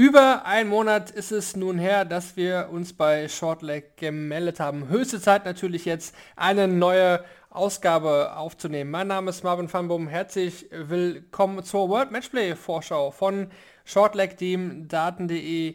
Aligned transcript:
Über 0.00 0.46
einen 0.46 0.70
Monat 0.70 1.10
ist 1.10 1.30
es 1.30 1.56
nun 1.56 1.78
her, 1.78 2.06
dass 2.06 2.34
wir 2.34 2.70
uns 2.72 2.94
bei 2.94 3.28
Shortleg 3.28 3.98
gemeldet 3.98 4.58
haben. 4.58 4.88
Höchste 4.88 5.20
Zeit 5.20 5.44
natürlich 5.44 5.84
jetzt 5.84 6.14
eine 6.36 6.68
neue 6.68 7.22
Ausgabe 7.50 8.34
aufzunehmen. 8.34 8.90
Mein 8.90 9.08
Name 9.08 9.28
ist 9.28 9.44
Marvin 9.44 9.70
van 9.70 9.88
Boom. 9.88 10.08
Herzlich 10.08 10.70
willkommen 10.70 11.62
zur 11.64 11.90
World 11.90 12.12
Matchplay 12.12 12.56
Vorschau 12.56 13.10
von 13.10 13.50
Shortleg, 13.84 14.38
dem 14.38 14.88
Daten.de 14.88 15.74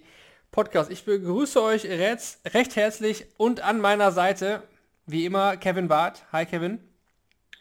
Podcast. 0.50 0.90
Ich 0.90 1.06
begrüße 1.06 1.62
euch 1.62 1.86
recht, 1.86 2.40
recht 2.52 2.76
herzlich 2.76 3.28
und 3.38 3.62
an 3.62 3.80
meiner 3.80 4.12
Seite, 4.12 4.64
wie 5.06 5.28
immer, 5.28 5.56
Kevin 5.56 5.88
Barth. 5.88 6.26
Hi 6.32 6.48
Kevin. 6.48 6.80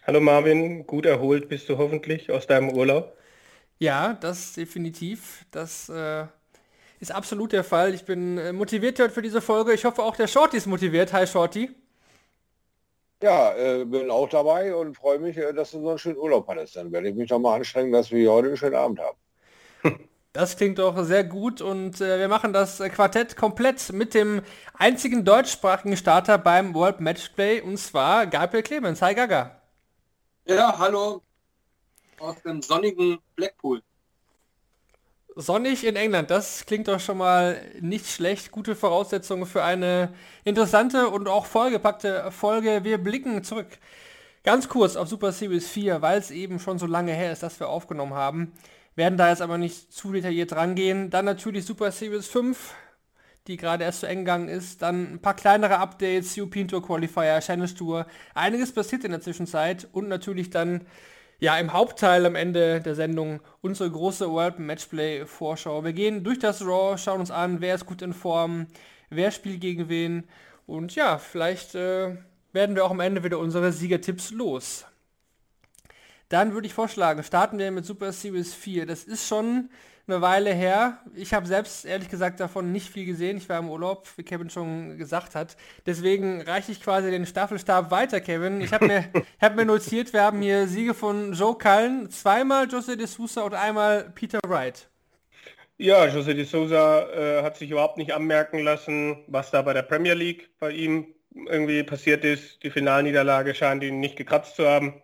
Hallo 0.06 0.18
Marvin, 0.22 0.86
gut 0.86 1.04
erholt 1.04 1.50
bist 1.50 1.68
du 1.68 1.76
hoffentlich 1.76 2.30
aus 2.30 2.46
deinem 2.46 2.70
Urlaub. 2.70 3.18
Ja, 3.78 4.14
das 4.14 4.54
definitiv. 4.54 5.44
Das 5.50 5.90
äh, 5.90 6.24
ist 7.04 7.12
absolut 7.12 7.52
der 7.52 7.64
Fall. 7.64 7.92
Ich 7.92 8.06
bin 8.06 8.38
äh, 8.38 8.52
motiviert 8.52 8.98
heute 8.98 9.12
für 9.12 9.20
diese 9.20 9.42
Folge. 9.42 9.74
Ich 9.74 9.84
hoffe 9.84 10.02
auch 10.02 10.16
der 10.16 10.26
Shorty 10.26 10.56
ist 10.56 10.66
motiviert. 10.66 11.12
Hi 11.12 11.26
Shorty. 11.26 11.70
Ja, 13.22 13.54
äh, 13.54 13.84
bin 13.84 14.10
auch 14.10 14.28
dabei 14.30 14.74
und 14.74 14.96
freue 14.96 15.18
mich, 15.18 15.36
äh, 15.36 15.52
dass 15.52 15.72
du 15.72 15.82
so 15.82 15.90
einen 15.90 15.98
schönen 15.98 16.16
Urlaub 16.16 16.48
hattest. 16.48 16.76
Dann 16.76 16.90
werde 16.92 17.10
ich 17.10 17.14
mich 17.14 17.28
doch 17.28 17.38
mal 17.38 17.56
anstrengen, 17.56 17.92
dass 17.92 18.10
wir 18.10 18.32
heute 18.32 18.48
einen 18.48 18.56
schönen 18.56 18.76
Abend 18.76 19.00
haben. 19.00 19.18
Das 20.36 20.56
klingt 20.56 20.80
doch 20.80 21.00
sehr 21.04 21.22
gut 21.22 21.60
und 21.60 22.00
äh, 22.00 22.18
wir 22.18 22.26
machen 22.26 22.52
das 22.52 22.78
Quartett 22.78 23.36
komplett 23.36 23.92
mit 23.92 24.14
dem 24.14 24.42
einzigen 24.76 25.24
deutschsprachigen 25.24 25.96
Starter 25.96 26.38
beim 26.38 26.74
World 26.74 26.98
Matchplay 26.98 27.60
und 27.60 27.76
zwar 27.76 28.26
Gabriel 28.26 28.64
Clemens. 28.64 29.00
Hi 29.00 29.14
Gaga. 29.14 29.62
Ja, 30.44 30.76
hallo 30.76 31.22
aus 32.18 32.42
dem 32.42 32.60
sonnigen 32.62 33.18
Blackpool. 33.36 33.80
Sonnig 35.36 35.84
in 35.84 35.96
England, 35.96 36.30
das 36.30 36.64
klingt 36.64 36.86
doch 36.86 37.00
schon 37.00 37.18
mal 37.18 37.60
nicht 37.80 38.06
schlecht. 38.06 38.52
Gute 38.52 38.76
Voraussetzungen 38.76 39.46
für 39.46 39.64
eine 39.64 40.14
interessante 40.44 41.08
und 41.08 41.26
auch 41.26 41.46
vollgepackte 41.46 42.30
Folge. 42.30 42.84
Wir 42.84 42.98
blicken 42.98 43.42
zurück 43.42 43.66
ganz 44.44 44.68
kurz 44.68 44.94
auf 44.94 45.08
Super 45.08 45.32
Series 45.32 45.68
4, 45.68 46.02
weil 46.02 46.20
es 46.20 46.30
eben 46.30 46.60
schon 46.60 46.78
so 46.78 46.86
lange 46.86 47.12
her 47.12 47.32
ist, 47.32 47.42
dass 47.42 47.58
wir 47.58 47.68
aufgenommen 47.68 48.14
haben. 48.14 48.52
Werden 48.94 49.18
da 49.18 49.28
jetzt 49.28 49.42
aber 49.42 49.58
nicht 49.58 49.92
zu 49.92 50.12
detailliert 50.12 50.52
rangehen. 50.52 51.10
Dann 51.10 51.24
natürlich 51.24 51.64
Super 51.64 51.90
Series 51.90 52.28
5, 52.28 52.72
die 53.48 53.56
gerade 53.56 53.82
erst 53.82 54.00
zu 54.00 54.06
eng 54.06 54.18
gegangen 54.18 54.48
ist. 54.48 54.82
Dann 54.82 55.14
ein 55.14 55.18
paar 55.18 55.34
kleinere 55.34 55.78
Updates, 55.78 56.38
European 56.38 56.68
Tour 56.68 56.80
Qualifier, 56.80 57.40
Challenge 57.40 57.74
Tour. 57.74 58.06
Einiges 58.34 58.70
passiert 58.70 59.02
in 59.02 59.10
der 59.10 59.20
Zwischenzeit 59.20 59.88
und 59.90 60.06
natürlich 60.06 60.50
dann 60.50 60.86
ja 61.44 61.58
im 61.58 61.74
Hauptteil 61.74 62.24
am 62.24 62.36
Ende 62.36 62.80
der 62.80 62.94
Sendung 62.94 63.40
unsere 63.60 63.90
große 63.90 64.30
World 64.30 64.58
Matchplay 64.58 65.26
Vorschau. 65.26 65.84
Wir 65.84 65.92
gehen 65.92 66.24
durch 66.24 66.38
das 66.38 66.62
Raw, 66.62 66.96
schauen 66.96 67.20
uns 67.20 67.30
an, 67.30 67.60
wer 67.60 67.74
ist 67.74 67.84
gut 67.84 68.00
in 68.00 68.14
Form, 68.14 68.66
wer 69.10 69.30
spielt 69.30 69.60
gegen 69.60 69.90
wen 69.90 70.24
und 70.66 70.94
ja, 70.94 71.18
vielleicht 71.18 71.74
äh, 71.74 72.16
werden 72.52 72.74
wir 72.74 72.84
auch 72.86 72.90
am 72.90 73.00
Ende 73.00 73.22
wieder 73.22 73.38
unsere 73.38 73.72
Siegertipps 73.72 74.30
los. 74.30 74.86
Dann 76.30 76.54
würde 76.54 76.66
ich 76.66 76.72
vorschlagen, 76.72 77.22
starten 77.22 77.58
wir 77.58 77.70
mit 77.70 77.84
Super 77.84 78.10
Series 78.12 78.54
4. 78.54 78.86
Das 78.86 79.04
ist 79.04 79.28
schon 79.28 79.68
eine 80.06 80.20
Weile 80.20 80.52
her. 80.52 80.98
Ich 81.14 81.32
habe 81.32 81.46
selbst 81.46 81.84
ehrlich 81.84 82.08
gesagt 82.08 82.40
davon 82.40 82.72
nicht 82.72 82.90
viel 82.90 83.06
gesehen. 83.06 83.38
Ich 83.38 83.48
war 83.48 83.58
im 83.58 83.70
Urlaub, 83.70 84.06
wie 84.16 84.22
Kevin 84.22 84.50
schon 84.50 84.98
gesagt 84.98 85.34
hat. 85.34 85.56
Deswegen 85.86 86.42
reiche 86.42 86.72
ich 86.72 86.82
quasi 86.82 87.10
den 87.10 87.26
Staffelstab 87.26 87.90
weiter, 87.90 88.20
Kevin. 88.20 88.60
Ich 88.60 88.72
habe 88.72 88.86
mir, 88.86 89.04
hab 89.40 89.56
mir 89.56 89.64
notiert, 89.64 90.12
wir 90.12 90.22
haben 90.22 90.42
hier 90.42 90.66
Siege 90.66 90.94
von 90.94 91.32
Joe 91.32 91.56
Cullen, 91.56 92.10
zweimal 92.10 92.68
Jose 92.68 92.96
de 92.96 93.06
Sousa 93.06 93.42
und 93.42 93.54
einmal 93.54 94.10
Peter 94.14 94.40
Wright. 94.46 94.88
Ja, 95.76 96.06
Jose 96.06 96.34
de 96.34 96.44
Sousa 96.44 97.08
äh, 97.10 97.42
hat 97.42 97.56
sich 97.56 97.70
überhaupt 97.70 97.96
nicht 97.96 98.14
anmerken 98.14 98.60
lassen, 98.60 99.24
was 99.26 99.50
da 99.50 99.62
bei 99.62 99.72
der 99.72 99.82
Premier 99.82 100.14
League 100.14 100.50
bei 100.60 100.70
ihm 100.70 101.06
irgendwie 101.34 101.82
passiert 101.82 102.24
ist. 102.24 102.62
Die 102.62 102.70
Finalniederlage 102.70 103.54
scheint 103.54 103.82
ihn 103.82 104.00
nicht 104.00 104.16
gekratzt 104.16 104.56
zu 104.56 104.66
haben. 104.66 105.02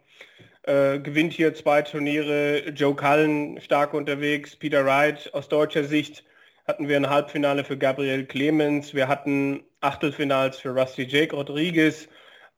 Äh, 0.65 0.99
gewinnt 0.99 1.33
hier 1.33 1.55
zwei 1.55 1.81
Turniere, 1.83 2.69
Joe 2.71 2.95
Cullen 2.95 3.61
stark 3.63 3.95
unterwegs, 3.95 4.57
Peter 4.57 4.85
Wright. 4.85 5.33
Aus 5.33 5.49
deutscher 5.49 5.85
Sicht 5.85 6.23
hatten 6.67 6.87
wir 6.87 6.97
ein 6.97 7.09
Halbfinale 7.09 7.65
für 7.65 7.79
Gabriel 7.79 8.27
Clemens, 8.27 8.93
wir 8.95 9.09
hatten 9.09 9.65
Achtelfinals 9.81 10.59
für 10.59 10.71
Rusty 10.71 11.05
Jake 11.05 11.35
Rodriguez, 11.35 12.09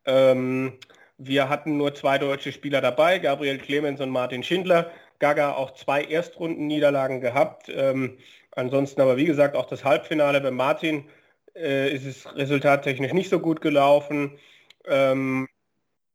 ähm, 0.05 0.79
wir 1.19 1.49
hatten 1.49 1.77
nur 1.77 1.95
zwei 1.95 2.19
deutsche 2.19 2.51
Spieler 2.53 2.81
dabei, 2.81 3.21
Gabriel 3.21 3.59
Clemens 3.59 4.01
und 4.01 4.11
Martin 4.11 4.43
Schindler, 4.43 4.91
Gaga 5.21 5.53
auch 5.55 5.73
zwei 5.75 6.03
Erstrundenniederlagen 6.03 7.21
gehabt, 7.21 7.69
ähm, 7.69 8.19
ansonsten 8.51 9.01
aber 9.01 9.17
wie 9.17 9.27
gesagt 9.27 9.55
auch 9.57 9.67
das 9.67 9.85
Halbfinale 9.85 10.41
bei 10.41 10.51
Martin 10.51 11.09
äh, 11.55 11.95
ist 11.95 12.05
es 12.05 12.37
resultattechnisch 12.37 13.13
nicht 13.13 13.31
so 13.31 13.39
gut 13.39 13.61
gelaufen. 13.61 14.39
Ähm, 14.87 15.49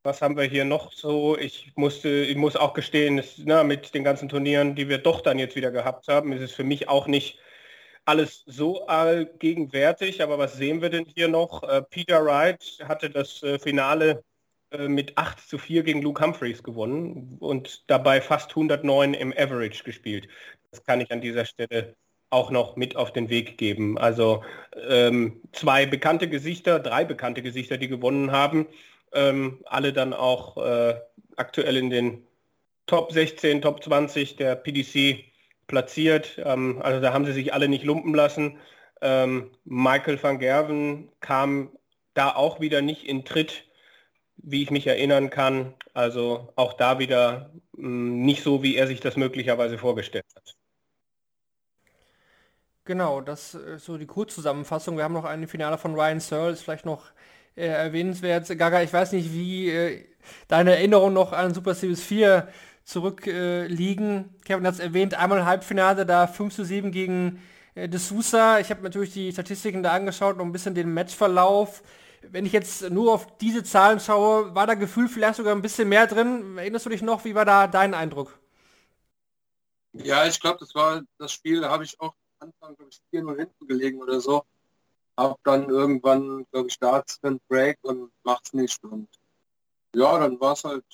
was 0.08 0.22
haben 0.22 0.38
wir 0.38 0.46
hier 0.46 0.66
noch 0.66 0.94
so? 0.94 1.38
Ich 1.38 1.74
musste, 1.76 2.10
ich 2.10 2.38
muss 2.38 2.56
auch 2.56 2.74
gestehen, 2.74 3.18
dass, 3.18 3.38
na, 3.40 3.64
mit 3.64 3.94
den 3.94 4.04
ganzen 4.04 4.30
Turnieren, 4.30 4.74
die 4.76 4.90
wir 4.90 4.98
doch 5.00 5.22
dann 5.22 5.38
jetzt 5.38 5.56
wieder 5.56 5.70
gehabt 5.70 6.08
haben, 6.08 6.32
ist 6.32 6.42
es 6.42 6.54
für 6.54 6.64
mich 6.64 6.90
auch 6.90 7.08
nicht 7.08 7.40
alles 8.06 8.44
so 8.48 8.88
allgegenwärtig. 8.88 10.24
Aber 10.24 10.40
was 10.40 10.56
sehen 10.56 10.82
wir 10.82 10.90
denn 10.90 11.06
hier 11.06 11.28
noch? 11.28 11.64
Äh, 11.64 11.84
Peter 11.84 12.26
Wright 12.26 12.80
hatte 12.88 13.10
das 13.10 13.44
äh, 13.44 13.60
Finale 13.60 14.24
äh, 14.72 14.88
mit 14.88 15.18
8 15.18 15.40
zu 15.48 15.58
4 15.58 15.84
gegen 15.84 16.02
Luke 16.02 16.24
Humphreys 16.24 16.64
gewonnen 16.64 17.38
und 17.40 17.90
dabei 17.90 18.22
fast 18.22 18.52
109 18.52 19.14
im 19.14 19.34
Average 19.38 19.84
gespielt. 19.84 20.30
Das 20.72 20.84
kann 20.86 21.02
ich 21.02 21.12
an 21.12 21.22
dieser 21.22 21.46
Stelle 21.46 21.96
auch 22.30 22.50
noch 22.50 22.78
mit 22.78 22.96
auf 22.96 23.12
den 23.14 23.30
Weg 23.30 23.58
geben. 23.58 23.98
Also 23.98 24.44
ähm, 24.88 25.42
zwei 25.52 25.86
bekannte 25.86 26.30
Gesichter, 26.30 26.80
drei 26.80 27.04
bekannte 27.06 27.42
Gesichter, 27.42 27.78
die 27.78 27.88
gewonnen 27.90 28.32
haben 28.32 28.68
ähm, 29.14 29.64
alle 29.66 29.94
dann 29.94 30.14
auch 30.14 30.58
äh, 30.58 31.00
aktuell 31.36 31.78
in 31.78 31.90
den 31.90 32.28
Top 32.86 33.12
16, 33.12 33.62
Top 33.62 33.84
20 33.84 34.38
der 34.38 34.56
PDC 34.56 35.26
platziert. 35.68 36.40
Ähm, 36.44 36.82
also 36.82 37.02
da 37.02 37.14
haben 37.14 37.26
sie 37.26 37.34
sich 37.34 37.54
alle 37.54 37.68
nicht 37.68 37.84
lumpen 37.84 38.14
lassen. 38.14 38.58
Ähm, 39.02 39.52
Michael 39.66 40.22
van 40.22 40.40
Gerven 40.40 41.12
kam 41.20 41.78
da 42.14 42.36
auch 42.36 42.60
wieder 42.60 42.82
nicht 42.82 43.06
in 43.06 43.26
Tritt, 43.26 43.66
wie 44.38 44.64
ich 44.64 44.72
mich 44.72 44.88
erinnern 44.88 45.30
kann. 45.30 45.76
Also 45.94 46.52
auch 46.56 46.74
da 46.74 47.00
wieder 47.00 47.52
mh, 47.74 47.88
mm, 47.88 48.26
nicht 48.26 48.44
so, 48.44 48.64
wie 48.64 48.76
er 48.76 48.88
sich 48.88 49.00
das 49.02 49.18
möglicherweise 49.18 49.78
vorgestellt 49.78 50.26
hat. 50.36 50.56
Genau, 52.86 53.20
das 53.20 53.54
ist 53.54 53.84
so 53.84 53.98
die 53.98 54.06
Kurzzusammenfassung. 54.06 54.96
Wir 54.96 55.04
haben 55.04 55.14
noch 55.14 55.26
ein 55.26 55.46
Finale 55.48 55.78
von 55.78 55.94
Ryan 55.94 56.22
Searle, 56.22 56.54
ist 56.54 56.62
vielleicht 56.62 56.86
noch 56.86 57.12
äh, 57.58 57.68
erwähnenswert. 57.68 58.48
Gaga, 58.58 58.82
ich 58.84 58.94
weiß 58.94 59.14
nicht, 59.14 59.34
wie 59.34 59.70
äh, 59.70 60.06
deine 60.48 60.76
Erinnerungen 60.76 61.14
noch 61.14 61.34
an 61.34 61.54
Super 61.54 61.74
Series 61.74 62.04
4 62.04 62.48
zurückliegen. 62.84 64.36
Äh, 64.42 64.46
Kevin 64.46 64.68
hat 64.68 64.76
es 64.76 64.80
erwähnt, 64.80 65.16
einmal 65.16 65.46
Halbfinale, 65.46 66.06
da 66.06 66.28
5 66.28 66.54
zu 66.56 66.64
7 66.64 66.92
gegen 66.92 67.42
äh, 67.76 67.90
De 67.90 68.00
Sousa. 68.00 68.60
Ich 68.60 68.70
habe 68.70 68.84
natürlich 68.84 69.12
die 69.14 69.32
Statistiken 69.32 69.84
da 69.84 69.92
angeschaut, 69.94 70.38
noch 70.38 70.46
ein 70.46 70.52
bisschen 70.52 70.76
den 70.76 70.94
Matchverlauf. 70.94 71.82
Wenn 72.22 72.46
ich 72.46 72.52
jetzt 72.52 72.90
nur 72.90 73.14
auf 73.14 73.38
diese 73.38 73.64
Zahlen 73.64 74.00
schaue, 74.00 74.54
war 74.54 74.68
da 74.68 74.74
Gefühl 74.76 75.08
vielleicht 75.08 75.36
sogar 75.36 75.56
ein 75.56 75.62
bisschen 75.62 75.90
mehr 75.90 76.08
drin. 76.08 76.58
Erinnerst 76.58 76.86
du 76.86 76.90
dich 76.90 77.02
noch, 77.02 77.26
wie 77.26 77.36
war 77.36 77.46
da 77.46 77.68
dein 77.68 77.94
Eindruck? 77.94 78.40
Ja, 79.94 80.26
ich 80.28 80.40
glaube, 80.40 80.60
das 80.60 80.76
war 80.76 81.02
das 81.18 81.32
Spiel, 81.32 81.62
da 81.62 81.70
habe 81.70 81.84
ich 81.84 82.00
auch 82.00 82.14
Anfang, 82.40 82.76
glaube 82.76 82.92
ich, 82.92 83.02
4-0 83.12 83.36
hinten 83.36 83.68
gelegen 83.68 84.00
oder 84.00 84.20
so 84.20 84.44
hab 85.18 85.44
dann 85.44 85.70
irgendwann, 85.70 86.46
glaube 86.52 86.68
ich, 86.68 86.74
Starts 86.74 87.20
einen 87.24 87.40
Break 87.50 87.78
und 87.82 88.12
macht's 88.24 88.54
nicht. 88.54 88.84
Und 88.84 89.10
ja, 89.94 90.20
dann 90.20 90.40
war 90.40 90.54
es 90.54 90.64
halt, 90.64 90.86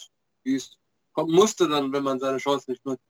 wie 0.44 0.56
es 0.56 0.78
musste 1.16 1.68
dann, 1.70 1.94
wenn 1.94 2.04
man 2.04 2.20
seine 2.20 2.38
Chance 2.38 2.72
nicht 2.72 2.86
nutzt. 2.86 3.04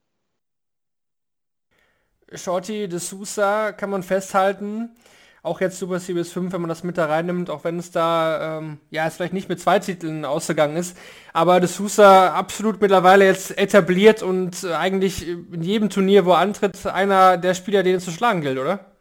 Shorty 2.33 2.87
de 2.87 2.99
Sousa 2.99 3.71
kann 3.71 3.89
man 3.89 4.03
festhalten. 4.03 4.95
Auch 5.43 5.59
jetzt 5.59 5.77
Super 5.77 5.99
Series 5.99 6.31
5, 6.31 6.53
wenn 6.53 6.61
man 6.61 6.69
das 6.69 6.83
mit 6.83 6.97
da 6.97 7.05
reinnimmt, 7.05 7.49
auch 7.49 7.65
wenn 7.65 7.77
es 7.77 7.91
da, 7.91 8.59
ähm, 8.59 8.79
ja, 8.91 9.05
es 9.05 9.15
vielleicht 9.15 9.33
nicht 9.33 9.49
mit 9.49 9.59
zwei 9.59 9.77
Titeln 9.79 10.23
ausgegangen 10.23 10.77
ist. 10.77 10.97
Aber 11.33 11.59
de 11.59 11.67
Sousa 11.67 12.33
absolut 12.33 12.81
mittlerweile 12.81 13.25
jetzt 13.25 13.57
etabliert 13.57 14.23
und 14.23 14.63
äh, 14.63 14.73
eigentlich 14.73 15.27
in 15.27 15.61
jedem 15.61 15.89
Turnier, 15.89 16.25
wo 16.25 16.31
er 16.31 16.37
antritt, 16.37 16.85
einer 16.85 17.37
der 17.37 17.55
Spieler, 17.55 17.83
den 17.83 17.95
es 17.95 18.05
zu 18.05 18.11
schlagen 18.11 18.39
gilt, 18.39 18.57
oder? 18.57 18.92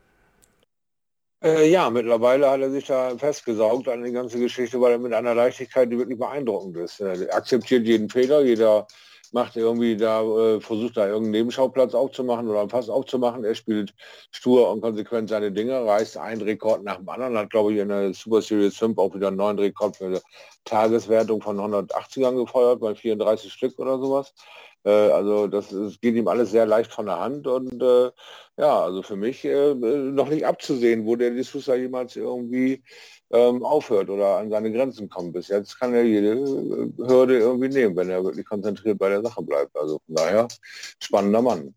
Äh, 1.43 1.69
ja, 1.71 1.91
mittlerweile 1.91 2.49
hat 2.49 2.61
er 2.61 2.71
sich 2.71 2.87
da 2.87 3.17
festgesaugt 3.19 3.89
an 3.89 4.05
die 4.05 4.12
ganze 4.12 4.39
Geschichte, 4.39 4.81
weil 4.81 4.93
er 4.93 4.99
mit 4.99 5.12
einer 5.12 5.35
Leichtigkeit, 5.35 5.91
die 5.91 5.99
wirklich 5.99 6.19
beeindruckend 6.19 6.77
ist. 6.77 7.00
Er 7.00 7.35
akzeptiert 7.35 7.85
jeden 7.85 8.09
Fehler, 8.09 8.43
jeder 8.43 8.87
macht 9.33 9.56
irgendwie 9.56 9.97
da, 9.97 10.23
äh, 10.23 10.61
versucht 10.61 10.97
da 10.97 11.06
irgendeinen 11.06 11.33
Nebenschauplatz 11.33 11.94
aufzumachen 11.94 12.49
oder 12.49 12.61
einen 12.61 12.69
Pass 12.69 12.89
aufzumachen. 12.89 13.44
Er 13.44 13.55
spielt 13.56 13.93
stur 14.31 14.71
und 14.71 14.83
konsequent 14.83 15.31
seine 15.31 15.50
Dinge, 15.50 15.85
reißt 15.85 16.17
einen 16.19 16.43
Rekord 16.43 16.85
nach 16.85 16.99
dem 16.99 17.09
anderen, 17.09 17.37
hat 17.37 17.50
glaube 17.50 17.73
ich 17.73 17.79
in 17.81 17.88
der 17.88 18.15
Super 18.15 18.43
Series 18.43 18.77
5 18.77 18.99
auch 18.99 19.15
wieder 19.15 19.29
einen 19.29 19.38
neuen 19.38 19.59
Rekord 19.59 19.97
für 19.97 20.06
eine 20.06 20.21
Tageswertung 20.65 21.43
von 21.43 21.59
180ern 21.59 22.37
gefeuert, 22.37 22.81
bei 22.81 22.95
34 22.95 23.53
Stück 23.53 23.79
oder 23.81 23.99
sowas. 23.99 24.33
Äh, 24.84 24.90
also 24.90 25.46
das, 25.46 25.69
das, 25.70 26.00
geht 26.00 26.14
ihm 26.17 26.29
alles 26.29 26.50
sehr 26.50 26.67
leicht 26.67 26.93
von 26.93 27.06
der 27.06 27.20
Hand 27.20 27.46
und 27.46 27.82
äh, 27.82 28.11
ja, 28.58 28.82
also 28.82 29.02
für 29.02 29.17
mich 29.17 29.44
äh, 29.44 29.75
noch 29.75 30.29
nicht 30.29 30.46
abzusehen, 30.46 31.06
wo 31.06 31.17
der 31.17 31.32
D'Souza 31.32 31.75
jemals 31.76 32.17
irgendwie 32.17 32.82
ähm, 33.31 33.64
aufhört 33.64 34.11
oder 34.11 34.38
an 34.38 34.50
seine 34.50 34.73
Grenzen 34.73 35.08
kommt. 35.08 35.32
Bis 35.32 35.49
jetzt 35.49 35.79
kann 35.79 35.94
er 35.94 36.05
jede 36.05 36.32
äh, 36.32 37.08
Hürde 37.08 37.38
irgendwie 37.38 37.69
nehmen, 37.69 37.96
wenn 37.96 38.11
er 38.11 38.25
wirklich 38.25 38.46
konzentriert 38.46 38.99
bei 38.99 39.08
der 39.08 39.23
Sache 39.23 39.43
bleibt. 39.43 39.76
Also 39.76 40.00
von 40.06 40.14
daher 40.14 40.49
spannender 40.99 41.43
Mann. 41.43 41.75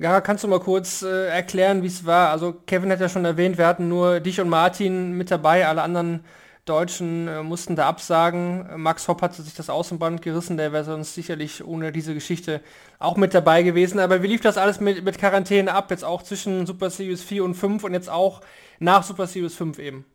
Gara, 0.00 0.20
kannst 0.20 0.42
du 0.42 0.48
mal 0.48 0.58
kurz 0.58 1.02
äh, 1.02 1.28
erklären, 1.28 1.82
wie 1.82 1.86
es 1.86 2.04
war? 2.04 2.30
Also 2.30 2.52
Kevin 2.66 2.90
hat 2.90 3.00
ja 3.00 3.08
schon 3.08 3.24
erwähnt, 3.24 3.58
wir 3.58 3.66
hatten 3.66 3.88
nur 3.88 4.18
dich 4.18 4.40
und 4.40 4.48
Martin 4.48 5.12
mit 5.12 5.30
dabei, 5.30 5.68
alle 5.68 5.82
anderen 5.82 6.24
Deutschen 6.64 7.28
äh, 7.28 7.42
mussten 7.42 7.76
da 7.76 7.86
absagen. 7.86 8.80
Max 8.80 9.06
Hopp 9.06 9.20
hatte 9.20 9.42
sich 9.42 9.54
das 9.54 9.68
Außenband 9.68 10.22
gerissen, 10.22 10.56
der 10.56 10.72
wäre 10.72 10.84
sonst 10.84 11.14
sicherlich 11.14 11.64
ohne 11.64 11.92
diese 11.92 12.14
Geschichte 12.14 12.62
auch 12.98 13.16
mit 13.16 13.34
dabei 13.34 13.62
gewesen. 13.62 13.98
Aber 13.98 14.22
wie 14.22 14.28
lief 14.28 14.40
das 14.40 14.56
alles 14.56 14.80
mit, 14.80 15.04
mit 15.04 15.18
Quarantäne 15.18 15.74
ab, 15.74 15.90
jetzt 15.90 16.04
auch 16.04 16.22
zwischen 16.22 16.66
Super 16.66 16.88
Series 16.88 17.22
4 17.22 17.44
und 17.44 17.54
5 17.54 17.84
und 17.84 17.92
jetzt 17.92 18.08
auch 18.08 18.40
nach 18.78 19.02
Super 19.02 19.26
Series 19.26 19.54
5 19.54 19.78
eben? 19.78 20.06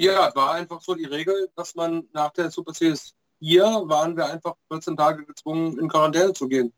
Ja, 0.00 0.34
war 0.34 0.54
einfach 0.54 0.80
so 0.80 0.94
die 0.94 1.04
Regel, 1.04 1.50
dass 1.54 1.74
man 1.74 2.08
nach 2.12 2.30
der 2.30 2.50
Super 2.50 2.74
Series 2.74 3.14
4 3.38 3.62
waren 3.84 4.16
wir 4.16 4.26
einfach 4.26 4.54
14 4.72 4.96
Tage 4.96 5.24
gezwungen, 5.24 5.78
in 5.78 5.88
Quarantäne 5.88 6.32
zu 6.32 6.48
gehen. 6.48 6.72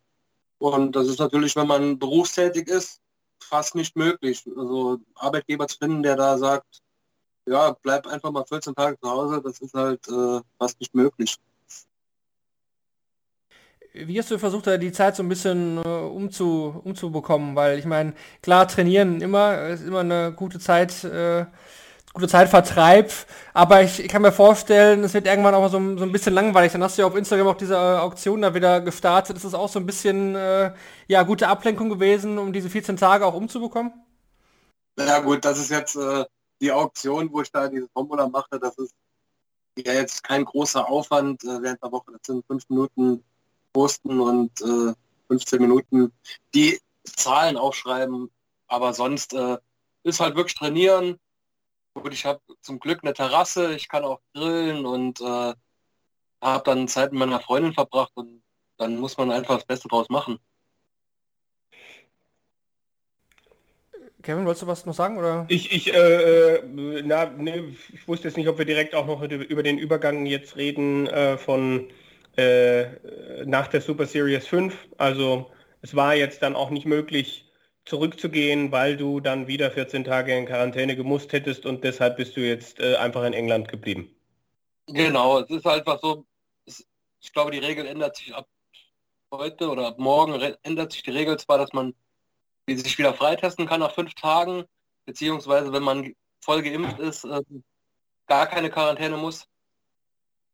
Und 0.59 0.95
das 0.95 1.09
ist 1.09 1.19
natürlich, 1.19 1.57
wenn 1.57 1.67
man 1.67 1.99
berufstätig 1.99 2.69
ist, 2.69 3.01
fast 3.43 3.75
nicht 3.75 3.97
möglich. 3.97 4.45
Also 4.57 4.99
Arbeitgeber 5.15 5.67
zu 5.67 5.79
finden, 5.79 6.03
der 6.03 6.17
da 6.17 6.37
sagt, 6.37 6.82
ja, 7.47 7.77
bleib 7.83 8.07
einfach 8.07 8.31
mal 8.31 8.45
14 8.45 8.75
Tage 8.75 8.99
zu 9.01 9.11
Hause, 9.11 9.43
das 9.43 9.61
ist 9.61 9.75
halt 9.75 10.07
äh, 10.09 10.41
fast 10.59 10.79
nicht 10.81 10.95
möglich. 10.95 11.37
Wie 13.95 14.19
hast 14.19 14.31
du 14.31 14.39
versucht, 14.39 14.67
die 14.67 14.93
Zeit 14.93 15.17
so 15.17 15.23
ein 15.23 15.29
bisschen 15.29 15.77
äh, 15.77 15.89
umzu, 15.89 16.81
umzubekommen? 16.83 17.55
Weil 17.57 17.79
ich 17.79 17.85
meine, 17.85 18.15
klar, 18.41 18.67
trainieren 18.67 19.21
immer, 19.21 19.69
ist 19.69 19.85
immer 19.85 20.01
eine 20.01 20.33
gute 20.33 20.59
Zeit, 20.59 21.05
äh, 21.05 21.45
gute 22.15 22.29
Zeitvertreib, 22.29 23.13
aber 23.53 23.83
ich, 23.83 24.01
ich, 24.01 24.09
kann 24.09 24.23
mir 24.23 24.33
vorstellen, 24.33 25.05
es 25.05 25.13
wird 25.13 25.27
irgendwann 25.27 25.55
auch 25.55 25.69
so, 25.69 25.79
so, 25.99 26.05
ein 26.05 26.13
bisschen 26.13 26.33
langweilig. 26.33 26.73
Dann 26.73 26.83
hast 26.83 26.97
du 26.97 27.03
ja 27.03 27.09
auf 27.09 27.17
Instagram 27.17 27.49
auch 27.49 27.57
diese 27.57 27.75
äh, 27.75 27.99
Auktion 27.99 28.41
da 28.41 28.55
wieder 28.55 28.81
gestartet. 28.81 29.37
Ist 29.37 29.45
das 29.45 29.55
auch 29.55 29.69
so 29.69 29.79
ein 29.79 29.87
bisschen, 29.87 30.37
äh, 30.37 30.73
ja, 31.09 31.23
gute 31.23 31.49
Ablenkung 31.49 31.91
gewesen, 31.91 32.39
um 32.39 32.53
diese 32.53 32.71
14 32.71 32.97
Tage 32.97 33.27
auch 33.27 33.35
umzubekommen? 33.35 33.93
Ja 34.99 35.21
gut, 35.21 35.45
das 35.45 35.59
ist 35.59 35.71
jetzt 35.71 35.97
äh, 35.97 36.25
die 36.63 36.73
Auktion, 36.73 37.31
wo 37.33 37.43
ich 37.43 37.51
da 37.51 37.69
diese 37.69 37.89
Formular 37.89 38.31
mache, 38.31 38.59
das 38.61 38.79
ist 38.79 38.95
ja 39.77 39.93
jetzt 39.93 40.23
kein 40.23 40.45
großer 40.45 40.89
Aufwand 40.89 41.43
äh, 41.43 41.61
während 41.61 41.83
der 41.83 41.91
Woche. 41.91 42.13
Das 42.13 42.21
sind 42.25 42.47
fünf 42.47 42.69
Minuten 42.71 43.25
posten 43.73 44.21
und 44.21 44.61
äh, 44.61 44.95
15 45.29 45.61
Minuten 45.61 46.13
die 46.55 46.81
Zahlen 47.05 47.57
aufschreiben. 47.57 48.31
Aber 48.69 48.95
sonst 48.95 49.35
äh, 49.35 49.59
ist 50.05 50.21
halt 50.21 50.37
wirklich 50.37 50.55
trainieren. 50.55 51.19
Gut, 51.95 52.13
ich 52.15 52.25
habe 52.25 52.41
zum 52.61 52.79
Glück 52.79 53.01
eine 53.03 53.13
Terrasse, 53.13 53.75
ich 53.75 53.89
kann 53.89 54.05
auch 54.05 54.21
grillen 54.33 54.87
und 54.87 55.21
äh, 55.21 55.55
habe 56.41 56.65
dann 56.65 56.89
Zeit 56.89 57.13
mit 57.13 57.19
meiner 57.19 57.41
Freundin 57.41 57.75
verbracht 57.75 58.13
und 58.15 58.43
dann 58.77 58.99
muss 58.99 59.17
man 59.17 59.31
einfach 59.31 59.57
das 59.57 59.67
Beste 59.67 59.89
draus 59.89 60.09
machen. 60.09 60.39
Kevin, 64.23 64.45
wolltest 64.45 64.63
du 64.63 64.67
was 64.67 64.87
noch 64.87 64.95
sagen? 64.95 65.19
Oder? 65.19 65.47
Ich, 65.49 65.73
ich, 65.73 65.93
äh, 65.93 66.63
na, 67.05 67.27
ne, 67.27 67.75
ich 67.93 68.07
wusste 68.07 68.29
jetzt 68.29 68.37
nicht, 68.37 68.49
ob 68.49 68.59
wir 68.59 68.65
direkt 68.65 68.95
auch 68.95 69.07
noch 69.07 69.23
über 69.23 69.63
den 69.63 69.79
Übergang 69.79 70.27
jetzt 70.27 70.57
reden 70.57 71.07
äh, 71.09 71.37
von 71.37 71.89
äh, 72.37 72.85
nach 73.45 73.69
der 73.69 73.81
Super 73.81 74.07
Series 74.07 74.47
5. 74.47 74.77
Also 74.97 75.51
es 75.83 75.97
war 75.97 76.15
jetzt 76.15 76.43
dann 76.43 76.57
auch 76.57 76.71
nicht 76.71 76.87
möglich 76.87 77.51
zurückzugehen, 77.85 78.71
weil 78.71 78.97
du 78.97 79.21
dann 79.21 79.49
wieder 79.49 79.71
14 79.71 80.05
Tage 80.05 80.37
in 80.37 80.47
Quarantäne 80.47 80.95
gemusst 80.95 81.33
hättest 81.33 81.67
und 81.67 81.83
deshalb 81.83 82.17
bist 82.17 82.37
du 82.37 82.41
jetzt 82.41 82.79
äh, 82.79 82.97
einfach 82.97 83.25
in 83.25 83.33
England 83.33 83.69
geblieben. 83.69 84.15
Genau, 84.87 85.41
es 85.41 85.51
ist 85.51 85.67
einfach 85.67 85.99
so, 86.01 86.25
es, 86.65 86.87
ich 87.21 87.33
glaube, 87.33 87.51
die 87.51 87.59
Regel 87.59 87.87
ändert 87.87 88.17
sich 88.17 88.35
ab 88.35 88.47
heute 89.33 89.69
oder 89.69 89.89
ab 89.89 89.99
morgen 89.99 90.41
ändert 90.63 90.93
sich 90.93 91.03
die 91.03 91.11
Regel 91.11 91.39
zwar, 91.39 91.59
dass 91.59 91.73
man 91.73 91.95
die 92.69 92.77
sich 92.77 92.99
wieder 92.99 93.15
freitesten 93.15 93.67
kann 93.67 93.81
nach 93.81 93.95
fünf 93.95 94.15
Tagen, 94.15 94.65
beziehungsweise 95.05 95.73
wenn 95.73 95.83
man 95.83 96.15
voll 96.41 96.63
geimpft 96.63 96.99
ist, 96.99 97.25
äh, 97.25 97.43
gar 98.27 98.47
keine 98.47 98.71
Quarantäne 98.71 99.17
muss. 99.17 99.47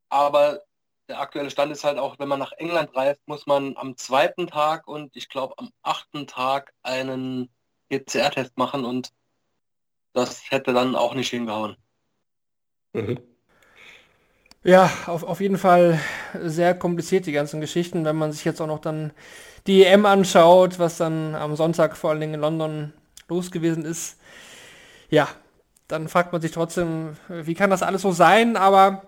Aber 0.09 0.63
der 1.09 1.21
aktuelle 1.21 1.51
Stand 1.51 1.73
ist 1.73 1.85
halt 1.85 1.99
auch, 1.99 2.19
wenn 2.19 2.29
man 2.29 2.39
nach 2.39 2.53
England 2.53 2.95
reist, 2.95 3.21
muss 3.27 3.47
man 3.47 3.77
am 3.77 3.97
zweiten 3.97 4.47
Tag 4.47 4.87
und 4.87 5.17
ich 5.17 5.29
glaube 5.29 5.55
am 5.59 5.71
achten 5.83 6.27
Tag 6.27 6.73
einen 6.83 7.51
PCR-Test 7.89 8.57
machen 8.59 8.85
und 8.85 9.13
das 10.13 10.51
hätte 10.51 10.73
dann 10.73 10.97
auch 10.97 11.15
nicht 11.15 11.31
hingehauen. 11.31 11.77
Mhm. 12.93 13.21
Ja, 14.65 14.91
auf, 15.07 15.23
auf 15.23 15.41
jeden 15.41 15.57
Fall 15.57 16.01
sehr 16.35 16.75
kompliziert 16.75 17.27
die 17.27 17.33
ganzen 17.33 17.61
Geschichten, 17.61 18.05
wenn 18.05 18.17
man 18.17 18.33
sich 18.33 18.45
jetzt 18.45 18.61
auch 18.61 18.67
noch 18.67 18.81
dann 18.81 19.13
die 19.69 19.85
EM 19.85 20.07
anschaut, 20.07 20.79
was 20.81 20.99
dann 20.99 21.35
am 21.37 21.57
Sonntag 21.57 21.97
vor 21.97 22.11
allen 22.11 22.21
Dingen 22.21 22.35
in 22.35 22.41
London 22.41 22.95
los 23.29 23.51
gewesen 23.53 23.85
ist. 23.85 24.19
Ja, 25.11 25.29
dann 25.89 26.09
fragt 26.09 26.33
man 26.33 26.43
sich 26.43 26.53
trotzdem, 26.53 27.17
wie 27.29 27.55
kann 27.55 27.71
das 27.71 27.83
alles 27.83 28.03
so 28.03 28.13
sein, 28.13 28.57
aber 28.57 29.05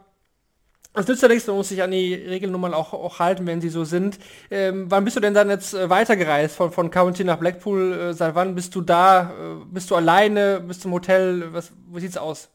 es 0.94 1.06
nützt 1.06 1.22
ja 1.22 1.28
nichts, 1.28 1.46
man 1.46 1.56
muss 1.56 1.68
sich 1.68 1.82
an 1.82 1.92
die 1.92 2.14
Regelnummern 2.14 2.74
auch, 2.74 2.92
auch 2.94 3.20
halten, 3.20 3.46
wenn 3.46 3.60
sie 3.60 3.68
so 3.68 3.84
sind. 3.84 4.18
Ähm, 4.50 4.90
wann 4.90 5.04
bist 5.04 5.16
du 5.16 5.20
denn 5.20 5.34
dann 5.34 5.48
jetzt 5.48 5.72
äh, 5.74 5.88
weitergereist 5.88 6.56
von, 6.56 6.72
von 6.72 6.90
County 6.90 7.22
nach 7.24 7.38
Blackpool? 7.38 7.92
Äh, 7.92 8.14
seit 8.14 8.34
wann 8.34 8.56
bist 8.56 8.74
du 8.74 8.80
da? 8.80 9.30
Äh, 9.30 9.64
bist 9.72 9.90
du 9.90 9.96
alleine? 9.96 10.60
Bist 10.60 10.82
du 10.84 10.88
im 10.88 10.94
Hotel? 10.94 11.52
Was, 11.52 11.72
wie 11.92 12.00
sieht's 12.00 12.16
aus? 12.16 12.50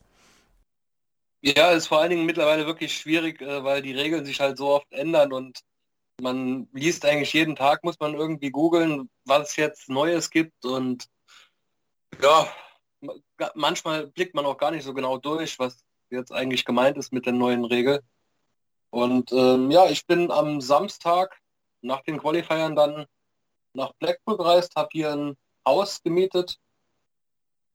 Ja, 1.42 1.72
ist 1.72 1.88
vor 1.88 2.00
allen 2.02 2.10
Dingen 2.10 2.26
mittlerweile 2.26 2.66
wirklich 2.66 2.98
schwierig, 2.98 3.40
weil 3.42 3.82
die 3.82 3.94
Regeln 3.94 4.26
sich 4.26 4.40
halt 4.40 4.58
so 4.58 4.70
oft 4.70 4.92
ändern 4.92 5.32
und 5.32 5.60
man 6.22 6.68
liest 6.74 7.06
eigentlich 7.06 7.34
jeden 7.34 7.56
Tag, 7.56 7.84
muss 7.84 8.00
man 8.00 8.14
irgendwie 8.14 8.52
googeln, 8.52 9.10
was 9.26 9.50
es 9.50 9.56
jetzt 9.56 9.90
Neues 9.90 10.30
gibt 10.30 10.66
und 10.66 11.08
ja, 12.22 12.48
manchmal 13.54 14.08
blickt 14.08 14.36
man 14.36 14.46
auch 14.46 14.58
gar 14.58 14.72
nicht 14.72 14.84
so 14.84 14.94
genau 14.94 15.18
durch, 15.18 15.60
was 15.60 15.84
jetzt 16.10 16.32
eigentlich 16.32 16.66
gemeint 16.66 16.98
ist 16.98 17.12
mit 17.12 17.26
der 17.26 17.34
neuen 17.34 17.66
Regel. 17.66 18.02
Und 18.90 19.32
ähm, 19.34 19.70
ja, 19.72 19.88
ich 19.90 20.06
bin 20.08 20.32
am 20.32 20.62
Samstag 20.62 21.42
nach 21.82 22.02
den 22.02 22.18
Qualifiern 22.18 22.76
dann 22.76 23.06
nach 23.74 23.92
Blackpool 24.00 24.38
gereist, 24.38 24.76
habe 24.76 24.90
hier 24.94 25.12
ein 25.12 25.38
Haus 25.68 26.02
gemietet 26.02 26.58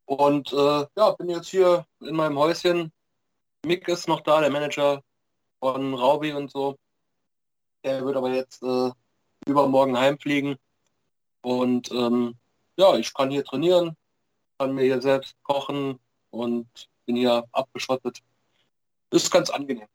und 0.07 0.53
äh, 0.53 0.87
ja, 0.97 1.11
bin 1.19 1.29
jetzt 1.29 1.49
hier 1.49 1.87
in 2.01 2.17
meinem 2.17 2.39
Häuschen 2.39 2.93
Mick 3.65 3.89
ist 3.89 4.09
noch 4.09 4.23
da, 4.23 4.41
der 4.41 4.51
Manager 4.51 5.03
von 5.61 5.95
Raubi 5.95 6.33
und 6.33 6.51
so. 6.51 6.77
Er 7.83 8.05
wird 8.05 8.17
aber 8.17 8.31
jetzt 8.31 8.63
äh, 8.63 8.91
übermorgen 9.47 9.99
heimfliegen. 9.99 10.57
Und 11.43 11.91
ähm, 11.91 12.35
ja, 12.77 12.97
ich 12.97 13.13
kann 13.15 13.31
hier 13.31 13.45
trainieren, 13.45 13.97
kann 14.59 14.75
mir 14.75 14.85
hier 14.85 15.01
selbst 15.01 15.35
kochen 15.43 15.99
und 16.31 16.69
bin 17.07 17.17
hier 17.17 17.45
abgeschottet. 17.53 18.21
Ist 19.11 19.31
ganz 19.31 19.51
angenehm. 19.51 19.89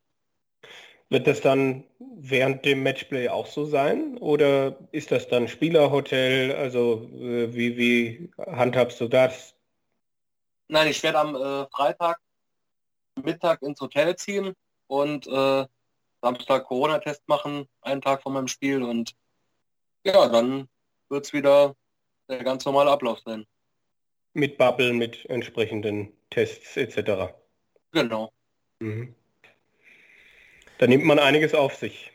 Wird 1.10 1.28
das 1.28 1.42
dann 1.42 1.84
während 2.00 2.66
dem 2.66 2.82
Matchplay 2.82 3.30
auch 3.30 3.46
so 3.46 3.66
sein? 3.66 4.18
Oder 4.18 4.78
ist 4.92 5.12
das 5.12 5.28
dann 5.28 5.48
Spielerhotel? 5.48 6.56
Also 6.56 7.10
äh, 7.14 7.54
wie, 7.54 7.78
wie 7.78 8.32
handhabst 8.40 9.00
du 9.00 9.08
das? 9.08 9.54
Nein, 10.68 10.88
ich 10.88 11.04
werde 11.04 11.20
am 11.20 11.36
äh, 11.36 11.68
Freitag 11.70 12.20
Mittag 13.24 13.62
ins 13.62 13.80
Hotel 13.80 14.16
ziehen 14.16 14.54
und 14.88 15.28
äh, 15.28 15.66
Samstag 16.26 16.64
Corona-Test 16.66 17.28
machen, 17.28 17.68
einen 17.82 18.02
Tag 18.02 18.24
vor 18.24 18.32
meinem 18.32 18.48
Spiel 18.48 18.82
und 18.82 19.16
ja, 20.04 20.28
dann 20.28 20.68
wird 21.08 21.26
es 21.26 21.34
wieder 21.34 21.76
der 22.28 22.44
ganz 22.44 22.66
normale 22.66 22.90
Ablauf 22.90 23.20
sein. 23.20 23.46
Mit 24.34 24.58
Bubble, 24.58 24.94
mit 24.94 25.24
entsprechenden 25.30 26.12
Tests 26.32 26.78
etc. 26.78 27.32
Genau. 27.92 28.32
Mhm. 28.80 29.14
Da 30.80 30.88
nimmt 30.88 31.06
man 31.06 31.20
einiges 31.20 31.54
auf 31.54 31.76
sich. 31.76 32.12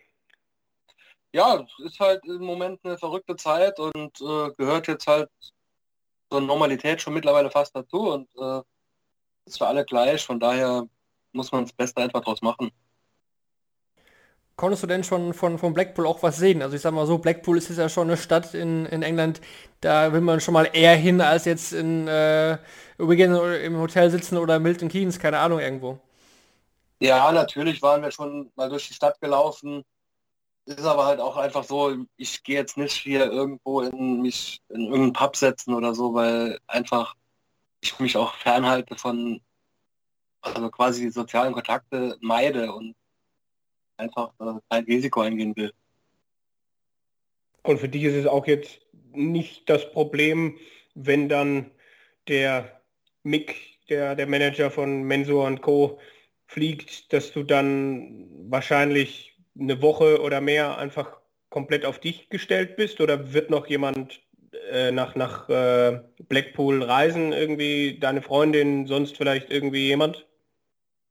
Ja, 1.33 1.65
es 1.65 1.85
ist 1.85 2.01
halt 2.01 2.25
im 2.25 2.43
Moment 2.43 2.81
eine 2.83 2.99
verrückte 2.99 3.37
Zeit 3.37 3.79
und 3.79 4.21
äh, 4.21 4.51
gehört 4.57 4.89
jetzt 4.89 5.07
halt 5.07 5.31
zur 6.29 6.41
Normalität 6.41 7.01
schon 7.01 7.15
mittlerweile 7.15 7.53
fast 7.53 7.77
dazu 7.77 8.11
und 8.11 8.29
äh, 8.37 8.63
ist 9.47 9.59
für 9.59 9.69
alle 9.69 9.85
gleich. 9.85 10.25
Von 10.27 10.41
daher 10.41 10.89
muss 11.31 11.53
man 11.53 11.63
das 11.63 11.73
Beste 11.73 12.03
einfach 12.03 12.23
draus 12.23 12.43
machen. 12.43 12.73
Konntest 14.61 14.83
du 14.83 14.87
denn 14.87 15.05
schon 15.05 15.33
von, 15.33 15.57
von 15.57 15.73
Blackpool 15.73 16.07
auch 16.07 16.23
was 16.23 16.37
sehen? 16.37 16.61
Also 16.61 16.77
ich 16.77 16.83
sag 16.83 16.93
mal 16.93 17.07
so, 17.07 17.17
Blackpool 17.17 17.57
ist 17.57 17.71
ja 17.71 17.89
schon 17.89 18.09
eine 18.09 18.19
Stadt 18.19 18.53
in, 18.53 18.85
in 18.85 19.03
England, 19.03 19.41
da 19.81 20.13
will 20.13 20.21
man 20.21 20.39
schon 20.39 20.53
mal 20.53 20.69
eher 20.71 20.95
hin, 20.97 21.23
als 21.23 21.47
jetzt 21.47 21.73
in 21.73 22.07
äh, 22.07 22.59
Wigan 22.99 23.35
im 23.63 23.79
Hotel 23.79 24.11
sitzen 24.11 24.37
oder 24.37 24.59
Milton 24.59 24.91
Keynes, 24.91 25.19
keine 25.19 25.39
Ahnung, 25.39 25.61
irgendwo. 25.61 25.99
Ja, 27.01 27.33
natürlich 27.33 27.81
waren 27.81 28.03
wir 28.03 28.11
schon 28.11 28.53
mal 28.55 28.69
durch 28.69 28.87
die 28.87 28.93
Stadt 28.93 29.19
gelaufen. 29.23 29.83
Ist 30.67 30.85
aber 30.85 31.07
halt 31.07 31.21
auch 31.21 31.39
einfach 31.39 31.65
so, 31.65 31.97
ich 32.19 32.43
gehe 32.43 32.57
jetzt 32.57 32.77
nicht 32.77 32.93
hier 32.93 33.33
irgendwo 33.33 33.81
in 33.81 34.21
mich 34.21 34.61
in 34.69 34.83
irgendeinen 34.83 35.15
Pub 35.15 35.37
setzen 35.37 35.73
oder 35.73 35.95
so, 35.95 36.13
weil 36.13 36.59
einfach 36.67 37.15
ich 37.81 37.99
mich 37.99 38.15
auch 38.15 38.35
fernhalte 38.35 38.95
von, 38.95 39.41
also 40.43 40.69
quasi 40.69 41.09
sozialen 41.09 41.55
Kontakte 41.55 42.19
meide 42.21 42.75
und 42.75 42.95
einfach 44.01 44.33
äh, 44.41 44.59
kein 44.69 44.85
Risiko 44.85 45.21
eingehen 45.21 45.55
will. 45.57 45.73
Und 47.63 47.79
für 47.79 47.89
dich 47.89 48.05
ist 48.05 48.15
es 48.15 48.27
auch 48.27 48.47
jetzt 48.47 48.81
nicht 49.13 49.69
das 49.69 49.91
Problem, 49.93 50.57
wenn 50.95 51.29
dann 51.29 51.71
der 52.29 52.81
Mick, 53.23 53.79
der, 53.89 54.15
der 54.15 54.27
Manager 54.27 54.71
von 54.71 55.03
Mensur 55.03 55.45
und 55.45 55.63
Co. 55.63 56.01
fliegt, 56.47 57.13
dass 57.13 57.33
du 57.33 57.43
dann 57.43 58.29
wahrscheinlich 58.51 59.37
eine 59.59 59.83
Woche 59.83 60.21
oder 60.23 60.41
mehr 60.41 60.79
einfach 60.79 61.19
komplett 61.51 61.85
auf 61.85 61.99
dich 61.99 62.29
gestellt 62.29 62.77
bist 62.77 63.01
oder 63.01 63.33
wird 63.33 63.51
noch 63.51 63.67
jemand 63.67 64.21
äh, 64.71 64.91
nach, 64.91 65.15
nach 65.17 65.49
äh, 65.49 66.01
Blackpool 66.29 66.83
reisen, 66.83 67.33
irgendwie 67.33 67.99
deine 67.99 68.23
Freundin, 68.23 68.87
sonst 68.87 69.17
vielleicht 69.17 69.51
irgendwie 69.51 69.89
jemand? 69.89 70.27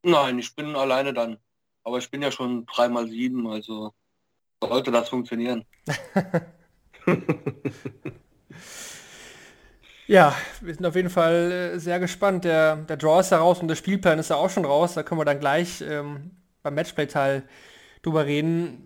Nein, 0.04 0.40
ich 0.40 0.56
bin 0.56 0.76
alleine 0.76 1.14
dann. 1.14 1.38
Aber 1.84 1.98
ich 1.98 2.10
bin 2.12 2.22
ja 2.22 2.32
schon 2.32 2.66
dreimal 2.66 3.08
sieben, 3.08 3.48
also 3.48 3.94
sollte 4.62 4.92
das 4.92 5.10
funktionieren. 5.10 5.66
ja, 10.08 10.36
wir 10.62 10.74
sind 10.74 10.86
auf 10.86 10.96
jeden 10.96 11.10
Fall 11.10 11.52
äh, 11.52 11.80
sehr 11.80 12.00
gespannt. 12.00 12.46
Der, 12.46 12.76
der 12.76 12.98
Draw 12.98 13.22
ist 13.22 13.32
ja 13.32 13.40
raus 13.40 13.60
und 13.60 13.68
der 13.68 13.76
Spielplan 13.76 14.20
ist 14.20 14.30
ja 14.30 14.36
auch 14.36 14.50
schon 14.50 14.66
raus. 14.66 14.94
Da 14.94 15.04
können 15.04 15.20
wir 15.20 15.26
dann 15.26 15.40
gleich 15.40 15.82
ähm, 15.82 16.32
beim 16.62 16.76
Matchplay-Teil 16.76 17.44
drüber 18.02 18.26
reden. 18.26 18.86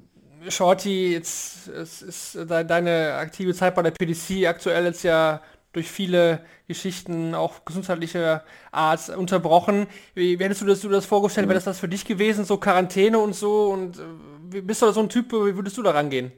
Shorty, 0.50 1.14
jetzt 1.14 1.68
es 1.70 2.02
ist 2.02 2.38
deine 2.50 3.14
aktive 3.16 3.54
Zeit 3.54 3.76
bei 3.76 3.82
der 3.82 3.92
PDC 3.92 4.46
aktuell 4.46 4.86
jetzt 4.86 5.04
ja 5.04 5.42
durch 5.74 5.92
viele 5.92 6.46
Geschichten, 6.68 7.36
auch 7.36 7.65
gesundheitlicher 7.65 8.44
Art, 8.72 9.10
unterbrochen. 9.10 9.88
Wie, 10.13 10.39
wie 10.39 10.44
hättest 10.44 10.62
du 10.62 10.65
das, 10.65 10.82
du 10.82 10.89
das 10.89 11.06
vorgestellt? 11.06 11.48
Wäre 11.48 11.56
das 11.56 11.65
das 11.65 11.80
für 11.80 11.89
dich 11.89 12.06
gewesen, 12.06 12.46
so 12.46 12.58
Quarantäne 12.58 13.20
und 13.20 13.34
so? 13.34 13.70
Und 13.70 14.00
äh, 14.00 14.62
bist 14.62 14.82
du 14.82 14.92
so 14.92 15.01
ein 15.01 15.10
Typ, 15.10 15.34
wie 15.34 15.56
würdest 15.56 15.77
du 15.77 15.84
da 15.84 15.92
rangehen? 15.92 16.32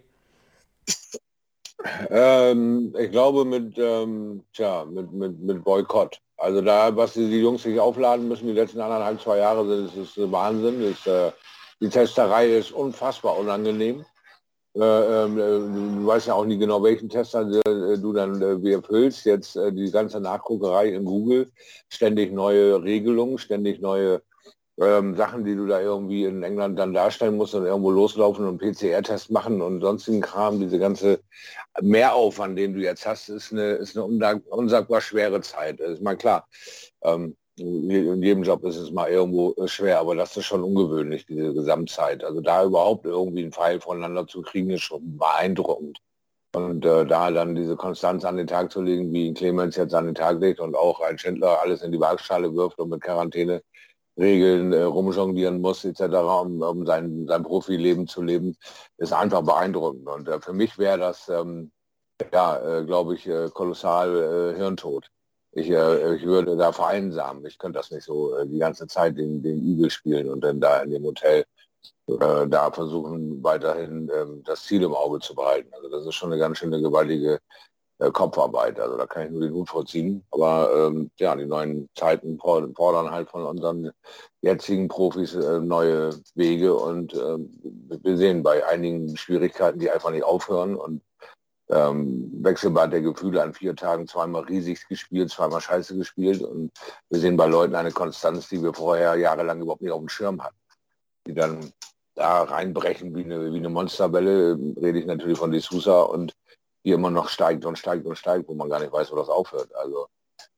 Ähm, 2.10 2.96
ich 2.98 3.12
glaube 3.12 3.46
mit, 3.46 3.78
ähm, 3.78 4.44
tja, 4.54 4.86
mit, 4.86 5.12
mit, 5.12 5.40
mit 5.40 5.64
Boykott. 5.64 6.20
Also 6.38 6.62
da, 6.62 6.96
was 6.96 7.14
die, 7.14 7.30
die, 7.30 7.42
Jungs 7.42 7.64
sich 7.64 7.80
aufladen 7.80 8.28
müssen, 8.28 8.48
die 8.48 8.54
letzten 8.54 8.82
anderthalb, 8.82 9.22
zwei 9.22 9.38
Jahre, 9.38 9.68
das 9.68 9.94
ist, 9.94 10.18
ist 10.18 10.32
Wahnsinn. 10.32 10.82
Das 10.82 10.92
ist, 10.92 11.08
äh, 11.08 11.32
die 11.82 11.90
Testerei 11.90 12.58
ist 12.58 12.72
unfassbar 12.72 13.38
unangenehm. 13.38 14.06
Äh, 14.76 15.24
ähm, 15.24 15.38
äh, 15.38 16.00
du 16.00 16.06
weißt 16.06 16.28
ja 16.28 16.34
auch 16.34 16.46
nie 16.46 16.58
genau, 16.58 16.84
welchen 16.84 17.08
Tester 17.08 17.48
äh, 17.66 17.98
du 17.98 18.12
dann 18.12 18.42
äh, 18.42 18.72
erfüllst. 18.72 19.26
Jetzt 19.26 19.56
äh, 19.56 19.72
die 19.72 19.90
ganze 19.90 20.20
Nachguckerei 20.20 20.90
in 20.90 21.06
Google, 21.06 21.52
ständig 21.88 22.34
neue 22.34 22.84
Regelungen, 22.84 23.38
ständig 23.38 23.80
neue 23.80 24.22
ähm, 24.78 25.16
Sachen, 25.16 25.46
die 25.46 25.56
du 25.56 25.66
da 25.66 25.80
irgendwie 25.80 26.26
in 26.26 26.44
England 26.44 26.78
dann 26.78 26.94
darstellen 26.94 27.38
musst 27.38 27.56
und 27.56 27.66
irgendwo 27.66 27.90
loslaufen 27.92 28.46
und 28.46 28.58
PCR-Test 28.58 29.32
machen 29.32 29.62
und 29.62 29.80
sonstigen 29.80 30.20
Kram. 30.20 30.60
Diese 30.60 30.78
ganze 30.78 31.22
Mehraufwand, 31.82 32.58
den 32.58 32.74
du 32.74 32.82
jetzt 32.82 33.06
hast, 33.08 33.30
ist 33.30 33.54
eine, 33.54 33.74
ist 33.74 33.98
eine 33.98 34.42
unsagbar 34.50 35.00
schwere 35.00 35.40
Zeit. 35.40 35.80
Ist 35.80 36.02
mal 36.02 36.18
klar. 36.18 36.50
Ähm, 37.02 37.38
in 37.58 38.22
jedem 38.22 38.44
Job 38.44 38.64
ist 38.66 38.78
es 38.78 38.92
mal 38.92 39.10
irgendwo 39.10 39.54
äh, 39.54 39.68
schwer, 39.68 40.00
aber 40.00 40.16
das 40.16 40.36
ist 40.36 40.46
schon 40.46 40.64
ungewöhnlich, 40.64 41.26
diese 41.26 41.54
Gesamtzeit. 41.54 42.24
Also 42.24 42.42
da 42.42 42.64
überhaupt 42.66 43.06
irgendwie 43.06 43.44
einen 43.44 43.54
Pfeil 43.54 43.80
voneinander 43.80 44.28
zu 44.28 44.42
kriegen, 44.42 44.70
ist 44.72 44.82
schon 44.82 45.18
beeindruckend. 45.18 46.00
Und 46.54 46.86
äh, 46.86 47.06
da 47.06 47.32
dann 47.32 47.56
diese 47.56 47.76
Konstanz 47.76 48.26
an 48.26 48.38
den 48.38 48.48
Tag 48.48 48.72
zu 48.72 48.82
legen, 48.82 49.12
wie 49.14 49.34
Clemens 49.34 49.76
jetzt 49.76 49.94
an 49.94 50.06
den 50.06 50.16
Tag 50.16 50.40
legt 50.40 50.60
und 50.60 50.76
auch 50.76 51.02
ein 51.02 51.18
Schindler 51.18 51.62
alles 51.62 51.82
in 51.82 51.92
die 51.92 52.00
Waagschale 52.00 52.54
wirft 52.56 52.80
und 52.80 52.90
mit 52.90 53.02
Quarantäne-Regeln 53.02 54.74
äh, 54.74 54.84
rumjonglieren 54.84 55.62
muss, 55.62 55.84
etc., 55.86 56.02
um, 56.42 56.62
um 56.62 56.86
sein, 56.86 57.26
sein 57.28 57.44
Profileben 57.44 58.08
zu 58.08 58.22
leben, 58.22 58.56
ist 58.98 59.14
einfach 59.14 59.44
beeindruckend. 59.44 60.08
Und 60.08 60.28
äh, 60.28 60.40
für 60.42 60.54
mich 60.54 60.78
wäre 60.78 60.98
das, 60.98 61.30
ähm, 61.30 61.72
ja, 62.34 62.80
äh, 62.80 62.86
glaube 62.86 63.16
ich, 63.16 63.28
äh, 63.28 63.50
kolossal 63.54 64.54
äh, 64.54 64.58
Hirntod 64.58 65.10
ich, 65.56 65.70
äh, 65.70 66.16
ich 66.16 66.24
würde 66.26 66.58
da 66.58 66.72
vereinsamen. 66.72 67.46
Ich 67.46 67.58
könnte 67.58 67.80
das 67.80 67.90
nicht 67.90 68.04
so 68.04 68.36
äh, 68.36 68.46
die 68.46 68.60
ganze 68.60 68.88
Zeit 68.88 69.18
den, 69.18 69.42
den 69.42 69.58
Igel 69.66 69.90
spielen 69.90 70.30
und 70.30 70.42
dann 70.42 70.60
da 70.60 70.82
in 70.82 70.92
dem 70.92 71.04
Hotel 71.04 71.46
äh, 72.08 72.48
da 72.48 72.72
versuchen, 72.72 73.42
weiterhin 73.42 74.12
ähm, 74.14 74.44
das 74.44 74.64
Ziel 74.64 74.84
im 74.84 74.94
Auge 74.94 75.20
zu 75.20 75.34
behalten. 75.34 75.74
Also 75.74 75.90
das 75.90 76.06
ist 76.06 76.16
schon 76.16 76.32
eine 76.32 76.40
ganz 76.40 76.58
schöne 76.58 76.82
gewaltige 76.82 77.40
äh, 78.00 78.12
Kopfarbeit. 78.12 78.80
Also 78.82 78.98
da 78.98 79.06
kann 79.06 79.28
ich 79.28 79.32
nur 79.32 79.42
den 79.42 79.54
Hut 79.54 79.70
vorziehen. 79.70 80.26
Aber 80.32 80.88
ähm, 80.88 81.10
ja, 81.20 81.34
die 81.36 81.46
neuen 81.46 81.88
Zeiten 81.96 82.38
fordern 82.38 83.12
halt 83.12 83.30
von 83.30 83.46
unseren 83.46 83.92
jetzigen 84.42 84.90
Profis 84.90 85.36
äh, 85.36 85.62
neue 85.62 86.10
Wege 86.36 86.76
und 86.76 87.14
ähm, 87.14 87.50
wir 88.04 88.18
sehen 88.18 88.44
bei 88.44 88.68
einigen 88.68 89.16
Schwierigkeiten, 89.16 89.80
die 89.80 89.90
einfach 89.90 90.12
nicht 90.12 90.26
aufhören 90.26 90.76
und 90.76 91.02
ähm, 91.70 92.32
Wechselbad 92.44 92.94
der 92.94 93.02
Gefühle 93.02 93.42
an 93.42 93.54
vier 93.54 93.76
Tagen 93.76 94.08
zweimal 94.08 94.44
riesig 94.44 94.88
gespielt, 94.88 95.32
zweimal 95.32 95.62
scheiße 95.62 95.98
gespielt 95.98 96.42
und 96.42 96.72
wir 97.10 97.20
sehen 97.20 97.38
bei 97.38 97.48
Leuten 97.48 97.76
eine 97.76 97.92
Konstanz, 97.92 98.50
die 98.50 98.62
wir 98.62 98.74
vorher 98.74 99.16
jahrelang 99.16 99.62
überhaupt 99.62 99.82
nicht 99.82 99.92
auf 99.92 100.00
dem 100.00 100.10
Schirm 100.10 100.44
hatten. 100.44 100.58
Die 101.28 101.34
dann 101.34 101.72
da 102.14 102.44
reinbrechen 102.44 103.16
wie 103.16 103.24
eine, 103.24 103.52
wie 103.52 103.58
eine 103.58 103.70
Monsterwelle, 103.70 104.58
rede 104.78 105.00
ich 105.00 105.06
natürlich 105.06 105.38
von 105.38 105.52
D'Souza 105.52 106.04
und 106.04 106.34
die 106.86 106.92
immer 106.92 107.10
noch 107.10 107.30
steigt 107.30 107.66
und 107.66 107.78
steigt 107.78 108.06
und 108.06 108.16
steigt, 108.16 108.48
wo 108.48 108.54
man 108.54 108.70
gar 108.70 108.80
nicht 108.80 108.94
weiß, 108.94 109.12
wo 109.12 109.16
das 109.16 109.30
aufhört. 109.30 109.74
Also 109.76 110.08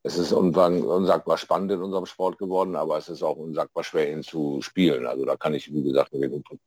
es 0.03 0.17
ist 0.17 0.33
unsagbar 0.33 1.37
spannend 1.37 1.71
in 1.71 1.81
unserem 1.81 2.05
Sport 2.05 2.37
geworden, 2.37 2.75
aber 2.75 2.97
es 2.97 3.09
ist 3.09 3.23
auch 3.23 3.37
unsagbar 3.37 3.83
schwer, 3.83 4.11
ihn 4.11 4.23
zu 4.23 4.61
spielen. 4.61 5.05
Also 5.07 5.25
da 5.25 5.37
kann 5.37 5.53
ich, 5.53 5.73
wie 5.73 5.83
gesagt, 5.83 6.11
nur 6.13 6.21
den 6.21 6.33
Input 6.33 6.59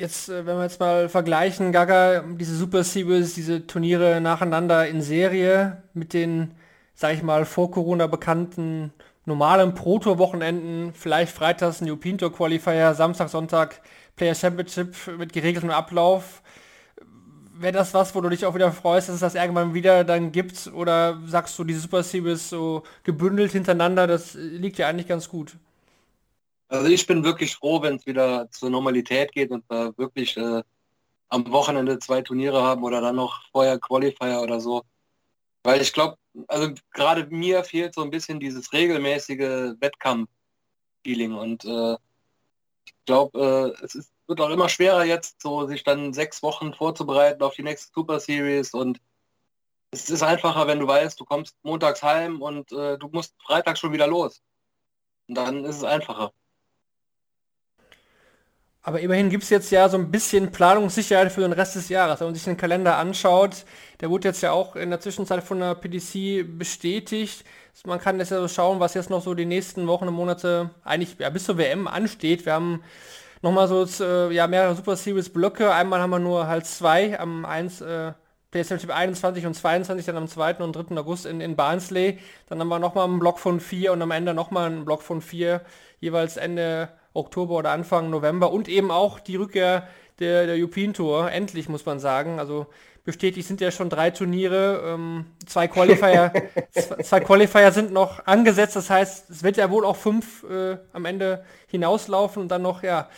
jetzt, 0.00 0.28
äh, 0.28 0.46
wenn 0.46 0.56
wir 0.56 0.64
jetzt 0.64 0.80
mal 0.80 1.08
vergleichen, 1.08 1.72
Gaga, 1.72 2.22
diese 2.22 2.56
Super 2.56 2.82
Series, 2.84 3.34
diese 3.34 3.66
Turniere 3.66 4.20
nacheinander 4.20 4.88
in 4.88 5.02
Serie 5.02 5.82
mit 5.94 6.12
den, 6.12 6.52
sag 6.94 7.14
ich 7.14 7.22
mal, 7.22 7.44
vor 7.44 7.70
Corona 7.70 8.06
bekannten 8.06 8.92
normalen 9.26 9.74
Proto-Wochenenden, 9.74 10.92
vielleicht 10.94 11.32
freitags 11.32 11.80
ein 11.80 11.86
New 11.86 11.96
Pinto 11.96 12.30
Qualifier, 12.30 12.94
Samstag, 12.94 13.28
Sonntag 13.28 13.80
Player 14.16 14.34
Championship 14.34 14.94
mit 15.18 15.32
geregeltem 15.32 15.70
Ablauf. 15.70 16.42
Wäre 17.54 17.72
das 17.74 17.92
was, 17.92 18.14
wo 18.14 18.22
du 18.22 18.30
dich 18.30 18.46
auch 18.46 18.54
wieder 18.54 18.72
freust, 18.72 19.08
dass 19.08 19.16
es 19.16 19.20
das 19.20 19.34
irgendwann 19.34 19.74
wieder 19.74 20.02
dann 20.04 20.32
gibt? 20.32 20.68
Oder 20.74 21.20
sagst 21.26 21.58
du, 21.58 21.64
diese 21.64 21.80
Super 21.80 22.02
Series 22.02 22.48
so 22.48 22.82
gebündelt 23.04 23.52
hintereinander, 23.52 24.06
das 24.06 24.34
liegt 24.34 24.78
ja 24.78 24.88
eigentlich 24.88 25.08
ganz 25.08 25.28
gut? 25.28 25.56
Also 26.70 26.86
ich 26.86 27.06
bin 27.06 27.24
wirklich 27.24 27.56
froh, 27.56 27.82
wenn 27.82 27.96
es 27.96 28.06
wieder 28.06 28.48
zur 28.52 28.70
Normalität 28.70 29.32
geht 29.32 29.50
und 29.50 29.68
wir 29.68 29.96
wirklich 29.98 30.36
äh, 30.36 30.62
am 31.28 31.50
Wochenende 31.52 31.98
zwei 31.98 32.22
Turniere 32.22 32.62
haben 32.62 32.84
oder 32.84 33.00
dann 33.00 33.16
noch 33.16 33.42
vorher 33.52 33.78
Qualifier 33.80 34.40
oder 34.40 34.60
so. 34.60 34.82
Weil 35.64 35.80
ich 35.82 35.92
glaube, 35.92 36.16
also 36.48 36.72
gerade 36.92 37.26
mir 37.26 37.64
fehlt 37.64 37.94
so 37.94 38.02
ein 38.02 38.10
bisschen 38.10 38.40
dieses 38.40 38.72
regelmäßige 38.72 39.74
Wettkampf-Feeling 39.80 41.34
und 41.34 41.64
äh, 41.64 41.96
ich 42.86 42.94
glaube, 43.06 43.74
äh, 43.80 43.84
es 43.84 43.94
ist, 43.96 44.12
wird 44.28 44.40
auch 44.40 44.50
immer 44.50 44.68
schwerer 44.68 45.04
jetzt, 45.04 45.42
so 45.42 45.66
sich 45.66 45.82
dann 45.84 46.12
sechs 46.12 46.42
Wochen 46.42 46.72
vorzubereiten 46.74 47.42
auf 47.42 47.54
die 47.56 47.64
nächste 47.64 47.92
Super 47.94 48.20
Series 48.20 48.74
und 48.74 49.00
es 49.92 50.08
ist 50.10 50.22
einfacher, 50.22 50.66
wenn 50.68 50.78
du 50.80 50.86
weißt, 50.86 51.18
du 51.18 51.24
kommst 51.24 51.56
montags 51.64 52.02
heim 52.02 52.42
und 52.42 52.72
äh, 52.72 52.98
du 52.98 53.08
musst 53.08 53.34
Freitag 53.42 53.78
schon 53.78 53.92
wieder 53.92 54.06
los. 54.06 54.42
Und 55.28 55.36
dann 55.36 55.64
ist 55.64 55.76
es 55.78 55.84
einfacher. 55.84 56.32
Aber 58.82 59.00
immerhin 59.00 59.28
gibt 59.28 59.42
es 59.42 59.50
jetzt 59.50 59.70
ja 59.70 59.88
so 59.90 59.98
ein 59.98 60.10
bisschen 60.10 60.52
Planungssicherheit 60.52 61.30
für 61.30 61.42
den 61.42 61.52
Rest 61.52 61.76
des 61.76 61.90
Jahres. 61.90 62.20
Wenn 62.20 62.28
man 62.28 62.34
sich 62.34 62.44
den 62.44 62.56
Kalender 62.56 62.96
anschaut, 62.96 63.64
der 64.00 64.08
wurde 64.08 64.28
jetzt 64.28 64.40
ja 64.40 64.52
auch 64.52 64.74
in 64.74 64.88
der 64.88 65.00
Zwischenzeit 65.00 65.42
von 65.42 65.60
der 65.60 65.74
PDC 65.74 66.58
bestätigt. 66.58 67.44
Man 67.84 68.00
kann 68.00 68.18
jetzt 68.18 68.30
ja 68.30 68.40
so 68.40 68.48
schauen, 68.48 68.80
was 68.80 68.94
jetzt 68.94 69.10
noch 69.10 69.22
so 69.22 69.34
die 69.34 69.44
nächsten 69.44 69.86
Wochen 69.86 70.08
und 70.08 70.14
Monate 70.14 70.70
eigentlich 70.82 71.16
ja, 71.18 71.28
bis 71.30 71.44
zur 71.44 71.58
WM 71.58 71.88
ansteht. 71.88 72.46
Wir 72.46 72.54
haben 72.54 72.82
nochmal 73.42 73.68
so 73.68 73.86
äh, 74.02 74.32
ja, 74.34 74.46
mehrere 74.46 74.74
Super 74.74 74.96
Series 74.96 75.30
Blöcke. 75.30 75.72
Einmal 75.72 76.00
haben 76.00 76.10
wir 76.10 76.18
nur 76.18 76.46
halt 76.46 76.66
zwei. 76.66 77.18
Am 77.18 77.44
1 77.44 77.82
äh, 77.82 78.12
PlayStation 78.50 78.90
21 78.90 79.46
und 79.46 79.54
22 79.54 80.06
dann 80.06 80.16
am 80.16 80.28
2. 80.28 80.54
und 80.56 80.72
3. 80.72 80.96
August 80.96 81.26
in, 81.26 81.40
in 81.40 81.54
Barnsley. 81.54 82.18
Dann 82.48 82.60
haben 82.60 82.68
wir 82.68 82.78
nochmal 82.78 83.04
einen 83.04 83.18
Block 83.18 83.38
von 83.38 83.60
4 83.60 83.92
und 83.92 84.02
am 84.02 84.10
Ende 84.10 84.34
nochmal 84.34 84.66
einen 84.66 84.84
Block 84.84 85.02
von 85.02 85.20
4, 85.20 85.60
jeweils 86.00 86.36
Ende 86.36 86.88
Oktober 87.12 87.54
oder 87.54 87.70
Anfang 87.70 88.10
November 88.10 88.52
und 88.52 88.68
eben 88.68 88.90
auch 88.90 89.20
die 89.20 89.36
Rückkehr 89.36 89.88
der, 90.18 90.46
der 90.46 90.56
European 90.56 90.92
Tour, 90.92 91.30
endlich 91.30 91.68
muss 91.68 91.86
man 91.86 91.98
sagen. 91.98 92.38
Also 92.38 92.66
bestätigt 93.04 93.48
sind 93.48 93.60
ja 93.60 93.70
schon 93.70 93.90
drei 93.90 94.10
Turniere, 94.10 94.82
ähm, 94.86 95.26
zwei 95.46 95.68
Qualifier, 95.68 96.32
zwei 97.02 97.20
Qualifier 97.20 97.72
sind 97.72 97.92
noch 97.92 98.26
angesetzt, 98.26 98.76
das 98.76 98.90
heißt, 98.90 99.30
es 99.30 99.42
wird 99.42 99.56
ja 99.56 99.70
wohl 99.70 99.84
auch 99.84 99.96
fünf 99.96 100.44
äh, 100.44 100.76
am 100.92 101.04
Ende 101.06 101.44
hinauslaufen 101.66 102.42
und 102.42 102.48
dann 102.48 102.62
noch, 102.62 102.82
ja, 102.82 103.08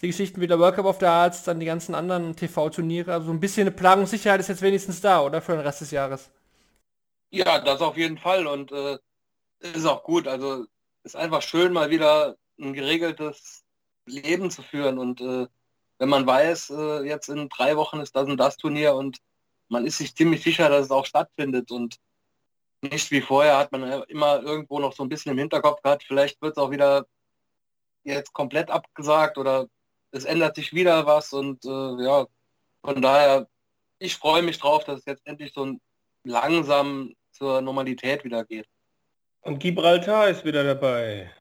die 0.00 0.08
Geschichten 0.08 0.40
wie 0.40 0.46
der 0.46 0.58
World 0.58 0.76
Cup 0.76 0.86
of 0.86 0.98
the 1.00 1.06
Arts, 1.06 1.44
dann 1.44 1.60
die 1.60 1.66
ganzen 1.66 1.94
anderen 1.94 2.36
TV-Turniere. 2.36 3.12
Also 3.12 3.30
ein 3.30 3.40
bisschen 3.40 3.62
eine 3.62 3.70
Planungssicherheit 3.70 4.40
ist 4.40 4.48
jetzt 4.48 4.62
wenigstens 4.62 5.00
da, 5.00 5.22
oder 5.22 5.40
für 5.40 5.52
den 5.52 5.62
Rest 5.62 5.80
des 5.80 5.90
Jahres? 5.90 6.30
Ja, 7.30 7.58
das 7.60 7.80
auf 7.80 7.96
jeden 7.96 8.18
Fall 8.18 8.46
und 8.46 8.72
äh, 8.72 8.98
ist 9.60 9.86
auch 9.86 10.02
gut. 10.02 10.28
Also 10.28 10.66
ist 11.02 11.16
einfach 11.16 11.42
schön, 11.42 11.72
mal 11.72 11.90
wieder 11.90 12.36
ein 12.58 12.72
geregeltes 12.72 13.64
Leben 14.06 14.50
zu 14.50 14.62
führen 14.62 14.98
und 14.98 15.20
äh, 15.20 15.46
wenn 15.98 16.08
man 16.08 16.26
weiß, 16.26 16.70
äh, 16.70 17.02
jetzt 17.06 17.28
in 17.28 17.48
drei 17.48 17.76
Wochen 17.76 18.00
ist 18.00 18.14
das 18.14 18.28
und 18.28 18.36
das 18.36 18.56
Turnier 18.56 18.94
und 18.94 19.18
man 19.68 19.86
ist 19.86 19.98
sich 19.98 20.14
ziemlich 20.14 20.42
sicher, 20.42 20.68
dass 20.68 20.86
es 20.86 20.90
auch 20.90 21.06
stattfindet 21.06 21.70
und 21.70 21.96
nicht 22.82 23.10
wie 23.10 23.20
vorher 23.20 23.58
hat 23.58 23.72
man 23.72 24.02
immer 24.04 24.42
irgendwo 24.42 24.78
noch 24.78 24.92
so 24.92 25.02
ein 25.02 25.08
bisschen 25.08 25.32
im 25.32 25.38
Hinterkopf 25.38 25.82
gehabt, 25.82 26.04
vielleicht 26.04 26.40
wird 26.42 26.56
es 26.56 26.62
auch 26.62 26.70
wieder 26.70 27.06
jetzt 28.04 28.32
komplett 28.32 28.70
abgesagt 28.70 29.38
oder 29.38 29.66
es 30.12 30.24
ändert 30.24 30.56
sich 30.56 30.72
wieder 30.72 31.06
was 31.06 31.32
und 31.32 31.64
äh, 31.64 32.04
ja, 32.04 32.26
von 32.82 33.02
daher, 33.02 33.48
ich 33.98 34.16
freue 34.16 34.42
mich 34.42 34.58
drauf, 34.58 34.84
dass 34.84 35.00
es 35.00 35.06
jetzt 35.06 35.26
endlich 35.26 35.52
so 35.52 35.76
langsam 36.22 37.14
zur 37.32 37.60
Normalität 37.60 38.24
wieder 38.24 38.44
geht. 38.44 38.66
Und 39.40 39.58
Gibraltar 39.58 40.28
ist 40.28 40.44
wieder 40.44 40.62
dabei. 40.64 41.32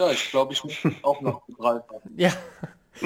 Ja, 0.00 0.10
ich 0.10 0.30
glaube, 0.30 0.54
ich 0.54 0.64
muss 0.64 0.76
auch 1.02 1.20
nach 1.20 1.44
Gibraltar. 1.46 2.00
Ja. 2.16 2.32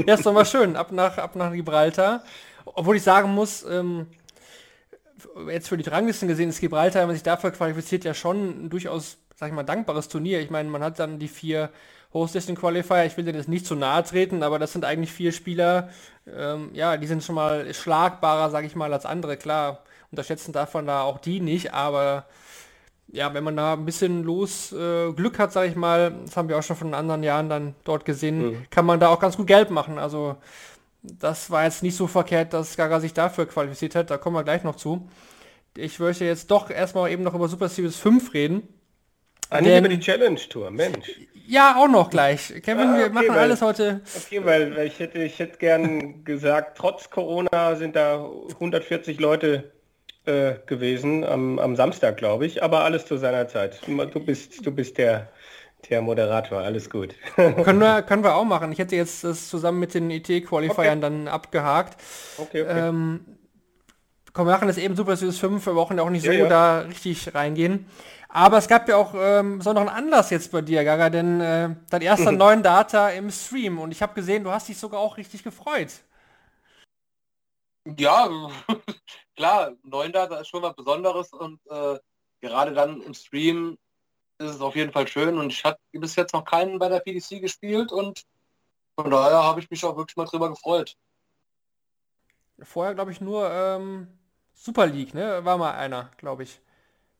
ja, 0.06 0.14
ist 0.14 0.24
doch 0.24 0.32
mal 0.32 0.46
schön, 0.46 0.76
ab 0.76 0.92
nach, 0.92 1.18
ab 1.18 1.34
nach 1.34 1.52
Gibraltar. 1.52 2.22
Obwohl 2.64 2.94
ich 2.94 3.02
sagen 3.02 3.34
muss, 3.34 3.64
ähm, 3.64 4.06
jetzt 5.48 5.68
für 5.68 5.76
die 5.76 5.88
Ranglisten 5.88 6.28
gesehen 6.28 6.50
ist 6.50 6.60
Gibraltar, 6.60 7.00
wenn 7.00 7.08
man 7.08 7.16
sich 7.16 7.24
dafür 7.24 7.50
qualifiziert, 7.50 8.04
ja 8.04 8.14
schon 8.14 8.66
ein 8.66 8.70
durchaus, 8.70 9.18
sag 9.34 9.48
ich 9.48 9.54
mal, 9.54 9.64
dankbares 9.64 10.06
Turnier. 10.06 10.38
Ich 10.40 10.50
meine, 10.50 10.68
man 10.68 10.84
hat 10.84 11.00
dann 11.00 11.18
die 11.18 11.26
vier 11.26 11.70
Host-Destined 12.12 12.60
Qualifier. 12.60 13.06
Ich 13.06 13.16
will 13.16 13.24
dir 13.24 13.32
das 13.32 13.48
nicht 13.48 13.66
zu 13.66 13.74
nahe 13.74 14.04
treten, 14.04 14.44
aber 14.44 14.60
das 14.60 14.72
sind 14.72 14.84
eigentlich 14.84 15.10
vier 15.10 15.32
Spieler, 15.32 15.90
ähm, 16.32 16.70
ja, 16.74 16.96
die 16.96 17.08
sind 17.08 17.24
schon 17.24 17.34
mal 17.34 17.74
schlagbarer, 17.74 18.50
sage 18.50 18.68
ich 18.68 18.76
mal, 18.76 18.92
als 18.92 19.04
andere. 19.04 19.36
Klar, 19.36 19.82
unterschätzen 20.12 20.54
man 20.72 20.86
da 20.86 21.02
auch 21.02 21.18
die 21.18 21.40
nicht, 21.40 21.74
aber 21.74 22.26
ja, 23.08 23.32
wenn 23.32 23.44
man 23.44 23.56
da 23.56 23.75
ein 23.75 23.84
bisschen 23.84 24.25
los 24.25 24.73
äh, 24.73 25.12
Glück 25.12 25.38
hat, 25.38 25.52
sage 25.52 25.68
ich 25.68 25.76
mal, 25.76 26.14
das 26.25 26.37
haben 26.37 26.49
wir 26.49 26.58
auch 26.58 26.62
schon 26.62 26.76
von 26.76 26.94
anderen 26.94 27.23
Jahren 27.23 27.49
dann 27.49 27.75
dort 27.84 28.04
gesehen, 28.04 28.46
mhm. 28.46 28.66
kann 28.70 28.87
man 28.87 29.00
da 29.00 29.08
auch 29.08 29.20
ganz 29.20 29.37
gut 29.37 29.46
Geld 29.46 29.70
machen. 29.70 29.99
Also 29.99 30.37
das 31.02 31.50
war 31.50 31.64
jetzt 31.64 31.82
nicht 31.82 31.96
so 31.96 32.06
verkehrt, 32.06 32.52
dass 32.52 32.76
Gaga 32.76 33.00
sich 33.00 33.12
dafür 33.12 33.46
qualifiziert 33.46 33.94
hat. 33.94 34.11
Da 34.11 34.16
kommen 34.16 34.37
wir 34.37 34.44
gleich 34.44 34.64
noch 34.64 34.76
zu. 34.76 35.08
Ich 35.76 35.99
möchte 35.99 36.25
jetzt 36.25 36.50
doch 36.50 36.70
erstmal 36.70 37.11
eben 37.11 37.23
noch 37.23 37.34
über 37.34 37.49
Super 37.49 37.68
Series 37.68 37.96
5 37.96 38.32
reden. 38.32 38.68
Ah, 39.50 39.61
nicht 39.61 39.78
über 39.78 39.88
die 39.88 40.00
Challenge 40.00 40.40
Tour, 40.49 40.70
Mensch. 40.70 41.11
Ja, 41.46 41.76
auch 41.76 41.88
noch 41.88 42.08
gleich. 42.08 42.54
Kevin, 42.62 42.88
ah, 42.88 42.92
okay, 42.94 43.02
wir 43.02 43.11
machen 43.11 43.28
weil, 43.28 43.38
alles 43.38 43.61
heute. 43.61 44.00
Okay, 44.16 44.40
weil, 44.44 44.75
weil 44.75 44.87
ich 44.87 44.99
hätte, 44.99 45.23
ich 45.23 45.38
hätte 45.38 45.58
gern 45.58 46.25
gesagt, 46.25 46.78
trotz 46.78 47.11
Corona 47.11 47.76
sind 47.76 47.96
da 47.96 48.25
140 48.54 49.20
Leute 49.20 49.73
äh, 50.26 50.54
gewesen 50.66 51.25
am, 51.25 51.59
am 51.59 51.76
Samstag, 51.76 52.16
glaube 52.16 52.47
ich, 52.47 52.62
aber 52.62 52.85
alles 52.85 53.07
zu 53.07 53.16
seiner 53.16 53.49
Zeit. 53.49 53.81
Du 53.87 54.21
bist, 54.21 54.64
du 54.64 54.71
bist 54.71 54.99
der, 54.99 55.28
der 55.90 56.02
Moderator, 56.02 56.61
alles 56.61 56.88
gut. 56.90 57.14
können, 57.37 57.78
wir, 57.78 58.02
können 58.02 58.25
wir 58.25 58.35
auch 58.35 58.45
machen. 58.45 58.73
Ich 58.73 58.78
hätte 58.78 58.97
jetzt 58.97 59.25
das 59.25 59.49
zusammen 59.49 59.81
mit 59.81 59.95
den 59.95 60.11
IT-Qualifiern 60.11 60.99
okay. 60.99 61.00
dann 61.00 61.28
abgehakt. 61.28 62.00
Okay, 62.39 62.63
okay. 62.63 62.89
Ähm, 62.89 63.21
komm, 64.32 64.47
wir 64.47 64.52
machen 64.52 64.69
das 64.69 64.78
eben 64.78 64.97
Super 64.97 65.17
5, 65.17 65.67
wir 65.67 65.73
brauchen 65.75 65.97
ja 65.97 66.02
auch 66.02 66.10
nicht 66.10 66.25
so 66.25 66.32
ja, 66.32 66.45
ja. 66.45 66.49
da 66.49 66.78
richtig 66.80 67.34
reingehen. 67.34 67.87
Aber 68.28 68.58
es 68.58 68.67
gab 68.67 68.89
ja 68.89 68.97
auch 68.97 69.15
ähm, 69.17 69.58
besonderen 69.58 69.89
Anlass 69.89 70.30
jetzt 70.30 70.50
bei 70.50 70.60
dir, 70.60 70.84
Gaga, 70.84 71.08
denn 71.08 71.41
äh, 71.41 71.69
dein 71.89 72.02
erster 72.02 72.32
neuen 72.32 72.65
Data 72.65 73.10
im 73.10 73.30
Stream 73.30 73.78
und 73.78 73.93
ich 73.93 74.02
habe 74.02 74.15
gesehen, 74.15 74.43
du 74.43 74.50
hast 74.50 74.69
dich 74.69 74.76
sogar 74.76 74.99
auch 75.00 75.17
richtig 75.19 75.45
gefreut. 75.45 75.91
Ja, 77.99 78.50
klar, 79.36 79.73
neuen 79.82 80.12
Data 80.12 80.38
ist 80.38 80.49
schon 80.49 80.62
was 80.62 80.75
Besonderes 80.75 81.32
und 81.32 81.60
äh, 81.68 81.99
gerade 82.40 82.73
dann 82.73 83.02
im 83.02 83.14
Stream 83.14 83.78
ist 84.38 84.50
es 84.50 84.60
auf 84.60 84.75
jeden 84.75 84.92
Fall 84.92 85.06
schön 85.06 85.38
und 85.38 85.52
ich 85.52 85.64
habe 85.64 85.78
bis 85.92 86.16
jetzt 86.16 86.32
noch 86.32 86.44
keinen 86.44 86.78
bei 86.78 86.88
der 86.88 87.00
PDC 87.00 87.40
gespielt 87.40 87.92
und 87.92 88.25
von 88.97 89.10
daher 89.10 89.42
habe 89.42 89.60
ich 89.60 89.70
mich 89.70 89.84
auch 89.84 89.97
wirklich 89.97 90.16
mal 90.16 90.25
drüber 90.25 90.49
gefreut. 90.49 90.97
Vorher 92.62 92.94
glaube 92.94 93.12
ich 93.12 93.20
nur 93.20 93.50
ähm, 93.50 94.08
Super 94.54 94.86
League, 94.86 95.14
ne? 95.14 95.44
War 95.44 95.58
mal 95.58 95.73
einer, 95.73 96.10
glaube 96.16 96.44
ich. 96.44 96.60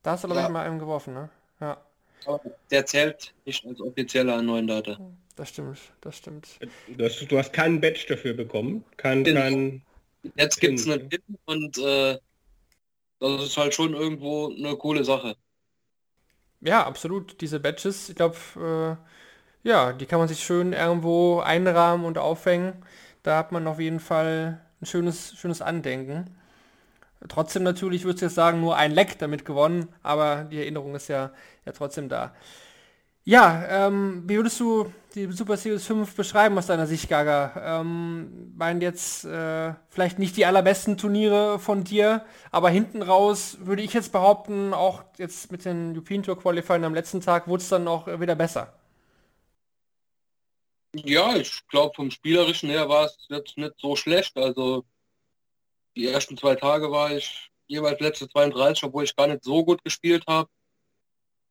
Da 0.03 0.13
hast 0.13 0.25
du, 0.25 0.29
glaube 0.29 0.41
ja. 0.41 0.47
ich, 0.47 0.53
mal 0.53 0.65
einen 0.65 0.79
geworfen, 0.79 1.15
ne? 1.15 1.31
Ja. 1.61 1.81
Aber 2.27 2.41
der 2.71 2.87
zählt 2.87 3.35
nicht 3.45 3.67
als 3.67 3.81
offizieller 3.81 4.41
neuen 4.41 4.67
Data. 4.67 4.99
Das 5.37 5.49
stimmt, 5.49 5.79
das 6.01 6.19
stimmt. 6.19 6.59
Du 6.87 7.05
hast, 7.05 7.21
du 7.21 7.39
hast 7.39 7.53
keinen 7.53 7.81
Badge 7.81 8.07
dafür 8.09 8.35
bekommen. 8.35 8.85
Kein, 8.97 9.25
kein 9.25 9.83
Jetzt 10.37 10.61
gibt 10.61 10.79
es 10.81 10.89
einen 10.89 11.09
Pin 11.09 11.23
und 11.47 11.79
äh, 11.79 12.19
das 13.19 13.43
ist 13.43 13.57
halt 13.57 13.75
schon 13.75 13.93
irgendwo 13.95 14.51
eine 14.55 14.77
coole 14.77 15.05
Sache. 15.05 15.37
Ja, 16.61 16.85
absolut. 16.87 17.41
Diese 17.41 17.61
Badges, 17.61 18.09
ich 18.09 18.17
glaube, 18.17 18.37
äh, 19.65 19.69
ja, 19.69 19.93
die 19.93 20.07
kann 20.07 20.19
man 20.19 20.29
sich 20.29 20.43
schön 20.45 20.73
irgendwo 20.73 21.41
einrahmen 21.41 22.07
und 22.07 22.19
aufhängen. 22.19 22.75
Da 23.23 23.39
hat 23.39 23.53
man 23.53 23.67
auf 23.67 23.81
jeden 23.81 24.01
Fall 24.01 24.61
ein 24.81 24.87
schönes, 24.87 25.35
schönes 25.39 25.63
Andenken. 25.63 26.37
Trotzdem 27.29 27.63
natürlich, 27.63 28.05
würde 28.05 28.17
ich 28.17 28.23
jetzt 28.23 28.35
sagen, 28.35 28.61
nur 28.61 28.77
ein 28.77 28.93
Leck 28.93 29.19
damit 29.19 29.45
gewonnen, 29.47 29.89
aber 30.03 30.45
die 30.45 30.59
Erinnerung 30.59 30.95
ist 30.95 31.09
ja, 31.09 31.33
ja 31.67 31.73
trotzdem 31.73 32.09
da. 32.09 32.35
Ja, 33.27 33.87
ähm, 33.87 34.23
wie 34.27 34.37
würdest 34.37 34.61
du 34.61 34.93
die 35.15 35.31
Super 35.33 35.57
Series 35.57 35.87
5 35.87 36.15
beschreiben 36.15 36.59
aus 36.59 36.67
deiner 36.67 36.87
Sicht, 36.87 37.09
Gaga? 37.09 37.81
Ähm, 37.81 38.53
waren 38.57 38.81
jetzt 38.83 39.25
äh, 39.25 39.73
vielleicht 39.89 40.19
nicht 40.19 40.37
die 40.37 40.45
allerbesten 40.45 40.99
Turniere 40.99 41.59
von 41.59 41.85
dir, 41.85 42.27
aber 42.51 42.69
hinten 42.69 43.01
raus 43.03 43.57
würde 43.61 43.83
ich 43.83 43.95
jetzt 43.95 44.13
behaupten, 44.13 44.75
auch 44.75 45.05
jetzt 45.17 45.51
mit 45.51 45.65
den 45.65 45.93
European 45.95 46.23
Tour 46.23 46.39
Qualifiern 46.39 46.85
am 46.85 46.95
letzten 46.95 47.23
Tag 47.23 47.49
wurde 47.49 47.63
es 47.63 47.69
dann 47.71 47.89
auch 47.89 48.07
wieder 48.21 48.35
besser. 48.35 48.75
Ja, 50.95 51.37
ich 51.37 51.67
glaube 51.69 51.95
vom 51.95 52.11
Spielerischen 52.11 52.69
her 52.71 52.89
war 52.89 53.07
es 53.07 53.17
jetzt 53.29 53.57
nicht 53.59 53.75
so 53.79 53.97
schlecht. 53.97 54.37
Also 54.37 54.85
die 55.97 56.07
ersten 56.07 56.37
zwei 56.37 56.55
Tage 56.55 56.91
war 56.93 57.11
ich 57.17 57.51
jeweils 57.67 58.01
letzte 58.01 58.29
32, 58.29 58.85
obwohl 58.85 59.05
ich 59.05 59.17
gar 59.17 59.27
nicht 59.27 59.43
so 59.45 59.65
gut 59.65 59.83
gespielt 59.83 60.25
habe. 60.29 60.49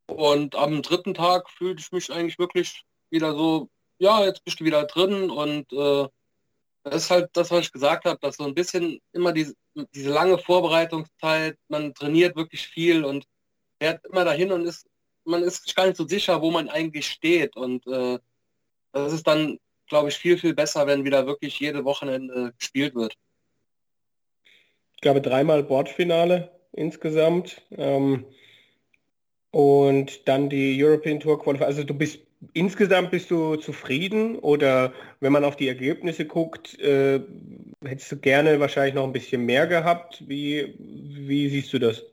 Und 0.07 0.55
am 0.55 0.81
dritten 0.81 1.13
Tag 1.13 1.49
fühlte 1.49 1.81
ich 1.81 1.91
mich 1.91 2.11
eigentlich 2.11 2.39
wirklich 2.39 2.83
wieder 3.09 3.33
so, 3.33 3.69
ja, 3.99 4.25
jetzt 4.25 4.43
bist 4.43 4.59
du 4.59 4.65
wieder 4.65 4.85
drin 4.85 5.29
und 5.29 5.71
äh, 5.71 6.07
das 6.83 7.03
ist 7.03 7.11
halt 7.11 7.29
das, 7.33 7.51
was 7.51 7.65
ich 7.65 7.71
gesagt 7.71 8.05
habe, 8.05 8.19
dass 8.21 8.37
so 8.37 8.43
ein 8.43 8.55
bisschen 8.55 8.99
immer 9.13 9.31
diese, 9.31 9.55
diese 9.95 10.11
lange 10.11 10.37
Vorbereitungszeit, 10.37 11.57
man 11.69 11.93
trainiert 11.93 12.35
wirklich 12.35 12.67
viel 12.67 13.05
und 13.05 13.25
fährt 13.79 14.05
immer 14.05 14.25
dahin 14.25 14.51
und 14.51 14.65
ist, 14.65 14.85
man 15.23 15.43
ist 15.43 15.73
gar 15.75 15.85
nicht 15.85 15.95
so 15.95 16.05
sicher, 16.05 16.41
wo 16.41 16.51
man 16.51 16.67
eigentlich 16.67 17.07
steht. 17.07 17.55
Und 17.55 17.87
äh, 17.87 18.19
das 18.91 19.13
ist 19.13 19.25
dann, 19.25 19.57
glaube 19.87 20.09
ich, 20.09 20.15
viel, 20.15 20.37
viel 20.37 20.53
besser, 20.53 20.85
wenn 20.87 21.05
wieder 21.05 21.25
wirklich 21.25 21.57
jede 21.59 21.85
Wochenende 21.85 22.53
gespielt 22.57 22.95
wird 22.95 23.15
glaube, 25.03 25.21
dreimal 25.21 25.61
Bordfinale 25.61 26.49
insgesamt. 26.71 27.61
Ähm, 27.77 28.25
und 29.53 30.27
dann 30.27 30.49
die 30.49 30.83
European 30.83 31.19
Tour 31.19 31.39
Qualifier. 31.39 31.67
Also 31.67 31.83
du 31.83 31.93
bist 31.93 32.19
insgesamt 32.53 33.11
bist 33.11 33.29
du 33.29 33.55
zufrieden 33.55 34.37
oder 34.39 34.91
wenn 35.19 35.31
man 35.31 35.45
auf 35.45 35.55
die 35.55 35.67
Ergebnisse 35.67 36.25
guckt, 36.25 36.77
äh, 36.79 37.21
hättest 37.85 38.11
du 38.11 38.17
gerne 38.17 38.59
wahrscheinlich 38.59 38.95
noch 38.95 39.03
ein 39.03 39.13
bisschen 39.13 39.45
mehr 39.45 39.67
gehabt. 39.67 40.23
Wie, 40.27 40.73
wie 40.79 41.49
siehst 41.49 41.71
du 41.71 41.79
das? 41.79 42.03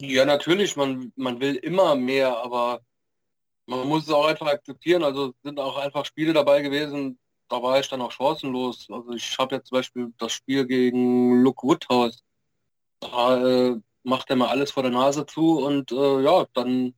Ja, 0.00 0.24
natürlich, 0.24 0.74
man, 0.76 1.12
man 1.14 1.40
will 1.40 1.56
immer 1.56 1.94
mehr, 1.94 2.36
aber 2.38 2.80
man 3.66 3.86
muss 3.86 4.04
es 4.04 4.10
auch 4.10 4.26
einfach 4.26 4.46
akzeptieren. 4.46 5.04
Also 5.04 5.34
sind 5.42 5.60
auch 5.60 5.76
einfach 5.76 6.06
Spiele 6.06 6.32
dabei 6.32 6.62
gewesen, 6.62 7.18
da 7.48 7.62
war 7.62 7.78
ich 7.78 7.88
dann 7.88 8.00
auch 8.00 8.12
chancenlos. 8.12 8.88
Also 8.90 9.12
ich 9.12 9.36
habe 9.38 9.56
jetzt 9.56 9.68
zum 9.68 9.76
Beispiel 9.76 10.12
das 10.18 10.32
Spiel 10.32 10.66
gegen 10.66 11.42
Luke 11.42 11.66
Woodhouse. 11.66 12.24
Da 13.00 13.46
äh, 13.46 13.80
macht 14.04 14.30
er 14.30 14.36
mal 14.36 14.48
alles 14.48 14.70
vor 14.70 14.82
der 14.82 14.92
Nase 14.92 15.26
zu 15.26 15.64
und 15.64 15.90
äh, 15.92 16.22
ja, 16.22 16.46
dann 16.54 16.94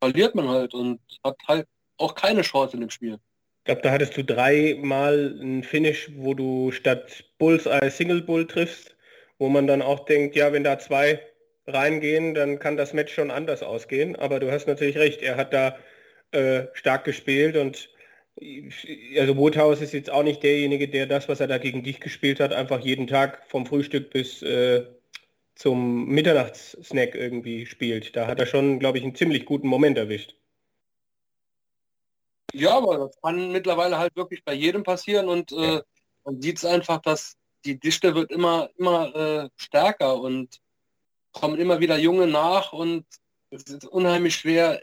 verliert 0.00 0.34
man 0.34 0.48
halt 0.48 0.74
und 0.74 1.00
hat 1.24 1.36
halt 1.48 1.66
auch 1.96 2.14
keine 2.14 2.42
Chance 2.42 2.74
in 2.74 2.82
dem 2.82 2.90
Spiel. 2.90 3.14
Ich 3.14 3.64
glaube, 3.64 3.82
da 3.82 3.90
hattest 3.90 4.16
du 4.16 4.22
dreimal 4.22 5.38
ein 5.40 5.62
Finish, 5.64 6.10
wo 6.16 6.34
du 6.34 6.70
statt 6.70 7.24
Bullseye 7.38 7.90
Single 7.90 8.22
Bull 8.22 8.46
triffst 8.46 8.96
wo 9.38 9.48
man 9.48 9.66
dann 9.66 9.82
auch 9.82 10.04
denkt, 10.04 10.36
ja, 10.36 10.52
wenn 10.52 10.64
da 10.64 10.78
zwei 10.78 11.20
reingehen, 11.66 12.34
dann 12.34 12.58
kann 12.58 12.76
das 12.76 12.92
Match 12.92 13.12
schon 13.12 13.30
anders 13.30 13.62
ausgehen. 13.62 14.16
Aber 14.16 14.40
du 14.40 14.50
hast 14.50 14.66
natürlich 14.66 14.96
recht, 14.98 15.22
er 15.22 15.36
hat 15.36 15.52
da 15.52 15.76
äh, 16.32 16.66
stark 16.74 17.04
gespielt 17.04 17.56
und 17.56 17.90
also 19.18 19.36
Woodhouse 19.38 19.80
ist 19.80 19.94
jetzt 19.94 20.10
auch 20.10 20.22
nicht 20.22 20.42
derjenige, 20.42 20.88
der 20.88 21.06
das, 21.06 21.28
was 21.28 21.40
er 21.40 21.46
da 21.46 21.56
gegen 21.58 21.82
dich 21.82 22.00
gespielt 22.00 22.38
hat, 22.38 22.52
einfach 22.52 22.80
jeden 22.80 23.06
Tag 23.06 23.42
vom 23.48 23.64
Frühstück 23.64 24.10
bis 24.10 24.42
äh, 24.42 24.84
zum 25.56 26.06
Mitternachtssnack 26.06 27.14
irgendwie 27.14 27.66
spielt. 27.66 28.14
Da 28.14 28.26
hat 28.26 28.38
er 28.38 28.46
schon, 28.46 28.78
glaube 28.78 28.98
ich, 28.98 29.04
einen 29.04 29.14
ziemlich 29.14 29.46
guten 29.46 29.66
Moment 29.66 29.98
erwischt. 29.98 30.36
Ja, 32.52 32.76
aber 32.76 32.98
das 32.98 33.20
kann 33.20 33.52
mittlerweile 33.52 33.98
halt 33.98 34.14
wirklich 34.16 34.44
bei 34.44 34.54
jedem 34.54 34.82
passieren 34.82 35.28
und 35.28 35.52
äh, 35.52 35.82
man 36.24 36.40
sieht 36.40 36.58
es 36.58 36.64
einfach, 36.64 37.00
dass 37.00 37.36
die 37.64 37.78
Dichte 37.78 38.14
wird 38.14 38.30
immer, 38.30 38.70
immer 38.76 39.14
äh, 39.16 39.48
stärker 39.56 40.20
und 40.20 40.60
kommen 41.32 41.58
immer 41.58 41.80
wieder 41.80 41.98
Junge 41.98 42.26
nach 42.26 42.72
und 42.72 43.04
es 43.50 43.64
ist 43.64 43.84
unheimlich 43.86 44.36
schwer, 44.36 44.82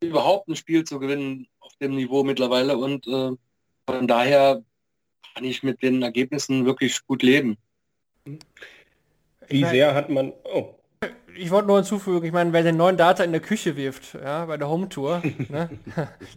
überhaupt 0.00 0.48
ein 0.48 0.56
Spiel 0.56 0.84
zu 0.84 0.98
gewinnen 0.98 1.48
auf 1.60 1.74
dem 1.76 1.94
Niveau 1.94 2.24
mittlerweile 2.24 2.76
und 2.76 3.06
äh, 3.06 3.32
von 3.86 4.06
daher 4.06 4.62
kann 5.34 5.44
ich 5.44 5.62
mit 5.62 5.82
den 5.82 6.02
Ergebnissen 6.02 6.64
wirklich 6.64 7.04
gut 7.06 7.22
leben. 7.22 7.56
Wie 9.48 9.64
sehr 9.64 9.94
hat 9.94 10.08
man... 10.08 10.32
Oh. 10.44 10.74
Ich 11.36 11.50
wollte 11.50 11.66
nur 11.66 11.76
hinzufügen, 11.76 12.24
ich 12.24 12.32
meine, 12.32 12.52
wer 12.52 12.62
den 12.62 12.76
neuen 12.76 12.96
Data 12.96 13.24
in 13.24 13.32
der 13.32 13.40
Küche 13.40 13.76
wirft, 13.76 14.14
ja, 14.14 14.44
bei 14.46 14.56
der 14.56 14.68
Home 14.68 14.88
Tour, 14.88 15.20
ne, 15.48 15.68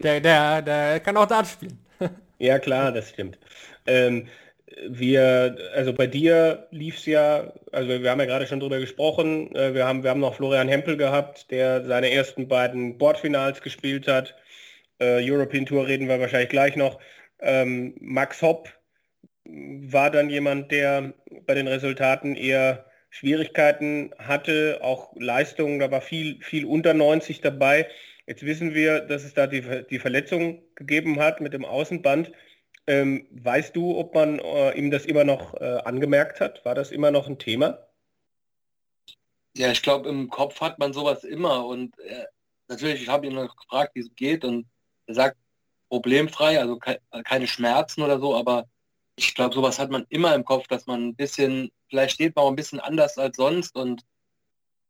der, 0.02 0.20
der, 0.20 0.62
der 0.62 1.00
kann 1.00 1.16
auch 1.16 1.26
Dart 1.26 1.46
spielen. 1.46 1.78
ja 2.38 2.58
klar, 2.58 2.90
das 2.90 3.10
stimmt. 3.10 3.38
Ähm, 3.86 4.26
wir, 4.88 5.56
also 5.74 5.92
bei 5.92 6.06
dir 6.06 6.66
lief 6.70 6.96
es 6.98 7.06
ja, 7.06 7.52
also 7.72 7.88
wir 7.88 8.10
haben 8.10 8.20
ja 8.20 8.26
gerade 8.26 8.46
schon 8.46 8.60
drüber 8.60 8.78
gesprochen, 8.78 9.54
äh, 9.54 9.74
wir, 9.74 9.86
haben, 9.86 10.02
wir 10.02 10.10
haben 10.10 10.20
noch 10.20 10.34
Florian 10.34 10.68
Hempel 10.68 10.96
gehabt, 10.96 11.50
der 11.50 11.84
seine 11.84 12.10
ersten 12.10 12.48
beiden 12.48 12.98
Bordfinals 12.98 13.62
gespielt 13.62 14.08
hat. 14.08 14.34
Äh, 14.98 15.20
European 15.28 15.66
Tour 15.66 15.86
reden 15.86 16.08
wir 16.08 16.20
wahrscheinlich 16.20 16.50
gleich 16.50 16.76
noch. 16.76 16.98
Ähm, 17.40 17.94
Max 18.00 18.42
Hopp 18.42 18.68
war 19.44 20.10
dann 20.10 20.28
jemand, 20.30 20.70
der 20.70 21.14
bei 21.46 21.54
den 21.54 21.68
Resultaten 21.68 22.34
eher 22.34 22.84
Schwierigkeiten 23.10 24.12
hatte, 24.18 24.80
auch 24.82 25.14
Leistungen, 25.16 25.78
da 25.78 25.90
war 25.90 26.00
viel, 26.00 26.42
viel 26.42 26.64
unter 26.64 26.94
90 26.94 27.40
dabei. 27.40 27.88
Jetzt 28.26 28.44
wissen 28.44 28.74
wir, 28.74 29.00
dass 29.00 29.24
es 29.24 29.34
da 29.34 29.46
die, 29.46 29.62
die 29.88 29.98
Verletzung 29.98 30.62
gegeben 30.74 31.18
hat 31.18 31.40
mit 31.40 31.54
dem 31.54 31.64
Außenband. 31.64 32.30
Ähm, 32.86 33.26
weißt 33.30 33.74
du, 33.74 33.98
ob 33.98 34.14
man 34.14 34.38
äh, 34.38 34.72
ihm 34.78 34.90
das 34.90 35.06
immer 35.06 35.24
noch 35.24 35.54
äh, 35.54 35.80
angemerkt 35.84 36.40
hat? 36.40 36.64
War 36.64 36.74
das 36.74 36.90
immer 36.90 37.10
noch 37.10 37.28
ein 37.28 37.38
Thema? 37.38 37.86
Ja, 39.56 39.70
ich 39.70 39.82
glaube, 39.82 40.08
im 40.08 40.28
Kopf 40.28 40.60
hat 40.60 40.78
man 40.78 40.92
sowas 40.92 41.24
immer 41.24 41.66
und 41.66 41.98
äh, 41.98 42.26
natürlich, 42.68 43.02
ich 43.02 43.08
habe 43.08 43.26
ihn 43.26 43.34
noch 43.34 43.56
gefragt, 43.56 43.92
wie 43.94 44.00
es 44.00 44.14
geht 44.14 44.44
und 44.44 44.66
er 45.06 45.14
sagt 45.14 45.36
problemfrei, 45.88 46.60
also 46.60 46.78
ke 46.78 47.00
keine 47.24 47.46
Schmerzen 47.46 48.02
oder 48.02 48.20
so, 48.20 48.36
aber 48.36 48.68
ich 49.18 49.34
glaube, 49.34 49.54
sowas 49.54 49.78
hat 49.78 49.90
man 49.90 50.06
immer 50.08 50.34
im 50.34 50.44
Kopf, 50.44 50.68
dass 50.68 50.86
man 50.86 51.08
ein 51.08 51.16
bisschen, 51.16 51.70
vielleicht 51.88 52.14
steht 52.14 52.36
man 52.36 52.44
auch 52.44 52.50
ein 52.50 52.56
bisschen 52.56 52.80
anders 52.80 53.18
als 53.18 53.36
sonst 53.36 53.76
und 53.76 54.02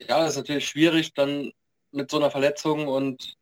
ja, 0.01 0.21
das 0.21 0.33
ist 0.33 0.37
natürlich 0.37 0.69
schwierig 0.69 1.15
dann 1.15 1.51
mit 1.91 2.11
so 2.11 2.19
einer 2.19 2.31
Verletzung 2.31 2.87
und 2.87 3.35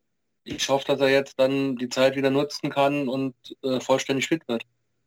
ich 0.44 0.68
hoffe, 0.68 0.86
dass 0.86 1.00
er 1.00 1.10
jetzt 1.10 1.38
dann 1.38 1.76
die 1.76 1.88
Zeit 1.88 2.14
wieder 2.14 2.30
nutzen 2.30 2.70
kann 2.70 3.08
und 3.08 3.34
äh, 3.64 3.80
vollständig 3.80 4.28
fit 4.28 4.46
wird. 4.46 4.62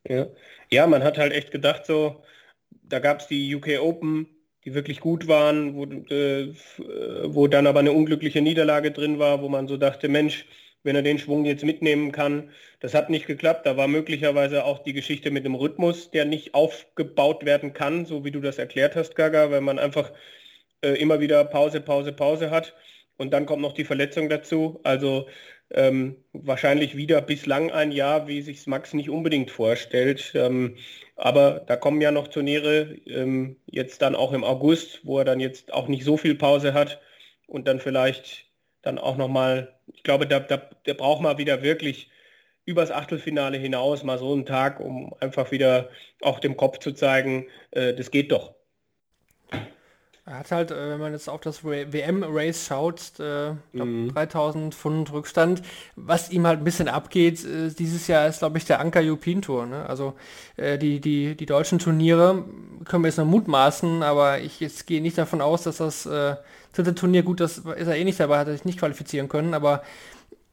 Ja. 0.07 0.27
ja, 0.69 0.85
man 0.85 1.03
hat 1.03 1.17
halt 1.17 1.33
echt 1.33 1.51
gedacht, 1.51 1.85
so, 1.85 2.23
da 2.83 2.99
gab 2.99 3.21
es 3.21 3.27
die 3.27 3.55
UK 3.55 3.79
Open, 3.79 4.27
die 4.65 4.73
wirklich 4.73 4.99
gut 4.99 5.27
waren, 5.27 5.75
wo, 5.75 5.85
äh, 5.85 6.53
wo 7.33 7.47
dann 7.47 7.67
aber 7.67 7.79
eine 7.79 7.93
unglückliche 7.93 8.41
Niederlage 8.41 8.91
drin 8.91 9.17
war, 9.17 9.41
wo 9.41 9.47
man 9.47 9.67
so 9.67 9.77
dachte, 9.77 10.09
Mensch, 10.09 10.45
wenn 10.83 10.95
er 10.95 11.01
den 11.01 11.19
Schwung 11.19 11.45
jetzt 11.45 11.63
mitnehmen 11.63 12.11
kann. 12.11 12.51
Das 12.79 12.93
hat 12.93 13.09
nicht 13.09 13.27
geklappt. 13.27 13.65
Da 13.65 13.77
war 13.77 13.87
möglicherweise 13.87 14.65
auch 14.65 14.79
die 14.79 14.93
Geschichte 14.93 15.31
mit 15.31 15.45
dem 15.45 15.55
Rhythmus, 15.55 16.11
der 16.11 16.25
nicht 16.25 16.53
aufgebaut 16.53 17.45
werden 17.45 17.73
kann, 17.73 18.05
so 18.05 18.23
wie 18.23 18.31
du 18.31 18.39
das 18.41 18.57
erklärt 18.57 18.95
hast, 18.95 19.15
Gaga, 19.15 19.51
weil 19.51 19.61
man 19.61 19.79
einfach 19.79 20.11
äh, 20.81 20.93
immer 20.93 21.19
wieder 21.19 21.43
Pause, 21.45 21.81
Pause, 21.81 22.13
Pause 22.13 22.51
hat. 22.51 22.75
Und 23.17 23.31
dann 23.31 23.45
kommt 23.45 23.61
noch 23.61 23.73
die 23.73 23.83
Verletzung 23.83 24.29
dazu. 24.29 24.79
Also 24.83 25.27
ähm, 25.71 26.17
wahrscheinlich 26.33 26.95
wieder 26.95 27.21
bislang 27.21 27.71
ein 27.71 27.91
Jahr, 27.91 28.27
wie 28.27 28.41
sich 28.41 28.65
Max 28.65 28.93
nicht 28.93 29.09
unbedingt 29.09 29.51
vorstellt. 29.51 30.31
Ähm, 30.35 30.77
aber 31.15 31.59
da 31.67 31.75
kommen 31.75 32.01
ja 32.01 32.11
noch 32.11 32.27
Turniere, 32.27 32.95
ähm, 33.05 33.57
jetzt 33.65 34.01
dann 34.01 34.15
auch 34.15 34.31
im 34.33 34.43
August, 34.43 35.01
wo 35.05 35.19
er 35.19 35.25
dann 35.25 35.39
jetzt 35.39 35.73
auch 35.73 35.87
nicht 35.87 36.05
so 36.05 36.17
viel 36.17 36.35
Pause 36.35 36.73
hat 36.73 37.01
und 37.47 37.67
dann 37.67 37.79
vielleicht 37.79 38.48
dann 38.81 38.97
auch 38.97 39.17
nochmal, 39.17 39.73
ich 39.93 40.03
glaube, 40.03 40.27
da, 40.27 40.39
da, 40.39 40.57
der 40.85 40.93
braucht 40.93 41.21
mal 41.21 41.37
wieder 41.37 41.61
wirklich 41.61 42.09
übers 42.65 42.91
Achtelfinale 42.91 43.57
hinaus 43.57 44.03
mal 44.03 44.19
so 44.19 44.31
einen 44.31 44.45
Tag, 44.45 44.79
um 44.79 45.13
einfach 45.19 45.51
wieder 45.51 45.89
auch 46.21 46.39
dem 46.39 46.55
Kopf 46.55 46.79
zu 46.79 46.91
zeigen, 46.91 47.47
äh, 47.71 47.93
das 47.93 48.11
geht 48.11 48.31
doch. 48.31 48.53
Er 50.29 50.37
hat 50.37 50.51
halt, 50.51 50.69
äh, 50.69 50.91
wenn 50.91 50.99
man 50.99 51.11
jetzt 51.11 51.27
auf 51.27 51.41
das 51.41 51.63
WM-Race 51.63 52.67
schaut, 52.67 53.13
äh, 53.19 53.53
mhm. 53.73 54.13
3000 54.13 54.75
Pfund 54.75 55.11
Rückstand. 55.11 55.63
Was 55.95 56.29
ihm 56.29 56.45
halt 56.45 56.59
ein 56.59 56.63
bisschen 56.63 56.87
abgeht, 56.87 57.43
äh, 57.43 57.71
dieses 57.71 58.07
Jahr 58.07 58.27
ist, 58.27 58.37
glaube 58.37 58.59
ich, 58.59 58.65
der 58.65 58.79
Anker 58.79 59.01
European 59.01 59.41
Tour. 59.41 59.65
Ne? 59.65 59.83
Also 59.89 60.13
äh, 60.55 60.77
die, 60.77 61.01
die, 61.01 61.35
die 61.35 61.45
deutschen 61.47 61.79
Turniere 61.79 62.45
können 62.85 63.03
wir 63.03 63.07
jetzt 63.07 63.17
noch 63.17 63.25
mutmaßen, 63.25 64.03
aber 64.03 64.39
ich 64.39 64.59
jetzt 64.59 64.85
gehe 64.85 65.01
nicht 65.01 65.17
davon 65.17 65.41
aus, 65.41 65.63
dass 65.63 65.77
das 65.77 66.05
äh, 66.05 66.35
dritte 66.73 66.95
Turnier, 66.95 67.23
gut, 67.23 67.39
das 67.39 67.60
ist 67.60 67.88
er 67.88 67.95
eh 67.95 68.03
nicht 68.03 68.19
dabei, 68.19 68.39
hat 68.39 68.47
er 68.47 68.53
sich 68.53 68.65
nicht 68.65 68.79
qualifizieren 68.79 69.29
können, 69.29 69.53
aber 69.53 69.84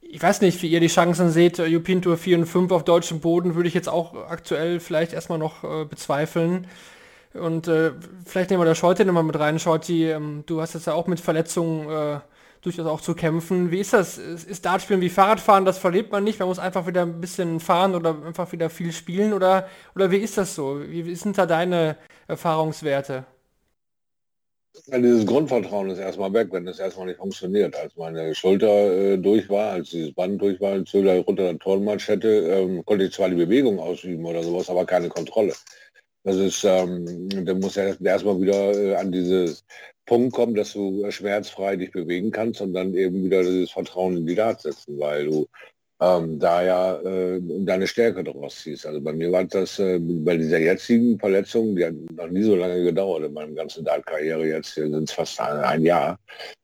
ich 0.09 0.23
weiß 0.23 0.41
nicht, 0.41 0.63
wie 0.63 0.69
ihr 0.69 0.81
die 0.81 0.87
Chancen 0.87 1.31
seht. 1.31 1.59
European 1.59 2.01
Tour 2.03 2.17
4 2.17 2.39
und 2.39 2.47
5 2.47 2.71
auf 2.73 2.85
deutschem 2.85 3.21
Boden 3.21 3.55
würde 3.55 3.69
ich 3.69 3.75
jetzt 3.75 3.89
auch 3.89 4.15
aktuell 4.29 4.81
vielleicht 4.81 5.13
erstmal 5.13 5.39
noch 5.39 5.65
äh, 5.65 5.85
bezweifeln. 5.85 6.67
Und 7.35 7.69
äh, 7.69 7.93
vielleicht 8.25 8.51
nehmen 8.51 8.63
wir 8.63 8.67
das 8.67 8.79
Shorty 8.79 9.05
nochmal 9.05 9.25
mit 9.25 9.39
rein. 9.39 9.59
Shorty, 9.59 10.11
ähm, 10.11 10.45
du 10.47 10.61
hast 10.61 10.75
jetzt 10.75 10.87
ja 10.87 10.95
auch 10.95 11.07
mit 11.07 11.21
Verletzungen 11.21 11.89
äh, 11.91 12.21
durchaus 12.63 12.87
auch 12.87 13.01
zu 13.01 13.15
kämpfen. 13.15 13.71
Wie 13.71 13.81
ist 13.81 13.93
das? 13.93 14.19
Ist 14.19 14.65
Dartspielen 14.65 15.03
wie 15.03 15.11
Fahrradfahren? 15.11 15.65
Das 15.65 15.79
verlebt 15.79 16.13
man 16.13 16.25
nicht. 16.25 16.39
Man 16.39 16.49
muss 16.49 16.59
einfach 16.59 16.87
wieder 16.87 17.03
ein 17.03 17.21
bisschen 17.21 17.61
fahren 17.61 17.95
oder 17.95 18.17
einfach 18.25 18.53
wieder 18.53 18.71
viel 18.71 18.93
spielen. 18.93 19.33
Oder, 19.33 19.69
oder 19.95 20.11
wie 20.11 20.17
ist 20.17 20.39
das 20.39 20.55
so? 20.55 20.81
Wie, 20.81 21.05
wie 21.05 21.15
sind 21.15 21.37
da 21.39 21.47
deine 21.47 21.97
Erfahrungswerte? 22.27 23.25
Dieses 24.87 25.27
Grundvertrauen 25.27 25.91
ist 25.91 25.99
erstmal 25.99 26.33
weg, 26.33 26.49
wenn 26.51 26.67
das 26.67 26.79
erstmal 26.79 27.07
nicht 27.07 27.19
funktioniert. 27.19 27.75
Als 27.77 27.97
meine 27.97 28.35
Schulter 28.35 28.69
äh, 28.69 29.19
durch 29.19 29.49
war, 29.49 29.73
als 29.73 29.91
dieses 29.91 30.13
Band 30.13 30.41
durch 30.41 30.61
war, 30.61 30.73
als 30.73 30.93
ich 30.93 31.27
runter 31.27 31.45
der 31.45 31.59
Turnmatch 31.59 32.09
hätte, 32.09 32.29
ähm, 32.29 32.85
konnte 32.85 33.05
ich 33.05 33.13
zwar 33.13 33.29
die 33.29 33.37
Bewegung 33.37 33.79
ausüben 33.79 34.25
oder 34.25 34.43
sowas, 34.43 34.69
aber 34.69 34.85
keine 34.85 35.09
Kontrolle. 35.09 35.55
Das 36.25 36.37
ist, 36.37 36.65
ähm, 36.65 37.29
da 37.45 37.55
muss 37.55 37.77
ja 37.77 37.95
erstmal 38.03 38.41
wieder 38.41 38.75
äh, 38.75 38.97
an 38.97 39.13
dieses 39.13 39.65
Punkt 40.07 40.35
kommen, 40.35 40.55
dass 40.55 40.73
du 40.73 41.11
schmerzfrei 41.11 41.77
dich 41.77 41.93
bewegen 41.93 42.31
kannst 42.31 42.61
und 42.61 42.73
dann 42.73 42.95
eben 42.95 43.25
wieder 43.25 43.43
dieses 43.43 43.71
Vertrauen 43.71 44.17
in 44.17 44.27
die 44.27 44.35
Dart 44.35 44.61
setzen, 44.61 44.99
weil 44.99 45.27
du 45.27 45.47
ähm, 46.01 46.39
da 46.39 46.63
ja 46.63 47.01
äh, 47.01 47.41
deine 47.41 47.87
Stärke 47.87 48.23
daraus 48.23 48.57
ziehst. 48.63 48.87
Also 48.87 49.01
bei 49.01 49.13
mir 49.13 49.33
war 49.33 49.45
das 49.45 49.79
äh, 49.79 49.99
bei 49.99 50.37
dieser 50.37 50.59
jetzigen 50.59 51.19
Verletzung, 51.19 51.75
die 51.77 51.87
hat 51.87 51.95
noch 52.13 52.29
nie 52.29 52.43
so 52.43 52.55
lange 52.55 52.83
gedauert 52.83 53.25
in 53.25 53.33
meiner 53.33 53.53
ganzen 53.53 53.85
Dart-Karriere, 53.85 54.47
jetzt 54.47 54.75
sind 54.75 54.95
es 54.95 55.13
fast 55.13 55.41
ein, 55.41 55.59
ein, 55.61 55.83
Jahr. 55.83 56.19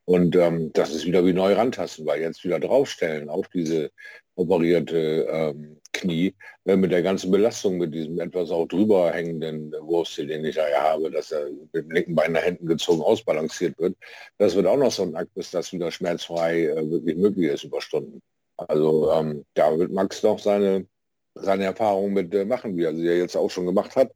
Und 0.05 0.37
ähm, 0.37 0.71
das 0.75 0.95
ist 0.95 1.07
wieder 1.07 1.25
wie 1.25 1.33
neu 1.33 1.55
rantasten, 1.55 2.05
weil 2.05 2.21
jetzt 2.21 2.45
wieder 2.45 2.61
draufstellen 2.61 3.29
auf 3.29 3.49
diese 3.49 3.90
operierte 4.35 5.27
ähm, 5.31 5.79
Knie 5.92 6.35
äh, 6.64 6.77
mit 6.77 6.92
der 6.92 7.03
ganzen 7.03 7.31
Belastung, 7.31 7.79
mit 7.79 7.95
diesem 7.95 8.18
etwas 8.21 8.51
auch 8.51 8.66
drüber 8.66 9.12
hängenden 9.12 9.73
Wurstel, 9.81 10.27
den 10.27 10.45
ich 10.45 10.57
da 10.57 10.68
ja 10.68 10.83
habe, 10.83 11.11
dass 11.11 11.33
er 11.33 11.51
mit 11.51 11.75
dem 11.75 11.90
linken 11.90 12.14
Bein 12.14 12.33
nach 12.33 12.42
hinten 12.42 12.66
gezogen 12.66 13.03
ausbalanciert 13.03 13.79
wird. 13.79 13.97
Das 14.38 14.55
wird 14.55 14.66
auch 14.66 14.77
noch 14.77 14.92
so 14.92 15.05
ein 15.05 15.16
Akt, 15.16 15.33
bis 15.35 15.51
das 15.51 15.73
wieder 15.73 15.90
schmerzfrei 15.90 16.66
äh, 16.66 16.90
wirklich 16.90 17.16
möglich 17.16 17.51
ist 17.51 17.64
über 17.64 17.81
Stunden. 17.81 18.21
Also 18.68 19.11
ähm, 19.12 19.44
da 19.55 19.79
wird 19.79 19.92
Max 19.92 20.22
noch 20.22 20.38
seine, 20.38 20.87
seine 21.35 21.64
Erfahrung 21.64 22.12
mit 22.12 22.35
äh, 22.35 22.44
machen, 22.44 22.77
wie 22.77 22.85
er 22.85 22.94
sie 22.94 23.05
ja 23.05 23.12
jetzt 23.12 23.37
auch 23.37 23.51
schon 23.51 23.66
gemacht 23.66 23.96
hat. 23.96 24.12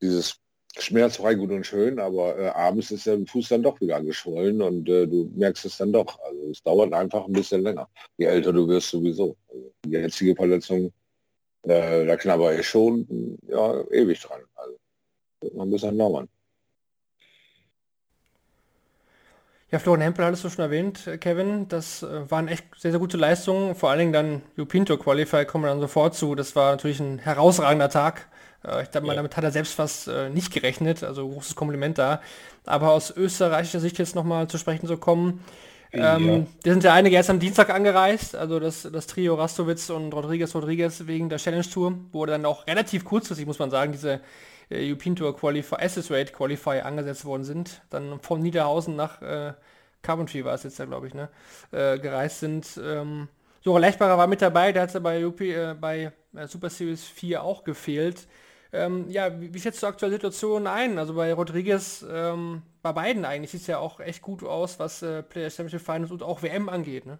Dieses 0.00 0.40
schmerzfrei 0.78 1.34
gut 1.34 1.50
und 1.50 1.66
schön, 1.66 1.98
aber 1.98 2.38
äh, 2.38 2.48
abends 2.48 2.90
ist 2.90 3.06
der 3.06 3.18
Fuß 3.26 3.48
dann 3.48 3.62
doch 3.62 3.80
wieder 3.80 3.96
angeschwollen 3.96 4.62
und 4.62 4.88
äh, 4.88 5.06
du 5.06 5.30
merkst 5.34 5.64
es 5.64 5.76
dann 5.78 5.92
doch. 5.92 6.18
Also 6.20 6.50
es 6.50 6.62
dauert 6.62 6.92
einfach 6.92 7.26
ein 7.26 7.32
bisschen 7.32 7.62
länger. 7.62 7.88
Je 8.16 8.26
älter 8.26 8.52
du 8.52 8.68
wirst 8.68 8.90
sowieso. 8.90 9.36
Also 9.48 9.72
die 9.84 9.90
jetzige 9.90 10.34
Verletzung, 10.36 10.92
äh, 11.62 12.06
da 12.06 12.16
knabber 12.16 12.58
ich 12.58 12.66
schon 12.66 13.38
ja, 13.48 13.82
ewig 13.90 14.20
dran. 14.20 14.40
Also 14.54 14.76
wird 15.40 15.54
noch 15.54 15.64
ein 15.64 15.70
bisschen 15.70 15.98
dauern. 15.98 16.28
Ja, 19.72 19.78
Florian 19.78 20.02
Hempel 20.02 20.24
hattest 20.24 20.42
du 20.44 20.50
schon 20.50 20.64
erwähnt, 20.64 21.06
äh, 21.06 21.16
Kevin. 21.18 21.68
Das 21.68 22.02
äh, 22.02 22.28
waren 22.30 22.48
echt 22.48 22.64
sehr, 22.76 22.90
sehr 22.90 22.98
gute 23.00 23.16
Leistungen. 23.16 23.74
Vor 23.76 23.90
allen 23.90 24.00
Dingen 24.00 24.12
dann 24.12 24.42
Jupinto 24.56 24.96
Qualifier 24.96 25.44
kommen 25.44 25.64
wir 25.64 25.68
dann 25.68 25.80
sofort 25.80 26.14
zu. 26.14 26.34
Das 26.34 26.56
war 26.56 26.72
natürlich 26.72 27.00
ein 27.00 27.18
herausragender 27.18 27.88
Tag 27.88 28.26
Äh, 28.64 28.82
ich 28.82 28.90
glaube 28.90 29.06
mal, 29.06 29.14
ja. 29.14 29.16
damit 29.16 29.36
hat 29.36 29.44
er 29.44 29.52
selbst 29.52 29.74
fast 29.74 30.10
nicht 30.34 30.52
gerechnet, 30.52 31.02
also 31.02 31.28
großes 31.28 31.54
Kompliment 31.56 31.96
da. 31.98 32.20
Aber 32.66 32.90
aus 32.92 33.10
österreichischer 33.16 33.80
Sicht 33.80 33.98
jetzt 33.98 34.14
nochmal 34.14 34.48
zu 34.48 34.58
sprechen 34.58 34.86
zu 34.86 34.98
kommen, 34.98 35.42
ähm, 35.92 36.28
ja. 36.28 36.46
Die 36.64 36.70
sind 36.70 36.84
ja 36.84 36.94
einige 36.94 37.16
erst 37.16 37.30
am 37.30 37.40
Dienstag 37.40 37.70
angereist, 37.70 38.36
also 38.36 38.60
das, 38.60 38.88
das 38.92 39.06
Trio 39.08 39.34
Rastowitz 39.34 39.90
und 39.90 40.12
Rodriguez 40.14 40.54
Rodriguez 40.54 41.06
wegen 41.06 41.28
der 41.28 41.38
Challenge 41.38 41.64
Tour, 41.68 41.94
wo 42.12 42.26
dann 42.26 42.44
auch 42.44 42.66
relativ 42.66 43.04
kurzfristig, 43.04 43.46
muss 43.46 43.58
man 43.58 43.70
sagen, 43.70 43.92
diese 43.92 44.20
äh, 44.70 44.88
European 44.88 45.16
Tour 45.16 45.36
Qualifier, 45.36 45.80
Assess 45.80 46.10
Rate 46.10 46.32
Qualifier 46.32 46.86
angesetzt 46.86 47.24
worden 47.24 47.44
sind. 47.44 47.82
Dann 47.90 48.20
von 48.20 48.40
Niederhausen 48.40 48.96
nach 48.96 49.20
äh, 49.22 49.54
Coventry 50.02 50.44
war 50.44 50.54
es 50.54 50.62
jetzt 50.62 50.78
ja, 50.78 50.84
glaube 50.86 51.08
ich, 51.08 51.14
ne, 51.14 51.28
äh, 51.72 51.98
gereist 51.98 52.40
sind. 52.40 52.80
Ähm, 52.82 53.28
so, 53.62 53.76
Lechbarer 53.76 54.16
war 54.16 54.26
mit 54.26 54.40
dabei, 54.40 54.72
der 54.72 54.82
hat 54.82 54.94
es 54.94 55.02
bei, 55.02 55.26
UP, 55.26 55.40
äh, 55.40 55.74
bei 55.74 56.12
äh, 56.34 56.46
Super 56.46 56.70
Series 56.70 57.04
4 57.04 57.42
auch 57.42 57.64
gefehlt. 57.64 58.26
Ähm, 58.72 59.06
ja, 59.10 59.40
wie, 59.40 59.52
wie 59.52 59.60
schätzt 59.60 59.82
du 59.82 59.86
aktuelle 59.86 60.14
Situation 60.14 60.66
ein? 60.66 60.98
Also 60.98 61.14
bei 61.14 61.32
Rodriguez, 61.32 62.04
ähm, 62.10 62.62
bei 62.82 62.92
beiden 62.92 63.24
eigentlich, 63.24 63.50
sieht 63.50 63.62
es 63.62 63.66
ja 63.66 63.78
auch 63.78 64.00
echt 64.00 64.22
gut 64.22 64.44
aus, 64.44 64.78
was 64.78 65.02
äh, 65.02 65.22
Player 65.22 65.50
Championship 65.50 65.84
Finals 65.84 66.10
und 66.10 66.22
auch 66.22 66.42
WM 66.42 66.68
angeht, 66.68 67.04
ne? 67.04 67.18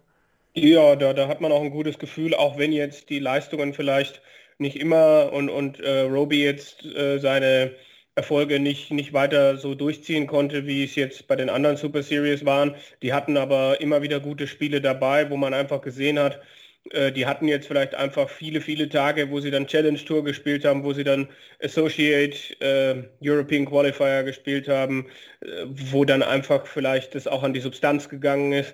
Ja, 0.53 0.95
da, 0.97 1.13
da 1.13 1.27
hat 1.27 1.39
man 1.39 1.51
auch 1.51 1.61
ein 1.61 1.71
gutes 1.71 1.97
Gefühl, 1.97 2.33
auch 2.35 2.57
wenn 2.57 2.73
jetzt 2.73 3.09
die 3.09 3.19
Leistungen 3.19 3.73
vielleicht 3.73 4.21
nicht 4.61 4.77
immer 4.77 5.31
und, 5.33 5.49
und 5.49 5.79
äh, 5.79 6.01
Roby 6.01 6.43
jetzt 6.43 6.85
äh, 6.85 7.19
seine 7.19 7.75
Erfolge 8.15 8.59
nicht, 8.59 8.91
nicht 8.91 9.13
weiter 9.13 9.57
so 9.57 9.75
durchziehen 9.75 10.27
konnte, 10.27 10.67
wie 10.67 10.83
es 10.83 10.95
jetzt 10.95 11.27
bei 11.27 11.35
den 11.35 11.49
anderen 11.49 11.77
Super 11.77 12.03
Series 12.03 12.45
waren. 12.45 12.75
Die 13.01 13.13
hatten 13.13 13.37
aber 13.37 13.81
immer 13.81 14.01
wieder 14.01 14.19
gute 14.19 14.47
Spiele 14.47 14.81
dabei, 14.81 15.29
wo 15.29 15.37
man 15.37 15.53
einfach 15.53 15.81
gesehen 15.81 16.19
hat, 16.19 16.41
äh, 16.89 17.11
die 17.11 17.25
hatten 17.25 17.47
jetzt 17.47 17.67
vielleicht 17.67 17.95
einfach 17.95 18.29
viele, 18.29 18.61
viele 18.61 18.89
Tage, 18.89 19.29
wo 19.29 19.39
sie 19.39 19.51
dann 19.51 19.67
Challenge 19.67 20.03
Tour 20.03 20.23
gespielt 20.23 20.65
haben, 20.65 20.83
wo 20.83 20.93
sie 20.93 21.03
dann 21.03 21.29
Associate 21.61 22.35
äh, 22.59 23.03
European 23.23 23.65
Qualifier 23.65 24.23
gespielt 24.23 24.67
haben, 24.67 25.07
äh, 25.41 25.65
wo 25.67 26.05
dann 26.05 26.23
einfach 26.23 26.65
vielleicht 26.65 27.15
das 27.15 27.27
auch 27.27 27.43
an 27.43 27.53
die 27.53 27.59
Substanz 27.61 28.09
gegangen 28.09 28.51
ist 28.53 28.73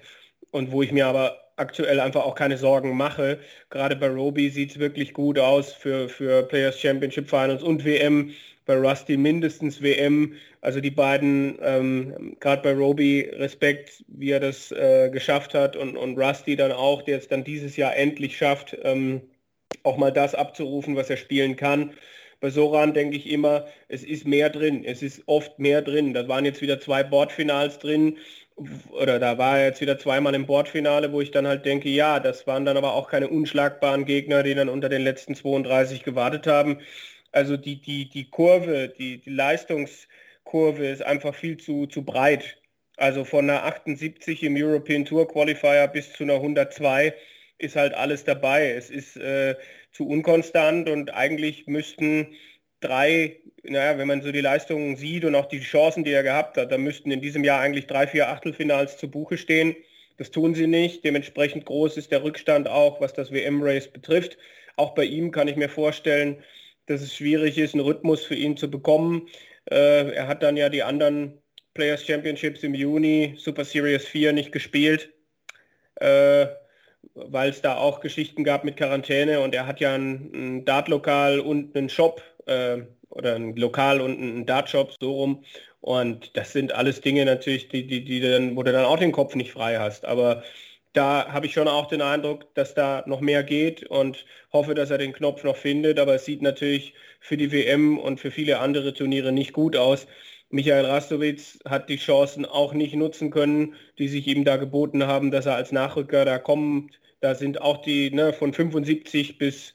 und 0.51 0.71
wo 0.71 0.81
ich 0.81 0.91
mir 0.91 1.07
aber 1.07 1.46
aktuell 1.57 1.99
einfach 1.99 2.23
auch 2.23 2.35
keine 2.35 2.57
Sorgen 2.57 2.95
mache. 2.95 3.39
Gerade 3.69 3.95
bei 3.95 4.07
Roby 4.07 4.49
sieht 4.49 4.71
es 4.71 4.79
wirklich 4.79 5.13
gut 5.13 5.37
aus 5.39 5.73
für, 5.73 6.07
für 6.07 6.43
Players 6.43 6.79
Championship 6.79 7.29
Finals 7.29 7.63
und 7.63 7.83
WM 7.83 8.31
bei 8.65 8.75
Rusty 8.75 9.17
mindestens 9.17 9.81
WM. 9.81 10.33
Also 10.61 10.79
die 10.81 10.91
beiden, 10.91 11.57
ähm, 11.61 12.37
gerade 12.39 12.61
bei 12.61 12.73
Roby, 12.73 13.29
Respekt, 13.33 14.03
wie 14.07 14.31
er 14.31 14.39
das 14.39 14.71
äh, 14.71 15.09
geschafft 15.09 15.53
hat 15.53 15.75
und, 15.75 15.97
und 15.97 16.17
Rusty 16.19 16.55
dann 16.55 16.71
auch, 16.71 17.01
der 17.01 17.17
es 17.17 17.27
dann 17.27 17.43
dieses 17.43 17.77
Jahr 17.77 17.95
endlich 17.95 18.37
schafft, 18.37 18.77
ähm, 18.83 19.21
auch 19.83 19.97
mal 19.97 20.11
das 20.11 20.35
abzurufen, 20.35 20.95
was 20.95 21.09
er 21.09 21.17
spielen 21.17 21.55
kann. 21.55 21.93
Bei 22.39 22.49
Soran 22.51 22.93
denke 22.93 23.17
ich 23.17 23.27
immer, 23.27 23.65
es 23.87 24.03
ist 24.03 24.27
mehr 24.27 24.49
drin, 24.51 24.83
es 24.85 25.01
ist 25.01 25.23
oft 25.25 25.57
mehr 25.57 25.81
drin. 25.81 26.13
Da 26.13 26.27
waren 26.27 26.45
jetzt 26.45 26.61
wieder 26.61 26.79
zwei 26.79 27.03
Bordfinals 27.03 27.79
drin 27.79 28.17
oder 28.91 29.19
da 29.19 29.37
war 29.37 29.59
er 29.59 29.67
jetzt 29.67 29.81
wieder 29.81 29.99
zweimal 29.99 30.33
im 30.35 30.47
Bordfinale, 30.47 31.11
wo 31.11 31.21
ich 31.21 31.31
dann 31.31 31.47
halt 31.47 31.65
denke, 31.65 31.89
ja, 31.89 32.19
das 32.19 32.47
waren 32.47 32.65
dann 32.65 32.77
aber 32.77 32.93
auch 32.93 33.07
keine 33.09 33.29
unschlagbaren 33.29 34.05
Gegner, 34.05 34.43
die 34.43 34.55
dann 34.55 34.69
unter 34.69 34.89
den 34.89 35.03
letzten 35.03 35.35
32 35.35 36.03
gewartet 36.03 36.47
haben. 36.47 36.79
Also 37.31 37.57
die, 37.57 37.81
die, 37.81 38.09
die 38.09 38.29
Kurve, 38.29 38.89
die, 38.97 39.19
die 39.19 39.29
Leistungskurve 39.29 40.87
ist 40.87 41.03
einfach 41.03 41.35
viel 41.35 41.57
zu, 41.57 41.85
zu 41.87 42.03
breit. 42.03 42.57
Also 42.97 43.25
von 43.25 43.49
einer 43.49 43.63
78 43.63 44.43
im 44.43 44.55
European 44.55 45.05
Tour 45.05 45.27
Qualifier 45.27 45.87
bis 45.87 46.13
zu 46.13 46.23
einer 46.23 46.35
102 46.35 47.13
ist 47.59 47.75
halt 47.75 47.93
alles 47.93 48.23
dabei. 48.23 48.71
Es 48.71 48.89
ist 48.89 49.17
äh, 49.17 49.55
zu 49.91 50.07
unkonstant 50.07 50.89
und 50.89 51.13
eigentlich 51.13 51.67
müssten 51.67 52.35
drei, 52.87 53.37
naja, 53.63 53.97
wenn 53.97 54.07
man 54.07 54.21
so 54.21 54.31
die 54.31 54.41
Leistungen 54.41 54.95
sieht 54.95 55.25
und 55.25 55.35
auch 55.35 55.47
die 55.47 55.59
Chancen, 55.59 56.03
die 56.03 56.11
er 56.11 56.23
gehabt 56.23 56.57
hat, 56.57 56.71
dann 56.71 56.81
müssten 56.81 57.11
in 57.11 57.21
diesem 57.21 57.43
Jahr 57.43 57.59
eigentlich 57.59 57.87
drei, 57.87 58.07
vier 58.07 58.29
Achtelfinals 58.29 58.97
zu 58.97 59.09
Buche 59.09 59.37
stehen. 59.37 59.75
Das 60.17 60.31
tun 60.31 60.55
sie 60.55 60.67
nicht. 60.67 61.03
Dementsprechend 61.03 61.65
groß 61.65 61.97
ist 61.97 62.11
der 62.11 62.23
Rückstand 62.23 62.67
auch, 62.67 63.01
was 63.01 63.13
das 63.13 63.31
WM-Race 63.31 63.87
betrifft. 63.87 64.37
Auch 64.77 64.95
bei 64.95 65.03
ihm 65.03 65.31
kann 65.31 65.47
ich 65.47 65.55
mir 65.55 65.69
vorstellen, 65.69 66.43
dass 66.85 67.01
es 67.01 67.15
schwierig 67.15 67.57
ist, 67.57 67.73
einen 67.73 67.83
Rhythmus 67.83 68.23
für 68.23 68.35
ihn 68.35 68.57
zu 68.57 68.69
bekommen. 68.69 69.27
Äh, 69.69 70.11
er 70.13 70.27
hat 70.27 70.41
dann 70.43 70.57
ja 70.57 70.69
die 70.69 70.83
anderen 70.83 71.41
Players 71.73 72.05
Championships 72.05 72.63
im 72.63 72.73
Juni, 72.73 73.35
Super 73.37 73.65
Series 73.65 74.05
4 74.05 74.33
nicht 74.33 74.51
gespielt, 74.51 75.13
äh, 75.95 76.47
weil 77.13 77.49
es 77.49 77.61
da 77.61 77.77
auch 77.77 77.99
Geschichten 77.99 78.43
gab 78.43 78.63
mit 78.63 78.77
Quarantäne 78.77 79.41
und 79.41 79.53
er 79.53 79.67
hat 79.67 79.79
ja 79.79 79.93
ein, 79.93 80.31
ein 80.33 80.65
Dartlokal 80.65 81.39
und 81.39 81.75
einen 81.75 81.89
Shop 81.89 82.23
äh, 82.47 82.85
oder 83.09 83.35
ein 83.35 83.55
Lokal 83.55 84.01
und 84.01 84.19
ein 84.19 84.45
Dartshop 84.45 84.93
so 84.99 85.13
rum. 85.13 85.43
Und 85.81 86.35
das 86.35 86.53
sind 86.53 86.73
alles 86.73 87.01
Dinge 87.01 87.25
natürlich, 87.25 87.69
die, 87.69 87.87
die, 87.87 88.03
die 88.03 88.19
dann, 88.19 88.55
wo 88.55 88.63
du 88.63 88.71
dann 88.71 88.85
auch 88.85 88.99
den 88.99 89.11
Kopf 89.11 89.35
nicht 89.35 89.51
frei 89.51 89.77
hast. 89.77 90.05
Aber 90.05 90.43
da 90.93 91.31
habe 91.31 91.45
ich 91.45 91.53
schon 91.53 91.67
auch 91.67 91.87
den 91.87 92.01
Eindruck, 92.01 92.53
dass 92.55 92.73
da 92.73 93.03
noch 93.05 93.21
mehr 93.21 93.43
geht 93.43 93.83
und 93.83 94.25
hoffe, 94.51 94.73
dass 94.73 94.89
er 94.89 94.97
den 94.97 95.13
Knopf 95.13 95.43
noch 95.43 95.55
findet. 95.55 95.99
Aber 95.99 96.15
es 96.15 96.25
sieht 96.25 96.41
natürlich 96.41 96.93
für 97.19 97.37
die 97.37 97.51
WM 97.51 97.97
und 97.99 98.19
für 98.19 98.31
viele 98.31 98.59
andere 98.59 98.93
Turniere 98.93 99.31
nicht 99.31 99.53
gut 99.53 99.75
aus. 99.75 100.07
Michael 100.49 100.85
Rastowitz 100.85 101.59
hat 101.65 101.89
die 101.89 101.97
Chancen 101.97 102.45
auch 102.45 102.73
nicht 102.73 102.95
nutzen 102.95 103.31
können, 103.31 103.75
die 103.97 104.07
sich 104.07 104.27
ihm 104.27 104.45
da 104.45 104.55
geboten 104.57 105.05
haben, 105.05 105.29
dass 105.29 105.45
er 105.45 105.55
als 105.55 105.71
Nachrücker 105.71 106.23
da 106.25 106.39
kommt. 106.39 106.99
Da 107.19 107.35
sind 107.35 107.61
auch 107.61 107.81
die 107.81 108.11
ne, 108.11 108.31
von 108.31 108.53
75 108.53 109.37
bis 109.37 109.73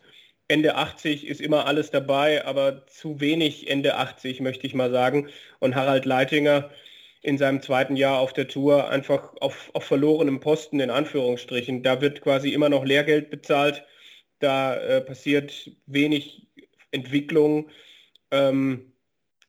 Ende 0.52 0.74
80 0.76 1.26
ist 1.26 1.40
immer 1.40 1.66
alles 1.66 1.90
dabei, 1.90 2.44
aber 2.44 2.86
zu 2.86 3.20
wenig 3.20 3.70
Ende 3.70 3.96
80, 3.96 4.40
möchte 4.40 4.66
ich 4.66 4.74
mal 4.74 4.90
sagen. 4.90 5.28
Und 5.60 5.74
Harald 5.74 6.04
Leitinger, 6.04 6.70
in 7.22 7.38
seinem 7.38 7.62
zweiten 7.62 7.96
Jahr 7.96 8.18
auf 8.18 8.34
der 8.34 8.48
Tour 8.48 8.90
einfach 8.90 9.34
auf, 9.40 9.70
auf 9.72 9.84
verlorenem 9.84 10.40
Posten 10.40 10.78
in 10.80 10.90
Anführungsstrichen. 10.90 11.82
Da 11.82 12.02
wird 12.02 12.20
quasi 12.20 12.52
immer 12.52 12.68
noch 12.68 12.84
Lehrgeld 12.84 13.30
bezahlt. 13.30 13.84
Da 14.40 14.76
äh, 14.76 15.00
passiert 15.00 15.70
wenig 15.86 16.48
Entwicklung. 16.90 17.70
Ähm, 18.30 18.92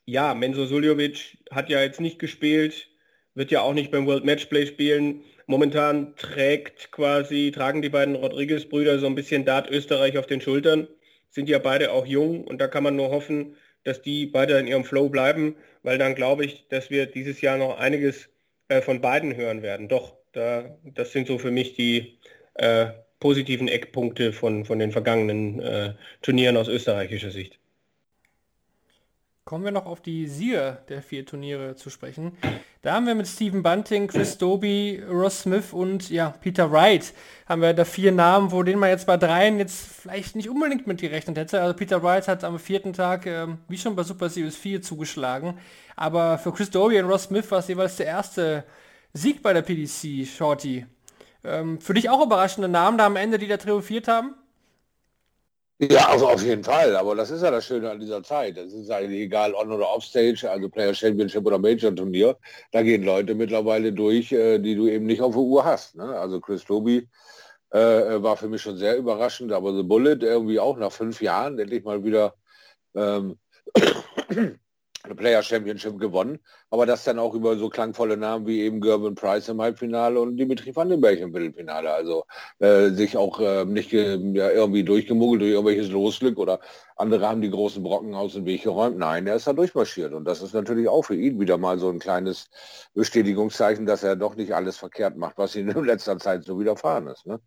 ja, 0.05 0.33
Menzo 0.33 0.65
Suljovic 0.65 1.37
hat 1.51 1.69
ja 1.69 1.81
jetzt 1.81 1.99
nicht 1.99 2.19
gespielt, 2.19 2.87
wird 3.33 3.51
ja 3.51 3.61
auch 3.61 3.73
nicht 3.73 3.91
beim 3.91 4.05
World 4.05 4.23
Matchplay 4.23 4.67
spielen. 4.67 5.23
Momentan 5.45 6.15
trägt 6.15 6.91
quasi, 6.91 7.51
tragen 7.53 7.81
die 7.81 7.89
beiden 7.89 8.15
Rodriguez-Brüder 8.15 8.99
so 8.99 9.07
ein 9.07 9.15
bisschen 9.15 9.45
Dart 9.45 9.69
Österreich 9.69 10.17
auf 10.17 10.25
den 10.25 10.41
Schultern, 10.41 10.87
sind 11.29 11.49
ja 11.49 11.59
beide 11.59 11.91
auch 11.91 12.05
jung 12.05 12.43
und 12.45 12.59
da 12.59 12.67
kann 12.67 12.83
man 12.83 12.95
nur 12.95 13.09
hoffen, 13.09 13.55
dass 13.83 14.01
die 14.01 14.25
beide 14.25 14.57
in 14.59 14.67
ihrem 14.67 14.85
Flow 14.85 15.09
bleiben, 15.09 15.55
weil 15.83 15.97
dann 15.97 16.15
glaube 16.15 16.45
ich, 16.45 16.67
dass 16.69 16.89
wir 16.89 17.05
dieses 17.05 17.41
Jahr 17.41 17.57
noch 17.57 17.77
einiges 17.77 18.29
äh, 18.69 18.81
von 18.81 19.01
beiden 19.01 19.35
hören 19.35 19.61
werden. 19.61 19.89
Doch, 19.89 20.15
da, 20.31 20.77
das 20.83 21.11
sind 21.11 21.27
so 21.27 21.37
für 21.37 21.51
mich 21.51 21.75
die 21.75 22.17
äh, 22.55 22.87
positiven 23.19 23.67
Eckpunkte 23.67 24.33
von, 24.33 24.65
von 24.65 24.79
den 24.79 24.91
vergangenen 24.91 25.59
äh, 25.59 25.93
Turnieren 26.21 26.57
aus 26.57 26.67
österreichischer 26.67 27.31
Sicht. 27.31 27.59
Kommen 29.45 29.65
wir 29.65 29.71
noch 29.71 29.87
auf 29.87 29.99
die 29.99 30.27
Sieger 30.27 30.83
der 30.87 31.01
vier 31.01 31.25
Turniere 31.25 31.75
zu 31.75 31.89
sprechen. 31.89 32.37
Da 32.81 32.93
haben 32.93 33.05
wir 33.05 33.13
mit 33.13 33.27
Stephen 33.27 33.61
Bunting, 33.61 34.07
Chris 34.07 34.37
Doby, 34.37 35.03
Ross 35.09 35.41
Smith 35.41 35.73
und 35.73 36.09
ja, 36.09 36.29
Peter 36.29 36.71
Wright 36.71 37.13
haben 37.45 37.61
wir 37.61 37.73
da 37.73 37.83
vier 37.83 38.13
Namen, 38.13 38.53
wo 38.53 38.63
denen 38.63 38.79
man 38.79 38.89
jetzt 38.89 39.05
bei 39.05 39.17
dreien 39.17 39.59
jetzt 39.59 39.85
vielleicht 39.85 40.37
nicht 40.37 40.49
unbedingt 40.49 40.87
mit 40.87 41.01
gerechnet 41.01 41.37
hätte. 41.37 41.61
Also 41.61 41.75
Peter 41.75 42.01
Wright 42.01 42.29
hat 42.29 42.45
am 42.45 42.57
vierten 42.57 42.93
Tag, 42.93 43.25
ähm, 43.25 43.57
wie 43.67 43.77
schon 43.77 43.97
bei 43.97 44.03
Super 44.03 44.29
Series 44.29 44.55
4, 44.55 44.81
zugeschlagen. 44.81 45.59
Aber 45.97 46.37
für 46.37 46.53
Chris 46.53 46.69
Doby 46.71 46.97
und 47.01 47.09
Ross 47.09 47.23
Smith 47.23 47.51
war 47.51 47.59
es 47.59 47.67
jeweils 47.67 47.97
der 47.97 48.05
erste 48.05 48.63
Sieg 49.11 49.43
bei 49.43 49.51
der 49.51 49.61
PDC, 49.61 50.25
Shorty. 50.25 50.85
Ähm, 51.43 51.81
für 51.81 51.93
dich 51.93 52.09
auch 52.09 52.25
überraschende 52.25 52.69
Namen 52.69 52.97
da 52.97 53.07
am 53.07 53.17
Ende, 53.17 53.37
die 53.37 53.47
da 53.49 53.57
triumphiert 53.57 54.07
haben? 54.07 54.35
Ja, 55.79 56.09
also 56.09 56.27
auf 56.29 56.43
jeden 56.43 56.63
Fall. 56.63 56.95
Aber 56.95 57.15
das 57.15 57.31
ist 57.31 57.41
ja 57.41 57.51
das 57.51 57.65
Schöne 57.65 57.89
an 57.89 57.99
dieser 57.99 58.23
Zeit. 58.23 58.57
Es 58.57 58.73
ist 58.73 58.89
eigentlich 58.91 59.21
egal 59.21 59.53
on 59.53 59.71
oder 59.71 59.89
offstage, 59.89 60.49
also 60.49 60.69
Player 60.69 60.93
Championship 60.93 61.45
oder 61.45 61.57
Major 61.59 61.93
Turnier. 61.95 62.37
Da 62.71 62.83
gehen 62.83 63.03
Leute 63.03 63.35
mittlerweile 63.35 63.91
durch, 63.91 64.31
äh, 64.31 64.59
die 64.59 64.75
du 64.75 64.87
eben 64.87 65.05
nicht 65.05 65.21
auf 65.21 65.33
der 65.33 65.41
Uhr 65.41 65.65
hast. 65.65 65.95
Ne? 65.95 66.03
Also 66.03 66.39
Chris 66.39 66.63
Toby 66.63 67.09
äh, 67.71 67.79
war 67.79 68.37
für 68.37 68.47
mich 68.47 68.61
schon 68.61 68.77
sehr 68.77 68.97
überraschend, 68.97 69.51
aber 69.51 69.75
The 69.75 69.83
Bullet 69.83 70.17
irgendwie 70.21 70.59
auch 70.59 70.77
nach 70.77 70.91
fünf 70.91 71.21
Jahren 71.21 71.57
endlich 71.59 71.83
mal 71.83 72.03
wieder 72.03 72.35
ähm, 72.95 73.37
Player 75.03 75.43
Championship 75.43 75.99
gewonnen, 75.99 76.39
aber 76.69 76.85
das 76.85 77.03
dann 77.03 77.19
auch 77.19 77.33
über 77.33 77.57
so 77.57 77.67
klangvolle 77.67 78.15
Namen 78.15 78.47
wie 78.47 78.61
eben 78.61 78.79
Gerben 78.79 79.15
Price 79.15 79.49
im 79.49 79.61
Halbfinale 79.61 80.19
und 80.19 80.37
Dimitri 80.37 80.73
Vandenberg 80.73 81.19
im 81.19 81.33
Viertelfinale. 81.33 81.91
Also 81.91 82.23
äh, 82.59 82.89
sich 82.91 83.17
auch 83.17 83.41
äh, 83.41 83.65
nicht 83.65 83.91
ja, 83.91 84.49
irgendwie 84.49 84.85
durchgemogelt 84.85 85.41
durch 85.41 85.51
irgendwelches 85.51 85.89
Losglück 85.89 86.39
oder 86.39 86.61
andere 86.95 87.27
haben 87.27 87.41
die 87.41 87.49
großen 87.49 87.83
Brocken 87.83 88.15
aus 88.15 88.33
dem 88.33 88.45
Weg 88.45 88.63
geräumt. 88.63 88.97
Nein, 88.97 89.27
er 89.27 89.35
ist 89.35 89.47
da 89.47 89.51
durchmarschiert 89.51 90.13
und 90.13 90.23
das 90.23 90.41
ist 90.41 90.53
natürlich 90.53 90.87
auch 90.87 91.01
für 91.03 91.15
ihn 91.15 91.37
wieder 91.37 91.57
mal 91.57 91.77
so 91.79 91.89
ein 91.89 91.99
kleines 91.99 92.49
Bestätigungszeichen, 92.93 93.85
dass 93.85 94.03
er 94.03 94.15
doch 94.15 94.35
nicht 94.35 94.53
alles 94.53 94.77
verkehrt 94.77 95.17
macht, 95.17 95.37
was 95.37 95.55
ihm 95.55 95.67
in 95.69 95.83
letzter 95.83 96.17
Zeit 96.17 96.45
so 96.45 96.57
widerfahren 96.59 97.07
ist. 97.07 97.25
Ne? 97.25 97.41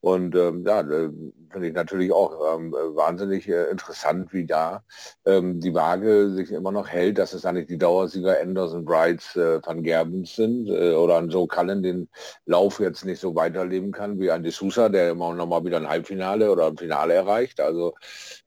Und 0.00 0.36
ähm, 0.36 0.64
ja, 0.64 0.80
äh, 0.80 1.10
finde 1.50 1.68
ich 1.68 1.74
natürlich 1.74 2.12
auch 2.12 2.56
ähm, 2.56 2.72
wahnsinnig 2.72 3.48
äh, 3.48 3.70
interessant, 3.70 4.32
wie 4.32 4.46
da 4.46 4.84
ähm, 5.24 5.60
die 5.60 5.74
Waage 5.74 6.30
sich 6.30 6.52
immer 6.52 6.70
noch 6.70 6.88
hält, 6.88 7.18
dass 7.18 7.32
es 7.32 7.44
eigentlich 7.44 7.66
die 7.66 7.78
Dauersieger 7.78 8.38
Enders 8.38 8.72
und 8.74 8.84
Brights 8.84 9.34
äh, 9.36 9.60
van 9.64 9.82
Gerbens 9.82 10.36
sind 10.36 10.68
äh, 10.68 10.92
oder 10.92 11.16
an 11.16 11.30
Joe 11.30 11.48
Cullen 11.48 11.82
den 11.82 12.08
Lauf 12.46 12.80
jetzt 12.80 13.04
nicht 13.04 13.20
so 13.20 13.34
weiterleben 13.34 13.90
kann 13.90 14.20
wie 14.20 14.30
an 14.30 14.42
De 14.42 14.52
Sousa, 14.52 14.88
der 14.88 15.10
immer 15.10 15.34
noch 15.34 15.46
mal 15.46 15.64
wieder 15.64 15.78
ein 15.78 15.88
Halbfinale 15.88 16.52
oder 16.52 16.68
ein 16.68 16.76
Finale 16.76 17.14
erreicht. 17.14 17.60
Also 17.60 17.94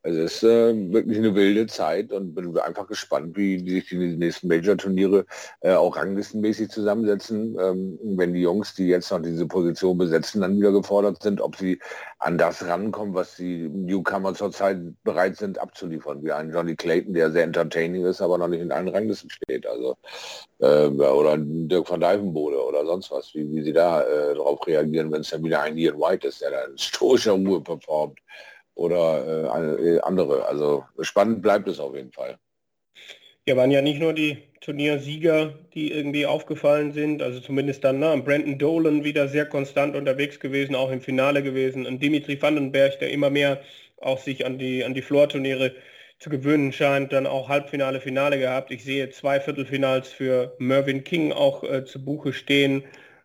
es 0.04 0.16
ist 0.16 0.44
äh, 0.44 0.74
wirklich 0.92 1.18
eine 1.18 1.36
wilde 1.36 1.68
Zeit 1.68 2.12
und 2.12 2.34
bin 2.34 2.58
einfach 2.58 2.88
gespannt, 2.88 3.38
wie 3.38 3.60
sich 3.70 3.90
die 3.90 3.98
nächsten 3.98 4.48
Major-Turniere 4.48 5.26
äh, 5.60 5.74
auch 5.74 5.96
ranglistenmäßig 5.96 6.70
zusammensetzen, 6.70 7.56
ähm, 7.60 8.00
wenn 8.18 8.34
die 8.34 8.42
Jungs, 8.42 8.74
die 8.74 8.88
jetzt 8.88 9.12
noch 9.12 9.22
diese 9.22 9.46
Position 9.46 10.00
besetzen, 10.00 10.42
dann 10.42 10.58
wieder 10.58 10.72
gefordert 10.72 11.22
sind, 11.22 11.40
ob 11.40 11.56
sie 11.56 11.80
an 12.18 12.40
das 12.40 12.66
rankommen, 12.66 13.14
was 13.14 13.36
die 13.36 13.70
Newcomer 13.70 14.34
zurzeit 14.34 14.80
bereit 15.04 15.38
sind 15.38 15.60
abzuliefern, 15.60 16.24
wie 16.24 16.32
ein 16.32 16.52
Johnny 16.52 16.76
Clayton, 16.76 17.14
der 17.14 17.32
sehr 17.32 17.44
entertaining 17.44 18.06
ist, 18.06 18.22
aber 18.22 18.40
noch 18.40 18.48
nicht 18.48 18.62
in 18.62 18.72
allen 18.72 18.90
Ranglisten 18.90 19.30
steht. 19.30 19.68
Also 19.68 19.98
äh, 20.60 20.88
oder 20.88 21.38
Dirk 21.38 21.90
van 21.90 22.00
Dijvenbode 22.00 22.64
oder 22.64 22.86
sonst 22.86 23.12
was, 23.12 23.36
wie, 23.36 23.48
wie 23.52 23.62
sie 23.62 23.74
da 23.74 24.02
äh, 24.02 24.34
darauf 24.34 24.66
reagieren, 24.66 25.12
wenn 25.12 25.22
es 25.22 25.30
dann 25.30 25.44
wieder 25.44 25.62
ein 25.62 25.78
Ian 25.78 26.00
White 26.00 26.28
ist, 26.28 26.42
der 26.42 26.52
dann 26.52 26.78
stoischer 26.78 27.34
Ruhe 27.34 27.62
performt 27.62 28.20
oder 28.76 29.46
äh, 29.80 30.00
andere. 30.02 30.46
Also 30.46 30.84
spannend 31.02 31.42
bleibt 31.42 31.68
es 31.68 31.80
auf 31.80 31.96
jeden 31.96 32.12
Fall. 32.12 32.38
Ja, 33.48 33.58
waren 33.58 33.72
ja 33.72 33.82
nicht 33.82 34.00
nur 34.00 34.14
die 34.14 34.38
Turniersieger, 34.62 35.54
die 35.74 35.92
irgendwie 35.92 36.28
aufgefallen 36.28 36.92
sind, 36.92 37.24
also 37.24 37.40
zumindest 37.40 37.84
dann 37.84 38.00
na, 38.00 38.16
Brandon 38.18 38.60
Dolan 38.60 39.04
wieder 39.04 39.28
sehr 39.28 39.48
konstant 39.48 39.96
unterwegs 39.96 40.40
gewesen, 40.40 40.76
auch 40.76 40.92
im 40.92 41.02
Finale 41.02 41.42
gewesen, 41.42 41.88
und 41.88 42.04
Dimitri 42.04 42.40
Vandenberg, 42.40 43.00
der 43.00 43.10
immer 43.10 43.32
mehr 43.32 43.62
auch 44.00 44.20
sich 44.20 44.46
an 44.46 44.60
die, 44.60 44.84
an 44.84 44.94
die 44.94 45.02
Floor-Turniere 45.02 45.74
zu 46.20 46.30
gewöhnen 46.30 46.72
scheint, 46.72 47.14
dann 47.14 47.26
auch 47.26 47.50
Halbfinale, 47.50 48.00
Finale 48.00 48.38
gehabt. 48.38 48.70
Ich 48.70 48.84
sehe 48.84 49.10
zwei 49.10 49.40
Viertelfinals 49.40 50.10
für 50.10 50.56
Mervyn 50.60 51.04
King 51.04 51.32
auch 51.32 51.64
äh, 51.64 51.84
zu 51.84 52.06
Buche 52.06 52.32
stehen. 52.34 52.84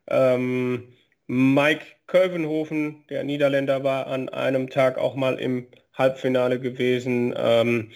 Ähm, 0.09 0.96
Mike 1.27 1.85
Kölvenhofen, 2.07 3.05
der 3.09 3.25
Niederländer, 3.25 3.83
war 3.83 4.07
an 4.07 4.29
einem 4.29 4.71
Tag 4.71 4.99
auch 4.99 5.15
mal 5.17 5.39
im 5.41 5.67
Halbfinale 5.93 6.61
gewesen. 6.61 7.35
Ähm, 7.37 7.91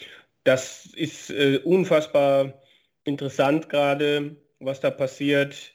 das 0.44 0.86
ist 0.86 1.30
äh, 1.30 1.58
unfassbar 1.62 2.62
interessant 3.04 3.68
gerade, 3.68 4.36
was 4.58 4.80
da 4.80 4.90
passiert, 4.90 5.74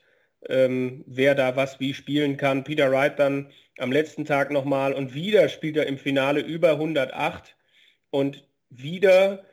ähm, 0.49 1.03
wer 1.07 1.35
da 1.35 1.55
was 1.55 1.79
wie 1.79 1.93
spielen 1.93 2.37
kann. 2.37 2.63
Peter 2.63 2.91
Wright 2.91 3.17
dann 3.19 3.51
am 3.77 3.91
letzten 3.91 4.25
Tag 4.25 4.51
nochmal 4.51 4.93
und 4.93 5.13
wieder 5.13 5.49
spielt 5.49 5.77
er 5.77 5.87
im 5.87 5.97
Finale 5.97 6.41
über 6.41 6.71
108 6.71 7.55
und 8.09 8.47
wieder 8.69 9.45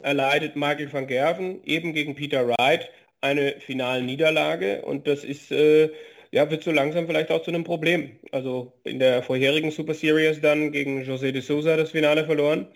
erleidet 0.00 0.56
Michael 0.56 0.92
van 0.92 1.06
Gerven 1.06 1.62
eben 1.64 1.92
gegen 1.94 2.14
Peter 2.14 2.46
Wright 2.48 2.90
eine 3.20 3.60
Finalniederlage 3.60 4.82
und 4.82 5.06
das 5.06 5.24
ist 5.24 5.50
äh, 5.52 5.90
ja, 6.32 6.50
wird 6.50 6.62
so 6.62 6.72
langsam 6.72 7.06
vielleicht 7.06 7.30
auch 7.30 7.42
zu 7.42 7.50
einem 7.50 7.64
Problem. 7.64 8.18
Also 8.32 8.72
in 8.84 8.98
der 8.98 9.22
vorherigen 9.22 9.70
Super 9.70 9.94
Series 9.94 10.40
dann 10.40 10.72
gegen 10.72 11.02
José 11.02 11.32
de 11.32 11.40
Sousa 11.40 11.76
das 11.76 11.90
Finale 11.92 12.24
verloren 12.24 12.68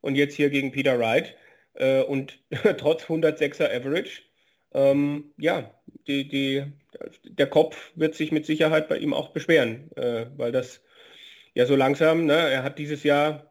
und 0.00 0.14
jetzt 0.14 0.34
hier 0.34 0.50
gegen 0.50 0.72
Peter 0.72 0.98
Wright 0.98 1.34
äh, 1.74 2.02
und 2.02 2.38
trotz 2.78 3.04
106er 3.04 3.74
Average. 3.74 4.22
Ähm, 4.74 5.32
ja, 5.38 5.74
die, 6.06 6.28
die, 6.28 6.64
der 7.24 7.46
Kopf 7.46 7.92
wird 7.94 8.14
sich 8.14 8.32
mit 8.32 8.46
Sicherheit 8.46 8.88
bei 8.88 8.98
ihm 8.98 9.14
auch 9.14 9.30
beschweren, 9.30 9.90
äh, 9.96 10.26
weil 10.36 10.52
das 10.52 10.82
ja 11.54 11.66
so 11.66 11.76
langsam, 11.76 12.26
ne, 12.26 12.34
er 12.34 12.62
hat 12.62 12.78
dieses 12.78 13.02
Jahr 13.02 13.50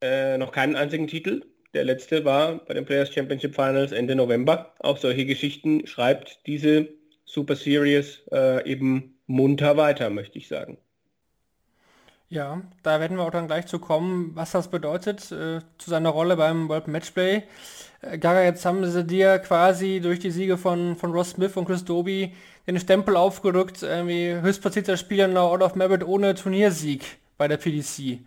äh, 0.00 0.38
noch 0.38 0.52
keinen 0.52 0.76
einzigen 0.76 1.06
Titel. 1.08 1.44
Der 1.74 1.84
letzte 1.84 2.24
war 2.24 2.64
bei 2.64 2.74
den 2.74 2.86
Players 2.86 3.12
Championship 3.12 3.54
Finals 3.54 3.92
Ende 3.92 4.14
November. 4.14 4.74
Auch 4.78 4.96
solche 4.96 5.26
Geschichten 5.26 5.86
schreibt 5.86 6.46
diese 6.46 6.88
Super 7.26 7.56
Series 7.56 8.22
äh, 8.32 8.66
eben 8.70 9.18
munter 9.26 9.76
weiter, 9.76 10.08
möchte 10.08 10.38
ich 10.38 10.48
sagen. 10.48 10.78
Ja, 12.28 12.62
da 12.82 12.98
werden 12.98 13.16
wir 13.18 13.24
auch 13.24 13.30
dann 13.30 13.46
gleich 13.46 13.66
zu 13.66 13.78
kommen, 13.78 14.32
was 14.34 14.50
das 14.50 14.68
bedeutet 14.68 15.30
äh, 15.30 15.60
zu 15.78 15.90
seiner 15.90 16.10
Rolle 16.10 16.36
beim 16.36 16.68
World 16.68 16.88
Matchplay. 16.88 17.42
Äh, 18.00 18.18
Gaga, 18.18 18.42
jetzt 18.42 18.64
haben 18.64 18.84
sie 18.84 19.04
dir 19.04 19.38
quasi 19.38 20.00
durch 20.02 20.18
die 20.18 20.32
Siege 20.32 20.56
von, 20.58 20.96
von 20.96 21.12
Ross 21.12 21.30
Smith 21.30 21.56
und 21.56 21.66
Chris 21.66 21.84
Doby 21.84 22.34
den 22.66 22.80
Stempel 22.80 23.16
aufgerückt, 23.16 23.82
irgendwie 23.82 24.34
höchstplatzierter 24.40 24.96
Spieler 24.96 25.26
in 25.26 25.36
Out 25.36 25.62
of 25.62 25.76
Merit 25.76 26.04
ohne 26.04 26.34
Turniersieg 26.34 27.04
bei 27.38 27.46
der 27.46 27.58
PDC. 27.58 28.20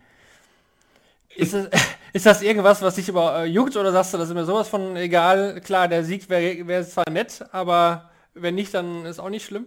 Ist 1.36 1.52
das, 1.52 1.68
ist 2.14 2.24
das 2.24 2.40
irgendwas, 2.40 2.80
was 2.80 2.94
dich 2.94 3.08
über 3.08 3.44
äh, 3.44 3.58
oder 3.58 3.92
sagst 3.92 4.14
du, 4.14 4.18
das 4.18 4.28
ist 4.28 4.34
mir 4.34 4.46
sowas 4.46 4.68
von 4.68 4.96
egal? 4.96 5.60
Klar, 5.60 5.88
der 5.88 6.04
Sieg 6.04 6.28
wäre 6.30 6.66
wär 6.66 6.86
zwar 6.86 7.08
nett, 7.10 7.44
aber 7.52 8.10
wenn 8.34 8.54
nicht, 8.54 8.74
dann 8.74 9.04
ist 9.04 9.18
auch 9.18 9.30
nicht 9.30 9.44
schlimm. 9.44 9.66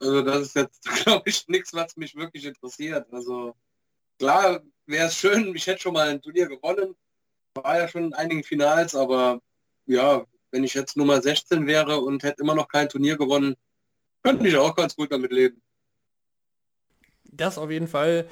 Also 0.00 0.22
das 0.22 0.42
ist 0.42 0.56
jetzt, 0.56 0.84
glaube 1.04 1.28
ich, 1.28 1.46
nichts, 1.48 1.72
was 1.74 1.96
mich 1.96 2.16
wirklich 2.16 2.44
interessiert. 2.44 3.06
Also 3.12 3.54
klar 4.18 4.62
wäre 4.86 5.08
es 5.08 5.16
schön, 5.16 5.54
ich 5.54 5.66
hätte 5.66 5.82
schon 5.82 5.94
mal 5.94 6.08
ein 6.08 6.22
Turnier 6.22 6.48
gewonnen. 6.48 6.96
War 7.54 7.78
ja 7.78 7.88
schon 7.88 8.04
in 8.04 8.14
einigen 8.14 8.44
Finals, 8.44 8.94
aber 8.94 9.40
ja, 9.86 10.24
wenn 10.50 10.64
ich 10.64 10.74
jetzt 10.74 10.96
Nummer 10.96 11.20
16 11.20 11.66
wäre 11.66 12.00
und 12.00 12.22
hätte 12.22 12.42
immer 12.42 12.54
noch 12.54 12.68
kein 12.68 12.88
Turnier 12.88 13.16
gewonnen, 13.16 13.56
könnte 14.22 14.48
ich 14.48 14.56
auch 14.56 14.74
ganz 14.74 14.96
gut 14.96 15.12
damit 15.12 15.32
leben. 15.32 15.62
Das 17.24 17.58
auf 17.58 17.70
jeden 17.70 17.88
Fall. 17.88 18.28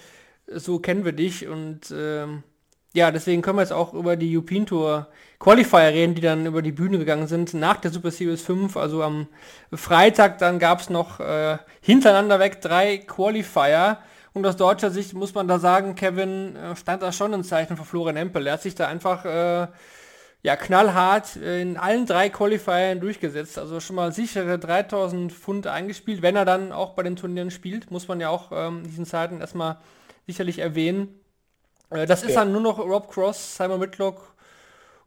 So 0.47 0.79
kennen 0.79 1.05
wir 1.05 1.13
dich 1.13 1.47
und 1.47 1.93
ähm, 1.93 2.43
ja, 2.95 3.11
deswegen 3.11 3.43
können 3.43 3.59
wir 3.59 3.63
jetzt 3.63 3.73
auch 3.73 3.93
über 3.93 4.17
die 4.17 4.35
European 4.35 4.67
Tour 4.67 5.09
Qualifier 5.39 5.89
reden, 5.89 6.15
die 6.15 6.23
dann 6.23 6.47
über 6.47 6.63
die 6.63 6.73
Bühne 6.73 6.99
gegangen 6.99 7.27
sind 7.27 7.55
nach 7.55 7.77
der 7.77 7.91
Super 7.91 8.11
Series 8.11 8.43
5. 8.43 8.77
Also 8.77 9.03
am 9.03 9.29
Freitag 9.73 10.39
dann 10.39 10.59
gab 10.59 10.81
es 10.81 10.91
noch 10.91 11.21
äh, 11.21 11.59
hintereinander 11.81 12.41
weg 12.41 12.61
drei 12.61 12.99
Qualifier. 12.99 13.99
Und 14.33 14.47
aus 14.47 14.57
deutscher 14.57 14.91
Sicht 14.91 15.15
muss 15.15 15.35
man 15.35 15.49
da 15.49 15.59
sagen, 15.59 15.95
Kevin 15.95 16.57
äh, 16.57 16.77
stand 16.77 17.03
da 17.03 17.13
schon 17.13 17.35
ein 17.35 17.45
Zeichen 17.45 17.77
für 17.77 17.85
Florian 17.85 18.17
Empel. 18.17 18.47
Er 18.47 18.55
hat 18.55 18.63
sich 18.63 18.75
da 18.75 18.89
einfach 18.89 19.25
äh, 19.25 19.69
ja, 20.43 20.57
knallhart 20.57 21.37
in 21.37 21.77
allen 21.77 22.07
drei 22.07 22.31
Qualifiern 22.31 23.01
durchgesetzt. 23.01 23.59
Also 23.59 23.81
schon 23.81 23.97
mal 23.97 24.13
sichere 24.13 24.59
3000 24.59 25.33
Pfund 25.33 25.67
eingespielt, 25.67 26.23
wenn 26.23 26.37
er 26.37 26.45
dann 26.45 26.73
auch 26.73 26.95
bei 26.95 27.03
den 27.03 27.17
Turnieren 27.17 27.51
spielt, 27.51 27.91
muss 27.91 28.09
man 28.09 28.21
ja 28.21 28.29
auch 28.29 28.51
ähm, 28.53 28.83
diesen 28.85 29.05
Zeiten 29.05 29.41
erstmal 29.41 29.79
sicherlich 30.27 30.59
erwähnen. 30.61 31.21
Äh, 31.91 32.07
das 32.07 32.23
ist 32.23 32.31
ja. 32.31 32.41
dann 32.41 32.53
nur 32.53 32.61
noch 32.61 32.79
Rob 32.79 33.11
Cross, 33.11 33.57
Simon 33.57 33.81
Whitlock 33.81 34.35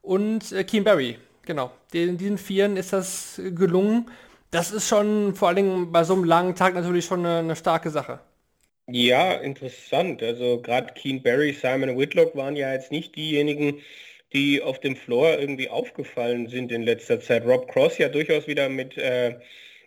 und 0.01 0.51
äh, 0.51 0.63
Keen 0.63 0.83
Barry. 0.83 1.17
Genau. 1.43 1.71
Den, 1.93 2.17
diesen 2.17 2.37
Vieren 2.37 2.77
ist 2.77 2.93
das 2.93 3.41
gelungen. 3.55 4.09
Das 4.51 4.71
ist 4.71 4.87
schon 4.87 5.35
vor 5.35 5.47
allen 5.49 5.57
Dingen 5.57 5.91
bei 5.91 6.03
so 6.03 6.13
einem 6.13 6.23
langen 6.23 6.55
Tag 6.55 6.73
natürlich 6.75 7.05
schon 7.05 7.25
eine, 7.25 7.39
eine 7.39 7.55
starke 7.55 7.89
Sache. 7.89 8.19
Ja, 8.87 9.33
interessant. 9.35 10.21
Also 10.21 10.61
gerade 10.61 10.93
Keen 10.93 11.23
Barry, 11.23 11.53
Simon 11.53 11.97
Whitlock 11.97 12.35
waren 12.35 12.55
ja 12.55 12.73
jetzt 12.73 12.91
nicht 12.91 13.15
diejenigen, 13.15 13.81
die 14.33 14.61
auf 14.61 14.79
dem 14.79 14.95
Floor 14.95 15.39
irgendwie 15.39 15.69
aufgefallen 15.69 16.47
sind 16.47 16.71
in 16.71 16.83
letzter 16.83 17.19
Zeit. 17.21 17.45
Rob 17.45 17.67
Cross 17.71 17.97
ja 17.99 18.09
durchaus 18.09 18.47
wieder 18.47 18.69
mit, 18.69 18.97
äh, 18.97 19.39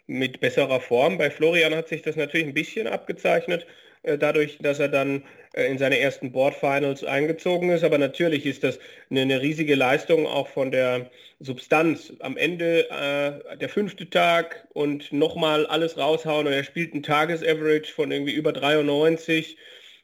mit 0.07 0.41
besserer 0.41 0.81
Form. 0.81 1.19
Bei 1.19 1.31
Florian 1.31 1.75
hat 1.75 1.89
sich 1.89 2.03
das 2.03 2.17
natürlich 2.17 2.47
ein 2.47 2.55
bisschen 2.55 2.87
abgezeichnet. 2.87 3.67
Äh, 4.05 4.19
dadurch, 4.19 4.59
dass 4.61 4.79
er 4.79 4.89
dann 4.89 5.25
äh, 5.55 5.67
in 5.67 5.79
seine 5.79 5.99
ersten 5.99 6.31
Board 6.31 6.55
Finals 6.55 7.03
eingezogen 7.05 7.71
ist. 7.71 7.85
Aber 7.85 7.99
natürlich 7.99 8.47
ist 8.47 8.63
das 8.63 8.79
eine, 9.11 9.23
eine 9.23 9.41
riesige 9.41 9.75
Leistung 9.75 10.27
auch 10.27 10.49
von 10.49 10.71
der 10.71 11.11
Substanz. 11.41 12.13
Am 12.21 12.37
Ende 12.37 12.89
äh, 12.91 13.57
der 13.57 13.69
fünfte 13.69 14.09
Tag 14.11 14.69
und 14.75 15.13
nochmal 15.13 15.67
alles 15.67 15.97
raushauen 15.99 16.47
und 16.47 16.53
er 16.53 16.65
spielt 16.65 16.95
ein 16.95 17.03
Tagesaverage 17.03 17.93
von 17.93 18.13
irgendwie 18.13 18.35
über 18.35 18.53
93, 18.53 19.57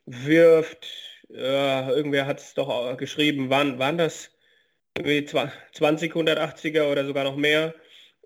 wirft, 0.07 0.87
äh, 1.31 1.89
irgendwer 1.91 2.27
hat 2.27 2.41
es 2.41 2.55
doch 2.55 2.97
geschrieben, 2.97 3.51
waren, 3.51 3.79
waren 3.79 3.99
das 3.99 4.31
irgendwie 4.97 5.25
20 5.25 6.13
180er 6.15 6.91
oder 6.91 7.05
sogar 7.05 7.25
noch 7.25 7.37
mehr? 7.37 7.75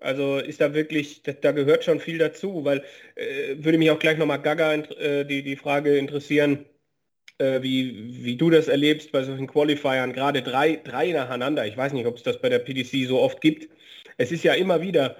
Also 0.01 0.37
ist 0.37 0.61
da 0.61 0.73
wirklich, 0.73 1.23
da, 1.23 1.31
da 1.33 1.51
gehört 1.51 1.83
schon 1.83 1.99
viel 1.99 2.17
dazu, 2.17 2.65
weil 2.65 2.83
äh, 3.15 3.55
würde 3.57 3.77
mich 3.77 3.91
auch 3.91 3.99
gleich 3.99 4.17
nochmal 4.17 4.41
Gaga 4.41 4.73
äh, 4.73 5.25
die, 5.25 5.43
die 5.43 5.55
Frage 5.55 5.97
interessieren, 5.97 6.65
äh, 7.37 7.61
wie, 7.61 8.23
wie 8.23 8.37
du 8.37 8.49
das 8.49 8.67
erlebst 8.67 9.11
bei 9.11 9.23
solchen 9.23 9.47
Qualifiern, 9.47 10.13
gerade 10.13 10.41
drei, 10.41 10.77
drei 10.77 11.11
nacheinander. 11.11 11.65
Ich 11.65 11.77
weiß 11.77 11.93
nicht, 11.93 12.05
ob 12.05 12.17
es 12.17 12.23
das 12.23 12.39
bei 12.41 12.49
der 12.49 12.59
PDC 12.59 13.07
so 13.07 13.19
oft 13.19 13.41
gibt. 13.41 13.69
Es 14.17 14.31
ist 14.31 14.43
ja 14.43 14.53
immer 14.53 14.81
wieder, 14.81 15.17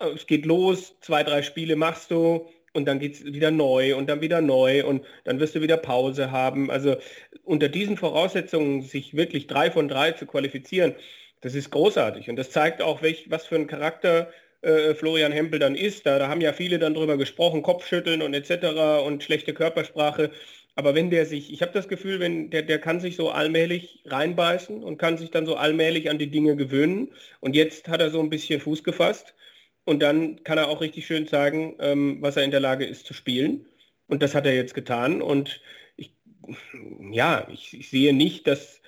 äh, 0.00 0.10
es 0.14 0.26
geht 0.26 0.46
los, 0.46 0.98
zwei, 1.00 1.22
drei 1.22 1.42
Spiele 1.42 1.76
machst 1.76 2.10
du 2.10 2.48
und 2.72 2.86
dann 2.86 2.98
geht 2.98 3.14
es 3.14 3.24
wieder 3.24 3.50
neu 3.50 3.96
und 3.96 4.08
dann 4.08 4.20
wieder 4.20 4.40
neu 4.40 4.84
und 4.86 5.04
dann 5.24 5.40
wirst 5.40 5.54
du 5.54 5.62
wieder 5.62 5.78
Pause 5.78 6.30
haben. 6.30 6.70
Also 6.70 6.96
unter 7.44 7.68
diesen 7.68 7.96
Voraussetzungen 7.96 8.82
sich 8.82 9.14
wirklich 9.16 9.46
drei 9.46 9.70
von 9.70 9.88
drei 9.88 10.12
zu 10.12 10.26
qualifizieren, 10.26 10.94
das 11.40 11.54
ist 11.54 11.70
großartig 11.70 12.28
und 12.30 12.36
das 12.36 12.50
zeigt 12.50 12.82
auch, 12.82 13.02
welch, 13.02 13.30
was 13.30 13.46
für 13.46 13.56
einen 13.56 13.66
Charakter 13.66 14.30
äh, 14.62 14.94
Florian 14.94 15.32
Hempel 15.32 15.58
dann 15.58 15.74
ist. 15.74 16.06
Da, 16.06 16.18
da 16.18 16.28
haben 16.28 16.40
ja 16.40 16.52
viele 16.52 16.78
dann 16.78 16.94
drüber 16.94 17.16
gesprochen, 17.16 17.62
Kopfschütteln 17.62 18.22
und 18.22 18.34
etc. 18.34 19.04
und 19.04 19.22
schlechte 19.22 19.54
Körpersprache. 19.54 20.30
Aber 20.74 20.94
wenn 20.94 21.10
der 21.10 21.24
sich, 21.24 21.52
ich 21.52 21.62
habe 21.62 21.72
das 21.72 21.88
Gefühl, 21.88 22.20
wenn 22.20 22.50
der, 22.50 22.62
der 22.62 22.78
kann 22.80 23.00
sich 23.00 23.16
so 23.16 23.30
allmählich 23.30 24.02
reinbeißen 24.06 24.82
und 24.82 24.98
kann 24.98 25.18
sich 25.18 25.30
dann 25.30 25.46
so 25.46 25.56
allmählich 25.56 26.10
an 26.10 26.18
die 26.18 26.30
Dinge 26.30 26.56
gewöhnen. 26.56 27.12
Und 27.40 27.54
jetzt 27.56 27.88
hat 27.88 28.00
er 28.00 28.10
so 28.10 28.20
ein 28.20 28.30
bisschen 28.30 28.60
Fuß 28.60 28.84
gefasst 28.84 29.34
und 29.84 30.02
dann 30.02 30.42
kann 30.44 30.58
er 30.58 30.68
auch 30.68 30.80
richtig 30.80 31.06
schön 31.06 31.28
zeigen, 31.28 31.76
ähm, 31.80 32.18
was 32.20 32.36
er 32.36 32.44
in 32.44 32.50
der 32.50 32.60
Lage 32.60 32.84
ist 32.84 33.06
zu 33.06 33.14
spielen. 33.14 33.66
Und 34.08 34.22
das 34.22 34.34
hat 34.34 34.46
er 34.46 34.54
jetzt 34.54 34.74
getan. 34.74 35.22
Und 35.22 35.60
ich, 35.96 36.12
ja, 37.12 37.48
ich, 37.52 37.72
ich 37.78 37.90
sehe 37.90 38.12
nicht, 38.12 38.46
dass, 38.46 38.82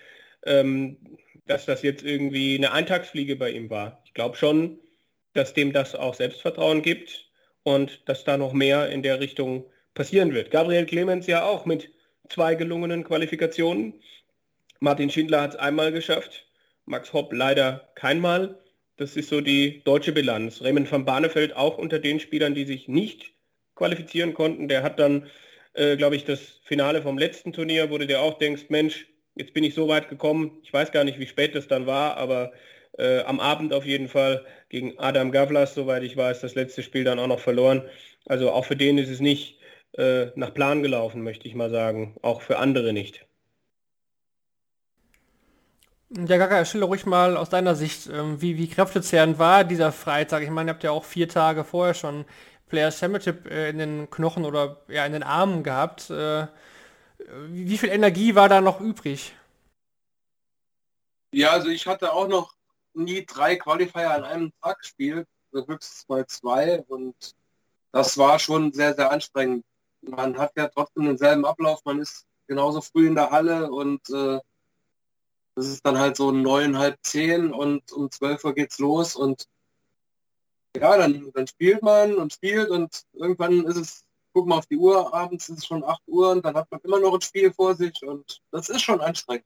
ähm, 0.45 1.18
dass 1.49 1.67
das 1.67 1.83
jetzt 1.83 2.05
irgendwie 2.05 2.57
eine 2.57 2.73
Eintagsfliege 2.73 3.37
bei 3.37 3.51
ihm 3.51 3.71
war. 3.71 4.03
Ich 4.05 4.15
glaube 4.15 4.37
schon, 4.37 4.79
dass 5.33 5.55
dem 5.55 5.73
das 5.73 5.95
auch 5.95 6.15
Selbstvertrauen 6.15 6.83
gibt 6.83 7.31
und 7.63 8.09
dass 8.09 8.25
da 8.25 8.37
noch 8.37 8.53
mehr 8.53 8.89
in 8.91 9.03
der 9.03 9.21
Richtung 9.21 9.65
passieren 9.95 10.33
wird. 10.33 10.51
Gabriel 10.51 10.87
Clemens 10.87 11.27
ja 11.27 11.45
auch 11.45 11.67
mit 11.67 11.91
zwei 12.29 12.55
gelungenen 12.55 13.05
Qualifikationen. 13.05 13.95
Martin 14.81 15.11
Schindler 15.11 15.43
hat 15.43 15.55
es 15.55 15.57
einmal 15.57 15.93
geschafft, 15.93 16.47
Max 16.85 17.13
Hopp 17.13 17.33
leider 17.33 17.91
keinmal. 17.95 18.59
Das 18.97 19.17
ist 19.17 19.29
so 19.29 19.41
die 19.41 19.83
deutsche 19.85 20.13
Bilanz. 20.13 20.63
Raymond 20.63 20.91
van 20.91 21.05
Barneveld 21.05 21.57
auch 21.57 21.79
unter 21.79 21.99
den 21.99 22.21
Spielern, 22.21 22.55
die 22.55 22.65
sich 22.65 22.89
nicht 22.89 23.33
qualifizieren 23.75 24.35
konnten. 24.35 24.69
Der 24.69 24.83
hat 24.83 24.99
dann, 24.99 25.27
äh, 25.75 25.97
glaube 25.97 26.17
ich, 26.17 26.25
das 26.25 26.61
Finale 26.65 27.03
vom 27.03 27.17
letzten 27.17 27.53
Turnier, 27.53 27.91
wo 27.91 27.99
du 27.99 28.07
dir 28.07 28.21
auch 28.21 28.39
denkst, 28.39 28.67
Mensch, 28.69 29.07
jetzt 29.39 29.55
bin 29.55 29.65
ich 29.65 29.75
so 29.75 29.89
weit 29.89 30.09
gekommen. 30.09 30.59
Ich 30.63 30.73
weiß 30.73 30.93
gar 30.93 31.05
nicht, 31.05 31.19
wie 31.19 31.27
spät 31.27 31.55
das 31.55 31.69
dann 31.69 31.87
war, 31.87 32.17
aber 32.17 32.53
äh, 32.99 33.23
am 33.23 33.41
Abend 33.41 33.73
auf 33.73 33.87
jeden 33.87 34.09
Fall 34.09 34.45
gegen 34.69 34.99
Adam 34.99 35.33
Gavlas, 35.33 35.75
soweit 35.75 36.03
ich 36.03 36.17
weiß, 36.17 36.41
das 36.41 36.55
letzte 36.55 36.83
Spiel 36.83 37.05
dann 37.05 37.19
auch 37.19 37.27
noch 37.27 37.41
verloren. 37.41 37.83
Also 38.27 38.51
auch 38.51 38.65
für 38.65 38.77
den 38.77 38.99
ist 38.99 39.09
es 39.09 39.21
nicht 39.21 39.59
äh, 39.97 40.27
nach 40.35 40.53
Plan 40.53 40.83
gelaufen, 40.83 41.23
möchte 41.23 41.49
ich 41.49 41.55
mal 41.55 41.71
sagen. 41.71 42.17
Auch 42.23 42.43
für 42.43 42.59
andere 42.59 42.93
nicht. 42.93 43.27
Ja, 46.11 46.39
Gaga, 46.39 46.65
stelle 46.65 46.87
ruhig 46.87 47.05
mal 47.05 47.37
aus 47.37 47.51
deiner 47.51 47.75
Sicht, 47.75 48.09
ähm, 48.09 48.41
wie, 48.41 48.57
wie 48.57 48.69
kräftezehrend 48.69 49.39
war 49.39 49.65
dieser 49.65 49.93
Freitag? 49.93 50.43
Ich 50.43 50.49
meine, 50.51 50.71
ihr 50.71 50.75
habt 50.75 50.83
ja 50.83 50.91
auch 50.91 51.05
vier 51.05 51.29
Tage 51.29 51.65
vorher 51.65 51.93
schon 51.95 52.25
Players 52.69 52.99
Championship 52.99 53.51
äh, 53.51 53.69
in 53.69 53.79
den 53.79 54.11
Knochen 54.11 54.45
oder 54.45 54.83
ja 54.89 55.05
in 55.05 55.13
den 55.13 55.23
Armen 55.23 55.63
gehabt. 55.63 56.11
Wie, 57.49 57.79
viel 57.79 57.91
Energie 57.91 58.35
war 58.35 58.49
da 58.49 58.61
noch 58.61 58.81
übrig? 58.81 59.35
Ja, 61.33 61.51
also 61.51 61.69
ich 61.69 61.87
hatte 61.87 62.13
auch 62.13 62.29
noch 62.29 62.55
nie 62.95 63.25
drei 63.27 63.57
Qualifier 63.57 64.11
an 64.11 64.25
einem 64.25 64.53
Tag 64.63 64.81
gespielt, 64.81 65.29
höchstens 65.53 66.07
mal 66.09 66.27
zwei. 66.27 66.83
Und 66.89 67.35
das 67.93 68.17
war 68.17 68.39
schon 68.39 68.73
sehr, 68.73 68.95
sehr 68.95 69.11
anstrengend. 69.11 69.65
Man 70.01 70.39
hat 70.39 70.53
ja 70.57 70.69
trotzdem 70.69 71.05
denselben 71.05 71.45
Ablauf, 71.45 71.85
man 71.85 72.01
ist 72.01 72.27
genauso 72.47 72.81
früh 72.81 73.07
in 73.07 73.15
der 73.15 73.31
Halle 73.31 73.71
und 73.71 74.09
äh, 74.11 74.41
das 75.55 75.67
ist 75.67 75.85
dann 75.85 75.99
halt 75.99 76.17
so 76.17 76.31
neun, 76.31 76.79
halb 76.79 76.99
zehn 77.03 77.53
und 77.53 77.93
um 77.93 78.11
zwölf 78.11 78.45
Uhr 78.45 78.55
geht's 78.55 78.79
los. 78.79 79.17
Und 79.17 79.49
ja, 80.77 80.97
dann, 80.97 81.31
dann 81.33 81.47
spielt 81.49 81.83
man 81.83 82.15
und 82.15 82.33
spielt 82.33 82.71
und 82.71 83.03
irgendwann 83.13 83.65
ist 83.65 83.77
es, 83.77 84.05
guck 84.39 84.47
mal 84.47 84.59
auf 84.59 84.67
die 84.67 84.77
Uhr, 84.77 85.13
abends 85.13 85.49
ist 85.49 85.59
es 85.59 85.67
schon 85.67 85.83
8 85.83 86.01
Uhr 86.07 86.31
und 86.31 86.45
dann 86.45 86.55
hat 86.55 86.71
man 86.71 86.81
immer 86.83 87.01
noch 87.01 87.15
ein 87.15 87.21
Spiel 87.21 87.53
vor 87.53 87.75
sich 87.75 88.01
und 88.03 88.41
das 88.53 88.69
ist 88.69 88.83
schon 88.83 89.01
anstrengend. 89.01 89.45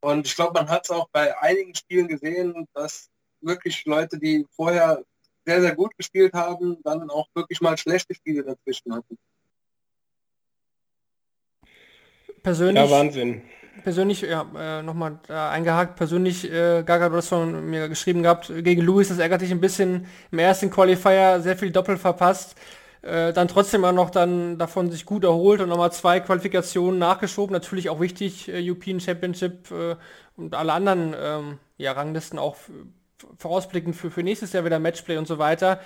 Und 0.00 0.26
ich 0.26 0.34
glaube, 0.34 0.54
man 0.54 0.68
hat 0.70 0.84
es 0.84 0.90
auch 0.90 1.08
bei 1.12 1.38
einigen 1.38 1.74
Spielen 1.74 2.08
gesehen, 2.08 2.66
dass 2.72 3.10
wirklich 3.42 3.84
Leute, 3.84 4.18
die 4.18 4.46
vorher 4.50 5.04
sehr, 5.44 5.60
sehr 5.60 5.74
gut 5.74 5.94
gespielt 5.98 6.32
haben, 6.32 6.78
dann 6.82 7.10
auch 7.10 7.28
wirklich 7.34 7.60
mal 7.60 7.76
schlechte 7.76 8.14
Spiele 8.14 8.42
dazwischen 8.42 8.94
hatten. 8.94 9.18
persönlich. 12.44 12.84
Ja, 12.84 12.90
Wahnsinn. 12.90 13.42
Persönlich, 13.82 14.22
ja, 14.22 14.46
äh, 14.56 14.82
nochmal 14.82 15.18
eingehakt, 15.28 15.96
persönlich, 15.96 16.44
äh, 16.44 16.84
Gaga, 16.84 17.08
du 17.08 17.16
hast 17.16 17.28
von 17.28 17.68
mir 17.68 17.88
geschrieben 17.88 18.22
gehabt, 18.22 18.52
gegen 18.62 18.82
Louis, 18.82 19.08
das 19.08 19.18
ärgert 19.18 19.40
dich 19.40 19.50
ein 19.50 19.60
bisschen 19.60 20.06
im 20.30 20.38
ersten 20.38 20.70
Qualifier, 20.70 21.40
sehr 21.40 21.56
viel 21.56 21.72
Doppel 21.72 21.96
verpasst, 21.96 22.54
äh, 23.04 23.34
dann 23.34 23.48
trotzdem 23.48 23.84
auch 23.84 23.92
noch 23.92 24.08
dann 24.08 24.58
davon 24.58 24.90
sich 24.90 25.04
gut 25.04 25.24
erholt 25.24 25.60
und 25.60 25.68
nochmal 25.68 25.92
zwei 25.92 26.20
Qualifikationen 26.20 26.98
nachgeschoben, 26.98 27.52
natürlich 27.52 27.90
auch 27.90 28.00
wichtig, 28.00 28.48
äh, 28.48 28.66
European 28.66 28.98
Championship 28.98 29.70
äh, 29.70 29.96
und 30.36 30.54
alle 30.54 30.72
anderen 30.72 31.14
ähm, 31.18 31.58
ja, 31.76 31.92
Ranglisten 31.92 32.38
auch 32.38 32.56
vorausblickend 33.38 33.94
für, 33.94 34.10
für 34.10 34.22
nächstes 34.22 34.52
Jahr 34.54 34.64
wieder 34.64 34.78
Matchplay 34.78 35.18
und 35.18 35.26
so 35.28 35.38
weiter. 35.38 35.80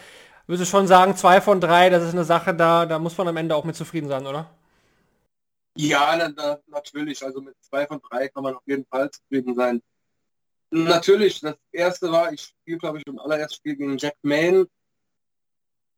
Würde 0.46 0.64
schon 0.64 0.86
sagen, 0.86 1.16
zwei 1.16 1.40
von 1.40 1.60
drei, 1.60 1.90
das 1.90 2.04
ist 2.04 2.14
eine 2.14 2.24
Sache, 2.24 2.54
da, 2.54 2.86
da 2.86 2.98
muss 3.00 3.18
man 3.18 3.28
am 3.28 3.36
Ende 3.36 3.56
auch 3.56 3.64
mit 3.64 3.74
zufrieden 3.74 4.08
sein, 4.08 4.24
oder? 4.24 4.48
Ja, 5.76 6.14
na, 6.16 6.32
na, 6.34 6.58
natürlich. 6.68 7.22
Also 7.22 7.40
mit 7.40 7.54
zwei 7.60 7.86
von 7.86 8.00
drei 8.08 8.28
kann 8.28 8.44
man 8.44 8.54
auf 8.54 8.62
jeden 8.66 8.86
Fall 8.86 9.10
zufrieden 9.10 9.56
sein. 9.56 9.82
Natürlich, 10.70 11.40
das 11.40 11.56
erste 11.72 12.12
war, 12.12 12.32
ich 12.32 12.42
spiele, 12.42 12.78
glaube 12.78 12.98
ich, 12.98 13.06
im 13.06 13.18
allerersten 13.18 13.56
Spiel 13.56 13.76
gegen 13.76 13.98
Jack 13.98 14.14
Main. 14.22 14.66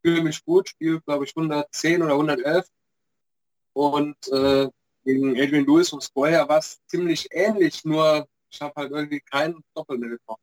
Fühle 0.03 0.23
mich 0.23 0.45
gut, 0.45 0.71
spiele, 0.71 1.01
glaube 1.01 1.25
ich, 1.25 1.37
110 1.37 2.03
oder 2.03 2.13
111. 2.13 2.67
Und 3.73 4.17
äh, 4.29 4.69
gegen 5.05 5.41
Adrian 5.41 5.67
Lewis 5.67 5.91
vom 5.91 6.01
vorher 6.01 6.49
war 6.49 6.59
es 6.59 6.81
ziemlich 6.87 7.29
ähnlich, 7.31 7.85
nur 7.85 8.29
ich 8.51 8.61
habe 8.61 8.75
halt 8.77 8.91
irgendwie 8.91 9.21
keinen 9.21 9.63
Doppel 9.75 9.99
mehr 9.99 10.11
getroffen. 10.11 10.43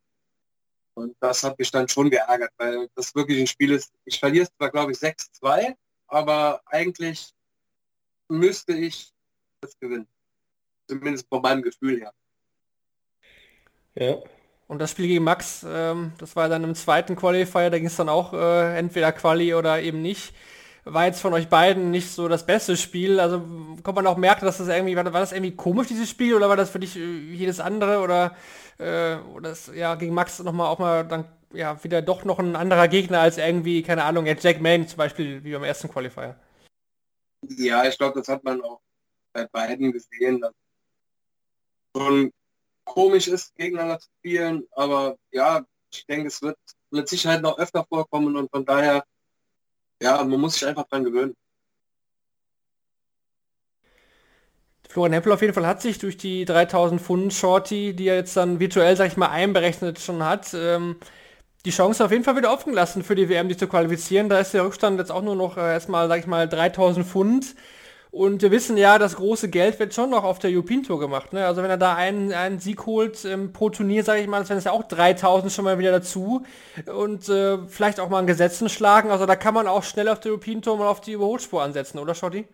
Und 0.94 1.16
das 1.20 1.44
hat 1.44 1.60
mich 1.60 1.70
dann 1.70 1.88
schon 1.88 2.10
geärgert, 2.10 2.52
weil 2.58 2.90
das 2.96 3.14
wirklich 3.14 3.40
ein 3.40 3.48
Spiel 3.48 3.72
ist. 3.72 3.94
Ich 4.06 4.20
verliere 4.20 4.48
zwar, 4.58 4.72
glaube 4.72 4.94
ich, 4.94 4.98
6-2, 4.98 5.76
aber 6.08 6.62
eigentlich 6.66 7.34
müsste 8.30 8.74
ich 8.74 9.14
das 9.62 9.78
gewinnen. 9.80 10.08
Zumindest 10.88 11.28
von 11.28 11.42
meinem 11.42 11.62
Gefühl 11.62 12.00
her. 12.00 12.14
Ja. 13.96 14.24
Und 14.68 14.80
das 14.80 14.92
Spiel 14.92 15.08
gegen 15.08 15.24
Max, 15.24 15.66
ähm, 15.68 16.12
das 16.18 16.36
war 16.36 16.50
dann 16.50 16.64
im 16.64 16.76
zweiten 16.76 17.16
Qualifier, 17.16 17.70
da 17.70 17.78
ging 17.78 17.88
es 17.88 17.96
dann 17.96 18.10
auch 18.10 18.34
äh, 18.34 18.78
entweder 18.78 19.12
Quali 19.14 19.54
oder 19.54 19.82
eben 19.82 20.02
nicht. 20.02 20.34
War 20.84 21.06
jetzt 21.06 21.22
von 21.22 21.34
euch 21.34 21.50
beiden 21.50 21.92
nicht 21.92 22.12
so 22.12 22.28
das 22.28 22.46
beste 22.46 22.78
Spiel. 22.78 23.20
Also 23.20 23.42
kann 23.84 23.96
man 23.96 24.08
auch 24.08 24.18
merken, 24.18 24.46
dass 24.46 24.58
das 24.58 24.68
irgendwie, 24.68 24.96
war, 24.96 25.06
war 25.06 25.22
das 25.22 25.32
irgendwie 25.32 25.56
komisch, 25.56 25.88
dieses 25.88 26.10
Spiel, 26.10 26.34
oder 26.34 26.50
war 26.50 26.58
das 26.58 26.70
für 26.70 26.80
dich 26.80 26.98
äh, 26.98 27.00
jedes 27.00 27.60
andere 27.60 28.00
oder, 28.02 28.36
äh, 28.78 29.18
das, 29.42 29.72
ja, 29.74 29.96
gegen 29.96 30.14
Max 30.14 30.40
nochmal 30.40 30.68
auch 30.68 30.80
mal 30.80 31.06
dann 31.06 31.26
ja 31.54 31.82
wieder 31.84 32.02
doch 32.02 32.26
noch 32.26 32.40
ein 32.40 32.56
anderer 32.56 32.88
Gegner 32.88 33.20
als 33.22 33.38
irgendwie, 33.38 33.82
keine 33.84 34.04
Ahnung, 34.04 34.26
jetzt 34.26 34.44
Jack 34.44 34.62
Main 34.62 34.88
zum 34.88 34.98
Beispiel, 34.98 35.44
wie 35.44 35.54
beim 35.54 35.64
ersten 35.64 35.90
Qualifier. 35.90 36.36
Ja, 37.42 37.86
ich 37.86 37.98
glaube, 37.98 38.20
das 38.20 38.28
hat 38.28 38.44
man 38.44 38.62
auch 38.62 38.82
bei 39.32 39.46
beiden 39.46 39.92
gesehen, 39.92 40.42
dass 40.42 40.54
schon 41.96 42.32
komisch 42.88 43.28
ist, 43.28 43.56
gegeneinander 43.56 44.00
zu 44.00 44.10
spielen. 44.20 44.64
Aber 44.72 45.18
ja, 45.32 45.64
ich 45.92 46.06
denke, 46.06 46.28
es 46.28 46.42
wird 46.42 46.58
mit 46.90 47.08
Sicherheit 47.08 47.42
noch 47.42 47.58
öfter 47.60 47.86
vorkommen 47.88 48.36
und 48.36 48.50
von 48.50 48.66
daher, 48.66 49.04
ja, 50.02 50.24
man 50.24 50.40
muss 50.40 50.56
sich 50.56 50.66
einfach 50.66 50.88
dran 50.88 51.04
gewöhnen. 51.04 51.36
Florian 54.90 55.14
Hempel 55.14 55.34
auf 55.34 55.42
jeden 55.42 55.54
Fall 55.54 55.68
hat 55.68 55.82
sich 55.82 56.00
durch 56.00 56.18
die 56.18 56.46
3000 56.46 57.02
Pfund 57.02 57.34
Shorty, 57.34 57.94
die 57.94 58.08
er 58.08 58.16
jetzt 58.16 58.38
dann 58.38 58.60
virtuell, 58.60 58.96
sag 58.96 59.08
ich 59.08 59.18
mal, 59.18 59.30
einberechnet 59.30 60.00
schon 60.00 60.24
hat, 60.24 60.54
ähm, 60.54 60.96
die 61.66 61.72
Chance 61.72 62.06
auf 62.06 62.12
jeden 62.12 62.24
Fall 62.24 62.38
wieder 62.38 62.54
offen 62.54 62.70
gelassen 62.72 63.04
für 63.04 63.16
die 63.16 63.28
WM, 63.28 63.50
die 63.50 63.58
zu 63.58 63.68
qualifizieren. 63.68 64.30
Da 64.30 64.40
ist 64.40 64.54
der 64.54 64.64
Rückstand 64.64 65.00
jetzt 65.00 65.12
auch 65.12 65.22
nur 65.22 65.36
noch 65.36 65.58
äh, 65.58 65.74
erstmal, 65.74 66.08
sag 66.08 66.20
ich 66.20 66.28
mal, 66.28 66.48
3000 66.48 67.06
Pfund. 67.06 67.56
Und 68.12 68.42
wir 68.42 68.52
wissen 68.52 68.78
ja, 68.78 68.98
das 68.98 69.16
große 69.16 69.50
Geld 69.50 69.80
wird 69.80 69.94
schon 69.94 70.10
noch 70.10 70.24
auf 70.24 70.40
der 70.40 70.52
European 70.52 70.84
Tour 70.84 71.00
gemacht. 71.00 71.34
Ne? 71.34 71.46
Also 71.46 71.62
wenn 71.62 71.70
er 71.70 71.78
da 71.78 71.96
einen, 71.96 72.32
einen 72.34 72.60
Sieg 72.60 72.86
holt 72.86 73.26
ähm, 73.26 73.54
pro 73.54 73.70
Turnier, 73.70 74.04
sage 74.04 74.22
ich 74.22 74.28
mal, 74.28 74.44
dann 74.44 74.58
ist 74.58 74.64
ja 74.64 74.72
auch 74.72 74.84
3000 74.84 75.52
schon 75.52 75.66
mal 75.66 75.78
wieder 75.78 75.92
dazu. 75.92 76.44
Und 76.86 77.28
äh, 77.30 77.58
vielleicht 77.68 78.00
auch 78.00 78.10
mal 78.10 78.20
ein 78.20 78.28
Gesetzen 78.28 78.70
schlagen. 78.70 79.12
Also 79.12 79.26
da 79.26 79.36
kann 79.36 79.54
man 79.54 79.68
auch 79.68 79.84
schnell 79.84 80.08
auf 80.08 80.20
der 80.20 80.32
European 80.32 80.62
Tour 80.62 80.78
mal 80.78 80.88
auf 80.88 81.02
die 81.02 81.12
Überholspur 81.12 81.62
ansetzen, 81.62 82.00
oder 82.00 82.16
Schotti? 82.16 82.46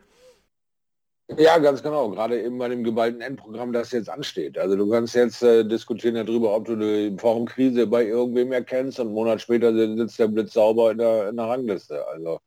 Ja, 1.29 1.57
ganz 1.57 1.81
genau. 1.81 2.09
Gerade 2.09 2.41
eben 2.43 2.57
bei 2.57 2.67
dem 2.67 2.83
geballten 2.83 3.21
Endprogramm, 3.21 3.71
das 3.71 3.91
jetzt 3.91 4.09
ansteht. 4.09 4.57
Also 4.57 4.75
du 4.75 4.89
kannst 4.89 5.15
jetzt 5.15 5.41
äh, 5.41 5.63
diskutieren 5.65 6.15
darüber, 6.15 6.53
ob 6.55 6.65
du 6.65 6.75
die 6.75 7.15
Formkrise 7.17 7.87
bei 7.87 8.05
irgendwem 8.05 8.51
erkennst 8.51 8.99
und 8.99 9.07
einen 9.07 9.15
Monat 9.15 9.41
später 9.41 9.73
sitzt 9.73 10.19
der 10.19 10.27
Blitz 10.27 10.53
sauber 10.53 10.91
in 10.91 10.97
der, 10.97 11.29
in 11.29 11.37
der 11.37 11.45
Rangliste. 11.45 12.05
Also 12.07 12.39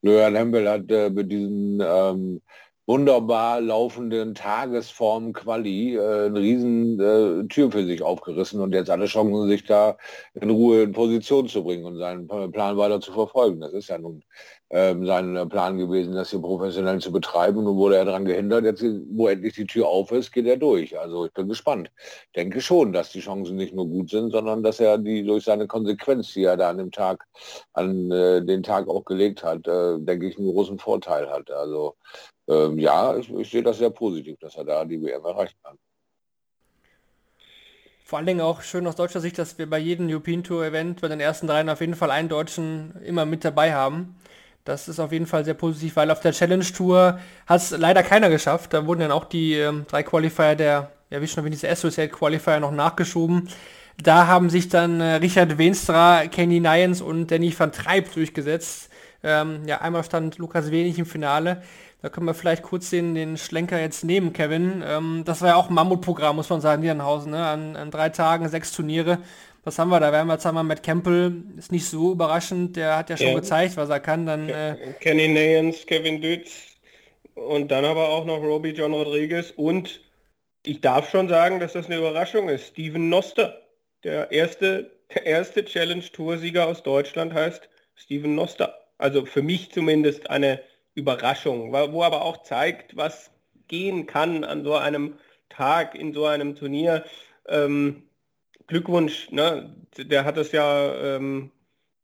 Florian 0.00 0.36
Hempel 0.36 0.68
hat 0.68 0.90
äh, 0.90 1.08
mit 1.10 1.32
diesen 1.32 1.80
ähm, 1.82 2.42
wunderbar 2.86 3.60
laufenden 3.60 4.34
Tagesform 4.34 5.32
Quali 5.32 5.96
äh, 5.96 6.26
eine 6.26 6.40
riesen 6.40 7.00
äh, 7.00 7.46
Tür 7.48 7.70
für 7.72 7.84
sich 7.86 8.02
aufgerissen 8.02 8.60
und 8.60 8.72
jetzt 8.74 8.90
alle 8.90 9.06
Chancen, 9.06 9.48
sich 9.48 9.64
da 9.64 9.96
in 10.34 10.50
Ruhe 10.50 10.82
in 10.84 10.92
Position 10.92 11.48
zu 11.48 11.64
bringen 11.64 11.84
und 11.84 11.98
seinen 11.98 12.28
Plan 12.28 12.76
weiter 12.76 13.00
zu 13.00 13.12
verfolgen. 13.12 13.60
Das 13.60 13.72
ist 13.72 13.88
ja 13.88 13.98
nun 13.98 14.22
ähm, 14.70 15.06
sein 15.06 15.48
Plan 15.48 15.78
gewesen, 15.78 16.14
das 16.14 16.30
hier 16.30 16.40
professionell 16.40 17.00
zu 17.00 17.10
betreiben. 17.10 17.64
Nun 17.64 17.76
wurde 17.76 17.96
er 17.96 18.04
daran 18.04 18.24
gehindert. 18.24 18.64
Jetzt, 18.64 18.84
wo 19.10 19.28
endlich 19.28 19.54
die 19.54 19.66
Tür 19.66 19.88
auf 19.88 20.12
ist, 20.12 20.32
geht 20.32 20.46
er 20.46 20.56
durch. 20.56 20.98
Also 20.98 21.26
ich 21.26 21.32
bin 21.32 21.48
gespannt. 21.48 21.90
Denke 22.36 22.60
schon, 22.60 22.92
dass 22.92 23.10
die 23.10 23.20
Chancen 23.20 23.56
nicht 23.56 23.74
nur 23.74 23.86
gut 23.86 24.10
sind, 24.10 24.30
sondern 24.30 24.62
dass 24.62 24.80
er 24.80 24.98
die 24.98 25.24
durch 25.24 25.44
seine 25.44 25.66
Konsequenz, 25.66 26.34
die 26.34 26.44
er 26.44 26.56
da 26.56 26.70
an 26.70 26.78
dem 26.78 26.90
Tag, 26.90 27.26
an 27.72 28.10
äh, 28.10 28.44
den 28.44 28.62
Tag 28.62 28.88
auch 28.88 29.04
gelegt 29.04 29.42
hat, 29.42 29.66
äh, 29.66 29.98
denke 29.98 30.28
ich, 30.28 30.38
einen 30.38 30.52
großen 30.52 30.78
Vorteil 30.78 31.30
hat. 31.30 31.50
Also 31.50 31.96
ähm, 32.48 32.78
ja, 32.78 33.16
ich, 33.16 33.32
ich 33.32 33.50
sehe 33.50 33.62
das 33.62 33.78
sehr 33.78 33.90
positiv, 33.90 34.38
dass 34.40 34.56
er 34.56 34.64
da 34.64 34.84
die 34.84 35.00
WM 35.00 35.24
erreichen 35.24 35.56
kann. 35.62 35.78
Vor 38.04 38.16
allen 38.16 38.26
Dingen 38.26 38.40
auch 38.40 38.62
schön 38.62 38.86
aus 38.86 38.96
deutscher 38.96 39.20
Sicht, 39.20 39.38
dass 39.38 39.58
wir 39.58 39.68
bei 39.68 39.78
jedem 39.78 40.08
European 40.08 40.42
Tour 40.42 40.64
Event 40.64 41.02
bei 41.02 41.08
den 41.08 41.20
ersten 41.20 41.46
dreien 41.46 41.68
auf 41.68 41.80
jeden 41.80 41.94
Fall 41.94 42.10
einen 42.10 42.30
Deutschen 42.30 43.02
immer 43.04 43.26
mit 43.26 43.44
dabei 43.44 43.74
haben. 43.74 44.16
Das 44.68 44.86
ist 44.86 45.00
auf 45.00 45.12
jeden 45.12 45.24
Fall 45.24 45.46
sehr 45.46 45.54
positiv, 45.54 45.96
weil 45.96 46.10
auf 46.10 46.20
der 46.20 46.32
Challenge 46.32 46.62
Tour 46.62 47.18
hat 47.46 47.56
es 47.62 47.70
leider 47.70 48.02
keiner 48.02 48.28
geschafft. 48.28 48.74
Da 48.74 48.86
wurden 48.86 49.00
dann 49.00 49.12
auch 49.12 49.24
die 49.24 49.54
ähm, 49.54 49.86
drei 49.88 50.02
Qualifier 50.02 50.56
der, 50.56 50.90
ja 51.08 51.22
wie 51.22 51.26
schon 51.26 51.38
erwähnt, 51.38 51.54
diese 51.54 51.70
Associate 51.70 52.12
Qualifier 52.12 52.60
noch 52.60 52.70
nachgeschoben. 52.70 53.48
Da 53.96 54.26
haben 54.26 54.50
sich 54.50 54.68
dann 54.68 55.00
äh, 55.00 55.14
Richard 55.14 55.56
Wenstra, 55.56 56.26
Kenny 56.26 56.60
Nyans 56.60 57.00
und 57.00 57.30
Danny 57.30 57.58
van 57.58 57.72
Treib 57.72 58.12
durchgesetzt. 58.12 58.90
Ähm, 59.22 59.62
ja, 59.66 59.80
einmal 59.80 60.04
stand 60.04 60.36
Lukas 60.36 60.70
Wenig 60.70 60.98
im 60.98 61.06
Finale. 61.06 61.62
Da 62.02 62.10
können 62.10 62.26
wir 62.26 62.34
vielleicht 62.34 62.62
kurz 62.62 62.90
den, 62.90 63.14
den 63.14 63.38
Schlenker 63.38 63.80
jetzt 63.80 64.04
nehmen, 64.04 64.34
Kevin. 64.34 64.84
Ähm, 64.86 65.22
das 65.24 65.40
war 65.40 65.48
ja 65.48 65.56
auch 65.56 65.70
ein 65.70 65.74
Mammutprogramm, 65.74 66.36
muss 66.36 66.50
man 66.50 66.60
sagen, 66.60 66.82
Niedernhausen. 66.82 67.32
Ne? 67.32 67.44
An, 67.44 67.74
an 67.74 67.90
drei 67.90 68.10
Tagen 68.10 68.46
sechs 68.50 68.70
Turniere 68.70 69.16
was 69.68 69.78
haben 69.78 69.90
wir 69.90 70.00
da? 70.00 70.10
Wir 70.10 70.20
haben 70.20 70.30
jetzt 70.30 70.46
einmal 70.46 70.64
Matt 70.64 70.82
Campbell, 70.82 71.42
ist 71.58 71.72
nicht 71.72 71.84
so 71.84 72.12
überraschend, 72.12 72.74
der 72.76 72.96
hat 72.96 73.10
ja 73.10 73.18
schon 73.18 73.28
ja. 73.28 73.34
gezeigt, 73.34 73.76
was 73.76 73.90
er 73.90 74.00
kann. 74.00 74.24
Dann, 74.24 74.48
äh 74.48 74.94
Kenny 74.98 75.28
Nayans, 75.28 75.84
Kevin 75.84 76.22
Dütz 76.22 76.78
und 77.34 77.70
dann 77.70 77.84
aber 77.84 78.08
auch 78.08 78.24
noch 78.24 78.42
Robbie 78.42 78.70
John 78.70 78.94
Rodriguez 78.94 79.52
und 79.54 80.00
ich 80.64 80.80
darf 80.80 81.10
schon 81.10 81.28
sagen, 81.28 81.60
dass 81.60 81.74
das 81.74 81.84
eine 81.84 81.98
Überraschung 81.98 82.48
ist. 82.48 82.68
Steven 82.68 83.10
Noster, 83.10 83.60
der 84.04 84.32
erste, 84.32 84.90
der 85.14 85.26
erste 85.26 85.62
Challenge-Tour-Sieger 85.66 86.66
aus 86.66 86.82
Deutschland 86.82 87.34
heißt 87.34 87.68
Steven 87.94 88.34
Noster. 88.34 88.74
Also 88.96 89.26
für 89.26 89.42
mich 89.42 89.70
zumindest 89.70 90.30
eine 90.30 90.60
Überraschung, 90.94 91.72
wo 91.72 92.02
aber 92.02 92.22
auch 92.22 92.42
zeigt, 92.42 92.96
was 92.96 93.30
gehen 93.68 94.06
kann 94.06 94.44
an 94.44 94.64
so 94.64 94.76
einem 94.76 95.18
Tag, 95.50 95.94
in 95.94 96.14
so 96.14 96.24
einem 96.24 96.56
Turnier. 96.56 97.04
Ähm, 97.46 98.07
Glückwunsch, 98.68 99.30
ne? 99.30 99.74
Der 99.96 100.24
hat 100.24 100.36
das 100.36 100.52
ja, 100.52 101.16
ähm, 101.16 101.50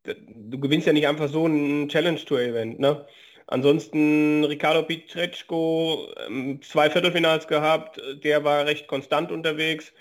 du 0.03 0.59
gewinnst 0.59 0.87
ja 0.87 0.93
nicht 0.93 1.07
einfach 1.07 1.29
so 1.29 1.47
ein 1.47 1.87
Challenge-Tour-Event, 1.89 2.79
ne? 2.79 3.05
Ansonsten 3.47 4.43
Ricardo 4.43 4.83
Pietreczko, 4.83 6.07
ähm, 6.27 6.61
zwei 6.63 6.89
Viertelfinals 6.89 7.47
gehabt, 7.47 8.01
der 8.23 8.43
war 8.43 8.65
recht 8.65 8.87
konstant 8.87 9.31
unterwegs. 9.31 9.93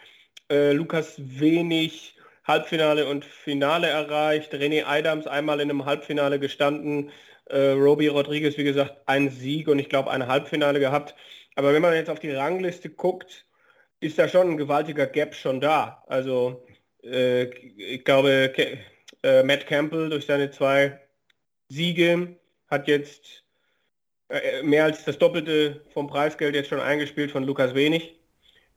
Äh, 0.50 0.72
Lukas 0.72 1.16
Wenig, 1.18 2.16
Halbfinale 2.44 3.06
und 3.08 3.24
Finale 3.24 3.88
erreicht. 3.88 4.54
René 4.54 4.84
Adams 4.86 5.26
einmal 5.26 5.60
in 5.60 5.70
einem 5.70 5.84
Halbfinale 5.84 6.38
gestanden. 6.38 7.10
Äh, 7.46 7.72
Roby 7.72 8.08
Rodriguez, 8.08 8.56
wie 8.58 8.64
gesagt, 8.64 8.96
ein 9.06 9.30
Sieg 9.30 9.68
und 9.68 9.78
ich 9.78 9.88
glaube 9.90 10.10
ein 10.10 10.26
Halbfinale 10.26 10.80
gehabt. 10.80 11.14
Aber 11.56 11.72
wenn 11.74 11.82
man 11.82 11.94
jetzt 11.94 12.10
auf 12.10 12.20
die 12.20 12.30
Rangliste 12.32 12.90
guckt, 12.90 13.46
ist 14.05 14.18
da 14.18 14.28
schon 14.28 14.50
ein 14.50 14.57
gewaltiger 14.59 15.07
Gap 15.07 15.34
schon 15.34 15.61
da. 15.61 16.05
Also 16.07 16.66
äh, 17.02 17.44
ich 17.44 18.05
glaube, 18.05 18.52
Ke 18.55 18.78
äh, 19.22 19.42
Matt 19.42 19.66
Campbell 19.66 20.11
durch 20.11 20.26
seine 20.26 20.50
zwei 20.50 21.00
Siege 21.68 22.36
hat 22.68 22.86
jetzt 22.86 23.44
äh, 24.28 24.62
mehr 24.62 24.84
als 24.84 25.05
das 25.05 25.18
Doppelte 25.18 25.80
vom 25.94 26.07
Preisgeld 26.07 26.55
jetzt 26.55 26.68
schon 26.68 26.80
eingespielt 26.80 27.30
von 27.30 27.44
Lukas 27.44 27.74
Wenig. 27.74 28.20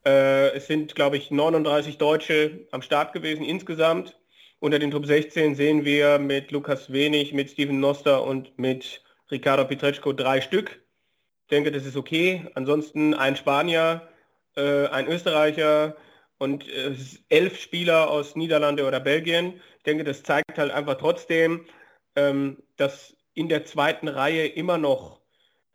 Äh, 0.06 0.56
es 0.56 0.66
sind, 0.66 0.94
glaube 0.94 1.18
ich, 1.18 1.30
39 1.30 1.98
Deutsche 1.98 2.66
am 2.70 2.80
Start 2.80 3.12
gewesen 3.12 3.44
insgesamt. 3.44 4.18
Unter 4.60 4.78
den 4.78 4.90
Top 4.90 5.04
16 5.04 5.54
sehen 5.54 5.84
wir 5.84 6.18
mit 6.18 6.50
Lukas 6.52 6.90
Wenig, 6.90 7.34
mit 7.34 7.50
Steven 7.50 7.80
Noster 7.80 8.24
und 8.24 8.58
mit 8.58 9.02
Ricardo 9.30 9.66
Pietreczko 9.66 10.14
drei 10.14 10.40
Stück. 10.40 10.80
Ich 11.42 11.50
denke, 11.50 11.70
das 11.70 11.84
ist 11.84 11.96
okay. 11.96 12.46
Ansonsten 12.54 13.12
ein 13.12 13.36
Spanier, 13.36 14.08
äh, 14.58 14.88
ein 14.88 15.06
Österreicher 15.06 15.96
und 16.38 16.68
äh, 16.68 16.94
elf 17.28 17.60
Spieler 17.60 18.10
aus 18.10 18.36
Niederlande 18.36 18.86
oder 18.86 19.00
Belgien. 19.00 19.60
Ich 19.78 19.84
denke, 19.84 20.04
das 20.04 20.22
zeigt 20.22 20.58
halt 20.58 20.72
einfach 20.72 20.96
trotzdem, 20.96 21.66
ähm, 22.16 22.62
dass 22.76 23.16
in 23.34 23.48
der 23.48 23.64
zweiten 23.64 24.08
Reihe 24.08 24.46
immer 24.46 24.78
noch 24.78 25.20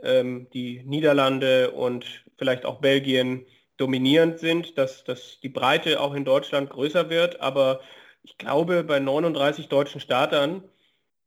ähm, 0.02 0.50
die 0.54 0.84
Niederlande 0.84 1.72
und 1.72 2.26
vielleicht 2.38 2.66
auch 2.66 2.82
Belgien 2.82 3.46
dominierend 3.78 4.40
sind, 4.40 4.78
dass, 4.78 5.04
dass 5.04 5.40
die 5.42 5.50
Breite 5.50 6.02
auch 6.02 6.14
in 6.14 6.26
Deutschland 6.26 6.70
größer 6.70 7.10
wird. 7.10 7.40
Aber 7.42 7.82
ich 8.24 8.38
glaube, 8.38 8.84
bei 8.84 9.00
39 9.00 9.70
deutschen 9.70 10.02
Startern 10.02 10.64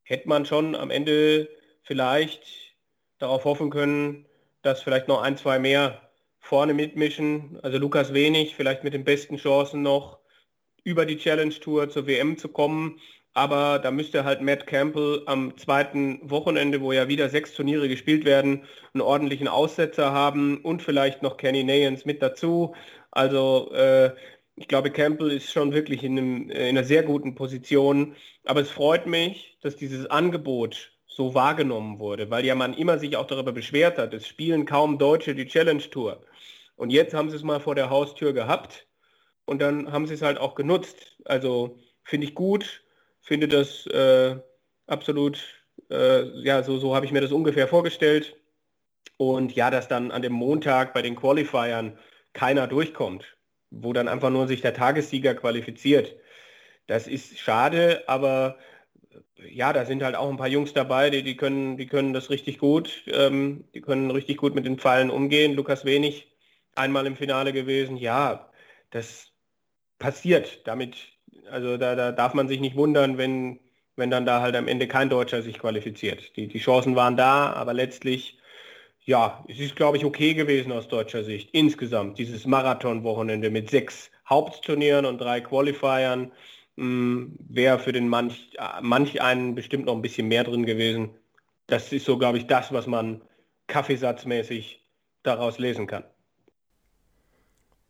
hätte 0.02 0.28
man 0.28 0.46
schon 0.46 0.74
am 0.74 0.90
Ende 0.90 1.48
vielleicht 1.82 2.74
darauf 3.18 3.44
hoffen 3.44 3.70
können, 3.70 4.26
dass 4.62 4.82
vielleicht 4.82 5.08
noch 5.08 5.22
ein, 5.22 5.36
zwei 5.36 5.58
mehr 5.58 6.05
vorne 6.46 6.74
mitmischen. 6.74 7.58
Also 7.62 7.78
Lukas 7.78 8.14
Wenig, 8.14 8.54
vielleicht 8.54 8.84
mit 8.84 8.94
den 8.94 9.04
besten 9.04 9.36
Chancen 9.36 9.82
noch 9.82 10.18
über 10.84 11.04
die 11.04 11.16
Challenge 11.16 11.54
Tour 11.54 11.90
zur 11.90 12.06
WM 12.06 12.38
zu 12.38 12.48
kommen. 12.48 13.00
Aber 13.34 13.80
da 13.80 13.90
müsste 13.90 14.24
halt 14.24 14.40
Matt 14.40 14.66
Campbell 14.66 15.22
am 15.26 15.56
zweiten 15.58 16.20
Wochenende, 16.22 16.80
wo 16.80 16.92
ja 16.92 17.08
wieder 17.08 17.28
sechs 17.28 17.52
Turniere 17.52 17.88
gespielt 17.88 18.24
werden, 18.24 18.62
einen 18.94 19.02
ordentlichen 19.02 19.48
Aussetzer 19.48 20.12
haben 20.12 20.58
und 20.58 20.82
vielleicht 20.82 21.22
noch 21.22 21.36
Kenny 21.36 21.64
Nayans 21.64 22.06
mit 22.06 22.22
dazu. 22.22 22.74
Also 23.10 23.72
äh, 23.74 24.12
ich 24.54 24.68
glaube, 24.68 24.90
Campbell 24.90 25.32
ist 25.32 25.52
schon 25.52 25.72
wirklich 25.74 26.02
in, 26.04 26.16
einem, 26.16 26.50
in 26.50 26.78
einer 26.78 26.84
sehr 26.84 27.02
guten 27.02 27.34
Position. 27.34 28.14
Aber 28.44 28.60
es 28.60 28.70
freut 28.70 29.06
mich, 29.06 29.58
dass 29.60 29.76
dieses 29.76 30.06
Angebot 30.06 30.92
so 31.06 31.34
wahrgenommen 31.34 31.98
wurde, 31.98 32.30
weil 32.30 32.44
ja 32.44 32.54
man 32.54 32.74
immer 32.74 32.98
sich 32.98 33.16
auch 33.16 33.26
darüber 33.26 33.52
beschwert 33.52 33.98
hat, 33.98 34.14
es 34.14 34.26
spielen 34.28 34.66
kaum 34.66 34.98
Deutsche 34.98 35.34
die 35.34 35.46
Challenge 35.46 35.82
Tour. 35.90 36.22
Und 36.76 36.90
jetzt 36.90 37.14
haben 37.14 37.30
sie 37.30 37.36
es 37.36 37.42
mal 37.42 37.60
vor 37.60 37.74
der 37.74 37.90
Haustür 37.90 38.32
gehabt 38.32 38.86
und 39.46 39.60
dann 39.60 39.90
haben 39.92 40.06
sie 40.06 40.14
es 40.14 40.22
halt 40.22 40.38
auch 40.38 40.54
genutzt. 40.54 41.16
Also 41.24 41.78
finde 42.04 42.26
ich 42.26 42.34
gut, 42.34 42.84
finde 43.22 43.48
das 43.48 43.86
äh, 43.86 44.36
absolut, 44.86 45.42
äh, 45.90 46.24
ja, 46.42 46.62
so, 46.62 46.78
so 46.78 46.94
habe 46.94 47.06
ich 47.06 47.12
mir 47.12 47.22
das 47.22 47.32
ungefähr 47.32 47.68
vorgestellt. 47.68 48.36
Und 49.16 49.54
ja, 49.54 49.70
dass 49.70 49.88
dann 49.88 50.10
an 50.10 50.22
dem 50.22 50.32
Montag 50.34 50.92
bei 50.92 51.02
den 51.02 51.16
Qualifiern 51.16 51.98
keiner 52.34 52.66
durchkommt, 52.66 53.24
wo 53.70 53.92
dann 53.94 54.08
einfach 54.08 54.30
nur 54.30 54.46
sich 54.46 54.60
der 54.60 54.74
Tagessieger 54.74 55.34
qualifiziert. 55.34 56.14
Das 56.86 57.06
ist 57.06 57.38
schade, 57.38 58.04
aber 58.06 58.58
ja, 59.50 59.72
da 59.72 59.86
sind 59.86 60.02
halt 60.02 60.16
auch 60.16 60.28
ein 60.28 60.36
paar 60.36 60.48
Jungs 60.48 60.74
dabei, 60.74 61.10
die, 61.10 61.22
die, 61.22 61.36
können, 61.36 61.76
die 61.78 61.86
können 61.86 62.12
das 62.12 62.30
richtig 62.30 62.58
gut. 62.58 63.04
Ähm, 63.06 63.64
die 63.74 63.80
können 63.80 64.10
richtig 64.10 64.36
gut 64.38 64.54
mit 64.54 64.66
den 64.66 64.78
Pfeilen 64.78 65.10
umgehen. 65.10 65.54
Lukas 65.54 65.84
Wenig 65.84 66.28
einmal 66.78 67.06
im 67.06 67.16
Finale 67.16 67.52
gewesen. 67.52 67.96
Ja, 67.96 68.50
das 68.90 69.32
passiert. 69.98 70.66
Damit, 70.66 70.96
also 71.50 71.76
da, 71.76 71.94
da 71.94 72.12
darf 72.12 72.34
man 72.34 72.48
sich 72.48 72.60
nicht 72.60 72.76
wundern, 72.76 73.18
wenn, 73.18 73.60
wenn 73.96 74.10
dann 74.10 74.26
da 74.26 74.40
halt 74.42 74.56
am 74.56 74.68
Ende 74.68 74.88
kein 74.88 75.10
Deutscher 75.10 75.42
sich 75.42 75.58
qualifiziert. 75.58 76.36
Die, 76.36 76.48
die 76.48 76.58
Chancen 76.58 76.96
waren 76.96 77.16
da, 77.16 77.52
aber 77.52 77.74
letztlich, 77.74 78.38
ja, 79.04 79.44
es 79.48 79.60
ist, 79.60 79.76
glaube 79.76 79.96
ich, 79.96 80.04
okay 80.04 80.34
gewesen 80.34 80.72
aus 80.72 80.88
deutscher 80.88 81.24
Sicht. 81.24 81.50
Insgesamt 81.52 82.18
dieses 82.18 82.46
Marathon-Wochenende 82.46 83.50
mit 83.50 83.70
sechs 83.70 84.10
Hauptturnieren 84.28 85.06
und 85.06 85.18
drei 85.18 85.40
Qualifiern 85.40 86.32
hm, 86.76 87.36
wäre 87.38 87.78
für 87.78 87.92
den 87.92 88.08
manch, 88.08 88.56
manch 88.82 89.20
einen 89.22 89.54
bestimmt 89.54 89.86
noch 89.86 89.94
ein 89.94 90.02
bisschen 90.02 90.28
mehr 90.28 90.44
drin 90.44 90.66
gewesen. 90.66 91.16
Das 91.66 91.92
ist 91.92 92.06
so, 92.06 92.18
glaube 92.18 92.38
ich, 92.38 92.46
das, 92.46 92.72
was 92.72 92.86
man 92.86 93.22
kaffeesatzmäßig 93.68 94.84
daraus 95.22 95.58
lesen 95.58 95.86
kann. 95.86 96.04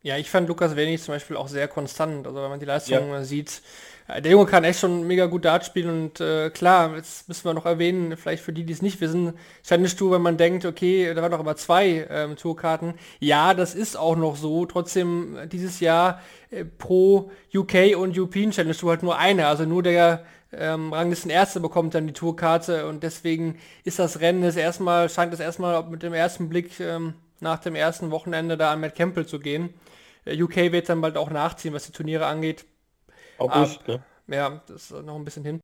Ja, 0.03 0.17
ich 0.17 0.29
fand 0.29 0.47
Lukas 0.47 0.75
Wenig 0.75 1.01
zum 1.01 1.15
Beispiel 1.15 1.35
auch 1.35 1.47
sehr 1.47 1.67
konstant. 1.67 2.27
Also 2.27 2.41
wenn 2.41 2.49
man 2.49 2.59
die 2.59 2.65
Leistung 2.65 3.09
ja. 3.09 3.23
sieht, 3.23 3.61
äh, 4.07 4.21
der 4.21 4.31
Junge 4.31 4.45
kann 4.45 4.63
echt 4.63 4.79
schon 4.79 5.05
mega 5.05 5.25
gut 5.25 5.45
Dart 5.45 5.65
spielen 5.65 5.89
und 5.89 6.21
äh, 6.21 6.49
klar, 6.49 6.95
jetzt 6.95 7.27
müssen 7.27 7.45
wir 7.45 7.53
noch 7.53 7.65
erwähnen, 7.65 8.15
vielleicht 8.15 8.43
für 8.43 8.53
die, 8.53 8.63
die 8.63 8.73
es 8.73 8.81
nicht 8.81 9.01
wissen, 9.01 9.33
Challenge 9.63 9.89
Tour, 9.89 10.11
wenn 10.13 10.21
man 10.21 10.37
denkt, 10.37 10.65
okay, 10.65 11.13
da 11.13 11.21
waren 11.21 11.31
doch 11.31 11.39
immer 11.39 11.55
zwei 11.55 12.07
ähm, 12.09 12.35
Tourkarten. 12.35 12.93
Ja, 13.19 13.53
das 13.53 13.75
ist 13.75 13.97
auch 13.97 14.15
noch 14.15 14.35
so. 14.35 14.65
Trotzdem 14.65 15.35
äh, 15.35 15.47
dieses 15.47 15.79
Jahr 15.79 16.21
äh, 16.51 16.63
pro 16.63 17.31
UK 17.53 17.97
und 17.97 18.17
European 18.17 18.51
Challenge 18.51 18.75
Tour 18.75 18.91
halt 18.91 19.03
nur 19.03 19.17
eine. 19.17 19.47
Also 19.47 19.65
nur 19.65 19.83
der 19.83 20.23
ähm, 20.53 20.93
Ranglisten 20.93 21.31
Erste 21.31 21.59
bekommt 21.59 21.95
dann 21.95 22.07
die 22.07 22.13
Tourkarte 22.13 22.87
und 22.87 23.03
deswegen 23.03 23.57
ist 23.83 23.99
das 23.99 24.21
Rennen 24.21 24.43
das 24.43 24.55
erstmal, 24.55 25.09
scheint 25.09 25.33
das 25.33 25.39
erstmal 25.39 25.83
mit 25.83 26.03
dem 26.03 26.13
ersten 26.13 26.49
Blick 26.49 26.79
ähm, 26.79 27.15
nach 27.39 27.59
dem 27.59 27.75
ersten 27.75 28.11
Wochenende 28.11 28.57
da 28.57 28.71
an 28.71 28.81
Matt 28.81 28.95
Campbell 28.95 29.25
zu 29.25 29.39
gehen. 29.39 29.73
Äh, 30.25 30.41
UK 30.41 30.55
wird 30.71 30.89
dann 30.89 31.01
bald 31.01 31.17
auch 31.17 31.29
nachziehen, 31.29 31.73
was 31.73 31.85
die 31.85 31.91
Turniere 31.91 32.25
angeht. 32.25 32.65
August, 33.37 33.87
ne? 33.87 34.03
Ja, 34.27 34.61
das 34.67 34.91
ist 34.91 35.03
noch 35.03 35.15
ein 35.15 35.25
bisschen 35.25 35.43
hin. 35.43 35.59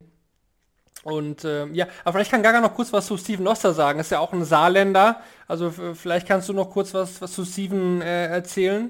Und 1.04 1.44
äh, 1.44 1.66
ja, 1.68 1.88
aber 2.04 2.14
vielleicht 2.14 2.32
kann 2.32 2.44
Gaga 2.44 2.62
noch 2.62 2.76
kurz 2.76 2.94
was 2.94 3.08
zu 3.08 3.18
Steven 3.18 3.46
Oster 3.48 3.74
sagen. 3.74 4.00
Ist 4.00 4.12
ja 4.12 4.20
auch 4.20 4.32
ein 4.32 4.46
Saarländer. 4.46 5.22
Also 5.48 5.70
vielleicht 5.72 6.28
kannst 6.28 6.48
du 6.48 6.54
noch 6.54 6.70
kurz 6.70 6.94
was, 6.94 7.22
was 7.22 7.34
zu 7.34 7.44
Steven 7.44 8.02
äh, 8.02 8.28
erzählen. 8.28 8.90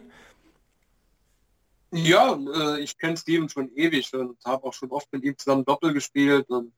Ja, 1.92 2.36
äh, 2.36 2.82
ich 2.82 2.98
kenne 2.98 3.18
Steven 3.18 3.50
schon 3.50 3.72
ewig 3.76 4.14
und 4.14 4.38
habe 4.46 4.68
auch 4.68 4.74
schon 4.74 4.92
oft 4.92 5.12
mit 5.12 5.24
ihm 5.24 5.38
zusammen 5.38 5.66
Doppel 5.66 5.94
gespielt 5.94 6.50
und 6.50 6.72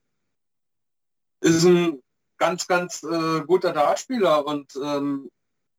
ist 1.42 1.66
ein 1.66 2.02
ganz, 2.38 2.68
ganz 2.68 3.04
äh, 3.04 3.42
guter 3.42 3.74
Dartspieler 3.74 4.46
und 4.46 4.74
ähm, 4.82 5.30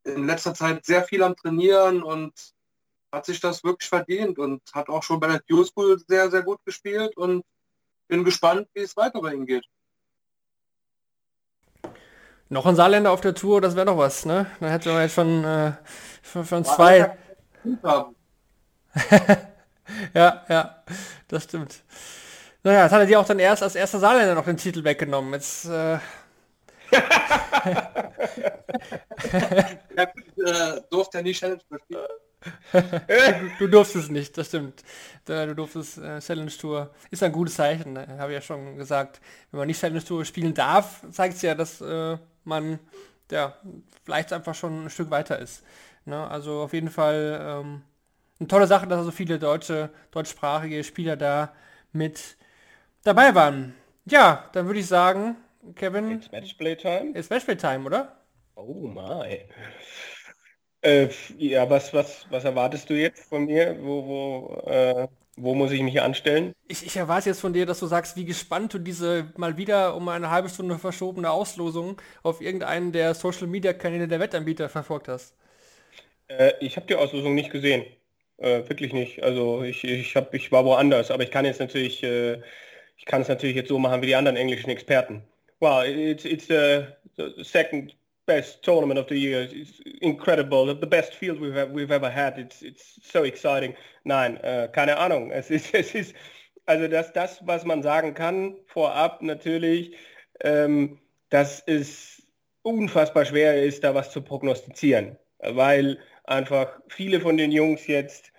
in 0.06 0.26
letzter 0.26 0.54
Zeit 0.54 0.84
sehr 0.84 1.02
viel 1.04 1.22
am 1.22 1.36
Trainieren 1.36 2.02
und 2.02 2.32
hat 3.12 3.26
sich 3.26 3.40
das 3.40 3.64
wirklich 3.64 3.88
verdient 3.88 4.38
und 4.38 4.62
hat 4.72 4.88
auch 4.88 5.02
schon 5.02 5.20
bei 5.20 5.28
der 5.28 5.40
Q 5.40 5.64
School 5.64 5.98
sehr, 6.06 6.30
sehr 6.30 6.42
gut 6.42 6.64
gespielt 6.64 7.16
und 7.16 7.44
bin 8.08 8.24
gespannt, 8.24 8.68
wie 8.74 8.80
es 8.80 8.96
weiter 8.96 9.20
bei 9.20 9.32
ihm 9.32 9.46
geht. 9.46 9.64
Noch 12.48 12.66
ein 12.66 12.76
Saarländer 12.76 13.10
auf 13.10 13.20
der 13.20 13.34
Tour, 13.34 13.60
das 13.60 13.74
wäre 13.74 13.86
doch 13.86 13.98
was, 13.98 14.24
ne? 14.24 14.46
Dann 14.60 14.70
hätten 14.70 14.84
wir 14.86 15.02
jetzt 15.02 15.14
schon, 15.14 15.42
äh, 15.44 15.72
schon, 16.22 16.44
schon 16.44 16.64
zwei. 16.64 17.18
ja, 20.14 20.44
ja, 20.48 20.84
das 21.26 21.44
stimmt. 21.44 21.82
Naja, 22.62 22.84
jetzt 22.84 22.92
hat 22.92 23.00
er 23.00 23.06
dir 23.06 23.18
auch 23.20 23.26
dann 23.26 23.40
erst 23.40 23.64
als 23.64 23.74
erster 23.74 23.98
Saarländer 23.98 24.34
noch 24.34 24.44
den 24.44 24.56
Titel 24.56 24.84
weggenommen. 24.84 25.32
Jetzt. 25.32 25.64
Äh... 25.64 25.98
ja, 29.96 30.02
äh, 30.02 30.80
durfte 30.90 31.18
er 31.18 31.24
nicht 31.24 31.40
Challenge 31.40 31.60
spielen 31.60 31.80
du 33.58 33.66
durftest 33.66 34.10
nicht, 34.10 34.36
das 34.36 34.48
stimmt. 34.48 34.82
Du 35.24 35.54
durftest 35.54 35.98
äh, 35.98 36.20
Challenge 36.20 36.50
Tour. 36.50 36.90
Ist 37.10 37.22
ein 37.22 37.32
gutes 37.32 37.54
Zeichen, 37.54 37.94
ne? 37.94 38.06
habe 38.18 38.32
ich 38.32 38.36
ja 38.36 38.40
schon 38.40 38.76
gesagt. 38.76 39.20
Wenn 39.50 39.58
man 39.58 39.66
nicht 39.66 39.80
Challenge 39.80 40.04
Tour 40.04 40.24
spielen 40.24 40.54
darf, 40.54 41.02
zeigt 41.10 41.36
es 41.36 41.42
ja, 41.42 41.54
dass 41.54 41.80
äh, 41.80 42.18
man 42.44 42.78
ja, 43.30 43.56
vielleicht 44.04 44.32
einfach 44.32 44.54
schon 44.54 44.86
ein 44.86 44.90
Stück 44.90 45.10
weiter 45.10 45.38
ist. 45.38 45.62
Ne? 46.04 46.28
Also 46.28 46.62
auf 46.62 46.72
jeden 46.72 46.90
Fall 46.90 47.40
ähm, 47.42 47.82
eine 48.38 48.48
tolle 48.48 48.66
Sache, 48.66 48.86
dass 48.86 49.04
so 49.04 49.10
viele 49.10 49.38
deutsche, 49.38 49.90
deutschsprachige 50.10 50.84
Spieler 50.84 51.16
da 51.16 51.52
mit 51.92 52.36
dabei 53.02 53.34
waren. 53.34 53.74
Ja, 54.04 54.48
dann 54.52 54.66
würde 54.66 54.80
ich 54.80 54.86
sagen, 54.86 55.36
Kevin. 55.74 56.10
It's 56.12 56.28
Matchplay 56.30 56.76
Time. 56.76 57.12
It's 57.14 57.30
Matchplay 57.30 57.56
Time, 57.58 57.86
oder? 57.86 58.16
Oh 58.56 58.88
my. 58.88 59.46
Äh, 60.82 61.08
ja, 61.38 61.68
was, 61.68 61.92
was, 61.92 62.26
was 62.30 62.44
erwartest 62.44 62.88
du 62.90 62.94
jetzt 62.94 63.28
von 63.28 63.46
mir? 63.46 63.76
Wo, 63.80 64.06
wo, 64.06 64.70
äh, 64.70 65.08
wo 65.36 65.54
muss 65.54 65.72
ich 65.72 65.82
mich 65.82 66.00
anstellen? 66.00 66.52
Ich, 66.68 66.84
ich 66.86 66.96
erwarte 66.96 67.30
jetzt 67.30 67.40
von 67.40 67.52
dir, 67.52 67.66
dass 67.66 67.80
du 67.80 67.86
sagst, 67.86 68.16
wie 68.16 68.24
gespannt 68.24 68.74
du 68.74 68.78
diese 68.78 69.32
mal 69.36 69.56
wieder 69.56 69.94
um 69.96 70.08
eine 70.08 70.30
halbe 70.30 70.48
Stunde 70.48 70.78
verschobene 70.78 71.30
Auslosung 71.30 72.00
auf 72.22 72.40
irgendeinen 72.40 72.92
der 72.92 73.14
Social 73.14 73.46
Media 73.46 73.72
Kanäle 73.72 74.08
der 74.08 74.20
Wettanbieter 74.20 74.68
verfolgt 74.68 75.08
hast. 75.08 75.34
Äh, 76.28 76.52
ich 76.60 76.76
habe 76.76 76.86
die 76.86 76.94
Auslosung 76.96 77.34
nicht 77.34 77.50
gesehen. 77.50 77.84
Äh, 78.38 78.68
wirklich 78.68 78.92
nicht. 78.92 79.22
Also 79.22 79.62
ich, 79.62 79.84
ich, 79.84 80.16
hab, 80.16 80.34
ich 80.34 80.52
war 80.52 80.64
woanders, 80.64 81.10
aber 81.10 81.22
ich 81.22 81.30
kann 81.30 81.44
jetzt 81.44 81.60
natürlich, 81.60 82.02
äh, 82.02 82.40
ich 82.96 83.06
kann 83.06 83.22
es 83.22 83.28
natürlich 83.28 83.56
jetzt 83.56 83.68
so 83.68 83.78
machen 83.78 84.02
wie 84.02 84.06
die 84.06 84.16
anderen 84.16 84.36
englischen 84.36 84.70
Experten. 84.70 85.22
Well, 85.60 85.80
it's, 85.80 86.24
it's 86.24 86.46
the, 86.46 86.96
the 87.16 87.44
second 87.44 87.94
best 88.26 88.62
tournament 88.62 88.98
of 88.98 89.08
the 89.08 89.16
year. 89.16 89.48
It's 89.50 89.80
incredible. 90.02 90.66
The 90.66 90.86
best 90.86 91.14
field 91.14 91.40
we've, 91.40 91.70
we've 91.70 91.90
ever 91.90 92.10
had. 92.10 92.38
It's, 92.38 92.62
it's 92.62 92.98
so 93.02 93.24
exciting. 93.24 93.74
Nein, 94.04 94.36
äh, 94.38 94.68
keine 94.72 94.98
Ahnung. 94.98 95.30
Es 95.30 95.50
ist, 95.50 95.70
es 95.74 95.94
ist, 95.94 96.14
also 96.66 96.88
das, 96.88 97.12
das, 97.12 97.40
was 97.46 97.64
man 97.64 97.82
sagen 97.82 98.14
kann, 98.14 98.56
vorab 98.66 99.22
natürlich, 99.22 99.96
ähm, 100.40 100.98
dass 101.30 101.62
es 101.66 102.22
unfassbar 102.62 103.24
schwer 103.24 103.62
ist, 103.62 103.84
da 103.84 103.94
was 103.94 104.10
zu 104.10 104.20
prognostizieren. 104.20 105.16
Weil 105.38 105.98
einfach 106.24 106.80
viele 106.88 107.20
von 107.20 107.36
den 107.36 107.52
Jungs 107.52 107.86
jetzt 107.86 108.32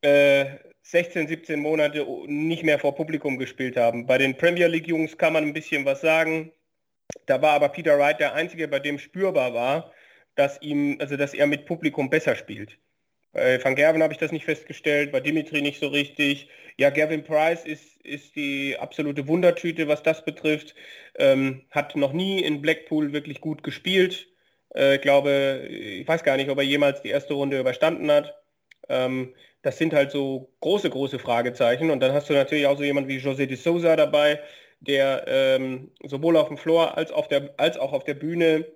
äh, 0.00 0.46
16, 0.90 1.28
17 1.28 1.60
Monate 1.60 2.06
nicht 2.26 2.62
mehr 2.62 2.78
vor 2.78 2.94
Publikum 2.94 3.38
gespielt 3.38 3.76
haben. 3.76 4.06
Bei 4.06 4.16
den 4.16 4.38
Premier 4.38 4.68
League 4.68 4.88
Jungs 4.88 5.18
kann 5.18 5.34
man 5.34 5.44
ein 5.44 5.52
bisschen 5.52 5.84
was 5.84 6.00
sagen. 6.00 6.50
Da 7.26 7.42
war 7.42 7.52
aber 7.52 7.68
Peter 7.68 7.98
Wright 7.98 8.18
der 8.20 8.32
Einzige, 8.32 8.68
bei 8.68 8.78
dem 8.78 8.98
spürbar 8.98 9.52
war, 9.52 9.92
dass 10.34 10.60
ihm, 10.62 10.96
also 10.98 11.18
dass 11.18 11.34
er 11.34 11.46
mit 11.46 11.66
Publikum 11.66 12.08
besser 12.08 12.36
spielt. 12.36 12.78
Bei 13.32 13.62
Van 13.62 13.74
Gerven 13.74 14.02
habe 14.02 14.14
ich 14.14 14.18
das 14.18 14.32
nicht 14.32 14.46
festgestellt, 14.46 15.12
bei 15.12 15.20
Dimitri 15.20 15.60
nicht 15.60 15.78
so 15.78 15.88
richtig. 15.88 16.48
Ja, 16.78 16.88
Gavin 16.88 17.22
Price 17.22 17.66
ist, 17.66 18.00
ist 18.02 18.34
die 18.34 18.74
absolute 18.78 19.28
Wundertüte, 19.28 19.88
was 19.88 20.02
das 20.02 20.24
betrifft. 20.24 20.74
Ähm, 21.18 21.66
hat 21.70 21.96
noch 21.96 22.14
nie 22.14 22.40
in 22.40 22.62
Blackpool 22.62 23.12
wirklich 23.12 23.42
gut 23.42 23.62
gespielt. 23.62 24.26
Äh, 24.74 24.96
ich 24.96 25.02
glaube, 25.02 25.68
ich 25.70 26.08
weiß 26.08 26.24
gar 26.24 26.38
nicht, 26.38 26.48
ob 26.48 26.56
er 26.56 26.64
jemals 26.64 27.02
die 27.02 27.10
erste 27.10 27.34
Runde 27.34 27.60
überstanden 27.60 28.10
hat. 28.10 28.34
Ähm, 28.88 29.34
das 29.62 29.78
sind 29.78 29.92
halt 29.92 30.10
so 30.10 30.52
große, 30.60 30.90
große 30.90 31.18
Fragezeichen. 31.18 31.90
Und 31.90 32.00
dann 32.00 32.12
hast 32.12 32.28
du 32.30 32.34
natürlich 32.34 32.66
auch 32.66 32.78
so 32.78 32.84
jemand 32.84 33.08
wie 33.08 33.18
José 33.18 33.46
de 33.46 33.56
Souza 33.56 33.96
dabei, 33.96 34.40
der 34.80 35.24
ähm, 35.26 35.90
sowohl 36.04 36.36
auf 36.36 36.48
dem 36.48 36.56
Floor 36.56 36.96
als, 36.96 37.10
auf 37.10 37.28
der, 37.28 37.54
als 37.56 37.76
auch 37.76 37.92
auf 37.92 38.04
der 38.04 38.14
Bühne, 38.14 38.66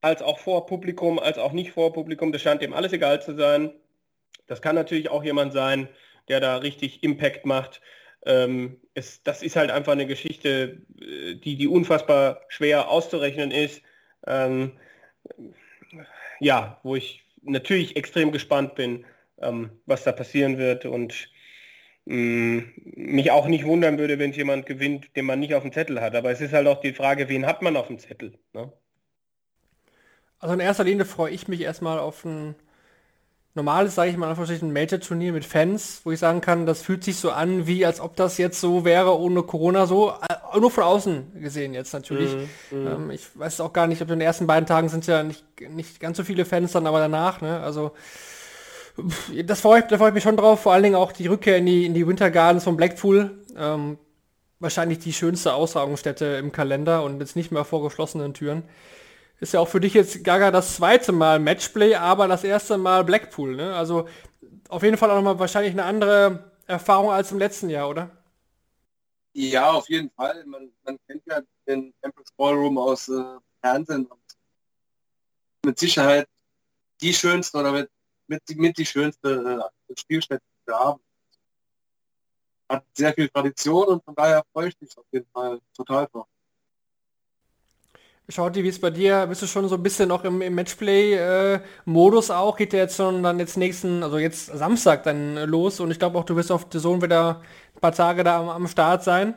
als 0.00 0.22
auch 0.22 0.38
vor 0.38 0.66
Publikum, 0.66 1.18
als 1.18 1.38
auch 1.38 1.52
nicht 1.52 1.72
vor 1.72 1.92
Publikum, 1.92 2.32
das 2.32 2.42
scheint 2.42 2.62
dem 2.62 2.74
alles 2.74 2.92
egal 2.92 3.22
zu 3.22 3.36
sein. 3.36 3.72
Das 4.46 4.62
kann 4.62 4.74
natürlich 4.74 5.10
auch 5.10 5.22
jemand 5.22 5.52
sein, 5.52 5.88
der 6.28 6.40
da 6.40 6.56
richtig 6.56 7.02
Impact 7.02 7.46
macht. 7.46 7.80
Ähm, 8.26 8.80
es, 8.94 9.22
das 9.22 9.42
ist 9.42 9.56
halt 9.56 9.70
einfach 9.70 9.92
eine 9.92 10.06
Geschichte, 10.06 10.82
äh, 11.00 11.34
die, 11.36 11.56
die 11.56 11.68
unfassbar 11.68 12.42
schwer 12.48 12.88
auszurechnen 12.90 13.50
ist. 13.50 13.82
Ähm, 14.26 14.72
ja, 16.40 16.80
wo 16.82 16.96
ich 16.96 17.24
natürlich 17.42 17.96
extrem 17.96 18.32
gespannt 18.32 18.74
bin, 18.74 19.04
ähm, 19.40 19.70
was 19.86 20.04
da 20.04 20.12
passieren 20.12 20.58
wird 20.58 20.86
und 20.86 21.30
Mm, 22.10 22.60
mich 22.96 23.30
auch 23.30 23.48
nicht 23.48 23.66
wundern 23.66 23.98
würde, 23.98 24.18
wenn 24.18 24.30
es 24.30 24.36
jemand 24.36 24.64
gewinnt, 24.64 25.14
den 25.14 25.26
man 25.26 25.40
nicht 25.40 25.54
auf 25.54 25.62
dem 25.62 25.72
Zettel 25.72 26.00
hat. 26.00 26.14
Aber 26.14 26.30
es 26.30 26.40
ist 26.40 26.54
halt 26.54 26.66
auch 26.66 26.80
die 26.80 26.94
Frage, 26.94 27.28
wen 27.28 27.44
hat 27.44 27.60
man 27.60 27.76
auf 27.76 27.88
dem 27.88 27.98
Zettel? 27.98 28.32
Ne? 28.54 28.72
Also 30.38 30.54
in 30.54 30.60
erster 30.60 30.84
Linie 30.84 31.04
freue 31.04 31.32
ich 31.32 31.48
mich 31.48 31.60
erstmal 31.60 31.98
auf 31.98 32.24
ein 32.24 32.54
normales, 33.52 33.94
sage 33.94 34.10
ich 34.10 34.16
mal, 34.16 34.34
ein 34.34 34.72
Major-Turnier 34.72 35.32
mit 35.32 35.44
Fans, 35.44 36.00
wo 36.04 36.12
ich 36.12 36.18
sagen 36.18 36.40
kann, 36.40 36.64
das 36.64 36.80
fühlt 36.80 37.04
sich 37.04 37.16
so 37.16 37.30
an, 37.30 37.66
wie 37.66 37.84
als 37.84 38.00
ob 38.00 38.16
das 38.16 38.38
jetzt 38.38 38.58
so 38.58 38.86
wäre 38.86 39.18
ohne 39.18 39.42
Corona 39.42 39.84
so, 39.84 40.10
äh, 40.10 40.58
nur 40.58 40.70
von 40.70 40.84
außen 40.84 41.42
gesehen 41.42 41.74
jetzt 41.74 41.92
natürlich. 41.92 42.30
Mm, 42.70 42.74
mm. 42.74 42.86
Ähm, 42.86 43.10
ich 43.10 43.26
weiß 43.38 43.60
auch 43.60 43.74
gar 43.74 43.86
nicht, 43.86 44.00
ob 44.00 44.08
in 44.08 44.20
den 44.20 44.26
ersten 44.26 44.46
beiden 44.46 44.66
Tagen 44.66 44.88
sind 44.88 45.06
ja 45.06 45.22
nicht, 45.24 45.44
nicht 45.60 46.00
ganz 46.00 46.16
so 46.16 46.24
viele 46.24 46.46
Fans 46.46 46.72
dann, 46.72 46.86
aber 46.86 47.00
danach, 47.00 47.42
ne? 47.42 47.60
Also 47.60 47.92
das 49.44 49.60
freue 49.60 49.80
ich, 49.80 49.86
da 49.86 49.98
freue 49.98 50.08
ich 50.08 50.14
mich 50.14 50.22
schon 50.22 50.36
drauf, 50.36 50.60
vor 50.60 50.72
allen 50.72 50.82
Dingen 50.82 50.94
auch 50.94 51.12
die 51.12 51.26
Rückkehr 51.26 51.58
in 51.58 51.66
die, 51.66 51.86
in 51.86 51.94
die 51.94 52.06
Winter 52.06 52.30
Gardens 52.30 52.64
von 52.64 52.76
Blackpool. 52.76 53.44
Ähm, 53.56 53.98
wahrscheinlich 54.60 54.98
die 54.98 55.12
schönste 55.12 55.54
Austragungsstätte 55.54 56.24
im 56.24 56.52
Kalender 56.52 57.04
und 57.04 57.20
jetzt 57.20 57.36
nicht 57.36 57.52
mehr 57.52 57.64
vor 57.64 57.82
geschlossenen 57.82 58.34
Türen. 58.34 58.64
Ist 59.40 59.54
ja 59.54 59.60
auch 59.60 59.68
für 59.68 59.80
dich 59.80 59.94
jetzt 59.94 60.24
Gaga 60.24 60.50
das 60.50 60.76
zweite 60.76 61.12
Mal 61.12 61.38
Matchplay, 61.38 61.94
aber 61.94 62.26
das 62.26 62.42
erste 62.42 62.76
Mal 62.76 63.04
Blackpool. 63.04 63.54
Ne? 63.54 63.74
Also 63.74 64.08
auf 64.68 64.82
jeden 64.82 64.96
Fall 64.96 65.10
auch 65.10 65.16
nochmal 65.16 65.38
wahrscheinlich 65.38 65.72
eine 65.72 65.84
andere 65.84 66.52
Erfahrung 66.66 67.10
als 67.10 67.30
im 67.30 67.38
letzten 67.38 67.70
Jahr, 67.70 67.88
oder? 67.88 68.10
Ja, 69.32 69.70
auf 69.70 69.88
jeden 69.88 70.10
Fall. 70.10 70.44
Man, 70.46 70.72
man 70.84 70.98
kennt 71.06 71.22
ja 71.26 71.40
den 71.66 71.94
Empress 72.02 72.32
Ballroom 72.36 72.78
aus 72.78 73.08
äh, 73.08 73.22
Fernsehen 73.62 74.08
mit 75.64 75.78
Sicherheit 75.78 76.26
die 77.00 77.14
schönste 77.14 77.58
oder 77.58 77.72
mit 77.72 77.88
mit, 78.28 78.42
mit 78.56 78.78
die 78.78 78.86
schönste 78.86 79.70
äh, 79.88 79.94
Spielstätte, 79.98 80.42
die 80.44 80.70
wir 80.70 80.78
haben. 80.78 81.00
Hat 82.68 82.84
sehr 82.94 83.12
viel 83.14 83.28
Tradition 83.28 83.88
und 83.88 84.04
von 84.04 84.14
daher 84.14 84.44
freue 84.52 84.68
ich 84.68 84.80
mich 84.80 84.96
auf 84.96 85.06
jeden 85.10 85.28
Fall 85.32 85.58
total 85.74 86.06
drauf. 86.06 86.26
Schaut 88.30 88.56
wie 88.56 88.68
es 88.68 88.78
bei 88.78 88.90
dir? 88.90 89.26
Bist 89.26 89.40
du 89.40 89.46
schon 89.46 89.66
so 89.70 89.76
ein 89.76 89.82
bisschen 89.82 90.10
noch 90.10 90.22
im, 90.22 90.42
im 90.42 90.54
Matchplay-Modus 90.54 92.28
äh, 92.28 92.32
auch? 92.34 92.58
Geht 92.58 92.74
der 92.74 92.80
jetzt 92.80 92.96
schon 92.96 93.22
dann 93.22 93.38
jetzt 93.38 93.56
nächsten, 93.56 94.02
also 94.02 94.18
jetzt 94.18 94.46
Samstag 94.46 95.02
dann 95.04 95.36
los 95.48 95.80
und 95.80 95.90
ich 95.90 95.98
glaube 95.98 96.18
auch, 96.18 96.24
du 96.24 96.36
wirst 96.36 96.52
auf 96.52 96.68
der 96.68 96.80
Sohn 96.80 97.00
wieder 97.00 97.40
ein 97.74 97.80
paar 97.80 97.92
Tage 97.92 98.24
da 98.24 98.40
am, 98.40 98.50
am 98.50 98.68
Start 98.68 99.02
sein. 99.02 99.34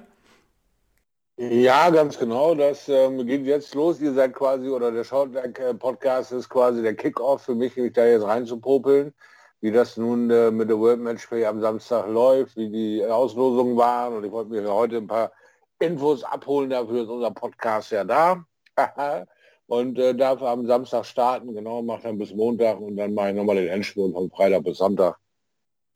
Ja, 1.50 1.90
ganz 1.90 2.20
genau. 2.20 2.54
Das 2.54 2.88
ähm, 2.88 3.26
geht 3.26 3.46
jetzt 3.48 3.74
los. 3.74 4.00
Ihr 4.00 4.14
seid 4.14 4.34
quasi, 4.36 4.70
oder 4.70 4.92
der 4.92 5.04
Shortback-Podcast 5.04 6.32
ist 6.34 6.50
quasi 6.50 6.84
der 6.84 6.96
Kickoff 6.96 7.42
für 7.42 7.56
mich, 7.56 7.76
mich 7.78 7.94
da 7.94 8.06
jetzt 8.06 8.26
reinzupopeln, 8.26 9.12
wie 9.60 9.72
das 9.72 9.98
nun 9.98 10.30
äh, 10.30 10.52
mit 10.52 10.70
der 10.70 10.78
World 10.78 11.00
Match 11.00 11.26
Play 11.26 11.44
am 11.46 11.60
Samstag 11.60 12.08
läuft, 12.08 12.58
wie 12.58 12.70
die 12.70 13.04
Auslosungen 13.04 13.76
waren. 13.76 14.18
Und 14.18 14.24
ich 14.24 14.32
wollte 14.32 14.52
mir 14.52 14.72
heute 14.72 14.98
ein 14.98 15.08
paar 15.08 15.32
Infos 15.80 16.24
abholen, 16.24 16.70
dafür 16.70 17.02
ist 17.04 17.10
unser 17.10 17.32
Podcast 17.32 17.92
ja 17.92 18.04
da. 18.04 18.46
und 19.66 19.98
äh, 19.98 20.14
darf 20.14 20.44
am 20.44 20.68
Samstag 20.68 21.06
starten, 21.06 21.56
genau, 21.56 21.82
macht 21.82 22.06
dann 22.06 22.20
bis 22.20 22.36
Montag 22.36 22.80
und 22.80 22.98
dann 22.98 23.16
mache 23.16 23.30
ich 23.30 23.36
nochmal 23.36 23.56
den 23.56 23.70
Endspurt 23.70 24.14
von 24.14 24.30
Freitag 24.30 24.64
bis 24.64 24.78
Sonntag. 24.78 25.21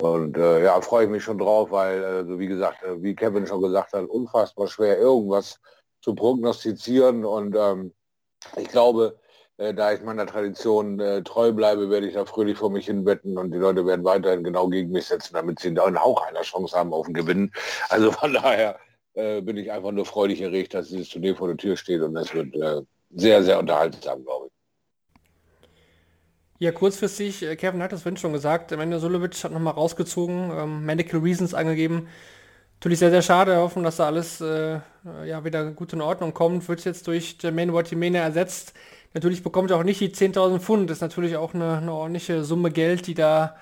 Und 0.01 0.37
äh, 0.37 0.63
ja, 0.63 0.79
freue 0.81 1.05
ich 1.05 1.09
mich 1.09 1.23
schon 1.23 1.37
drauf, 1.37 1.71
weil, 1.71 2.03
äh, 2.03 2.25
so 2.25 2.37
wie 2.37 2.47
gesagt, 2.47 2.83
äh, 2.83 3.01
wie 3.01 3.15
Kevin 3.15 3.47
schon 3.47 3.61
gesagt 3.61 3.93
hat, 3.93 4.05
unfassbar 4.05 4.67
schwer 4.67 4.97
irgendwas 4.97 5.59
zu 6.01 6.13
prognostizieren. 6.13 7.23
Und 7.23 7.55
ähm, 7.55 7.93
ich 8.57 8.67
glaube, 8.67 9.17
äh, 9.57 9.73
da 9.73 9.93
ich 9.93 10.01
meiner 10.01 10.25
Tradition 10.25 10.99
äh, 10.99 11.23
treu 11.23 11.53
bleibe, 11.53 11.89
werde 11.89 12.07
ich 12.07 12.13
da 12.15 12.25
fröhlich 12.25 12.57
vor 12.57 12.69
mich 12.69 12.87
hin 12.87 13.05
wetten 13.05 13.37
und 13.37 13.51
die 13.51 13.57
Leute 13.57 13.85
werden 13.85 14.03
weiterhin 14.03 14.43
genau 14.43 14.67
gegen 14.67 14.91
mich 14.91 15.05
setzen, 15.05 15.33
damit 15.33 15.59
sie 15.59 15.73
da 15.73 15.83
auch 15.83 16.27
einer 16.27 16.41
Chance 16.41 16.77
haben 16.77 16.93
auf 16.93 17.05
den 17.05 17.13
Gewinn. 17.13 17.51
Also 17.89 18.11
von 18.11 18.33
daher 18.33 18.77
äh, 19.13 19.41
bin 19.41 19.55
ich 19.55 19.71
einfach 19.71 19.91
nur 19.91 20.05
freudig 20.05 20.41
erregt, 20.41 20.73
dass 20.73 20.89
dieses 20.89 21.09
Turnier 21.09 21.37
vor 21.37 21.47
der 21.47 21.57
Tür 21.57 21.77
steht 21.77 22.01
und 22.01 22.17
es 22.17 22.33
wird 22.33 22.53
sehr, 23.11 23.43
sehr 23.43 23.59
unterhaltsam, 23.59 24.25
glaube 24.25 24.47
ich. 24.47 24.54
Ja, 26.57 26.71
kurzfristig, 26.71 27.43
äh, 27.43 27.55
Kevin 27.57 27.83
hat 27.83 27.91
es 27.91 28.03
vorhin 28.03 28.15
schon 28.17 28.31
gesagt, 28.31 28.71
Amanda 28.71 28.97
Sulovic 28.99 29.43
hat 29.43 29.51
nochmal 29.51 29.73
rausgezogen, 29.73 30.51
ähm, 30.51 30.85
Medical 30.85 31.19
Reasons 31.19 31.53
angegeben. 31.53 32.07
Natürlich 32.79 32.99
sehr, 32.99 33.09
sehr 33.09 33.21
schade, 33.21 33.57
hoffen, 33.57 33.83
dass 33.83 33.97
da 33.97 34.05
alles 34.05 34.39
äh, 34.39 34.79
ja, 35.25 35.43
wieder 35.43 35.71
gut 35.71 35.91
in 35.91 36.01
Ordnung 36.01 36.33
kommt. 36.33 36.69
Wird 36.69 36.85
jetzt 36.85 37.07
durch 37.07 37.37
Jermaine 37.41 37.73
Watimena 37.73 38.19
ersetzt. 38.19 38.73
Natürlich 39.13 39.43
bekommt 39.43 39.71
er 39.71 39.77
auch 39.77 39.83
nicht 39.83 39.99
die 39.99 40.09
10.000 40.09 40.59
Pfund. 40.59 40.89
Das 40.89 40.97
ist 40.97 41.01
natürlich 41.01 41.35
auch 41.35 41.53
eine, 41.53 41.77
eine, 41.77 41.91
ordentliche 41.91 42.43
Summe 42.45 42.71
Geld, 42.71 43.07
die 43.07 43.15
da 43.15 43.57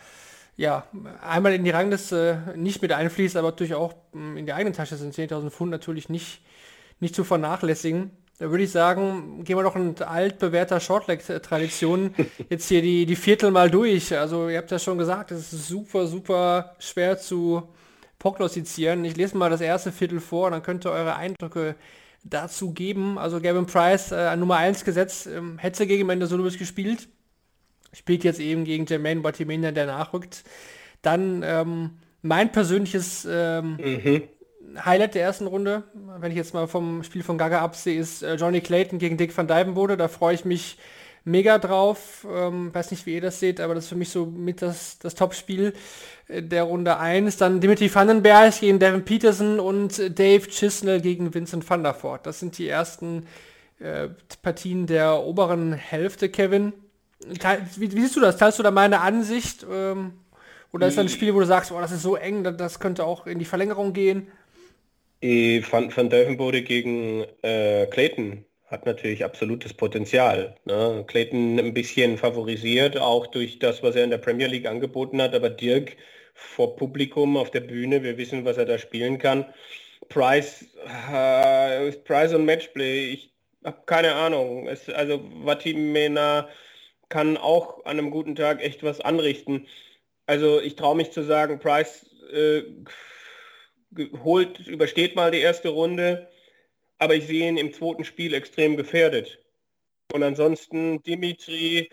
ja 0.56 0.86
einmal 1.22 1.54
in 1.54 1.64
die 1.64 1.72
Rangliste 1.72 2.54
nicht 2.56 2.82
mit 2.84 2.92
einfließt, 2.92 3.38
aber 3.38 3.50
natürlich 3.50 3.74
auch 3.74 3.96
hm, 4.12 4.38
in 4.38 4.46
die 4.46 4.54
eigene 4.54 4.76
Tasche 4.76 4.98
sind 4.98 5.16
10.000 5.16 5.50
Pfund 5.50 5.72
natürlich 5.72 6.10
nicht, 6.10 6.42
nicht 7.00 7.16
zu 7.16 7.24
vernachlässigen. 7.24 8.12
Da 8.44 8.52
würde 8.52 8.66
ich 8.66 8.72
sagen, 8.72 9.46
gehen 9.46 9.56
wir 9.56 9.64
doch 9.64 9.78
in 9.78 9.96
altbewährter 10.02 10.82
Shortleg-Tradition 10.82 12.14
jetzt 12.50 12.68
hier 12.68 12.82
die, 12.82 13.06
die 13.06 13.16
Viertel 13.16 13.52
mal 13.52 13.72
durch. 13.72 14.18
Also 14.18 14.50
ihr 14.50 14.58
habt 14.58 14.70
ja 14.70 14.80
schon 14.80 14.98
gesagt, 14.98 15.32
es 15.32 15.54
ist 15.54 15.70
super, 15.70 16.08
super 16.08 16.76
schwer 16.78 17.18
zu 17.18 17.64
prognostizieren. 18.20 19.06
Ich 19.06 19.16
lese 19.16 19.38
mal 19.38 19.50
das 19.50 19.62
erste 19.62 19.94
Viertel 19.94 20.20
vor, 20.20 20.52
dann 20.52 20.62
könnt 20.62 20.86
ihr 20.86 20.92
eure 20.92 21.16
Eindrücke 21.16 21.76
dazu 22.26 22.74
geben. 22.74 23.18
Also 23.18 23.40
Gavin 23.40 23.66
Price 23.66 24.12
äh, 24.12 24.36
Nummer 24.36 24.58
1 24.58 24.84
gesetzt, 24.84 25.26
ähm, 25.28 25.58
hätte 25.58 25.88
gegen 25.88 26.06
Mendozovic 26.06 26.60
gespielt. 26.60 27.08
Spielt 27.94 28.26
jetzt 28.26 28.42
eben 28.42 28.66
gegen 28.66 28.86
Jermaine 28.86 29.22
Batimena, 29.22 29.72
der 29.72 29.86
nachrückt. 29.86 30.44
Dann 31.02 31.44
ähm, 31.46 31.92
mein 32.22 32.52
persönliches 32.52 33.26
ähm, 33.26 33.78
mhm. 33.78 34.24
Highlight 34.84 35.16
der 35.16 35.24
ersten 35.24 35.48
Runde, 35.48 35.84
wenn 35.94 36.32
ich 36.32 36.38
jetzt 36.38 36.54
mal 36.54 36.68
vom 36.68 37.04
Spiel 37.04 37.24
von 37.24 37.38
Gaga 37.38 37.62
absehe, 37.62 38.00
ist 38.00 38.24
äh, 38.24 38.36
Johnny 38.36 38.62
Clayton 38.62 39.00
gegen 39.00 39.18
Dick 39.18 39.36
van 39.36 39.48
Dijvenbode. 39.48 39.98
Da 39.98 40.08
freue 40.08 40.36
ich 40.36 40.46
mich 40.46 40.78
mega 41.26 41.58
drauf. 41.58 42.26
Ähm, 42.32 42.74
weiß 42.74 42.92
nicht, 42.92 43.06
wie 43.06 43.16
ihr 43.16 43.22
das 43.22 43.40
seht, 43.40 43.60
aber 43.60 43.76
das 43.76 43.86
ist 43.86 43.90
für 43.90 43.96
mich 43.96 44.10
so 44.10 44.26
mit 44.26 44.62
das, 44.62 45.00
das 45.00 45.16
Top-Spiel 45.16 45.74
äh, 46.28 46.42
der 46.42 46.64
Runde 46.64 46.98
1. 46.98 47.38
Dann 47.38 47.62
Dimitri 47.62 47.94
Vandenberg 47.94 48.60
gegen 48.60 48.80
Devin 48.80 49.06
Peterson 49.06 49.60
und 49.60 49.98
Dave 50.18 50.48
Chisnell 50.48 51.02
gegen 51.02 51.34
Vincent 51.34 51.70
van 51.70 51.84
der 51.84 52.02
Voort. 52.02 52.26
Das 52.26 52.40
sind 52.40 52.58
die 52.58 52.68
ersten 52.68 53.28
äh, 53.80 54.10
Partien 54.42 54.88
der 54.88 55.22
oberen 55.22 55.74
Hälfte, 55.74 56.30
Kevin. 56.30 56.74
Wie, 57.78 57.92
wie, 57.92 58.02
siehst 58.02 58.16
du 58.16 58.20
das? 58.20 58.38
Teilst 58.38 58.60
du 58.60 58.64
da 58.64 58.72
meine 58.72 59.02
Ansicht? 59.02 59.66
Ähm, 59.72 60.14
oder 60.72 60.88
ist 60.88 60.98
das 60.98 61.06
ein 61.06 61.10
Spiel, 61.10 61.34
wo 61.36 61.40
du 61.40 61.46
sagst, 61.46 61.72
oh, 61.72 61.80
das 61.80 61.92
ist 61.92 62.02
so 62.02 62.16
eng, 62.16 62.44
das 62.44 62.80
könnte 62.80 63.06
auch 63.06 63.28
in 63.28 63.38
die 63.38 63.46
Verlängerung 63.46 63.94
gehen? 63.94 64.28
Van, 65.24 65.96
Van 65.96 66.10
Dijvenbode 66.10 66.64
gegen 66.64 67.26
äh, 67.44 67.86
Clayton 67.88 68.46
hat 68.68 68.86
natürlich 68.86 69.24
absolutes 69.24 69.74
Potenzial. 69.74 70.56
Ne? 70.66 71.06
Clayton 71.08 71.60
ein 71.60 71.74
bisschen 71.74 72.18
favorisiert, 72.18 72.98
auch 72.98 73.28
durch 73.28 73.60
das, 73.60 73.82
was 73.84 73.96
er 73.96 74.04
in 74.04 74.10
der 74.10 74.18
Premier 74.18 74.48
League 74.48 74.68
angeboten 74.68 75.22
hat, 75.22 75.34
aber 75.34 75.50
Dirk 75.50 75.96
vor 76.34 76.76
Publikum 76.76 77.38
auf 77.38 77.52
der 77.52 77.62
Bühne, 77.62 78.04
wir 78.04 78.18
wissen, 78.18 78.44
was 78.44 78.58
er 78.58 78.66
da 78.66 78.78
spielen 78.78 79.18
kann. 79.18 79.46
Price, 80.10 80.66
äh, 81.12 81.92
Price 82.04 82.34
und 82.34 82.44
Matchplay, 82.44 83.12
ich 83.12 83.32
habe 83.64 83.78
keine 83.86 84.16
Ahnung. 84.16 84.68
Es, 84.68 84.90
also 84.90 85.22
Vatimena 85.46 86.50
kann 87.08 87.38
auch 87.38 87.86
an 87.86 87.98
einem 87.98 88.12
guten 88.12 88.36
Tag 88.36 88.62
echt 88.62 88.84
was 88.84 89.00
anrichten. 89.00 89.68
Also 90.26 90.60
ich 90.60 90.76
traue 90.76 90.98
mich 90.98 91.12
zu 91.12 91.24
sagen, 91.24 91.60
Price 91.60 92.06
äh, 92.34 92.64
holt, 94.24 94.60
übersteht 94.68 95.16
mal 95.16 95.32
die 95.32 95.40
erste 95.40 95.70
Runde 95.70 96.30
aber 97.04 97.16
ich 97.16 97.28
sehe 97.28 97.50
ihn 97.50 97.58
im 97.58 97.74
zweiten 97.74 98.06
Spiel 98.06 98.34
extrem 98.34 98.78
gefährdet. 98.78 99.40
Und 100.14 100.24
ansonsten 100.24 101.04
Dimitri 101.04 101.90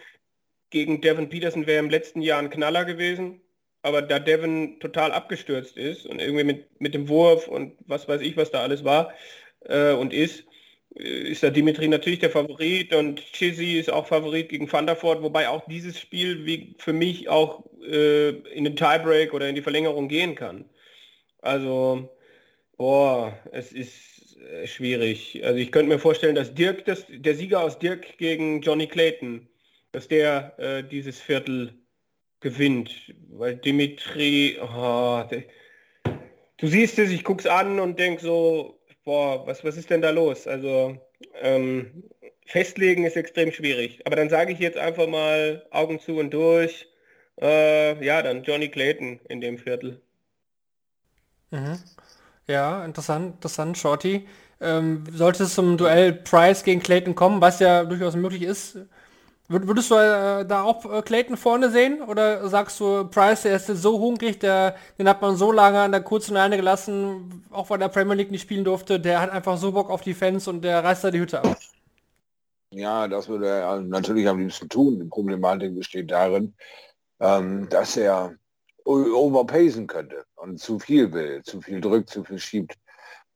gegen 0.70 1.00
Devin 1.00 1.28
Peterson 1.28 1.66
wäre 1.66 1.80
im 1.80 1.90
letzten 1.90 2.22
Jahr 2.22 2.38
ein 2.38 2.50
Knaller 2.50 2.84
gewesen. 2.84 3.40
Aber 3.82 4.02
da 4.02 4.20
Devin 4.20 4.78
total 4.78 5.10
abgestürzt 5.10 5.76
ist 5.76 6.06
und 6.06 6.20
irgendwie 6.20 6.44
mit, 6.44 6.80
mit 6.80 6.94
dem 6.94 7.08
Wurf 7.08 7.48
und 7.48 7.76
was 7.86 8.06
weiß 8.06 8.20
ich, 8.20 8.36
was 8.36 8.50
da 8.50 8.62
alles 8.62 8.84
war 8.84 9.12
äh, 9.64 9.92
und 9.92 10.12
ist, 10.12 10.44
äh, 10.96 11.02
ist 11.02 11.42
da 11.42 11.50
Dimitri 11.50 11.88
natürlich 11.88 12.18
der 12.18 12.30
Favorit 12.30 12.94
und 12.94 13.20
Chizzy 13.32 13.78
ist 13.78 13.90
auch 13.90 14.06
Favorit 14.06 14.50
gegen 14.50 14.70
Voort, 14.70 15.22
wobei 15.22 15.48
auch 15.48 15.66
dieses 15.66 15.98
Spiel 15.98 16.44
wie 16.44 16.76
für 16.78 16.92
mich 16.92 17.28
auch 17.30 17.64
äh, 17.82 18.28
in 18.52 18.64
den 18.64 18.76
Tiebreak 18.76 19.32
oder 19.32 19.48
in 19.48 19.54
die 19.54 19.62
Verlängerung 19.62 20.08
gehen 20.08 20.34
kann. 20.34 20.66
Also, 21.42 22.08
boah, 22.76 23.38
es 23.52 23.72
ist 23.72 24.36
äh, 24.36 24.66
schwierig. 24.66 25.40
Also 25.44 25.58
ich 25.58 25.72
könnte 25.72 25.88
mir 25.88 25.98
vorstellen, 25.98 26.34
dass 26.34 26.54
Dirk, 26.54 26.84
das, 26.84 27.06
der 27.08 27.34
Sieger 27.34 27.62
aus 27.62 27.78
Dirk 27.78 28.18
gegen 28.18 28.60
Johnny 28.62 28.86
Clayton, 28.86 29.48
dass 29.92 30.08
der 30.08 30.58
äh, 30.58 30.82
dieses 30.82 31.20
Viertel 31.20 31.74
gewinnt. 32.40 32.90
Weil 33.30 33.56
Dimitri, 33.56 34.58
oh, 34.62 35.22
der, 35.30 35.44
du 36.58 36.66
siehst 36.66 36.98
es, 36.98 37.10
ich 37.10 37.24
guck's 37.24 37.46
an 37.46 37.80
und 37.80 37.98
denk 37.98 38.20
so, 38.20 38.80
boah, 39.04 39.46
was, 39.46 39.64
was 39.64 39.76
ist 39.76 39.90
denn 39.90 40.02
da 40.02 40.10
los? 40.10 40.46
Also 40.46 40.96
ähm, 41.40 42.04
festlegen 42.46 43.04
ist 43.04 43.16
extrem 43.16 43.52
schwierig. 43.52 44.00
Aber 44.06 44.16
dann 44.16 44.30
sage 44.30 44.52
ich 44.52 44.58
jetzt 44.58 44.78
einfach 44.78 45.06
mal 45.06 45.66
Augen 45.70 46.00
zu 46.00 46.16
und 46.16 46.32
durch. 46.32 46.88
Äh, 47.40 48.04
ja, 48.04 48.22
dann 48.22 48.42
Johnny 48.42 48.68
Clayton 48.68 49.20
in 49.28 49.40
dem 49.40 49.58
Viertel. 49.58 50.00
Mhm. 51.50 51.78
Ja, 52.46 52.84
interessant, 52.84 53.34
interessant, 53.36 53.78
Shorty. 53.78 54.26
Ähm, 54.60 55.04
sollte 55.12 55.44
es 55.44 55.54
zum 55.54 55.76
Duell 55.76 56.12
Price 56.12 56.64
gegen 56.64 56.80
Clayton 56.82 57.14
kommen, 57.14 57.40
was 57.40 57.60
ja 57.60 57.84
durchaus 57.84 58.16
möglich 58.16 58.42
ist, 58.42 58.78
würdest 59.50 59.90
du 59.90 59.96
äh, 59.96 60.46
da 60.46 60.62
auch 60.62 60.84
äh, 60.92 61.02
Clayton 61.02 61.36
vorne 61.36 61.70
sehen? 61.70 62.02
Oder 62.02 62.48
sagst 62.48 62.78
du, 62.78 63.04
Price, 63.04 63.42
der 63.42 63.56
ist 63.56 63.66
so 63.66 63.98
hungrig, 63.98 64.38
der, 64.38 64.76
den 64.98 65.08
hat 65.08 65.20
man 65.20 65.36
so 65.36 65.50
lange 65.50 65.80
an 65.80 65.90
der 65.90 66.02
kurzen 66.02 66.34
Leine 66.34 66.56
gelassen, 66.56 67.44
auch 67.50 67.68
weil 67.68 67.78
der 67.78 67.88
Premier 67.88 68.14
League 68.14 68.30
nicht 68.30 68.42
spielen 68.42 68.64
durfte, 68.64 69.00
der 69.00 69.20
hat 69.20 69.30
einfach 69.30 69.56
so 69.56 69.72
Bock 69.72 69.90
auf 69.90 70.02
die 70.02 70.14
Fans 70.14 70.46
und 70.46 70.62
der 70.62 70.84
reißt 70.84 71.02
da 71.04 71.10
die 71.10 71.20
Hütte 71.20 71.40
ab. 71.40 71.56
Ja, 72.72 73.08
das 73.08 73.28
würde 73.28 73.48
er 73.48 73.80
natürlich 73.80 74.28
am 74.28 74.38
liebsten 74.38 74.68
tun. 74.68 75.00
Die 75.00 75.06
Problematik 75.06 75.74
besteht 75.74 76.12
darin, 76.12 76.54
ähm, 77.18 77.68
dass 77.68 77.96
er 77.96 78.36
overpacen 78.84 79.86
könnte 79.86 80.24
und 80.36 80.58
zu 80.58 80.78
viel 80.78 81.12
will, 81.12 81.42
zu 81.42 81.60
viel 81.60 81.80
drückt, 81.80 82.10
zu 82.10 82.24
viel 82.24 82.38
schiebt 82.38 82.76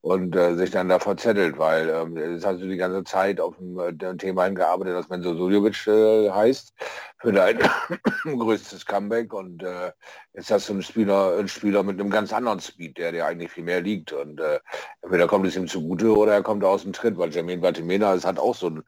und 0.05 0.37
äh, 0.37 0.55
sich 0.55 0.71
dann 0.71 0.91
da 0.91 0.99
verzettelt, 0.99 1.57
weil 1.57 1.89
ähm, 1.89 2.19
es 2.19 2.45
hast 2.45 2.61
du 2.61 2.69
die 2.69 2.77
ganze 2.77 3.05
Zeit 3.05 3.41
auf 3.41 3.57
dem 3.57 3.79
äh, 3.79 4.17
Thema 4.19 4.45
hingearbeitet, 4.45 4.95
dass 4.95 5.09
Menzo 5.09 5.35
Suljovic 5.35 5.87
äh, 5.87 6.31
heißt, 6.31 6.75
für 7.23 7.33
dein 7.33 7.59
größtes 8.25 8.85
Comeback 8.85 9.33
und 9.33 9.63
äh, 9.63 9.93
jetzt 10.35 10.51
hast 10.51 10.69
du 10.69 10.75
einen 10.75 10.83
Spieler, 10.83 11.39
einen 11.39 11.49
Spieler 11.49 11.83
mit 11.83 11.99
einem 11.99 12.11
ganz 12.11 12.35
anderen 12.35 12.61
Speed, 12.61 12.99
der 12.99 13.13
dir 13.13 13.25
eigentlich 13.25 13.51
viel 13.51 13.65
mehr 13.65 13.81
liegt 13.81 14.13
und 14.13 14.41
äh, 14.41 14.61
entweder 15.01 15.27
kommt 15.27 15.47
es 15.47 15.57
ihm 15.57 15.69
zugute 15.69 16.15
oder 16.15 16.35
er 16.35 16.43
kommt 16.43 16.65
aus 16.65 16.83
dem 16.83 16.93
Tritt, 16.93 17.17
weil 17.17 17.31
Jermaine 17.31 17.63
Batimena, 17.63 18.13
es 18.13 18.27
hat 18.27 18.39
auch 18.39 18.55
so 18.55 18.67
einen 18.67 18.83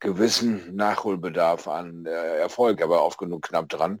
gewissen 0.00 0.74
Nachholbedarf 0.74 1.68
an 1.68 2.06
äh, 2.06 2.38
Erfolg, 2.38 2.82
aber 2.82 3.04
oft 3.04 3.18
genug 3.18 3.42
knapp 3.42 3.68
dran. 3.68 4.00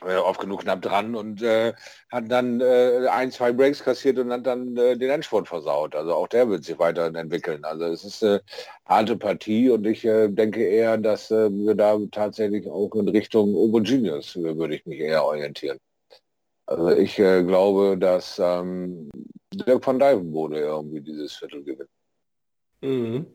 oft 0.00 0.40
genug 0.40 0.62
knapp 0.62 0.82
dran 0.82 1.14
und 1.14 1.42
äh, 1.42 1.72
hat 2.10 2.30
dann 2.30 2.60
äh, 2.60 3.06
ein, 3.10 3.30
zwei 3.30 3.52
Breaks 3.52 3.82
kassiert 3.82 4.18
und 4.18 4.32
hat 4.32 4.46
dann 4.46 4.76
äh, 4.76 4.96
den 4.96 5.10
Endspurt 5.10 5.48
versaut. 5.48 5.94
Also 5.94 6.14
auch 6.14 6.28
der 6.28 6.48
wird 6.48 6.64
sich 6.64 6.78
weiterhin 6.78 7.14
entwickeln. 7.14 7.64
Also 7.64 7.84
es 7.84 8.04
ist 8.04 8.22
eine 8.24 8.42
harte 8.86 9.16
Partie 9.16 9.70
und 9.70 9.86
ich 9.86 10.04
äh, 10.04 10.28
denke 10.28 10.62
eher, 10.62 10.96
dass 10.98 11.30
äh, 11.30 11.50
wir 11.50 11.74
da 11.74 11.98
tatsächlich 12.10 12.68
auch 12.68 12.94
in 12.94 13.08
Richtung 13.08 13.54
Obo 13.54 13.80
Genius 13.80 14.36
äh, 14.36 14.56
würde 14.56 14.76
ich 14.76 14.86
mich 14.86 15.00
eher 15.00 15.24
orientieren. 15.24 15.78
Also 16.66 16.90
ich 16.90 17.18
äh, 17.18 17.42
glaube, 17.42 17.98
dass 17.98 18.38
ähm, 18.38 19.10
Dirk 19.52 19.86
van 19.86 19.98
Dijvenbode 19.98 20.58
irgendwie 20.58 21.00
dieses 21.00 21.34
Viertel 21.36 21.64
gewinnt. 21.64 21.90
Mhm. 22.80 23.26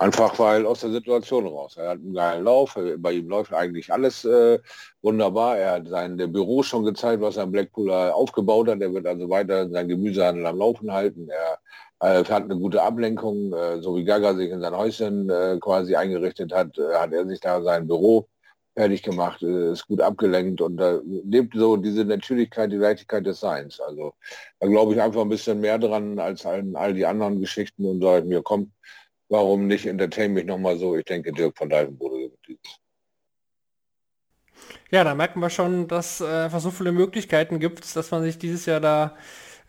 Einfach 0.00 0.38
weil 0.38 0.64
aus 0.64 0.80
der 0.80 0.92
Situation 0.92 1.46
raus. 1.46 1.76
Er 1.76 1.90
hat 1.90 1.98
einen 1.98 2.14
geilen 2.14 2.44
Lauf, 2.44 2.78
bei 2.96 3.12
ihm 3.12 3.28
läuft 3.28 3.52
eigentlich 3.52 3.92
alles 3.92 4.24
äh, 4.24 4.58
wunderbar. 5.02 5.58
Er 5.58 5.72
hat 5.72 5.88
sein 5.88 6.16
Büro 6.16 6.62
schon 6.62 6.84
gezeigt, 6.86 7.20
was 7.20 7.36
er 7.36 7.44
in 7.44 7.52
Blackpool 7.52 7.90
aufgebaut 7.90 8.68
hat. 8.68 8.80
Er 8.80 8.94
wird 8.94 9.06
also 9.06 9.28
weiter 9.28 9.68
sein 9.68 9.88
Gemüsehandel 9.88 10.46
am 10.46 10.56
Laufen 10.56 10.90
halten. 10.90 11.28
Er 12.00 12.20
äh, 12.20 12.24
hat 12.24 12.44
eine 12.44 12.56
gute 12.56 12.82
Ablenkung, 12.82 13.52
äh, 13.52 13.82
so 13.82 13.94
wie 13.94 14.04
Gaga 14.04 14.34
sich 14.34 14.50
in 14.50 14.62
sein 14.62 14.74
Häuschen 14.74 15.28
äh, 15.28 15.58
quasi 15.60 15.94
eingerichtet 15.94 16.50
hat, 16.50 16.78
äh, 16.78 16.94
hat 16.94 17.12
er 17.12 17.28
sich 17.28 17.40
da 17.40 17.60
sein 17.62 17.86
Büro 17.86 18.26
fertig 18.74 19.02
gemacht, 19.02 19.42
äh, 19.42 19.72
ist 19.72 19.86
gut 19.86 20.00
abgelenkt 20.00 20.62
und 20.62 20.78
da 20.78 20.98
lebt 21.04 21.54
so 21.54 21.76
diese 21.76 22.06
Natürlichkeit, 22.06 22.72
die 22.72 22.76
Leichtigkeit 22.76 23.26
des 23.26 23.40
Seins. 23.40 23.78
Also 23.80 24.14
da 24.60 24.66
glaube 24.66 24.94
ich 24.94 25.02
einfach 25.02 25.20
ein 25.20 25.28
bisschen 25.28 25.60
mehr 25.60 25.78
dran 25.78 26.18
als 26.18 26.46
all, 26.46 26.64
all 26.74 26.94
die 26.94 27.04
anderen 27.04 27.38
Geschichten 27.38 27.84
und 27.84 28.00
sage 28.00 28.24
mir, 28.24 28.42
komm, 28.42 28.72
warum 29.30 29.66
nicht 29.66 29.86
entertain 29.86 30.34
mich 30.34 30.44
nochmal 30.44 30.76
so? 30.76 30.96
Ich 30.96 31.04
denke, 31.04 31.32
Dirk 31.32 31.56
von 31.56 31.70
Dijvenbode 31.70 32.30
gewinnt. 32.42 32.80
Ja, 34.90 35.04
da 35.04 35.14
merken 35.14 35.40
wir 35.40 35.50
schon, 35.50 35.88
dass 35.88 36.20
äh, 36.20 36.26
einfach 36.26 36.60
so 36.60 36.70
viele 36.70 36.92
Möglichkeiten 36.92 37.60
gibt, 37.60 37.96
dass 37.96 38.10
man 38.10 38.22
sich 38.22 38.38
dieses 38.38 38.66
Jahr 38.66 38.80
da 38.80 39.16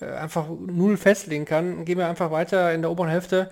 äh, 0.02 0.06
einfach 0.06 0.48
null 0.50 0.98
festlegen 0.98 1.46
kann. 1.46 1.86
Gehen 1.86 2.00
wir 2.00 2.08
einfach 2.08 2.32
weiter 2.32 2.74
in 2.74 2.82
der 2.82 2.92
oberen 2.92 3.10
Hälfte. 3.10 3.50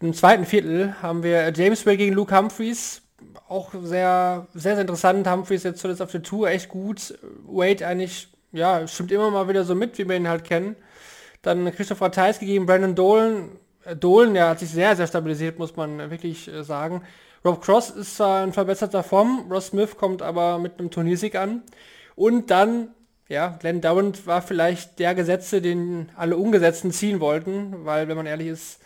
Im 0.00 0.14
zweiten 0.14 0.46
Viertel 0.46 0.94
haben 1.02 1.22
wir 1.22 1.52
James 1.54 1.84
Way 1.84 1.96
gegen 1.96 2.14
Luke 2.14 2.34
Humphreys. 2.36 3.02
Auch 3.48 3.72
sehr, 3.74 4.46
sehr, 4.54 4.74
sehr 4.76 4.80
interessant. 4.80 5.28
Humphreys 5.28 5.64
jetzt 5.64 5.80
zuletzt 5.80 6.00
auf 6.00 6.12
der 6.12 6.22
Tour 6.22 6.48
echt 6.48 6.68
gut. 6.68 7.18
Wade 7.44 7.86
eigentlich, 7.86 8.28
ja, 8.52 8.86
stimmt 8.86 9.12
immer 9.12 9.30
mal 9.30 9.48
wieder 9.48 9.64
so 9.64 9.74
mit, 9.74 9.98
wie 9.98 10.08
wir 10.08 10.16
ihn 10.16 10.28
halt 10.28 10.44
kennen. 10.44 10.76
Dann 11.42 11.70
Christoph 11.74 12.00
Ratajski 12.00 12.46
gegen 12.46 12.66
Brandon 12.66 12.94
Dolan. 12.94 13.50
Äh, 13.90 13.96
Dolan, 13.96 14.34
ja, 14.34 14.50
hat 14.50 14.60
sich 14.60 14.70
sehr, 14.70 14.96
sehr 14.96 15.06
stabilisiert, 15.06 15.58
muss 15.58 15.76
man 15.76 16.10
wirklich 16.10 16.48
äh, 16.48 16.62
sagen. 16.64 17.02
Rob 17.44 17.62
Cross 17.62 17.90
ist 17.90 18.16
zwar 18.16 18.44
in 18.44 18.52
verbesserter 18.52 19.02
Form, 19.02 19.46
Ross 19.50 19.68
Smith 19.68 19.96
kommt 19.96 20.22
aber 20.22 20.58
mit 20.58 20.78
einem 20.78 20.90
Turniersieg 20.90 21.36
an. 21.36 21.62
Und 22.14 22.50
dann, 22.50 22.88
ja, 23.28 23.56
Glenn 23.60 23.80
Dowland 23.80 24.26
war 24.26 24.42
vielleicht 24.42 24.98
der 24.98 25.14
Gesetze, 25.14 25.62
den 25.62 26.10
alle 26.16 26.36
Ungesetzten 26.36 26.92
ziehen 26.92 27.20
wollten, 27.20 27.84
weil, 27.86 28.08
wenn 28.08 28.16
man 28.16 28.26
ehrlich 28.26 28.48
ist, 28.48 28.80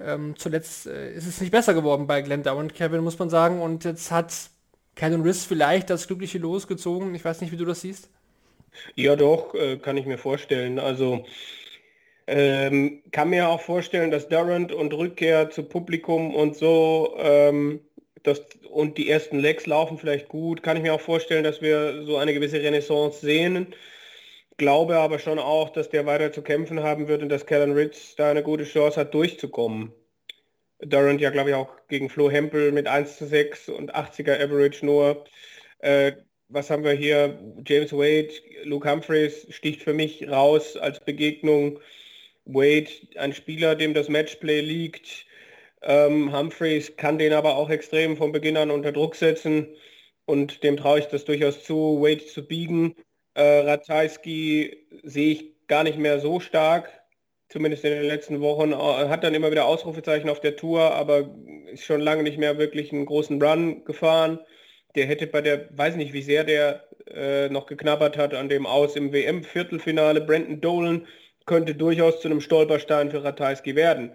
ähm, 0.00 0.34
zuletzt 0.36 0.86
äh, 0.86 1.12
ist 1.14 1.26
es 1.26 1.40
nicht 1.40 1.50
besser 1.50 1.74
geworden 1.74 2.06
bei 2.06 2.22
Glenn 2.22 2.42
Dowland, 2.42 2.74
Kevin, 2.74 3.02
muss 3.02 3.18
man 3.18 3.30
sagen. 3.30 3.60
Und 3.62 3.84
jetzt 3.84 4.10
hat 4.10 4.34
Calvin 4.94 5.22
Riss 5.22 5.44
vielleicht 5.44 5.90
das 5.90 6.06
glückliche 6.06 6.38
Los 6.38 6.66
gezogen. 6.66 7.14
Ich 7.14 7.24
weiß 7.24 7.40
nicht, 7.40 7.52
wie 7.52 7.56
du 7.56 7.64
das 7.64 7.80
siehst. 7.80 8.10
Ja, 8.94 9.16
doch, 9.16 9.54
äh, 9.54 9.78
kann 9.78 9.96
ich 9.96 10.06
mir 10.06 10.18
vorstellen. 10.18 10.78
Also, 10.78 11.24
ähm, 12.30 13.02
kann 13.10 13.30
mir 13.30 13.48
auch 13.48 13.62
vorstellen, 13.62 14.10
dass 14.10 14.28
Durant 14.28 14.70
und 14.70 14.92
Rückkehr 14.92 15.48
zu 15.48 15.62
Publikum 15.62 16.34
und 16.34 16.54
so 16.54 17.14
ähm, 17.18 17.80
das, 18.22 18.42
und 18.70 18.98
die 18.98 19.08
ersten 19.08 19.38
Legs 19.38 19.64
laufen 19.64 19.96
vielleicht 19.96 20.28
gut. 20.28 20.62
Kann 20.62 20.76
ich 20.76 20.82
mir 20.82 20.92
auch 20.92 21.00
vorstellen, 21.00 21.42
dass 21.42 21.62
wir 21.62 22.02
so 22.04 22.18
eine 22.18 22.34
gewisse 22.34 22.62
Renaissance 22.62 23.20
sehen. 23.20 23.74
Glaube 24.58 24.98
aber 24.98 25.18
schon 25.18 25.38
auch, 25.38 25.70
dass 25.70 25.88
der 25.88 26.04
weiter 26.04 26.30
zu 26.30 26.42
kämpfen 26.42 26.82
haben 26.82 27.08
wird 27.08 27.22
und 27.22 27.30
dass 27.30 27.46
Kellen 27.46 27.72
Ritz 27.72 28.14
da 28.16 28.30
eine 28.30 28.42
gute 28.42 28.64
Chance 28.64 29.00
hat, 29.00 29.14
durchzukommen. 29.14 29.92
Durant 30.80 31.22
ja, 31.22 31.30
glaube 31.30 31.50
ich, 31.50 31.56
auch 31.56 31.70
gegen 31.88 32.10
Flo 32.10 32.30
Hempel 32.30 32.72
mit 32.72 32.86
1 32.86 33.16
zu 33.16 33.26
6 33.26 33.70
und 33.70 33.94
80er 33.94 34.38
Average 34.38 34.84
nur. 34.84 35.24
Äh, 35.78 36.12
was 36.48 36.68
haben 36.68 36.84
wir 36.84 36.92
hier? 36.92 37.38
James 37.66 37.92
Wade, 37.92 38.34
Luke 38.64 38.90
Humphreys 38.90 39.46
sticht 39.48 39.82
für 39.82 39.94
mich 39.94 40.28
raus 40.28 40.76
als 40.76 41.00
Begegnung. 41.00 41.80
Wade, 42.48 42.90
ein 43.16 43.32
Spieler, 43.34 43.76
dem 43.76 43.94
das 43.94 44.08
Matchplay 44.08 44.60
liegt. 44.60 45.26
Ähm, 45.82 46.36
Humphreys 46.36 46.96
kann 46.96 47.18
den 47.18 47.32
aber 47.32 47.56
auch 47.56 47.70
extrem 47.70 48.16
von 48.16 48.32
Beginn 48.32 48.56
an 48.56 48.70
unter 48.70 48.90
Druck 48.92 49.14
setzen 49.14 49.68
und 50.24 50.62
dem 50.64 50.76
traue 50.76 50.98
ich 51.00 51.06
das 51.06 51.24
durchaus 51.24 51.64
zu, 51.64 52.00
Wade 52.02 52.24
zu 52.26 52.46
biegen. 52.46 52.96
Äh, 53.34 53.60
Ratajski 53.60 54.86
sehe 55.04 55.32
ich 55.32 55.66
gar 55.68 55.84
nicht 55.84 55.98
mehr 55.98 56.20
so 56.20 56.40
stark, 56.40 56.90
zumindest 57.48 57.84
in 57.84 57.92
den 57.92 58.04
letzten 58.04 58.40
Wochen. 58.40 58.74
Hat 58.76 59.24
dann 59.24 59.34
immer 59.34 59.50
wieder 59.50 59.66
Ausrufezeichen 59.66 60.28
auf 60.30 60.40
der 60.40 60.56
Tour, 60.56 60.92
aber 60.94 61.30
ist 61.72 61.84
schon 61.84 62.00
lange 62.00 62.22
nicht 62.22 62.38
mehr 62.38 62.58
wirklich 62.58 62.92
einen 62.92 63.06
großen 63.06 63.40
Run 63.42 63.84
gefahren. 63.84 64.40
Der 64.96 65.06
hätte 65.06 65.26
bei 65.26 65.42
der, 65.42 65.68
weiß 65.76 65.96
nicht, 65.96 66.12
wie 66.12 66.22
sehr 66.22 66.44
der 66.44 66.88
äh, 67.14 67.48
noch 67.48 67.66
geknabbert 67.66 68.16
hat 68.16 68.34
an 68.34 68.48
dem 68.48 68.66
Aus 68.66 68.96
im 68.96 69.12
WM-Viertelfinale. 69.12 70.20
Brandon 70.22 70.60
Dolan 70.60 71.06
könnte 71.48 71.74
durchaus 71.74 72.20
zu 72.20 72.28
einem 72.28 72.40
Stolperstein 72.40 73.10
für 73.10 73.24
Ratajski 73.24 73.74
werden. 73.74 74.12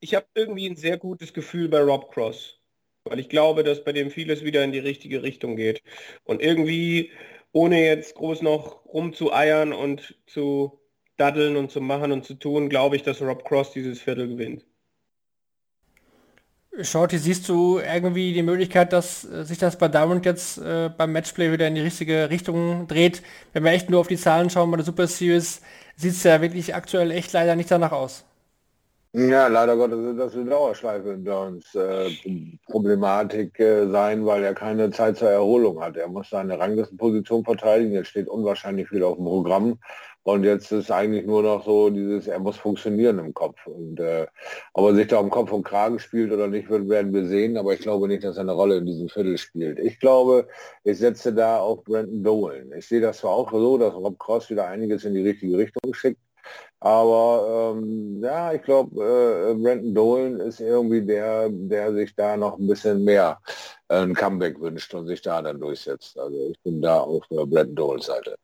Ich 0.00 0.14
habe 0.14 0.26
irgendwie 0.34 0.66
ein 0.66 0.76
sehr 0.76 0.96
gutes 0.96 1.34
Gefühl 1.34 1.68
bei 1.68 1.80
Rob 1.80 2.10
Cross, 2.10 2.58
weil 3.04 3.18
ich 3.20 3.28
glaube, 3.28 3.64
dass 3.64 3.84
bei 3.84 3.92
dem 3.92 4.10
vieles 4.10 4.42
wieder 4.42 4.64
in 4.64 4.72
die 4.72 4.78
richtige 4.78 5.22
Richtung 5.22 5.56
geht. 5.56 5.82
Und 6.24 6.40
irgendwie, 6.40 7.10
ohne 7.52 7.84
jetzt 7.84 8.14
groß 8.14 8.40
noch 8.40 8.86
rumzueiern 8.86 9.74
und 9.74 10.16
zu 10.26 10.80
daddeln 11.18 11.56
und 11.58 11.70
zu 11.70 11.82
machen 11.82 12.12
und 12.12 12.24
zu 12.24 12.34
tun, 12.34 12.70
glaube 12.70 12.96
ich, 12.96 13.02
dass 13.02 13.20
Rob 13.20 13.44
Cross 13.44 13.72
dieses 13.72 14.00
Viertel 14.00 14.28
gewinnt. 14.28 14.64
Shorty, 16.80 17.18
siehst 17.18 17.48
du 17.48 17.78
irgendwie 17.78 18.32
die 18.32 18.44
Möglichkeit, 18.44 18.92
dass 18.92 19.24
äh, 19.24 19.44
sich 19.44 19.58
das 19.58 19.76
bei 19.76 19.88
Diamond 19.88 20.24
jetzt 20.24 20.58
äh, 20.58 20.88
beim 20.96 21.12
Matchplay 21.12 21.52
wieder 21.52 21.66
in 21.66 21.74
die 21.74 21.80
richtige 21.80 22.30
Richtung 22.30 22.86
dreht? 22.86 23.22
Wenn 23.52 23.64
wir 23.64 23.72
echt 23.72 23.90
nur 23.90 24.00
auf 24.00 24.06
die 24.06 24.16
Zahlen 24.16 24.50
schauen 24.50 24.70
bei 24.70 24.76
der 24.76 24.86
Super 24.86 25.08
Series, 25.08 25.62
sieht 25.96 26.12
es 26.12 26.22
ja 26.22 26.40
wirklich 26.40 26.74
aktuell 26.74 27.10
echt 27.10 27.32
leider 27.32 27.56
nicht 27.56 27.70
danach 27.70 27.92
aus. 27.92 28.24
Ja, 29.12 29.48
leider 29.48 29.76
Gottes 29.76 29.98
wird 29.98 30.20
das 30.20 30.34
eine 30.34 30.48
Dauerschleife 30.48 31.10
in 31.10 31.24
Burns 31.24 31.74
äh, 31.74 32.10
Problematik 32.66 33.58
äh, 33.58 33.88
sein, 33.90 34.24
weil 34.24 34.44
er 34.44 34.54
keine 34.54 34.90
Zeit 34.92 35.16
zur 35.16 35.30
Erholung 35.30 35.82
hat. 35.82 35.96
Er 35.96 36.06
muss 36.06 36.30
seine 36.30 36.56
Ranglistenposition 36.60 37.44
verteidigen. 37.44 37.92
Jetzt 37.92 38.10
steht 38.10 38.28
unwahrscheinlich 38.28 38.88
viel 38.88 39.02
auf 39.02 39.16
dem 39.16 39.24
Programm. 39.24 39.80
Und 40.22 40.44
jetzt 40.44 40.70
ist 40.70 40.92
eigentlich 40.92 41.26
nur 41.26 41.42
noch 41.42 41.64
so 41.64 41.90
dieses, 41.90 42.28
er 42.28 42.38
muss 42.38 42.56
funktionieren 42.56 43.18
im 43.18 43.34
Kopf. 43.34 43.66
Und 43.66 43.98
äh, 43.98 44.28
ob 44.74 44.90
er 44.90 44.94
sich 44.94 45.08
da 45.08 45.18
um 45.18 45.30
Kopf 45.30 45.50
und 45.50 45.64
Kragen 45.64 45.98
spielt 45.98 46.30
oder 46.30 46.46
nicht, 46.46 46.70
werden 46.70 47.12
wir 47.12 47.26
sehen. 47.26 47.56
Aber 47.56 47.74
ich 47.74 47.80
glaube 47.80 48.06
nicht, 48.06 48.22
dass 48.22 48.36
er 48.36 48.42
eine 48.42 48.52
Rolle 48.52 48.76
in 48.76 48.86
diesem 48.86 49.08
Viertel 49.08 49.38
spielt. 49.38 49.80
Ich 49.80 49.98
glaube, 49.98 50.46
ich 50.84 50.98
setze 50.98 51.34
da 51.34 51.58
auf 51.58 51.82
Brandon 51.82 52.22
Dolan. 52.22 52.72
Ich 52.78 52.86
sehe 52.86 53.00
das 53.00 53.18
zwar 53.18 53.32
auch 53.32 53.50
so, 53.50 53.76
dass 53.76 53.92
Rob 53.92 54.20
Cross 54.20 54.50
wieder 54.50 54.68
einiges 54.68 55.04
in 55.04 55.14
die 55.14 55.22
richtige 55.22 55.58
Richtung 55.58 55.94
schickt. 55.94 56.20
Aber 56.80 57.76
ähm, 57.76 58.22
ja, 58.22 58.54
ich 58.54 58.62
glaube, 58.62 59.02
äh, 59.02 59.54
Brandon 59.54 59.94
Dolan 59.94 60.40
ist 60.40 60.60
irgendwie 60.60 61.02
der, 61.02 61.50
der 61.50 61.92
sich 61.92 62.14
da 62.14 62.38
noch 62.38 62.58
ein 62.58 62.66
bisschen 62.66 63.04
mehr 63.04 63.38
äh, 63.88 63.96
ein 63.96 64.14
Comeback 64.14 64.58
wünscht 64.60 64.94
und 64.94 65.06
sich 65.06 65.20
da 65.20 65.42
dann 65.42 65.60
durchsetzt. 65.60 66.18
Also 66.18 66.50
ich 66.50 66.58
bin 66.62 66.80
da 66.80 67.00
auf 67.00 67.26
der 67.28 67.44
Brandon 67.44 67.74
Dolans 67.74 68.06
Seite. 68.06 68.36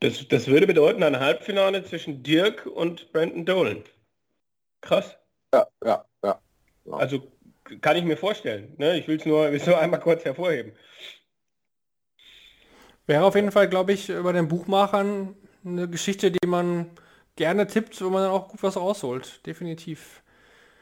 Das, 0.00 0.26
das 0.28 0.48
würde 0.48 0.66
bedeuten 0.66 1.02
ein 1.02 1.20
Halbfinale 1.20 1.84
zwischen 1.84 2.24
Dirk 2.24 2.66
und 2.66 3.12
Brandon 3.12 3.44
Dolan. 3.46 3.84
Krass. 4.80 5.16
Ja, 5.54 5.66
ja, 5.84 6.04
ja. 6.24 6.40
ja. 6.86 6.92
Also 6.92 7.22
kann 7.80 7.96
ich 7.96 8.04
mir 8.04 8.16
vorstellen. 8.16 8.74
Ne? 8.78 8.98
Ich 8.98 9.06
will 9.06 9.18
es 9.18 9.26
nur, 9.26 9.48
nur 9.50 9.78
einmal 9.78 10.00
kurz 10.00 10.24
hervorheben. 10.24 10.72
Wäre 13.06 13.24
auf 13.24 13.36
jeden 13.36 13.52
Fall, 13.52 13.68
glaube 13.68 13.92
ich, 13.92 14.08
über 14.08 14.32
den 14.32 14.48
Buchmachern 14.48 15.36
eine 15.64 15.88
Geschichte, 15.88 16.30
die 16.30 16.46
man 16.46 16.90
gerne 17.38 17.66
tippt, 17.66 17.98
wo 18.02 18.10
man 18.10 18.24
dann 18.24 18.32
auch 18.32 18.48
gut 18.48 18.62
was 18.62 18.76
rausholt. 18.76 19.46
Definitiv. 19.46 20.22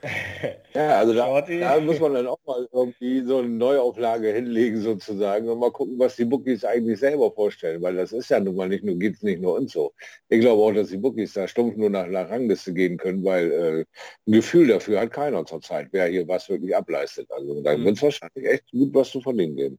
Ja, 0.74 0.98
also 0.98 1.14
da, 1.14 1.40
da, 1.40 1.80
muss 1.80 1.98
man 2.00 2.12
dann 2.12 2.26
auch 2.26 2.38
mal 2.46 2.68
irgendwie 2.70 3.22
so 3.22 3.38
eine 3.38 3.48
Neuauflage 3.48 4.30
hinlegen 4.30 4.78
sozusagen 4.82 5.48
und 5.48 5.58
mal 5.58 5.70
gucken, 5.72 5.98
was 5.98 6.16
die 6.16 6.26
Bookies 6.26 6.66
eigentlich 6.66 7.00
selber 7.00 7.32
vorstellen, 7.32 7.80
weil 7.80 7.96
das 7.96 8.12
ist 8.12 8.28
ja 8.28 8.38
nun 8.38 8.56
mal 8.56 8.68
nicht 8.68 8.84
nur, 8.84 8.96
geht 8.96 9.14
es 9.14 9.22
nicht 9.22 9.40
nur 9.40 9.54
uns 9.54 9.72
so. 9.72 9.94
Ich 10.28 10.40
glaube 10.40 10.62
auch, 10.62 10.72
dass 10.72 10.88
die 10.88 10.98
Bookies 10.98 11.32
da 11.32 11.48
stumpf 11.48 11.76
nur 11.76 11.88
nach, 11.88 12.06
nach 12.08 12.28
Rangliste 12.28 12.74
gehen 12.74 12.98
können, 12.98 13.24
weil 13.24 13.50
äh, 13.50 13.84
ein 14.26 14.32
Gefühl 14.32 14.68
dafür 14.68 15.00
hat 15.00 15.12
keiner 15.12 15.46
zurzeit, 15.46 15.88
wer 15.92 16.08
hier 16.08 16.28
was 16.28 16.48
wirklich 16.50 16.76
ableistet. 16.76 17.30
Also 17.32 17.62
da 17.62 17.76
mhm. 17.76 17.86
wird 17.86 17.96
es 17.96 18.02
wahrscheinlich 18.02 18.44
echt 18.44 18.70
gut 18.70 18.92
was 18.92 19.10
zu 19.10 19.22
verdienen 19.22 19.56
geben. 19.56 19.78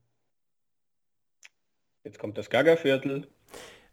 Jetzt 2.02 2.18
kommt 2.18 2.36
das 2.36 2.50
Gaga-Viertel. 2.50 3.28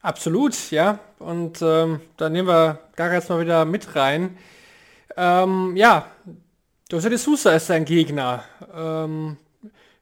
Absolut, 0.02 0.72
ja. 0.72 1.00
Und 1.20 1.62
ähm, 1.62 2.02
dann 2.18 2.32
nehmen 2.32 2.48
wir 2.48 2.80
Gaga 2.96 3.16
jetzt 3.16 3.30
mal 3.30 3.42
wieder 3.42 3.66
mit 3.66 3.96
rein. 3.96 4.38
Ähm, 5.18 5.76
ja, 5.76 6.06
Jose 6.92 7.10
de 7.10 7.18
Sousa 7.18 7.52
ist 7.54 7.70
dein 7.70 7.86
Gegner. 7.86 8.44
Ähm, 8.74 9.38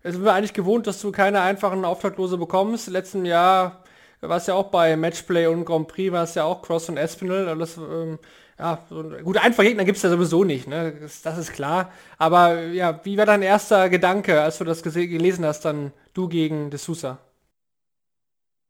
es 0.01 0.15
sind 0.15 0.25
wir 0.25 0.33
eigentlich 0.33 0.53
gewohnt, 0.53 0.85
dass 0.85 0.99
du 1.01 1.11
keine 1.11 1.41
einfachen 1.41 1.85
Auftragslose 1.85 2.37
bekommst. 2.37 2.89
Letzten 2.89 3.25
Jahr 3.25 3.83
war 4.19 4.37
es 4.37 4.47
ja 4.47 4.53
auch 4.53 4.69
bei 4.69 4.97
Matchplay 4.97 5.47
und 5.47 5.65
Grand 5.65 5.87
Prix, 5.87 6.11
war 6.11 6.23
es 6.23 6.35
ja 6.35 6.43
auch 6.43 6.61
Cross 6.61 6.89
und 6.89 6.97
Espinel. 6.97 7.57
Das, 7.57 7.77
ähm, 7.77 8.19
ja, 8.59 8.79
so, 8.89 9.03
gut, 9.23 9.37
einfach 9.37 9.63
Gegner 9.63 9.85
gibt 9.85 9.97
es 9.97 10.03
ja 10.03 10.09
sowieso 10.09 10.43
nicht, 10.43 10.67
ne? 10.67 10.93
Das, 11.01 11.21
das, 11.21 11.37
ist 11.37 11.53
klar. 11.53 11.91
Aber 12.17 12.63
ja, 12.63 12.99
wie 13.03 13.17
war 13.17 13.25
dein 13.25 13.41
erster 13.41 13.89
Gedanke, 13.89 14.41
als 14.41 14.57
du 14.57 14.65
das 14.65 14.83
gelesen 14.83 15.45
hast, 15.45 15.61
dann 15.65 15.93
du 16.13 16.27
gegen 16.27 16.69
de 16.69 16.79
Sousa? 16.79 17.19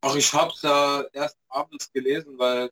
Ach, 0.06 0.16
ich 0.18 0.34
habe 0.34 0.52
es 0.52 0.62
ja 0.62 1.02
erst 1.14 1.38
abends 1.48 1.90
gelesen, 1.94 2.38
weil 2.38 2.70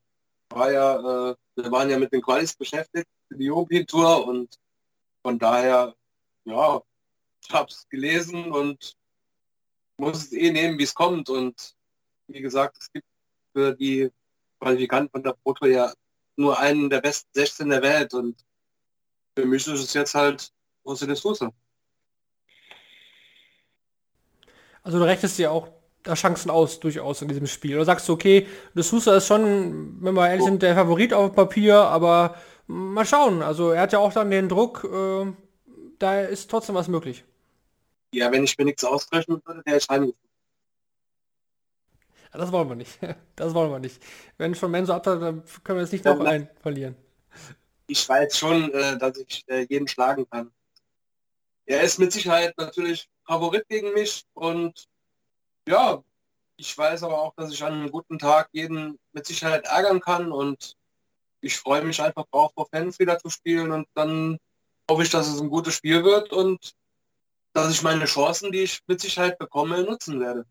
war 0.50 0.70
ja, 0.70 0.96
äh, 1.32 1.36
wir 1.56 1.72
waren 1.72 1.90
ja 1.90 1.98
mit 1.98 2.12
den 2.12 2.22
Qualis 2.22 2.54
beschäftigt 2.54 3.08
die 3.30 3.50
Opi-Tour 3.50 4.28
und 4.28 4.60
von 5.22 5.40
daher, 5.40 5.96
ja, 6.44 6.82
ich 7.42 7.54
habe 7.54 7.70
es 7.70 7.88
gelesen 7.88 8.52
und 8.52 8.98
muss 9.96 10.26
es 10.26 10.34
eh 10.34 10.52
nehmen, 10.52 10.78
wie 10.78 10.84
es 10.84 10.94
kommt. 10.94 11.30
Und 11.30 11.74
wie 12.28 12.42
gesagt, 12.42 12.76
es 12.82 12.92
gibt 12.92 13.08
für 13.54 13.74
die 13.76 14.12
Qualifikanten 14.60 15.12
von 15.12 15.24
der 15.24 15.38
Proto 15.42 15.68
ja 15.68 15.94
nur 16.36 16.60
einen 16.60 16.90
der 16.90 17.00
besten 17.00 17.30
16 17.34 17.70
der 17.70 17.82
Welt 17.82 18.14
und 18.14 18.46
für 19.38 19.46
mich 19.46 19.66
ist 19.68 19.80
es 19.80 19.94
jetzt 19.94 20.16
halt 20.16 20.52
José 20.84 21.06
de. 21.06 21.52
Also 24.84 25.00
du 25.00 25.06
rechnest 25.06 25.38
dir 25.38 25.50
auch 25.50 25.81
da 26.04 26.14
Chancen 26.16 26.50
aus, 26.50 26.80
durchaus 26.80 27.22
in 27.22 27.28
diesem 27.28 27.48
Spiel. 27.48 27.76
Oder 27.76 27.86
sagst 27.86 28.08
du, 28.10 28.14
okay, 28.14 28.48
De 28.74 28.84
Sousa 28.84 29.18
ist 29.18 29.28
schon, 29.28 29.98
wenn 30.02 30.14
wir 30.14 30.30
ehrlich 30.30 30.46
sind, 30.46 30.62
der 30.62 30.76
Favorit 30.76 31.14
auf 31.14 31.34
Papier, 31.34 31.78
aber 31.78 32.36
mal 32.68 33.06
schauen. 33.06 33.42
Also 33.42 33.72
er 33.72 33.82
hat 33.82 33.94
ja 33.94 34.00
auch 34.00 34.14
dann 34.14 34.32
den 34.32 34.50
Druck, 34.50 34.84
äh, 34.84 35.32
da 36.00 36.22
ist 36.22 36.50
trotzdem 36.50 36.76
was 36.76 36.88
möglich. 36.88 37.24
Ja, 38.14 38.32
wenn 38.32 38.44
ich 38.44 38.58
mir 38.58 38.66
nichts 38.66 38.84
ausrechnen 38.84 39.42
würde, 39.46 39.64
der 39.66 39.78
ist. 39.78 39.90
Ja, 39.90 40.06
das 42.34 42.52
wollen 42.52 42.70
wir 42.70 42.76
nicht. 42.76 43.00
Das 43.36 43.54
wollen 43.54 43.72
wir 43.72 43.80
nicht. 43.80 44.00
Wenn 44.38 44.54
schon 44.54 44.72
Menso 44.72 44.94
ab, 44.94 45.04
dann 45.04 45.44
können 45.64 45.78
wir 45.78 45.82
jetzt 45.82 45.94
nicht 45.94 46.06
noch 46.06 46.20
einen 46.20 46.48
verlieren. 46.62 46.96
Ich 47.88 48.08
weiß 48.08 48.38
schon, 48.38 48.72
äh, 48.72 48.98
dass 48.98 49.18
ich 49.18 49.44
äh, 49.48 49.66
jeden 49.68 49.88
schlagen 49.88 50.30
kann. 50.30 50.52
Er 51.66 51.82
ist 51.82 51.98
mit 52.00 52.12
Sicherheit 52.12 52.56
natürlich 52.58 53.10
Favorit 53.26 53.68
gegen 53.68 53.94
mich 53.94 54.26
und 54.34 54.88
ja, 55.72 56.04
ich 56.58 56.78
weiß 56.78 57.04
aber 57.04 57.20
auch, 57.20 57.34
dass 57.36 57.52
ich 57.52 57.64
an 57.64 57.74
einem 57.74 57.92
guten 57.92 58.20
Tag 58.20 58.50
jeden 58.52 59.00
mit 59.14 59.26
Sicherheit 59.26 59.66
ärgern 59.66 60.02
kann 60.02 60.32
und 60.32 60.76
ich 61.40 61.58
freue 61.58 61.84
mich 61.84 62.02
einfach 62.02 62.26
drauf, 62.32 62.52
vor 62.54 62.68
Fans 62.68 63.00
wieder 63.00 63.18
zu 63.18 63.30
spielen 63.30 63.72
und 63.72 63.88
dann 63.96 64.38
hoffe 64.90 65.04
ich, 65.04 65.10
dass 65.10 65.28
es 65.28 65.42
ein 65.42 65.50
gutes 65.50 65.74
Spiel 65.74 66.04
wird 66.04 66.32
und 66.34 66.74
dass 67.54 67.72
ich 67.72 67.82
meine 67.82 68.06
Chancen, 68.06 68.52
die 68.52 68.64
ich 68.64 68.82
mit 68.86 69.02
Sicherheit 69.02 69.40
bekomme, 69.40 69.82
nutzen 69.84 70.20
werde. 70.20 70.46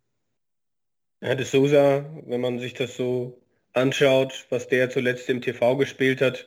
Ja, 1.21 1.35
de 1.35 1.45
Sousa, 1.45 2.05
wenn 2.27 2.41
man 2.41 2.59
sich 2.59 2.75
das 2.75 2.97
so 2.97 3.41
anschaut, 3.75 4.47
was 4.49 4.69
der 4.69 4.91
zuletzt 4.91 5.29
im 5.29 5.43
TV 5.43 5.77
gespielt 5.77 6.23
hat, 6.23 6.47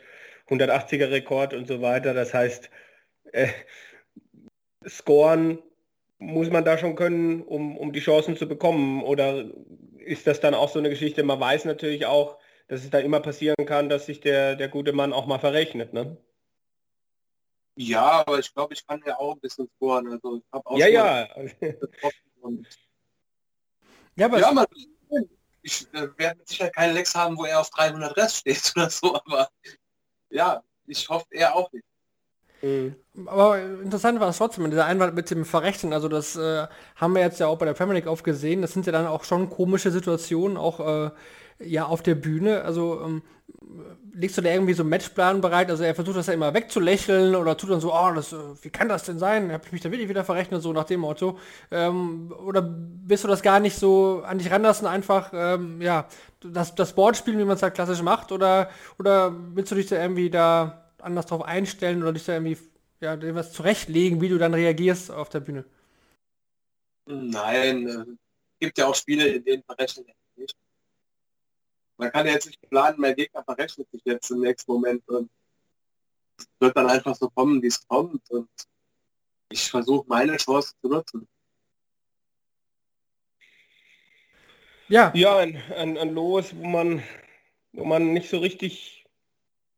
180er 0.50 1.12
Rekord 1.12 1.54
und 1.54 1.68
so 1.68 1.82
weiter, 1.82 2.14
das 2.14 2.34
heißt, 2.34 2.70
äh, 3.32 3.50
scoren 4.88 5.60
muss 6.26 6.50
man 6.50 6.64
da 6.66 6.78
schon 6.78 6.96
können, 6.96 7.42
um, 7.42 7.78
um 7.78 7.92
die 7.92 8.00
Chancen 8.00 8.38
zu 8.38 8.48
bekommen? 8.48 9.04
Oder 9.04 9.46
ist 9.98 10.26
das 10.28 10.40
dann 10.40 10.54
auch 10.54 10.70
so 10.70 10.80
eine 10.80 10.90
Geschichte? 10.90 11.24
Man 11.24 11.40
weiß 11.40 11.66
natürlich 11.66 12.06
auch, 12.06 12.38
dass 12.68 12.84
es 12.84 12.90
da 12.90 13.00
immer 13.00 13.20
passieren 13.20 13.66
kann, 13.66 13.90
dass 13.90 14.06
sich 14.06 14.22
der, 14.22 14.56
der 14.56 14.70
gute 14.70 14.94
Mann 14.94 15.14
auch 15.14 15.26
mal 15.26 15.40
verrechnet, 15.40 15.94
ne? 15.94 16.18
Ja, 17.76 18.22
aber 18.22 18.40
ich 18.40 18.54
glaube, 18.54 18.74
ich 18.74 18.86
kann 18.86 19.02
ja 19.06 19.18
auch 19.18 19.34
ein 19.34 19.40
bisschen 19.40 19.68
scoren. 19.76 20.08
Also 20.08 20.38
ich 20.38 20.44
auch 20.52 20.78
ja, 20.78 20.88
ja. 20.88 21.28
ja, 24.16 24.26
aber 24.26 24.40
ja, 24.40 24.52
man, 24.52 24.66
ich 25.64 25.88
äh, 25.94 26.08
werde 26.18 26.38
mit 26.38 26.48
Sicherheit 26.48 26.76
keine 26.76 26.94
Lecks 26.94 27.16
haben, 27.16 27.38
wo 27.38 27.46
er 27.46 27.60
auf 27.60 27.72
300 27.72 28.16
Rest 28.16 28.38
steht 28.38 28.74
oder 28.76 28.90
so, 28.90 29.16
aber 29.16 29.50
ja, 30.30 30.64
ich 30.86 31.10
hoffe 31.10 31.26
er 31.32 31.56
auch 31.56 31.72
nicht. 31.72 31.86
Mhm. 32.64 32.96
Aber 33.28 33.62
interessant 33.62 34.20
war 34.20 34.30
es 34.30 34.38
trotzdem, 34.38 34.70
dieser 34.72 34.86
Einwand 34.86 35.14
mit 35.16 35.30
dem 35.30 35.46
Verrechnen, 35.46 35.94
also 35.94 36.08
das 36.08 36.36
äh, 36.36 36.66
haben 36.96 37.14
wir 37.14 37.22
jetzt 37.22 37.40
ja 37.40 37.48
auch 37.48 37.58
bei 37.58 37.66
der 37.66 37.74
Premier 37.74 37.96
League 37.96 38.08
oft 38.08 38.24
gesehen, 38.24 38.62
das 38.62 38.72
sind 38.74 38.86
ja 38.86 38.92
dann 38.92 39.06
auch 39.06 39.26
schon 39.26 39.50
komische 39.50 39.92
Situationen, 39.92 40.58
auch 40.58 40.80
äh, 40.80 41.12
ja 41.60 41.86
auf 41.86 42.02
der 42.02 42.16
Bühne, 42.16 42.64
also 42.64 43.02
ähm, 43.04 43.22
legst 44.16 44.38
du 44.38 44.42
da 44.42 44.50
irgendwie 44.50 44.74
so 44.74 44.84
einen 44.84 44.90
Matchplan 44.92 45.42
bereit, 45.42 45.70
also 45.70 45.84
er 45.84 45.94
versucht 45.94 46.18
das 46.18 46.28
ja 46.28 46.34
immer 46.34 46.54
wegzulächeln 46.54 47.36
oder 47.36 47.58
tut 47.58 47.70
dann 47.70 47.82
so, 47.82 47.94
oh, 47.94 48.12
das, 48.16 48.32
äh, 48.34 48.38
wie 48.62 48.70
kann 48.70 48.90
das 48.90 49.04
denn 49.04 49.20
sein, 49.20 49.52
habe 49.52 49.64
ich 49.66 49.74
mich 49.74 49.82
da 49.82 49.92
wirklich 49.92 50.10
wieder 50.10 50.24
verrechnet, 50.24 50.64
so 50.64 50.72
nach 50.74 50.86
dem 50.86 51.02
Motto, 51.02 51.38
ähm, 51.70 52.34
oder 52.46 52.62
bist 52.64 53.26
du 53.26 53.28
das 53.28 53.44
gar 53.44 53.60
nicht 53.60 53.78
so 53.78 54.24
an 54.26 54.38
dich 54.38 54.50
ranlassen, 54.50 54.88
einfach, 54.88 55.32
ähm, 55.34 55.82
ja, 55.82 56.08
das, 56.42 56.74
das 56.74 56.94
Board 56.94 57.18
spielen, 57.18 57.38
wie 57.40 57.46
man 57.46 57.58
es 57.58 57.64
halt 57.64 57.76
klassisch 57.76 58.02
macht, 58.02 58.32
oder, 58.32 58.70
oder 58.98 59.36
willst 59.54 59.72
du 59.72 59.76
dich 59.76 59.88
da 59.88 60.02
irgendwie 60.02 60.30
da 60.30 60.83
anders 61.04 61.26
drauf 61.28 61.44
einstellen 61.44 62.02
oder 62.02 62.14
dich 62.14 62.26
da 62.26 62.34
irgendwie 62.34 62.58
ja, 63.00 63.36
was 63.36 63.54
zurechtlegen, 63.54 64.22
wie 64.22 64.30
du 64.30 64.38
dann 64.38 64.54
reagierst 64.54 65.12
auf 65.12 65.30
der 65.30 65.42
Bühne? 65.42 65.66
Nein, 67.06 67.88
äh, 67.88 68.06
gibt 68.60 68.78
ja 68.78 68.88
auch 68.88 68.96
Spiele, 68.96 69.28
in 69.28 69.44
denen 69.44 69.64
verrechnet 69.64 70.08
nicht. 70.36 70.56
Man 71.98 72.12
kann 72.12 72.26
ja 72.26 72.34
jetzt 72.34 72.46
nicht 72.46 72.62
planen, 72.70 73.00
mein 73.00 73.16
Gegner 73.16 73.44
verrechnet 73.44 73.90
sich 73.92 74.02
jetzt 74.06 74.32
im 74.32 74.40
nächsten 74.40 74.72
Moment 74.72 75.08
und 75.10 75.30
es 76.38 76.48
wird 76.60 76.76
dann 76.76 76.90
einfach 76.90 77.16
so 77.16 77.30
kommen, 77.30 77.62
wie 77.62 77.68
es 77.68 77.86
kommt 77.88 78.30
und 78.32 78.50
ich 79.50 79.70
versuche 79.70 80.08
meine 80.08 80.38
Chance 80.38 80.74
zu 80.82 80.88
nutzen. 80.88 81.28
Ja, 84.88 85.12
ja 85.14 85.38
ein, 85.38 85.58
ein, 85.76 85.98
ein 85.98 86.14
Los, 86.14 86.56
wo 86.56 86.66
man, 86.66 87.04
wo 87.74 87.86
man 87.86 88.14
nicht 88.14 88.30
so 88.30 88.40
richtig 88.40 89.03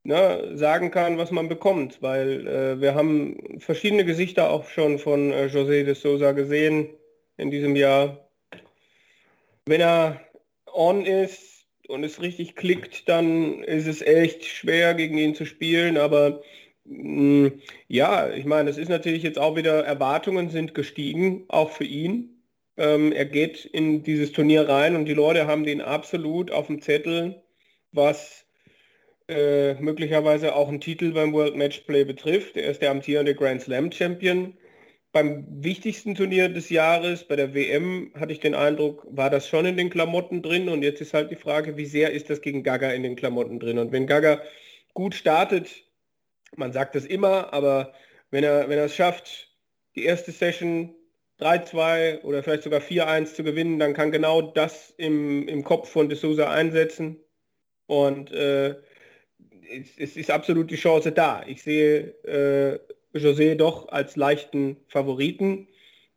ne, 0.06 0.52
sagen 0.56 0.92
kann, 0.92 1.18
was 1.18 1.32
man 1.32 1.50
bekommt, 1.50 2.02
weil 2.02 2.48
äh, 2.48 2.82
wir 2.82 2.96
haben 2.96 3.60
verschiedene 3.60 4.06
Gesichter 4.06 4.50
auch 4.50 4.70
schon 4.70 5.00
von 5.00 5.32
äh, 5.32 5.48
José 5.48 5.84
de 5.84 5.96
Sousa 5.96 6.32
gesehen 6.32 6.90
in 7.38 7.52
diesem 7.52 7.76
Jahr. 7.76 8.30
Wenn 9.66 9.82
er 9.82 10.22
on 10.72 11.06
ist 11.06 11.66
und 11.88 12.04
es 12.04 12.22
richtig 12.22 12.56
klickt, 12.56 13.10
dann 13.10 13.64
ist 13.64 13.88
es 13.88 14.02
echt 14.02 14.46
schwer 14.46 14.94
gegen 14.94 15.18
ihn 15.18 15.36
zu 15.36 15.46
spielen, 15.46 15.98
aber 15.98 16.42
mh, 16.86 17.50
mm, 17.50 17.62
ja, 17.88 18.30
ich 18.30 18.46
meine, 18.46 18.70
es 18.70 18.78
ist 18.78 18.90
natürlich 18.90 19.24
jetzt 19.24 19.40
auch 19.40 19.56
wieder, 19.56 19.84
Erwartungen 19.86 20.50
sind 20.50 20.76
gestiegen, 20.76 21.46
auch 21.48 21.72
für 21.72 21.84
ihn. 21.84 22.44
Ähm, 22.78 23.12
er 23.12 23.26
geht 23.26 23.66
in 23.66 24.04
dieses 24.04 24.32
Turnier 24.34 24.70
rein 24.70 24.96
und 24.96 25.06
die 25.06 25.14
Leute 25.14 25.48
haben 25.48 25.64
den 25.64 25.82
absolut 25.82 26.52
auf 26.52 26.68
dem 26.68 26.82
Zettel, 26.82 27.42
was 27.92 28.45
äh, 29.28 29.74
möglicherweise 29.76 30.56
auch 30.56 30.68
einen 30.68 30.82
Titel 30.82 31.12
beim 31.14 31.34
World 31.34 31.56
Matchplay 31.56 32.04
betrifft. 32.04 32.58
Er 32.58 32.70
ist 32.72 32.82
der 32.82 32.92
amtierende 32.92 33.36
Grand 33.36 33.62
Slam 33.62 33.92
Champion. 33.92 34.58
Beim 35.12 35.46
wichtigsten 35.50 36.14
Turnier 36.14 36.50
des 36.50 36.70
Jahres, 36.70 37.24
bei 37.24 37.36
der 37.36 37.54
WM, 37.54 38.12
hatte 38.20 38.34
ich 38.34 38.40
den 38.40 38.54
Eindruck, 38.54 39.08
war 39.10 39.30
das 39.30 39.48
schon 39.48 39.66
in 39.66 39.78
den 39.78 39.90
Klamotten 39.90 40.42
drin. 40.42 40.70
Und 40.70 40.84
jetzt 40.84 41.02
ist 41.02 41.14
halt 41.14 41.32
die 41.32 41.38
Frage, 41.38 41.78
wie 41.78 41.86
sehr 41.86 42.12
ist 42.12 42.30
das 42.30 42.42
gegen 42.42 42.64
Gaga 42.64 42.92
in 42.92 43.04
den 43.04 43.16
Klamotten 43.16 43.60
drin? 43.60 43.80
Und 43.80 43.92
wenn 43.92 44.08
Gaga 44.08 44.42
gut 44.94 45.16
startet, 45.16 45.70
man 46.56 46.74
sagt 46.74 46.96
das 46.96 47.06
immer, 47.06 47.54
aber 47.54 47.94
wenn 48.32 48.44
er, 48.44 48.70
wenn 48.70 48.78
er 48.78 48.86
es 48.86 48.96
schafft, 48.96 49.50
die 49.96 50.04
erste 50.04 50.32
Session 50.32 50.94
3-2 51.40 52.22
oder 52.22 52.44
vielleicht 52.44 52.64
sogar 52.64 52.82
4-1 52.82 53.36
zu 53.36 53.44
gewinnen, 53.44 53.80
dann 53.80 53.94
kann 53.94 54.12
genau 54.12 54.42
das 54.42 54.94
im, 54.98 55.48
im 55.48 55.64
Kopf 55.64 55.90
von 55.90 56.10
De 56.10 56.18
Souza 56.18 56.52
einsetzen. 56.52 57.20
Und 57.88 58.32
äh, 58.32 58.76
es, 59.70 60.18
ist 60.18 60.32
absolut 60.32 60.72
die 60.72 60.76
Chance 60.76 61.12
da. 61.12 61.44
Ich 61.48 61.64
sehe 61.64 62.14
äh, 62.24 62.80
José 63.18 63.56
doch 63.56 63.90
als 63.90 64.16
leichten 64.16 64.78
Favoriten, 64.88 65.68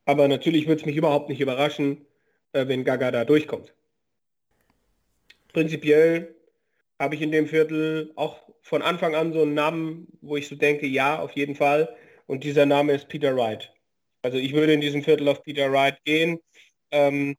aber 0.04 0.28
natürlich 0.28 0.66
würde 0.66 0.80
es 0.80 0.86
mich 0.86 0.96
überhaupt 0.96 1.28
nicht 1.28 1.40
überraschen, 1.40 2.06
äh, 2.52 2.66
wenn 2.66 2.84
Gaga 2.84 3.10
da 3.10 3.24
durchkommt. 3.24 3.72
Prinzipiell 5.52 6.34
habe 6.98 7.14
ich 7.14 7.22
in 7.22 7.32
dem 7.32 7.46
Viertel 7.46 8.12
auch 8.16 8.40
von 8.62 8.82
Anfang 8.82 9.14
an 9.14 9.32
so 9.32 9.42
einen 9.42 9.54
Namen, 9.54 10.08
wo 10.20 10.36
ich 10.36 10.48
so 10.48 10.56
denke, 10.56 10.86
ja, 10.86 11.20
auf 11.20 11.32
jeden 11.32 11.54
Fall. 11.54 11.94
Und 12.26 12.44
dieser 12.44 12.66
Name 12.66 12.92
ist 12.92 13.08
Peter 13.08 13.34
Wright. 13.36 13.72
Also 14.22 14.36
ich 14.36 14.52
würde 14.52 14.74
in 14.74 14.80
diesem 14.80 15.02
Viertel 15.02 15.28
auf 15.28 15.42
Peter 15.42 15.72
Wright 15.72 16.02
gehen. 16.04 16.38
Ähm, 16.90 17.36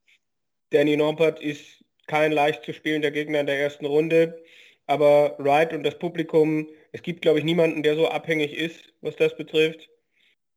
Danny 0.71 0.97
Nompert 0.97 1.41
ist 1.41 1.83
kein 2.07 2.31
leicht 2.31 2.63
zu 2.63 2.73
spielender 2.73 3.11
Gegner 3.11 3.41
in 3.41 3.45
der 3.45 3.59
ersten 3.59 3.85
Runde. 3.85 4.41
Aber 4.89 5.35
Wright 5.37 5.71
und 5.71 5.83
das 5.83 5.99
Publikum, 5.99 6.67
es 6.93 7.03
gibt, 7.03 7.21
glaube 7.21 7.37
ich, 7.37 7.45
niemanden, 7.45 7.83
der 7.83 7.95
so 7.95 8.07
abhängig 8.07 8.57
ist, 8.57 8.91
was 9.01 9.15
das 9.15 9.37
betrifft. 9.37 9.87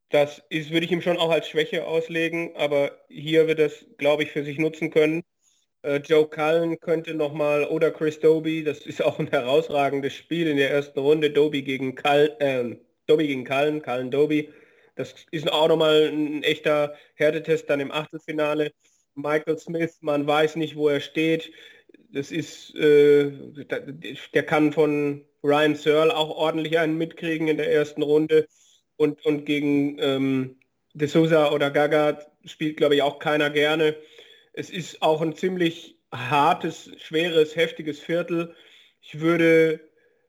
Das 0.08 0.42
ist, 0.48 0.70
würde 0.70 0.86
ich 0.86 0.92
ihm 0.92 1.02
schon 1.02 1.18
auch 1.18 1.30
als 1.30 1.48
Schwäche 1.48 1.86
auslegen, 1.86 2.56
aber 2.56 2.92
hier 3.10 3.46
wird 3.46 3.58
es, 3.58 3.84
glaube 3.98 4.22
ich, 4.22 4.30
für 4.30 4.42
sich 4.42 4.58
nutzen 4.58 4.90
können. 4.90 5.22
Äh, 5.82 5.98
Joe 5.98 6.26
Cullen 6.26 6.80
könnte 6.80 7.14
nochmal, 7.14 7.64
oder 7.64 7.90
Chris 7.90 8.20
Doby, 8.20 8.64
das 8.64 8.80
ist 8.86 9.02
auch 9.04 9.18
ein 9.18 9.28
herausragendes 9.28 10.14
Spiel 10.14 10.48
in 10.48 10.56
der 10.56 10.70
ersten 10.70 10.98
Runde, 11.00 11.30
Doby 11.30 11.62
gegen 11.62 11.94
Cullen, 11.94 12.30
äh, 12.40 12.76
Doby 13.06 13.26
gegen 13.26 13.44
Cullen, 13.44 13.82
Cullen 13.82 14.10
Doby. 14.10 14.48
Das 14.94 15.14
ist 15.30 15.52
auch 15.52 15.68
nochmal 15.68 16.08
ein 16.08 16.42
echter 16.42 16.94
Härtetest 17.16 17.68
dann 17.68 17.80
im 17.80 17.92
Achtelfinale. 17.92 18.72
Michael 19.14 19.58
Smith, 19.58 19.98
man 20.00 20.26
weiß 20.26 20.56
nicht, 20.56 20.74
wo 20.76 20.88
er 20.88 21.00
steht 21.00 21.52
das 22.12 22.30
ist, 22.30 22.74
äh, 22.74 23.30
der 24.34 24.42
kann 24.44 24.72
von 24.72 25.24
Ryan 25.42 25.74
Searle 25.74 26.16
auch 26.16 26.30
ordentlich 26.30 26.78
einen 26.78 26.98
mitkriegen 26.98 27.48
in 27.48 27.56
der 27.56 27.72
ersten 27.72 28.02
Runde 28.02 28.46
und, 28.96 29.24
und 29.24 29.44
gegen 29.44 29.98
ähm, 29.98 30.56
De 30.94 31.08
Souza 31.08 31.52
oder 31.52 31.70
Gaga 31.70 32.20
spielt, 32.44 32.76
glaube 32.76 32.94
ich, 32.94 33.02
auch 33.02 33.18
keiner 33.18 33.50
gerne. 33.50 33.96
Es 34.52 34.68
ist 34.70 35.00
auch 35.02 35.22
ein 35.22 35.34
ziemlich 35.34 35.98
hartes, 36.12 36.90
schweres, 36.98 37.56
heftiges 37.56 37.98
Viertel. 37.98 38.54
Ich 39.00 39.20
würde 39.20 39.80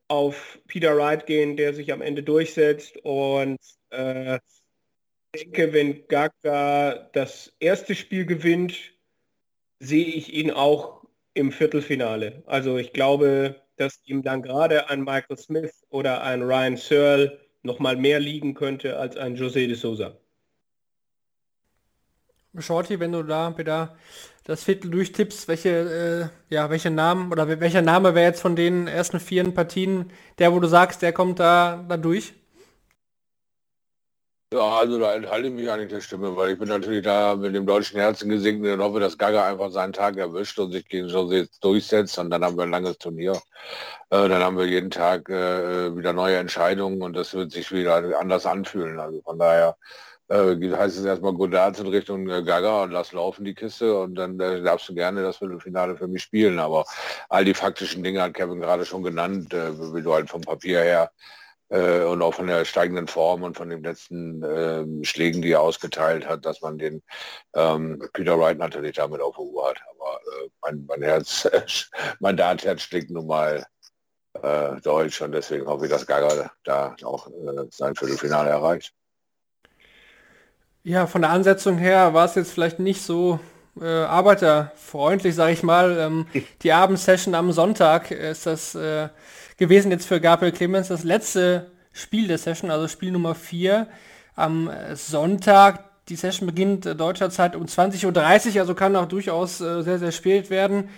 auf 0.08 0.60
Peter 0.68 0.96
Wright 0.96 1.26
gehen, 1.26 1.58
der 1.58 1.74
sich 1.74 1.92
am 1.92 2.02
Ende 2.02 2.24
durchsetzt 2.24 2.98
und 3.04 3.60
äh, 3.90 4.40
denke, 5.36 5.74
wenn 5.74 6.08
Gaga 6.08 7.10
das 7.14 7.54
erste 7.60 7.96
Spiel 7.96 8.26
gewinnt, 8.26 8.94
sehe 9.80 10.06
ich 10.06 10.34
ihn 10.34 10.52
auch 10.52 11.03
im 11.34 11.52
Viertelfinale. 11.52 12.44
Also 12.46 12.78
ich 12.78 12.94
glaube, 12.94 13.56
dass 13.78 14.00
ihm 14.06 14.22
dann 14.22 14.42
gerade 14.42 14.90
ein 14.90 15.02
Michael 15.02 15.38
Smith 15.38 15.84
oder 15.90 16.24
ein 16.24 16.44
Ryan 16.44 16.78
Searle 16.78 17.40
noch 17.64 17.80
mal 17.80 17.96
mehr 17.96 18.20
liegen 18.20 18.54
könnte 18.54 18.98
als 18.98 19.18
ein 19.18 19.36
José 19.36 19.68
de 19.68 19.76
Souza. 19.76 20.18
Shorty, 22.60 23.00
wenn 23.00 23.12
du 23.12 23.24
da 23.24 23.58
wieder 23.58 23.98
das 24.44 24.64
Viertel 24.64 24.92
durchtippst, 24.92 25.48
welche, 25.48 26.30
äh, 26.50 26.54
ja, 26.54 26.70
welche 26.70 26.92
Namen 26.92 27.32
oder 27.32 27.60
welcher 27.60 27.82
Name 27.82 28.14
wäre 28.14 28.28
jetzt 28.28 28.42
von 28.42 28.56
den 28.56 28.88
ersten 28.88 29.20
vier 29.20 29.50
Partien 29.54 30.12
der, 30.38 30.54
wo 30.54 30.60
du 30.60 30.68
sagst, 30.68 31.02
der 31.02 31.14
kommt 31.14 31.40
da, 31.40 31.84
da 31.88 31.98
durch? 31.98 32.34
Ja, 34.54 34.78
also 34.78 35.00
da 35.00 35.16
enthalte 35.16 35.48
ich 35.48 35.54
mich 35.54 35.72
eigentlich 35.72 35.90
der 35.90 36.02
Stimme, 36.02 36.36
weil 36.36 36.52
ich 36.52 36.60
bin 36.60 36.70
natürlich 36.70 37.04
da 37.04 37.36
mit 37.36 37.56
dem 37.56 37.66
deutschen 37.66 38.00
Herzen 38.00 38.30
gesegnet 38.30 38.74
und 38.74 38.84
hoffe, 38.84 39.00
dass 39.00 39.18
Gaga 39.18 39.48
einfach 39.48 39.72
seinen 39.72 39.94
Tag 39.94 40.16
erwischt 40.18 40.60
und 40.60 40.72
sich 40.72 40.88
gegen 40.88 41.08
Jose 41.08 41.50
durchsetzt 41.60 42.20
und 42.20 42.30
dann 42.30 42.46
haben 42.46 42.56
wir 42.56 42.64
ein 42.64 42.70
langes 42.70 43.00
Turnier. 43.00 43.34
Äh, 44.12 44.30
dann 44.30 44.44
haben 44.44 44.56
wir 44.60 44.68
jeden 44.68 44.92
Tag 44.92 45.28
äh, 45.30 45.98
wieder 45.98 46.14
neue 46.14 46.38
Entscheidungen 46.38 47.02
und 47.02 47.14
das 47.14 47.34
wird 47.34 47.52
sich 47.52 47.72
wieder 47.72 47.96
anders 48.20 48.46
anfühlen. 48.46 49.00
Also 49.00 49.22
von 49.24 49.40
daher 49.40 49.76
äh, 50.30 50.56
heißt 50.56 51.00
es 51.00 51.06
erstmal 51.06 51.34
Godard 51.34 51.80
in 51.80 51.88
Richtung 51.88 52.30
äh, 52.30 52.44
Gaga 52.44 52.84
und 52.84 52.92
lass 52.92 53.12
laufen 53.12 53.46
die 53.46 53.56
Kiste 53.56 53.98
und 54.00 54.14
dann 54.14 54.40
äh, 54.40 54.62
darfst 54.62 54.88
du 54.88 54.94
gerne 54.94 55.24
das 55.24 55.38
Viertelfinale 55.38 55.98
für 55.98 56.08
mich 56.08 56.22
spielen. 56.22 56.60
Aber 56.60 56.86
all 57.30 57.44
die 57.44 57.56
faktischen 57.56 58.04
Dinge 58.04 58.22
hat 58.22 58.36
Kevin 58.36 58.60
gerade 58.62 58.86
schon 58.86 59.02
genannt, 59.02 59.52
äh, 59.52 59.74
wie 59.96 60.04
du 60.04 60.14
halt 60.14 60.30
vom 60.30 60.42
Papier 60.42 60.82
her 60.82 61.12
äh, 61.74 62.04
und 62.04 62.22
auch 62.22 62.36
von 62.36 62.48
der 62.48 62.66
steigenden 62.66 63.08
Form 63.08 63.42
und 63.42 63.58
von 63.58 63.70
den 63.70 63.84
letzten 63.84 64.44
äh, 64.44 65.04
Schlägen, 65.04 65.42
die 65.42 65.52
er 65.52 65.62
ausgeteilt 65.62 66.28
hat, 66.28 66.46
dass 66.46 66.62
man 66.62 66.78
den 66.78 67.02
ähm, 67.56 68.02
Peter 68.14 68.40
Wright 68.40 68.60
natürlich 68.60 68.96
damit 68.96 69.22
auf 69.22 69.36
der 69.36 69.46
Uhr 69.46 69.70
hat. 69.70 69.82
Aber 69.92 70.20
äh, 70.22 70.50
mein, 70.62 70.86
mein 70.88 71.02
Herz, 71.02 71.50
mein 72.20 72.38
Dartherz 72.38 72.84
schlägt 72.84 73.10
nun 73.10 73.26
mal 73.26 73.66
äh, 74.42 74.82
Deutsch 74.82 75.22
und 75.22 75.32
deswegen 75.32 75.66
hoffe 75.66 75.86
ich, 75.86 75.92
dass 75.92 76.06
Gaga 76.06 76.52
da 76.64 76.96
auch 77.04 77.28
äh, 77.28 77.66
sein 77.72 77.96
Viertelfinale 77.96 78.50
erreicht. 78.50 78.94
Ja, 80.84 81.08
von 81.08 81.22
der 81.22 81.32
Ansetzung 81.32 81.78
her 81.78 82.14
war 82.14 82.26
es 82.26 82.36
jetzt 82.36 82.52
vielleicht 82.52 82.78
nicht 82.78 83.02
so 83.02 83.40
äh, 83.82 83.86
arbeiterfreundlich, 83.88 85.34
sage 85.34 85.54
ich 85.54 85.64
mal. 85.64 85.98
Ähm, 85.98 86.28
die 86.62 86.72
Abendsession 86.72 87.34
am 87.34 87.52
Sonntag 87.52 88.12
ist 88.12 88.46
das 88.46 88.76
äh, 88.76 89.10
gewesen 89.58 89.92
jetzt 89.92 90.08
für 90.08 90.20
Gabriel 90.20 90.52
Clemens 90.52 90.88
das 90.88 91.04
letzte 91.04 91.72
Spiel 91.92 92.28
der 92.28 92.38
Session, 92.38 92.72
also 92.72 92.88
Spiel 92.88 93.12
Nummer 93.12 93.36
4 93.36 93.88
am 94.36 94.70
Sonntag. 94.94 95.94
Die 96.10 96.16
Session 96.16 96.48
beginnt 96.48 96.86
äh, 96.86 96.96
deutscher 96.96 97.30
Zeit 97.30 97.56
um 97.56 97.66
20.30 97.66 98.56
Uhr, 98.56 98.62
also 98.62 98.76
kann 98.76 98.96
auch 98.96 99.08
durchaus 99.08 99.62
äh, 99.62 99.82
sehr, 99.84 100.00
sehr 100.00 100.12
spät 100.12 100.50
werden. 100.50 100.90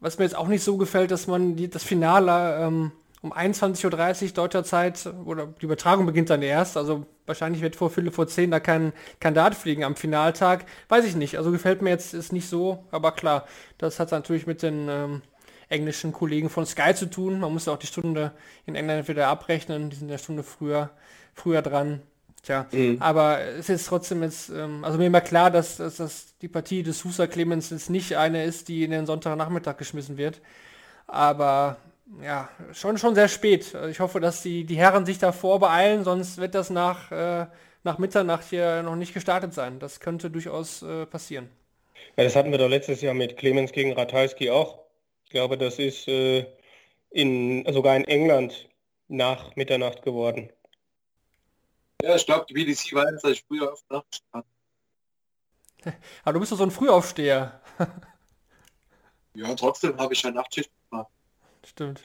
Was 0.00 0.18
mir 0.18 0.24
jetzt 0.24 0.36
auch 0.36 0.48
nicht 0.48 0.64
so 0.64 0.76
gefällt, 0.76 1.10
dass 1.10 1.26
man 1.26 1.56
die, 1.56 1.68
das 1.68 1.84
Finale 1.84 2.66
ähm, 2.66 2.92
um 3.20 3.32
21.30 3.32 4.24
Uhr 4.24 4.30
deutscher 4.30 4.64
Zeit, 4.64 5.08
oder 5.24 5.46
die 5.46 5.64
Übertragung 5.64 6.06
beginnt 6.06 6.30
dann 6.30 6.42
erst, 6.42 6.76
also 6.76 7.06
wahrscheinlich 7.26 7.62
wird 7.62 7.76
vor 7.76 7.90
Viertel 7.90 8.12
vor 8.12 8.28
10 8.28 8.50
da 8.50 8.60
kein, 8.60 8.92
Dart 9.20 9.54
fliegen 9.54 9.84
am 9.84 9.96
Finaltag. 9.96 10.66
Weiß 10.88 11.04
ich 11.04 11.16
nicht, 11.16 11.36
also 11.36 11.50
gefällt 11.50 11.82
mir 11.82 11.90
jetzt 11.90 12.14
ist 12.14 12.32
nicht 12.32 12.48
so, 12.48 12.84
aber 12.90 13.12
klar, 13.12 13.46
das 13.76 13.98
hat 14.00 14.12
natürlich 14.12 14.46
mit 14.46 14.62
den 14.62 14.88
ähm, 14.88 15.22
englischen 15.68 16.12
Kollegen 16.12 16.50
von 16.50 16.66
Sky 16.66 16.94
zu 16.94 17.06
tun. 17.06 17.40
Man 17.40 17.52
muss 17.52 17.66
ja 17.66 17.72
auch 17.72 17.78
die 17.78 17.86
Stunde 17.86 18.32
in 18.66 18.74
England 18.74 19.08
wieder 19.08 19.28
abrechnen, 19.28 19.90
die 19.90 19.96
sind 19.96 20.08
eine 20.08 20.18
Stunde 20.18 20.42
früher, 20.42 20.90
früher 21.34 21.62
dran. 21.62 22.02
Tja, 22.42 22.66
mhm. 22.70 22.98
aber 23.00 23.40
es 23.40 23.68
ist 23.68 23.88
trotzdem 23.88 24.22
jetzt, 24.22 24.48
ähm, 24.48 24.84
also 24.84 24.96
mir 24.96 25.06
immer 25.06 25.20
klar, 25.20 25.50
dass, 25.50 25.76
dass, 25.76 25.96
dass 25.96 26.38
die 26.40 26.48
Partie 26.48 26.82
des 26.82 27.00
Sousa 27.00 27.26
Clemens 27.26 27.70
jetzt 27.70 27.90
nicht 27.90 28.16
eine 28.16 28.44
ist, 28.44 28.68
die 28.68 28.84
in 28.84 28.92
den 28.92 29.06
Sonntagnachmittag 29.06 29.76
geschmissen 29.76 30.16
wird. 30.16 30.40
Aber 31.08 31.78
ja, 32.22 32.48
schon, 32.72 32.96
schon 32.96 33.14
sehr 33.14 33.28
spät. 33.28 33.74
Also 33.74 33.88
ich 33.88 34.00
hoffe, 34.00 34.20
dass 34.20 34.42
die, 34.42 34.64
die 34.64 34.76
Herren 34.76 35.04
sich 35.04 35.18
davor 35.18 35.58
beeilen, 35.58 36.04
sonst 36.04 36.38
wird 36.38 36.54
das 36.54 36.70
nach, 36.70 37.10
äh, 37.10 37.46
nach 37.82 37.98
Mitternacht 37.98 38.44
hier 38.48 38.82
noch 38.82 38.96
nicht 38.96 39.14
gestartet 39.14 39.52
sein. 39.52 39.78
Das 39.78 40.00
könnte 40.00 40.30
durchaus 40.30 40.82
äh, 40.82 41.06
passieren. 41.06 41.48
Ja, 42.16 42.24
das 42.24 42.36
hatten 42.36 42.50
wir 42.50 42.58
doch 42.58 42.68
letztes 42.68 43.00
Jahr 43.00 43.14
mit 43.14 43.36
Clemens 43.36 43.72
gegen 43.72 43.92
Ratajski 43.92 44.50
auch. 44.50 44.78
Ich 45.28 45.32
glaube, 45.32 45.58
das 45.58 45.78
ist 45.78 46.08
äh, 46.08 46.46
in, 47.10 47.70
sogar 47.70 47.94
in 47.94 48.04
England 48.06 48.66
nach 49.08 49.54
Mitternacht 49.56 50.00
geworden. 50.00 50.48
Ja, 52.00 52.16
ich 52.16 52.24
glaube, 52.24 52.46
die 52.48 52.54
BDC 52.54 52.94
weiß, 52.94 53.20
dass 53.20 53.32
ich 53.32 53.44
früher 53.46 53.70
auf 53.70 53.84
Nacht 53.90 54.22
Aber 56.24 56.32
du 56.32 56.40
bist 56.40 56.50
doch 56.50 56.56
so 56.56 56.64
ein 56.64 56.70
Frühaufsteher. 56.70 57.60
ja, 59.34 59.54
trotzdem 59.54 59.98
habe 59.98 60.14
ich 60.14 60.22
ja 60.22 60.30
Nachtschicht 60.30 60.70
Stimmt. 61.62 62.00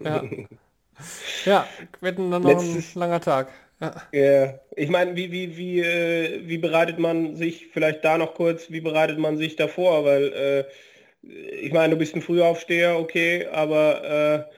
Ja. 0.00 0.24
ja, 1.44 1.68
werden 2.00 2.32
dann 2.32 2.42
noch 2.42 2.50
Letztes, 2.50 2.96
ein 2.96 2.98
langer 2.98 3.20
Tag. 3.20 3.52
Ja. 3.78 4.02
ja. 4.10 4.58
Ich 4.74 4.88
meine, 4.90 5.14
wie, 5.14 5.30
wie, 5.30 5.56
wie, 5.56 5.78
äh, 5.78 6.40
wie 6.48 6.58
bereitet 6.58 6.98
man 6.98 7.36
sich, 7.36 7.68
vielleicht 7.68 8.04
da 8.04 8.18
noch 8.18 8.34
kurz, 8.34 8.68
wie 8.72 8.80
bereitet 8.80 9.20
man 9.20 9.36
sich 9.36 9.54
davor? 9.54 10.04
Weil, 10.04 10.32
äh, 10.32 10.64
ich 11.26 11.72
meine, 11.72 11.94
du 11.94 11.98
bist 11.98 12.14
ein 12.14 12.22
Frühaufsteher, 12.22 12.98
okay, 12.98 13.46
aber 13.46 14.04
äh, 14.04 14.54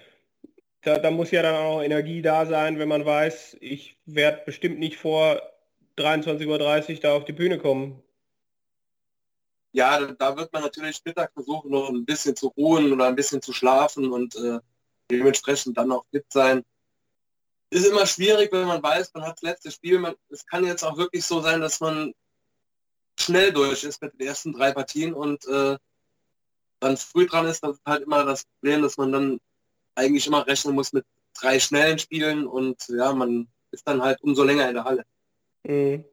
da, 0.82 0.98
da 0.98 1.10
muss 1.10 1.30
ja 1.30 1.42
dann 1.42 1.56
auch 1.56 1.82
Energie 1.82 2.22
da 2.22 2.46
sein, 2.46 2.78
wenn 2.78 2.88
man 2.88 3.04
weiß, 3.04 3.56
ich 3.60 3.98
werde 4.06 4.42
bestimmt 4.44 4.78
nicht 4.78 4.96
vor 4.96 5.40
23.30 5.98 6.46
Uhr 6.94 7.00
da 7.00 7.14
auf 7.14 7.24
die 7.24 7.32
Bühne 7.32 7.58
kommen 7.58 8.02
ja, 9.76 10.00
da 10.00 10.34
wird 10.38 10.50
man 10.54 10.62
natürlich 10.62 11.02
Mittag 11.04 11.34
versuchen, 11.34 11.70
noch 11.70 11.90
ein 11.90 12.06
bisschen 12.06 12.34
zu 12.34 12.46
ruhen 12.48 12.90
oder 12.94 13.08
ein 13.08 13.14
bisschen 13.14 13.42
zu 13.42 13.52
schlafen 13.52 14.10
und 14.10 14.34
äh, 14.36 14.58
dementsprechend 15.10 15.76
dann 15.76 15.92
auch 15.92 16.06
fit 16.10 16.24
sein. 16.32 16.64
Ist 17.68 17.84
immer 17.84 18.06
schwierig, 18.06 18.50
wenn 18.52 18.66
man 18.66 18.82
weiß, 18.82 19.12
man 19.12 19.24
hat 19.24 19.34
das 19.34 19.42
letzte 19.42 19.70
Spiel. 19.70 19.98
Man, 19.98 20.14
es 20.30 20.46
kann 20.46 20.64
jetzt 20.64 20.82
auch 20.82 20.96
wirklich 20.96 21.26
so 21.26 21.42
sein, 21.42 21.60
dass 21.60 21.80
man 21.80 22.14
schnell 23.20 23.52
durch 23.52 23.84
ist 23.84 24.00
mit 24.00 24.14
den 24.14 24.26
ersten 24.26 24.54
drei 24.54 24.72
Partien 24.72 25.12
und 25.12 25.44
äh, 25.46 25.76
dann 26.87 26.97
früh 26.97 27.26
dran 27.26 27.47
ist, 27.47 27.62
das 27.62 27.76
ist 27.76 27.87
halt 27.87 28.05
immer 28.05 28.24
das 28.24 28.45
Problem, 28.45 28.82
dass 28.82 28.97
man 28.97 29.12
dann 29.12 29.41
eigentlich 29.95 30.26
immer 30.26 30.47
rechnen 30.47 30.74
muss 30.74 30.93
mit 30.93 31.05
drei 31.39 31.59
schnellen 31.59 31.99
Spielen 31.99 32.47
und 32.47 32.76
ja, 32.89 33.12
man 33.12 33.49
ist 33.70 33.87
dann 33.87 34.03
halt 34.03 34.20
umso 34.22 34.45
länger 34.45 34.68
in 34.68 34.74
der 34.74 34.84
Halle. 34.84 35.05
Mhm. 35.64 36.05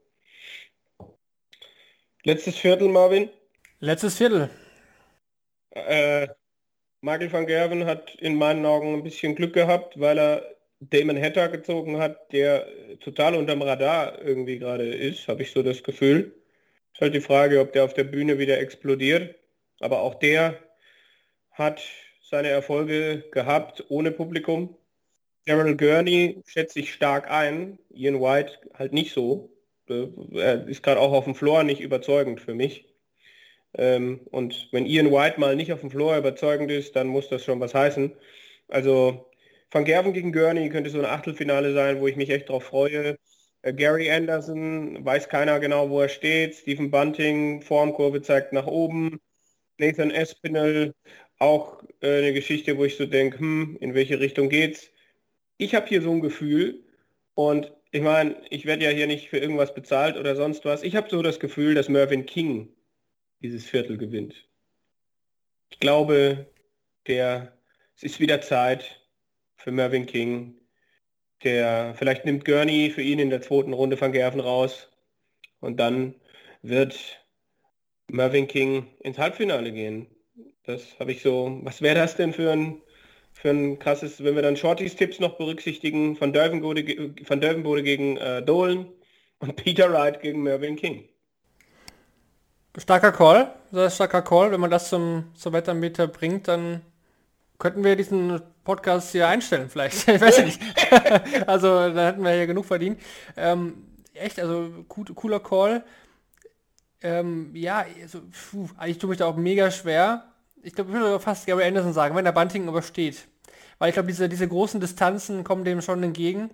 Letztes 2.23 2.57
Viertel, 2.57 2.87
Marvin? 2.89 3.29
Letztes 3.79 4.17
Viertel. 4.17 4.49
Äh, 5.71 6.27
Michael 7.01 7.31
van 7.31 7.45
Gerven 7.45 7.85
hat 7.85 8.15
in 8.15 8.35
meinen 8.35 8.65
Augen 8.65 8.93
ein 8.93 9.03
bisschen 9.03 9.35
Glück 9.35 9.53
gehabt, 9.53 9.99
weil 9.99 10.17
er 10.17 10.55
Damon 10.79 11.21
Hatter 11.21 11.49
gezogen 11.49 11.99
hat, 11.99 12.31
der 12.31 12.67
total 12.99 13.35
unterm 13.35 13.61
Radar 13.61 14.21
irgendwie 14.21 14.57
gerade 14.57 14.85
ist, 14.85 15.27
habe 15.27 15.43
ich 15.43 15.51
so 15.51 15.63
das 15.63 15.83
Gefühl. 15.83 16.33
Ist 16.93 17.01
halt 17.01 17.15
die 17.15 17.21
Frage, 17.21 17.59
ob 17.59 17.73
der 17.73 17.83
auf 17.83 17.93
der 17.93 18.03
Bühne 18.05 18.37
wieder 18.39 18.59
explodiert. 18.59 19.35
Aber 19.79 20.01
auch 20.01 20.15
der 20.15 20.57
hat 21.53 21.81
seine 22.21 22.49
Erfolge 22.49 23.23
gehabt 23.31 23.85
ohne 23.89 24.11
Publikum. 24.11 24.75
Daryl 25.45 25.75
Gurney 25.77 26.41
schätze 26.45 26.79
ich 26.79 26.93
stark 26.93 27.29
ein, 27.29 27.79
Ian 27.89 28.21
White 28.21 28.59
halt 28.73 28.93
nicht 28.93 29.13
so. 29.13 29.51
Äh, 29.89 30.07
er 30.35 30.67
ist 30.67 30.83
gerade 30.83 30.99
auch 30.99 31.11
auf 31.11 31.25
dem 31.25 31.35
Floor 31.35 31.63
nicht 31.63 31.81
überzeugend 31.81 32.41
für 32.41 32.53
mich. 32.53 32.87
Ähm, 33.75 34.21
und 34.31 34.69
wenn 34.71 34.85
Ian 34.85 35.11
White 35.11 35.39
mal 35.39 35.55
nicht 35.55 35.73
auf 35.73 35.81
dem 35.81 35.91
Floor 35.91 36.17
überzeugend 36.17 36.71
ist, 36.71 36.95
dann 36.95 37.07
muss 37.07 37.29
das 37.29 37.43
schon 37.43 37.59
was 37.59 37.73
heißen. 37.73 38.13
Also 38.69 39.29
Van 39.71 39.85
Gerven 39.85 40.13
gegen 40.13 40.31
Gurney 40.31 40.69
könnte 40.69 40.89
so 40.89 40.99
ein 40.99 41.05
Achtelfinale 41.05 41.73
sein, 41.73 41.99
wo 41.99 42.07
ich 42.07 42.15
mich 42.15 42.29
echt 42.29 42.49
drauf 42.49 42.65
freue. 42.65 43.17
Äh, 43.63 43.73
Gary 43.73 44.11
Anderson, 44.11 45.03
weiß 45.05 45.29
keiner 45.29 45.59
genau, 45.59 45.89
wo 45.89 46.01
er 46.01 46.09
steht. 46.09 46.55
Stephen 46.55 46.91
Bunting, 46.91 47.61
Formkurve 47.61 48.21
zeigt 48.21 48.53
nach 48.53 48.67
oben. 48.67 49.19
Nathan 49.79 50.11
Espinel, 50.11 50.93
auch 51.43 51.83
äh, 52.01 52.19
eine 52.19 52.33
Geschichte, 52.33 52.77
wo 52.77 52.85
ich 52.85 52.97
so 52.97 53.05
denke, 53.05 53.39
hm, 53.39 53.77
in 53.79 53.93
welche 53.93 54.19
Richtung 54.19 54.49
geht's? 54.49 54.91
Ich 55.57 55.75
habe 55.75 55.87
hier 55.87 56.01
so 56.01 56.11
ein 56.11 56.21
Gefühl 56.21 56.83
und 57.35 57.71
ich 57.91 58.01
meine, 58.01 58.35
ich 58.49 58.65
werde 58.65 58.85
ja 58.85 58.91
hier 58.91 59.07
nicht 59.07 59.29
für 59.29 59.37
irgendwas 59.37 59.73
bezahlt 59.73 60.17
oder 60.17 60.35
sonst 60.35 60.65
was. 60.65 60.83
Ich 60.83 60.95
habe 60.95 61.09
so 61.09 61.21
das 61.21 61.39
Gefühl, 61.39 61.75
dass 61.75 61.89
Mervyn 61.89 62.25
King 62.25 62.69
dieses 63.41 63.65
Viertel 63.65 63.97
gewinnt. 63.97 64.47
Ich 65.69 65.79
glaube, 65.79 66.47
der, 67.07 67.53
es 67.95 68.03
ist 68.03 68.19
wieder 68.19 68.41
Zeit 68.41 69.01
für 69.57 69.71
Mervyn 69.71 70.05
King. 70.05 70.55
Der, 71.43 71.93
vielleicht 71.95 72.25
nimmt 72.25 72.45
Gurney 72.45 72.89
für 72.89 73.01
ihn 73.01 73.19
in 73.19 73.29
der 73.29 73.41
zweiten 73.41 73.73
Runde 73.73 73.97
von 73.97 74.11
Gerven 74.11 74.39
raus 74.39 74.89
und 75.59 75.79
dann 75.79 76.15
wird 76.61 77.23
Mervyn 78.07 78.47
King 78.47 78.87
ins 79.01 79.17
Halbfinale 79.17 79.71
gehen. 79.71 80.07
Das 80.65 80.81
habe 80.99 81.11
ich 81.11 81.21
so. 81.21 81.59
Was 81.63 81.81
wäre 81.81 81.95
das 81.95 82.15
denn 82.15 82.33
für 82.33 82.51
ein, 82.51 82.81
für 83.33 83.49
ein 83.49 83.79
krasses, 83.79 84.23
wenn 84.23 84.35
wir 84.35 84.41
dann 84.41 84.57
Shortys 84.57 84.95
Tipps 84.95 85.19
noch 85.19 85.37
berücksichtigen, 85.37 86.15
von 86.15 86.31
Dövenbode, 86.31 87.13
von 87.25 87.41
Dövenbode 87.41 87.83
gegen 87.83 88.17
äh, 88.17 88.41
Dolan 88.41 88.87
und 89.39 89.55
Peter 89.63 89.91
Wright 89.91 90.21
gegen 90.21 90.43
Mervyn 90.43 90.75
King. 90.75 91.07
Starker 92.77 93.11
Call, 93.11 93.53
sehr 93.71 93.89
starker 93.89 94.23
Call. 94.23 94.51
Wenn 94.51 94.61
man 94.61 94.71
das 94.71 94.89
zum, 94.89 95.25
zum 95.35 95.53
Wettermeter 95.53 96.07
bringt, 96.07 96.47
dann 96.47 96.81
könnten 97.59 97.83
wir 97.83 97.95
diesen 97.95 98.41
Podcast 98.63 99.11
hier 99.11 99.27
einstellen 99.27 99.69
vielleicht. 99.69 100.07
ich 100.07 100.21
weiß 100.21 100.45
nicht. 100.45 100.61
also 101.47 101.67
da 101.89 102.07
hätten 102.07 102.23
wir 102.23 102.33
ja 102.35 102.45
genug 102.45 102.65
verdient. 102.65 102.99
Ähm, 103.35 103.85
echt, 104.13 104.39
also 104.39 104.85
cooler 104.87 105.39
Call. 105.39 105.83
Ähm, 107.01 107.51
ja, 107.53 107.85
also, 108.01 108.21
puh, 108.21 108.69
eigentlich 108.77 108.97
tue 108.97 109.11
ich 109.11 109.19
da 109.19 109.25
auch 109.25 109.35
mega 109.35 109.69
schwer. 109.69 110.32
Ich 110.63 110.73
glaube, 110.73 110.91
ich 110.91 110.97
würde 110.97 111.19
fast 111.19 111.45
Gary 111.45 111.65
Anderson 111.65 111.93
sagen, 111.93 112.15
wenn 112.15 112.25
der 112.25 112.31
Bunting 112.31 112.67
übersteht. 112.67 113.27
Weil 113.79 113.89
ich 113.89 113.93
glaube, 113.93 114.07
diese, 114.07 114.29
diese 114.29 114.47
großen 114.47 114.79
Distanzen 114.79 115.43
kommen 115.43 115.65
dem 115.65 115.81
schon 115.81 116.01
entgegen. 116.01 116.49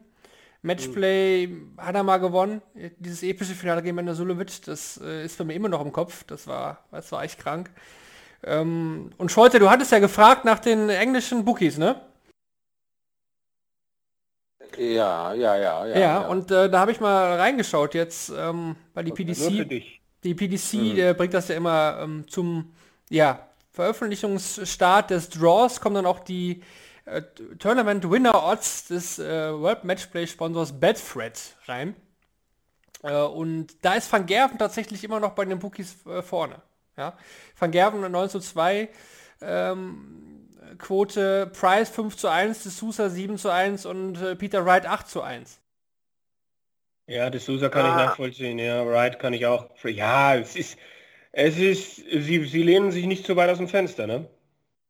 Matchplay 0.61 1.48
mhm. 1.48 1.77
hat 1.77 1.95
er 1.95 2.03
mal 2.03 2.18
gewonnen. 2.18 2.61
Dieses 2.98 3.23
epische 3.23 3.53
Finale 3.53 3.81
gegen 3.81 3.95
Mender 3.95 4.15
Sulovic, 4.15 4.64
das 4.65 4.99
äh, 5.02 5.23
ist 5.23 5.38
bei 5.38 5.45
mir 5.45 5.53
immer 5.53 5.69
noch 5.69 5.81
im 5.81 5.94
Kopf. 5.94 6.23
Das 6.26 6.48
war, 6.48 6.84
das 6.91 7.11
war 7.11 7.23
echt 7.23 7.40
krank. 7.40 7.69
Ähm, 8.44 9.11
und 9.18 9.31
Scholte, 9.31 9.60
du 9.60 9.69
hattest 9.69 9.91
ja 9.91 9.99
gefragt 9.99 10.44
nach 10.44 10.60
den 10.60 10.90
englischen 10.90 11.45
Bookies, 11.45 11.77
ne? 11.77 12.02
Ja, 14.77 15.34
ja, 15.34 15.57
ja, 15.57 15.86
ja. 15.88 15.99
Ja, 15.99 16.19
und 16.27 16.52
äh, 16.52 16.69
da 16.69 16.80
habe 16.80 16.91
ich 16.91 16.99
mal 16.99 17.38
reingeschaut 17.38 17.95
jetzt, 17.95 18.30
ähm, 18.30 18.76
weil 18.94 19.03
die 19.03 19.11
PDC, 19.11 19.91
die 20.23 20.34
PDC 20.36 20.73
mhm. 20.73 20.98
äh, 20.98 21.14
bringt 21.14 21.34
das 21.34 21.48
ja 21.48 21.56
immer 21.56 21.99
ähm, 22.02 22.26
zum 22.27 22.72
ja, 23.10 23.48
Veröffentlichungsstart 23.80 25.10
des 25.10 25.30
Draws, 25.30 25.80
kommen 25.80 25.95
dann 25.95 26.06
auch 26.06 26.19
die 26.19 26.64
äh, 27.06 27.22
Tournament 27.60 28.11
Winner 28.11 28.43
Odds 28.43 28.88
des 28.88 29.19
äh, 29.19 29.53
World 29.53 29.85
Matchplay 29.85 30.27
Sponsors 30.27 30.77
Betfred 30.77 31.39
rein. 31.65 31.95
Äh, 33.03 33.14
und 33.14 33.68
da 33.81 33.93
ist 33.93 34.11
Van 34.11 34.26
Gerven 34.26 34.57
tatsächlich 34.57 35.01
immer 35.06 35.22
noch 35.22 35.31
bei 35.31 35.45
den 35.45 35.60
Bookies 35.60 36.06
äh, 36.06 36.22
vorne. 36.22 36.61
Ja? 36.97 37.18
Van 37.57 37.72
Gerven 37.72 38.01
9 38.01 38.30
zu 38.30 38.41
2, 38.41 38.89
ähm, 39.39 40.49
Quote 40.77 41.47
Price 41.47 41.89
5 41.89 42.18
zu 42.18 42.27
1, 42.27 42.64
De 42.64 42.72
Sousa 42.73 43.10
7 43.10 43.38
zu 43.38 43.49
1 43.49 43.85
und 43.85 44.22
äh, 44.22 44.35
Peter 44.35 44.65
Wright 44.65 44.88
8 44.88 45.07
zu 45.07 45.22
1. 45.22 45.57
Ja, 47.07 47.30
De 47.30 47.39
Sousa 47.39 47.69
kann 47.69 47.85
ah. 47.85 47.89
ich 47.91 47.95
nachvollziehen, 47.95 48.60
ja, 48.60 48.85
Wright 48.85 49.19
kann 49.19 49.31
ich 49.31 49.45
auch. 49.45 49.69
Ja, 49.85 50.35
es 50.35 50.57
ist, 50.57 50.77
es 51.40 51.57
ist, 51.57 51.95
sie, 51.95 52.44
sie 52.45 52.64
lehnen 52.64 52.91
sich 52.91 53.06
nicht 53.06 53.26
zu 53.26 53.36
weit 53.36 53.49
aus 53.49 53.60
dem 53.60 53.70
Fenster, 53.70 54.07
ne? 54.07 54.28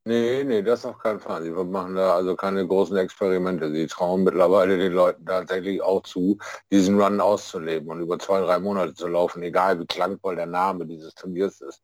Nee, 0.10 0.44
nee, 0.44 0.64
das 0.64 0.86
auf 0.88 0.98
keinen 0.98 1.20
Fall. 1.20 1.44
Sie 1.44 1.52
machen 1.52 1.94
da 1.94 2.16
also 2.16 2.36
keine 2.36 2.66
großen 2.66 2.98
Experimente. 2.98 3.72
Sie 3.72 3.86
trauen 3.86 4.24
mittlerweile 4.24 4.76
den 4.80 4.94
Leuten 4.94 5.24
tatsächlich 5.24 5.84
auch 5.84 6.02
zu, 6.02 6.40
diesen 6.72 7.00
Run 7.00 7.22
auszuleben 7.22 7.92
und 7.92 8.02
über 8.02 8.18
zwei, 8.18 8.42
drei 8.42 8.58
Monate 8.58 8.96
zu 8.96 9.08
laufen, 9.08 9.44
egal 9.44 9.80
wie 9.80 9.86
klangvoll 9.86 10.36
der 10.36 10.48
Name 10.48 10.88
dieses 10.88 11.14
Turniers 11.14 11.62
ist. 11.62 11.84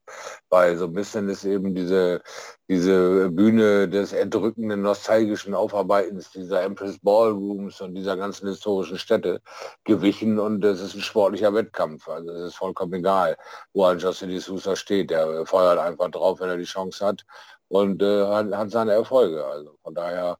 Weil 0.50 0.76
so 0.76 0.86
ein 0.86 0.94
bisschen 0.94 1.30
ist 1.30 1.46
eben 1.46 1.76
diese, 1.76 2.24
diese 2.68 3.30
Bühne 3.30 3.88
des 3.88 4.12
erdrückenden, 4.12 4.82
nostalgischen 4.82 5.54
Aufarbeitens 5.54 6.32
dieser 6.32 6.64
Empress 6.64 6.98
Ballrooms 6.98 7.80
und 7.82 7.94
dieser 7.94 8.18
ganzen 8.18 8.48
historischen 8.48 8.98
Städte 8.98 9.40
gewichen 9.84 10.40
und 10.40 10.66
es 10.66 10.82
ist 10.82 10.96
ein 10.96 11.02
sportlicher 11.02 11.54
Wettkampf. 11.54 12.08
Also 12.08 12.32
es 12.32 12.48
ist 12.48 12.56
vollkommen 12.56 12.94
egal, 12.94 13.38
wo 13.74 13.86
ein 13.86 14.00
Justin 14.00 14.32
D'Souza 14.32 14.76
steht. 14.76 15.12
Der 15.12 15.46
feuert 15.46 15.78
einfach 15.78 16.10
drauf, 16.10 16.40
wenn 16.40 16.50
er 16.50 16.58
die 16.58 16.64
Chance 16.64 17.06
hat 17.06 17.24
und 17.70 18.02
äh, 18.02 18.26
hat, 18.26 18.52
hat, 18.52 18.72
seine 18.72 18.94
Erfolge. 18.94 19.46
Also 19.46 19.78
von 19.84 19.96
daher, 19.96 20.38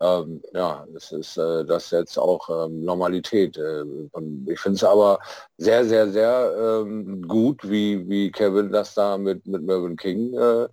ähm, 0.00 0.42
ja, 0.52 0.86
es 0.96 1.12
ist 1.12 1.36
äh, 1.36 1.64
das 1.64 1.90
jetzt 1.90 2.18
auch 2.18 2.48
ähm, 2.66 2.84
Normalität. 2.84 3.56
Äh, 3.56 3.84
ich 4.46 4.60
finde 4.60 4.76
es 4.76 4.84
aber 4.84 5.18
sehr, 5.56 5.84
sehr, 5.84 6.08
sehr 6.10 6.82
ähm, 6.82 7.26
gut, 7.26 7.68
wie, 7.68 8.08
wie 8.08 8.30
Kevin 8.30 8.70
das 8.72 8.94
da 8.94 9.18
mit, 9.18 9.46
mit 9.46 9.62
Mervyn 9.62 9.96
King 9.96 10.34
äh, 10.38 10.68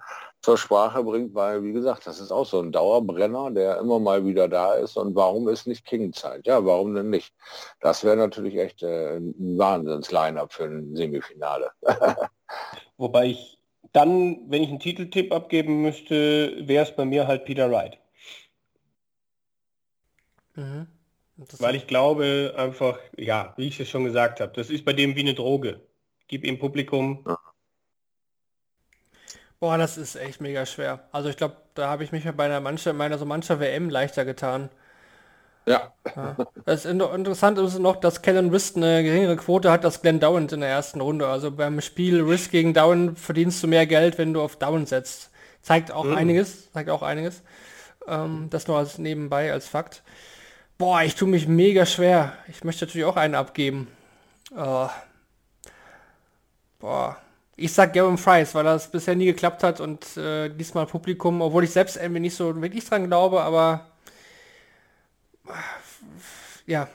zur 0.46 0.58
Sprache 0.60 1.04
bringt, 1.04 1.34
weil, 1.34 1.64
wie 1.64 1.74
gesagt, 1.74 2.06
das 2.06 2.20
ist 2.20 2.32
auch 2.32 2.46
so 2.46 2.60
ein 2.62 2.72
Dauerbrenner, 2.72 3.50
der 3.50 3.80
immer 3.80 3.98
mal 4.00 4.24
wieder 4.26 4.48
da 4.48 4.74
ist. 4.74 4.96
Und 4.96 5.16
warum 5.16 5.50
ist 5.50 5.66
nicht 5.66 5.86
King-Zeit? 5.86 6.46
Ja, 6.46 6.64
warum 6.64 6.94
denn 6.94 7.10
nicht? 7.10 7.34
Das 7.80 8.04
wäre 8.04 8.16
natürlich 8.16 8.56
echt 8.56 8.84
äh, 8.84 9.18
ein 9.18 9.58
Wahnsinns-Line-Up 9.58 10.54
für 10.54 10.66
ein 10.66 10.96
Semifinale. 10.96 11.72
Wobei 12.98 13.26
ich 13.30 13.58
dann, 13.96 14.52
wenn 14.52 14.62
ich 14.62 14.70
einen 14.70 14.80
Titeltipp 14.80 15.32
abgeben 15.32 15.82
müsste, 15.82 16.68
wäre 16.68 16.84
es 16.84 16.96
bei 16.96 17.06
mir 17.06 17.28
halt 17.28 17.46
Peter 17.46 17.72
Wright. 17.72 17.98
Mhm. 20.56 20.88
Weil 21.60 21.76
ich 21.76 21.88
glaube 21.88 22.54
einfach, 22.58 22.98
ja, 23.18 23.54
wie 23.58 23.68
ich 23.68 23.80
es 23.80 23.90
schon 23.90 24.06
gesagt 24.06 24.40
habe, 24.40 24.54
das 24.54 24.70
ist 24.70 24.86
bei 24.86 24.94
dem 24.94 25.16
wie 25.16 25.22
eine 25.22 25.34
Droge. 25.34 25.82
Gib 26.28 26.44
ihm 26.44 26.60
Publikum. 26.60 27.26
Boah, 29.60 29.78
das 29.78 29.98
ist 29.98 30.16
echt 30.16 30.42
mega 30.42 30.66
schwer. 30.66 31.08
Also 31.12 31.30
ich 31.30 31.38
glaube, 31.38 31.58
da 31.74 31.90
habe 31.90 32.04
ich 32.04 32.12
mich 32.12 32.24
bei 32.24 32.46
einer 32.46 32.60
mancher, 32.60 32.94
meiner 32.94 33.18
so 33.18 33.26
mancher 33.26 33.60
WM 33.60 33.90
leichter 33.90 34.26
getan. 34.26 34.70
Ja. 35.66 35.94
ja. 36.16 36.36
Das 36.66 36.86
ist 36.86 36.92
interessant 36.92 37.58
ist 37.58 37.80
noch, 37.80 37.96
dass 37.96 38.22
Kellen 38.22 38.50
Risk 38.50 38.78
eine 38.78 39.04
geringere 39.04 39.36
Quote 39.36 39.72
hat 39.72 39.84
als 39.84 40.02
Glenn 40.02 40.20
Downs 40.20 40.54
in 40.54 40.60
der 40.62 40.70
ersten 40.70 41.02
Runde. 41.02 41.28
Also 41.28 41.52
beim 41.52 41.82
Spiel 41.82 42.22
Risk 42.22 42.52
gegen 42.52 42.74
Down 42.74 43.16
verdienst 43.16 43.64
du 43.64 43.68
mehr 43.68 43.88
Geld, 43.88 44.18
wenn 44.18 44.34
du 44.34 44.42
auf 44.42 44.58
Down 44.58 44.86
setzt. 44.86 45.32
Zeigt 45.62 45.92
auch 45.92 46.06
mhm. 46.06 46.16
einiges, 46.16 46.72
zeigt 46.72 46.90
auch 46.90 47.02
einiges. 47.02 47.42
Ähm, 48.08 48.48
das 48.52 48.68
nur 48.68 48.78
als 48.78 49.00
nebenbei 49.00 49.52
als 49.52 49.68
Fakt. 49.68 50.04
Boah, 50.78 51.02
ich 51.02 51.16
tue 51.16 51.28
mich 51.28 51.48
mega 51.48 51.86
schwer. 51.86 52.34
Ich 52.48 52.64
möchte 52.64 52.86
natürlich 52.86 53.06
auch 53.06 53.16
einen 53.16 53.36
abgeben. 53.36 53.88
Uh, 54.52 54.90
boah. 56.80 57.18
Ich 57.56 57.72
sag 57.74 57.94
Gavin 57.94 58.18
Price, 58.18 58.54
weil 58.54 58.66
das 58.66 58.92
bisher 58.92 59.16
nie 59.16 59.26
geklappt 59.26 59.64
hat 59.64 59.80
und 59.80 60.18
äh, 60.18 60.50
diesmal 60.50 60.86
Publikum, 60.86 61.42
obwohl 61.42 61.64
ich 61.64 61.72
selbst 61.72 61.96
irgendwie 61.96 62.20
nicht 62.20 62.36
so 62.36 62.62
wirklich 62.62 62.86
dran 62.86 63.08
glaube, 63.08 63.42
aber 63.42 63.86
ja. 66.66 66.88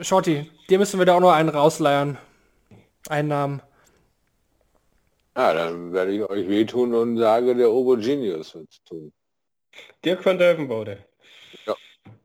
Shorty, 0.00 0.50
dir 0.68 0.78
müssen 0.78 0.98
wir 0.98 1.06
da 1.06 1.16
auch 1.16 1.20
noch 1.20 1.32
einen 1.32 1.48
rausleiern. 1.48 2.18
Einen 3.08 3.28
Namen. 3.28 3.62
Ja, 5.36 5.54
dann 5.54 5.92
werde 5.92 6.12
ich 6.12 6.22
euch 6.22 6.48
wehtun 6.48 6.94
und 6.94 7.16
sage, 7.18 7.54
der 7.54 7.70
Obo 7.70 7.96
Genius 7.96 8.54
wird 8.54 8.70
es 8.70 8.82
tun. 8.84 9.12
Dirk 10.04 10.24
van 10.24 10.38
Dövenbode. 10.38 10.98
Ja. 11.66 11.74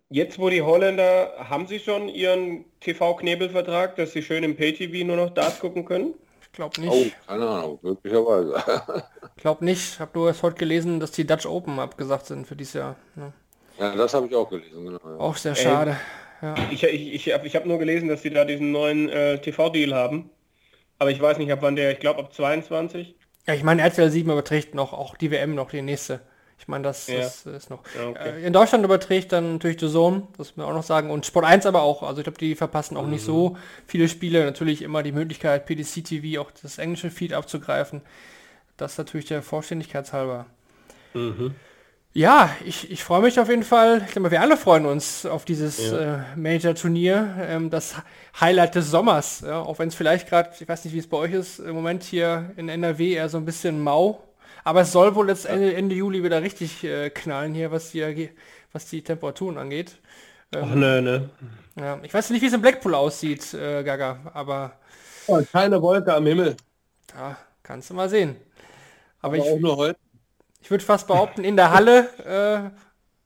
Jetzt, 0.10 0.40
wo 0.40 0.50
die 0.50 0.62
Holländer, 0.62 1.34
haben 1.38 1.68
sie 1.68 1.80
schon 1.80 2.10
ihren 2.10 2.66
TV-Knebelvertrag, 2.82 3.96
dass 3.96 4.12
sie 4.12 4.22
schön 4.22 4.44
im 4.44 4.56
Pay-TV 4.56 5.06
nur 5.06 5.16
noch 5.16 5.34
Darts 5.34 5.60
gucken 5.60 5.86
können? 5.86 6.14
Ich 6.42 6.52
glaube 6.52 6.82
nicht. 6.82 6.92
Oh, 6.92 7.28
keine 7.28 7.48
Ahnung, 7.48 7.80
möglicherweise. 7.82 8.56
ich 9.36 9.42
glaube 9.42 9.64
nicht. 9.64 9.94
Ich 9.94 10.00
habe 10.00 10.12
nur 10.18 10.28
erst 10.28 10.44
heute 10.44 10.58
gelesen, 10.58 11.00
dass 11.00 11.12
die 11.12 11.26
Dutch 11.26 11.46
Open 11.46 11.80
abgesagt 11.80 12.26
sind 12.26 12.46
für 12.46 12.56
dieses 12.56 12.74
Jahr. 12.74 12.96
Ne? 13.16 13.32
Ja, 13.80 13.96
das 13.96 14.14
habe 14.14 14.28
ich 14.28 14.36
auch 14.36 14.50
gelesen, 14.50 14.86
genau. 14.86 15.20
Auch 15.20 15.36
sehr 15.36 15.56
schade. 15.56 15.98
ja. 16.42 16.56
Ich, 16.72 16.84
ich, 16.84 17.14
ich 17.28 17.34
habe 17.34 17.48
ich 17.48 17.56
hab 17.56 17.66
nur 17.66 17.78
gelesen, 17.78 18.08
dass 18.08 18.22
sie 18.22 18.30
da 18.30 18.46
diesen 18.46 18.72
neuen 18.72 19.10
äh, 19.10 19.40
TV-Deal 19.40 19.94
haben. 19.94 20.30
Aber 21.00 21.12
ich 21.12 21.22
weiß 21.22 21.38
nicht, 21.38 21.52
ab 21.52 21.60
wann 21.62 21.76
der, 21.76 21.92
ich 21.92 22.00
glaube 22.00 22.20
ab 22.20 22.34
22. 22.34 23.16
Ja, 23.46 23.54
ich 23.54 23.64
meine, 23.64 23.82
RTL 23.82 24.10
7 24.10 24.30
überträgt 24.30 24.76
noch, 24.76 24.94
auch 24.94 25.16
die 25.16 25.32
WM 25.32 25.56
noch, 25.56 25.70
die 25.70 25.82
nächste. 25.82 26.22
Ich 26.60 26.68
meine, 26.68 26.84
das, 26.84 27.08
ja. 27.08 27.20
das, 27.20 27.46
ist 27.46 27.70
noch. 27.70 27.84
Ja, 27.96 28.10
okay. 28.10 28.42
Äh, 28.42 28.48
in 28.48 28.52
Deutschland 28.52 28.84
überträgt 28.84 29.32
dann 29.32 29.54
natürlich 29.54 29.80
The 29.80 29.90
Zone, 29.90 30.28
das 30.38 30.50
muss 30.50 30.58
man 30.58 30.66
auch 30.66 30.74
noch 30.74 30.84
sagen. 30.84 31.12
Und 31.12 31.26
Sport 31.26 31.46
1 31.46 31.66
aber 31.68 31.84
auch. 31.84 32.02
Also 32.02 32.20
ich 32.20 32.24
glaube, 32.24 32.40
die 32.40 32.56
verpassen 32.56 32.98
auch 32.98 33.04
mhm. 33.04 33.12
nicht 33.12 33.24
so 33.24 33.58
viele 33.86 34.10
Spiele. 34.10 34.44
Natürlich 34.44 34.82
immer 34.82 35.04
die 35.04 35.12
Möglichkeit, 35.12 35.66
PDC 35.68 36.04
TV 36.04 36.42
auch 36.42 36.52
das 36.62 36.80
englische 36.80 37.12
Feed 37.12 37.34
abzugreifen. 37.34 38.02
Das 38.76 38.94
ist 38.94 38.98
natürlich 38.98 39.28
der 39.28 39.44
Vollständigkeitshalber. 39.44 40.48
Mhm. 41.14 41.56
Ja, 42.18 42.50
ich, 42.66 42.90
ich 42.90 43.04
freue 43.04 43.22
mich 43.22 43.40
auf 43.40 43.48
jeden 43.48 43.62
Fall. 43.62 44.02
Ich 44.08 44.14
glaube, 44.14 44.32
wir 44.32 44.42
alle 44.42 44.58
freuen 44.58 44.88
uns 44.88 45.24
auf 45.28 45.46
dieses 45.46 45.92
ja. 45.92 46.16
äh, 46.16 46.36
Major-Turnier. 46.36 47.36
Ähm, 47.42 47.70
das 47.70 47.94
Highlight 48.42 48.74
des 48.74 48.90
Sommers. 48.90 49.42
Ja, 49.42 49.62
auch 49.62 49.78
wenn 49.78 49.90
es 49.90 49.94
vielleicht 49.94 50.28
gerade, 50.28 50.50
ich 50.60 50.68
weiß 50.68 50.84
nicht, 50.86 50.96
wie 50.96 50.98
es 50.98 51.06
bei 51.06 51.18
euch 51.18 51.34
ist, 51.34 51.60
im 51.60 51.76
Moment 51.76 52.02
hier 52.02 52.54
in 52.58 52.70
NRW 52.70 53.14
eher 53.14 53.30
so 53.30 53.38
ein 53.38 53.46
bisschen 53.46 53.84
mau. 53.84 54.24
Aber 54.64 54.82
es 54.82 54.92
soll 54.92 55.14
wohl 55.14 55.30
jetzt 55.30 55.46
Ende, 55.46 55.76
Ende 55.76 55.94
Juli 55.94 56.24
wieder 56.24 56.42
richtig 56.42 56.84
äh, 56.84 57.12
knallen 57.12 57.54
hier, 57.54 57.70
was 57.70 57.92
die, 57.92 58.32
was 58.74 58.88
die 58.88 59.04
Temperaturen 59.04 59.60
angeht. 59.60 60.00
Ähm, 60.54 60.64
Ach 60.72 60.74
nö, 60.74 61.02
ne. 61.02 61.30
Ja, 61.76 62.00
ich 62.02 62.12
weiß 62.12 62.32
nicht, 62.32 62.42
wie 62.42 62.48
es 62.48 62.54
in 62.54 62.64
Blackpool 62.64 62.96
aussieht, 62.96 63.54
äh, 63.54 63.84
Gaga, 63.84 64.32
aber... 64.34 64.74
Oh, 65.28 65.40
keine 65.52 65.80
Wolke 65.80 66.16
am 66.16 66.26
Himmel. 66.26 66.58
Da 67.14 67.38
kannst 67.62 67.92
du 67.92 67.94
mal 67.94 68.10
sehen. 68.10 68.38
Aber, 69.22 69.36
aber 69.36 69.46
ich, 69.46 69.52
auch 69.52 69.60
nur 69.60 69.78
heute. 69.78 70.00
Ich 70.68 70.72
würde 70.72 70.84
fast 70.84 71.08
behaupten, 71.08 71.46
in 71.46 71.56
der 71.56 71.72
Halle 71.72 72.74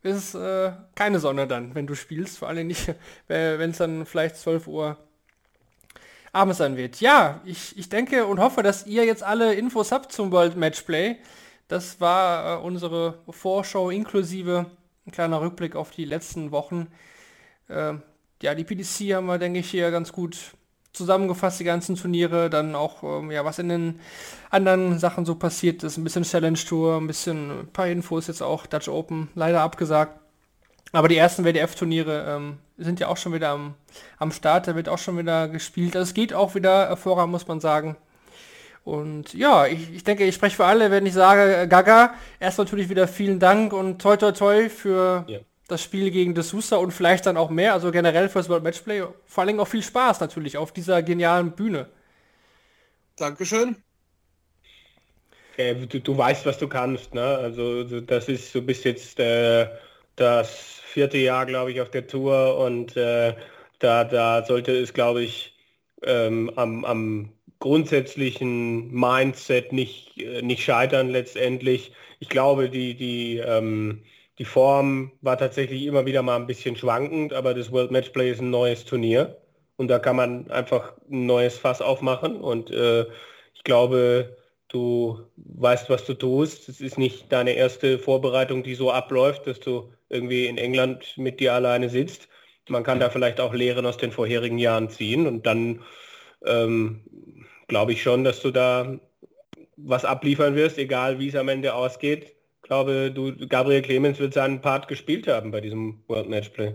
äh, 0.04 0.08
ist 0.08 0.36
äh, 0.36 0.74
keine 0.94 1.20
Sonne 1.20 1.48
dann, 1.48 1.74
wenn 1.74 1.88
du 1.88 1.96
spielst. 1.96 2.38
Vor 2.38 2.48
allem 2.48 2.68
nicht, 2.68 2.94
wenn 3.28 3.72
es 3.72 3.80
dann 3.80 4.06
vielleicht 4.06 4.36
12 4.36 4.68
Uhr 4.68 4.98
abends 6.32 6.60
sein 6.60 6.78
wird. 6.78 7.02
Ja, 7.02 7.42
ich, 7.44 7.76
ich 7.80 7.90
denke 7.90 8.28
und 8.28 8.40
hoffe, 8.40 8.62
dass 8.62 8.86
ihr 8.86 9.06
jetzt 9.06 9.24
alle 9.24 9.56
Infos 9.56 9.92
habt 9.92 10.12
zum 10.12 10.32
World 10.32 10.56
Matchplay. 10.56 11.16
Das 11.68 12.00
war 12.00 12.60
äh, 12.60 12.64
unsere 12.64 13.18
Vorschau 13.28 13.90
inklusive 13.90 14.68
ein 15.08 15.12
kleiner 15.12 15.42
Rückblick 15.42 15.76
auf 15.76 15.90
die 15.90 16.06
letzten 16.06 16.52
Wochen. 16.52 16.90
Äh, 17.70 17.94
ja, 18.44 18.54
die 18.54 18.64
PDC 18.64 19.16
haben 19.16 19.26
wir, 19.26 19.40
denke 19.40 19.62
ich, 19.62 19.72
hier 19.72 19.90
ganz 19.90 20.12
gut 20.12 20.38
zusammengefasst, 20.94 21.60
die 21.60 21.64
ganzen 21.64 21.96
Turniere, 21.96 22.50
dann 22.50 22.76
auch, 22.76 23.04
ähm, 23.04 23.32
ja, 23.32 23.46
was 23.46 23.60
in 23.60 23.70
den 23.70 24.00
anderen 24.50 25.00
Sachen 25.00 25.26
so 25.26 25.36
passiert 25.36 25.84
ist, 25.84 25.98
ein 25.98 26.04
bisschen 26.04 26.24
Challenge 26.24 26.58
Tour, 26.58 26.98
ein 26.98 27.08
bisschen 27.08 27.62
ein 27.62 27.68
paar 27.68 27.88
Infos 27.88 28.28
jetzt 28.28 28.42
auch, 28.42 28.66
Dutch 28.66 28.90
Open, 28.90 29.30
leider 29.36 29.62
abgesagt. 29.62 30.20
Aber 30.92 31.08
die 31.08 31.16
ersten 31.18 31.46
WDF-Turniere 31.46 32.26
ähm, 32.28 32.58
sind 32.78 33.00
ja 33.00 33.08
auch 33.08 33.18
schon 33.18 33.34
wieder 33.34 33.50
am, 33.50 33.76
am 34.18 34.32
Start, 34.32 34.68
da 34.68 34.76
wird 34.76 34.90
auch 34.90 34.98
schon 34.98 35.18
wieder 35.18 35.48
gespielt. 35.48 35.96
Also 35.96 36.10
es 36.10 36.14
geht 36.14 36.34
auch 36.34 36.54
wieder 36.56 36.90
hervorragend, 36.90 37.32
muss 37.32 37.48
man 37.48 37.62
sagen. 37.62 37.96
Und 38.84 39.34
ja, 39.34 39.68
ich, 39.68 39.94
ich 39.94 40.04
denke, 40.04 40.26
ich 40.26 40.36
spreche 40.36 40.56
für 40.56 40.66
alle, 40.66 40.92
wenn 40.92 41.06
ich 41.06 41.14
sage, 41.14 41.68
Gaga, 41.68 42.16
erst 42.40 42.58
natürlich 42.58 42.90
wieder 42.90 43.08
vielen 43.08 43.40
Dank 43.40 43.74
und 43.74 44.02
toi 44.02 44.18
toi 44.18 44.32
toi 44.32 44.70
für 44.70 45.24
ja. 45.28 45.40
Das 45.72 45.82
Spiel 45.82 46.12
gegen 46.12 46.36
De 46.36 46.44
Sousa 46.44 46.78
und 46.78 46.92
vielleicht 46.92 47.26
dann 47.26 47.38
auch 47.38 47.50
mehr, 47.50 47.74
also 47.74 47.92
generell 47.92 48.30
fürs 48.30 48.50
World 48.50 48.64
Matchplay. 48.64 49.04
Vor 49.26 49.42
allen 49.42 49.48
Dingen 49.48 49.60
auch 49.60 49.68
viel 49.68 49.84
Spaß 49.84 50.20
natürlich 50.20 50.58
auf 50.58 50.74
dieser 50.74 51.02
genialen 51.02 51.52
Bühne. 51.54 51.88
Dankeschön. 53.16 53.78
Äh, 55.58 55.76
du, 55.76 56.00
du, 56.00 56.18
weißt, 56.18 56.46
was 56.46 56.58
du 56.58 56.68
kannst, 56.68 57.14
ne? 57.14 57.24
Also 57.24 57.84
das 58.02 58.28
ist, 58.30 58.54
du 58.54 58.62
bist 58.62 58.84
jetzt 58.86 59.20
äh, 59.20 59.68
das 60.16 60.80
vierte 60.84 61.18
Jahr, 61.18 61.46
glaube 61.46 61.72
ich, 61.72 61.82
auf 61.82 61.90
der 61.92 62.08
Tour 62.08 62.58
und 62.58 62.98
äh, 62.98 63.36
da, 63.80 64.04
da 64.04 64.46
sollte 64.46 64.74
es, 64.74 64.94
glaube 64.94 65.24
ich, 65.24 65.56
ähm, 66.04 66.52
am, 66.56 66.86
am 66.86 67.32
grundsätzlichen 67.60 68.92
Mindset 68.92 69.72
nicht, 69.72 70.18
äh, 70.18 70.42
nicht 70.42 70.64
scheitern 70.64 71.10
letztendlich. 71.10 71.94
Ich 72.20 72.30
glaube, 72.30 72.70
die, 72.70 72.96
die, 72.96 73.38
ähm, 73.38 74.04
die 74.40 74.46
Form 74.46 75.12
war 75.22 75.38
tatsächlich 75.38 75.84
immer 75.84 76.06
wieder 76.06 76.22
mal 76.22 76.36
ein 76.38 76.48
bisschen 76.48 76.76
schwankend, 76.76 77.34
aber 77.34 77.54
das 77.54 77.72
World 77.72 77.92
Matchplay 77.92 78.32
ist 78.32 78.42
ein 78.42 78.50
neues 78.50 78.86
Turnier 78.86 79.38
und 79.78 79.88
da 79.88 80.00
kann 80.00 80.16
man 80.16 80.50
einfach 80.52 80.94
ein 81.10 81.26
neues 81.26 81.58
Fass 81.58 81.82
aufmachen 81.82 82.42
und 82.42 82.72
äh, 82.72 83.06
ich 83.54 83.64
glaube, 83.64 84.38
du 84.70 85.20
weißt, 85.36 85.90
was 85.90 86.06
du 86.06 86.14
tust. 86.14 86.70
Es 86.70 86.82
ist 86.82 86.98
nicht 86.98 87.32
deine 87.32 87.54
erste 87.54 88.00
Vorbereitung, 88.00 88.64
die 88.64 88.76
so 88.76 88.92
abläuft, 88.92 89.46
dass 89.48 89.60
du 89.60 89.94
irgendwie 90.10 90.48
in 90.48 90.58
England 90.58 91.18
mit 91.18 91.40
dir 91.40 91.54
alleine 91.54 91.90
sitzt. 91.90 92.28
Man 92.70 92.84
kann 92.84 93.00
da 93.00 93.10
vielleicht 93.10 93.40
auch 93.40 93.54
Lehren 93.54 93.86
aus 93.86 93.98
den 93.98 94.12
vorherigen 94.12 94.58
Jahren 94.58 94.90
ziehen 94.90 95.28
und 95.28 95.46
dann 95.46 95.84
ähm, 96.46 97.02
glaube 97.68 97.94
ich 97.94 98.02
schon, 98.02 98.24
dass 98.24 98.42
du 98.42 98.52
da 98.52 99.00
was 99.78 100.06
abliefern 100.06 100.56
wirst, 100.56 100.78
egal 100.78 101.20
wie 101.20 101.28
es 101.28 101.36
am 101.36 101.50
Ende 101.50 101.74
ausgeht. 101.74 102.36
Ich 102.72 102.74
glaube, 102.74 103.12
du, 103.12 103.36
Gabriel 103.50 103.82
Clemens 103.82 104.18
wird 104.20 104.34
seinen 104.34 104.62
Part 104.62 104.88
gespielt 104.88 105.28
haben 105.28 105.52
bei 105.52 105.60
diesem 105.60 106.02
World 106.08 106.30
Matchplay. 106.30 106.74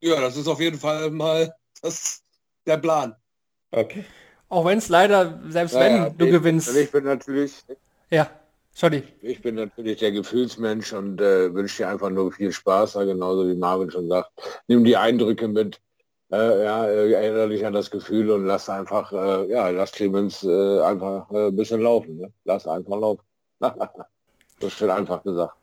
Ja, 0.00 0.18
das 0.18 0.38
ist 0.38 0.48
auf 0.48 0.60
jeden 0.60 0.78
Fall 0.78 1.10
mal 1.10 1.54
das, 1.82 2.22
der 2.64 2.78
Plan. 2.78 3.14
Okay. 3.70 4.06
Auch 4.48 4.64
wenn 4.64 4.78
es 4.78 4.88
leider, 4.88 5.42
selbst 5.46 5.74
ja, 5.74 5.80
wenn 5.80 5.92
ja, 5.92 6.08
du 6.08 6.24
ich, 6.24 6.30
gewinnst. 6.30 6.74
Ich 6.74 6.90
bin 6.90 7.04
natürlich. 7.04 7.52
Ja, 8.08 8.30
sorry. 8.72 9.02
Ich 9.20 9.42
bin 9.42 9.56
natürlich 9.56 9.98
der 9.98 10.12
Gefühlsmensch 10.12 10.94
und 10.94 11.20
äh, 11.20 11.52
wünsche 11.52 11.82
dir 11.82 11.90
einfach 11.90 12.08
nur 12.08 12.32
viel 12.32 12.52
Spaß, 12.52 12.94
genauso 12.94 13.46
wie 13.46 13.56
Marvin 13.56 13.90
schon 13.90 14.08
sagt. 14.08 14.30
Nimm 14.68 14.84
die 14.84 14.96
Eindrücke 14.96 15.48
mit 15.48 15.82
äh, 16.32 16.64
ja, 16.64 16.86
äh, 16.86 17.12
erinnere 17.12 17.50
dich 17.50 17.66
an 17.66 17.74
das 17.74 17.90
Gefühl 17.90 18.30
und 18.30 18.46
lass 18.46 18.70
einfach, 18.70 19.12
äh, 19.12 19.50
ja, 19.50 19.68
lass 19.68 19.92
Clemens 19.92 20.44
äh, 20.44 20.80
einfach 20.80 21.30
äh, 21.30 21.48
ein 21.48 21.56
bisschen 21.56 21.82
laufen. 21.82 22.16
Ne? 22.16 22.32
Lass 22.44 22.66
einfach 22.66 22.98
laufen. 22.98 23.29
Das 23.60 24.72
ist 24.80 24.82
einfach 24.82 25.22
gesagt. 25.22 25.54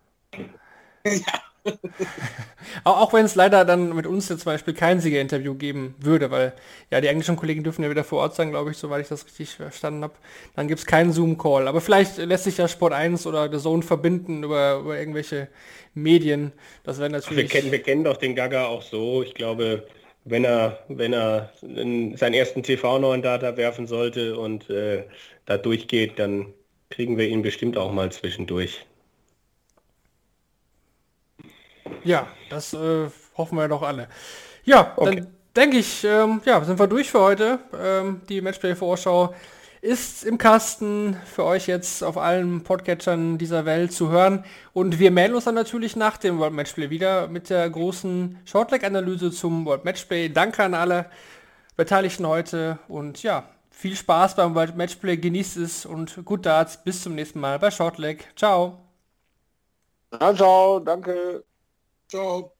Ja. 1.05 1.41
auch, 2.83 3.13
wenn 3.13 3.25
es 3.25 3.35
leider 3.35 3.65
dann 3.65 3.95
mit 3.95 4.07
uns 4.07 4.29
jetzt 4.29 4.43
zum 4.43 4.53
Beispiel 4.53 4.73
kein 4.73 4.99
Siegerinterview 4.99 5.55
geben 5.55 5.95
würde, 5.99 6.31
weil 6.31 6.53
ja 6.91 7.01
die 7.01 7.07
englischen 7.07 7.35
Kollegen 7.35 7.63
dürfen 7.63 7.83
ja 7.83 7.89
wieder 7.89 8.03
vor 8.03 8.19
Ort 8.19 8.35
sein, 8.35 8.51
glaube 8.51 8.71
ich, 8.71 8.77
soweit 8.77 9.01
ich 9.01 9.07
das 9.07 9.25
richtig 9.25 9.55
verstanden 9.55 10.03
habe. 10.03 10.13
Dann 10.55 10.67
gibt 10.67 10.79
es 10.79 10.85
keinen 10.85 11.11
Zoom-Call. 11.11 11.67
Aber 11.67 11.81
vielleicht 11.81 12.17
lässt 12.17 12.45
sich 12.45 12.57
ja 12.57 12.67
Sport 12.67 12.93
1 12.93 13.25
oder 13.27 13.51
The 13.51 13.59
Zone 13.59 13.83
verbinden 13.83 14.43
über, 14.43 14.79
über 14.79 14.97
irgendwelche 14.97 15.49
Medien. 15.93 16.53
Das 16.83 16.99
wäre 16.99 17.09
natürlich. 17.09 17.51
Wir 17.51 17.59
kennen, 17.59 17.71
wir 17.71 17.83
kennen 17.83 18.03
doch 18.03 18.17
den 18.17 18.35
Gaga 18.35 18.67
auch 18.67 18.81
so. 18.81 19.23
Ich 19.23 19.33
glaube, 19.33 19.87
wenn 20.25 20.43
er, 20.43 20.79
wenn 20.87 21.13
er 21.13 21.51
seinen 21.61 22.33
ersten 22.33 22.63
TV-neuen 22.63 23.21
Data 23.21 23.57
werfen 23.57 23.87
sollte 23.87 24.37
und 24.37 24.69
äh, 24.69 25.03
da 25.45 25.57
durchgeht, 25.57 26.19
dann 26.19 26.53
kriegen 26.89 27.17
wir 27.17 27.27
ihn 27.27 27.41
bestimmt 27.41 27.77
auch 27.77 27.91
mal 27.91 28.11
zwischendurch. 28.11 28.85
Ja, 32.03 32.27
das 32.49 32.73
äh, 32.73 33.09
hoffen 33.37 33.57
wir 33.57 33.67
doch 33.67 33.81
alle. 33.81 34.07
Ja, 34.63 34.93
okay. 34.95 35.15
dann 35.15 35.27
denke 35.55 35.77
ich, 35.77 36.03
ähm, 36.03 36.41
ja, 36.45 36.63
sind 36.63 36.79
wir 36.79 36.87
durch 36.87 37.09
für 37.09 37.21
heute. 37.21 37.59
Ähm, 37.77 38.21
die 38.29 38.41
Matchplay-Vorschau 38.41 39.33
ist 39.81 40.25
im 40.25 40.37
Kasten 40.37 41.15
für 41.25 41.43
euch 41.43 41.67
jetzt 41.67 42.03
auf 42.03 42.17
allen 42.17 42.63
Podcatchern 42.63 43.37
dieser 43.37 43.65
Welt 43.65 43.93
zu 43.93 44.09
hören. 44.09 44.43
Und 44.73 44.99
wir 44.99 45.11
melden 45.11 45.35
uns 45.35 45.45
dann 45.45 45.55
natürlich 45.55 45.95
nach 45.95 46.17
dem 46.17 46.39
World 46.39 46.53
Matchplay 46.53 46.89
wieder 46.89 47.27
mit 47.27 47.49
der 47.49 47.69
großen 47.69 48.39
Shortleg-Analyse 48.45 49.31
zum 49.31 49.65
World 49.65 49.85
Matchplay. 49.85 50.29
Danke 50.29 50.63
an 50.63 50.73
alle 50.73 51.05
Beteiligten 51.75 52.27
heute 52.27 52.79
und 52.87 53.21
ja, 53.21 53.43
viel 53.77 53.95
Spaß 53.95 54.35
beim 54.35 54.55
World 54.55 54.75
Matchplay, 54.75 55.17
genießt 55.17 55.57
es 55.57 55.85
und 55.85 56.25
gut 56.25 56.45
Darts. 56.47 56.83
Bis 56.83 57.03
zum 57.03 57.13
nächsten 57.13 57.39
Mal 57.39 57.59
bei 57.59 57.69
Shortleg. 57.69 58.27
Ciao. 58.35 58.79
ciao, 60.35 60.79
danke. 60.79 61.43
Ciao. 62.09 62.56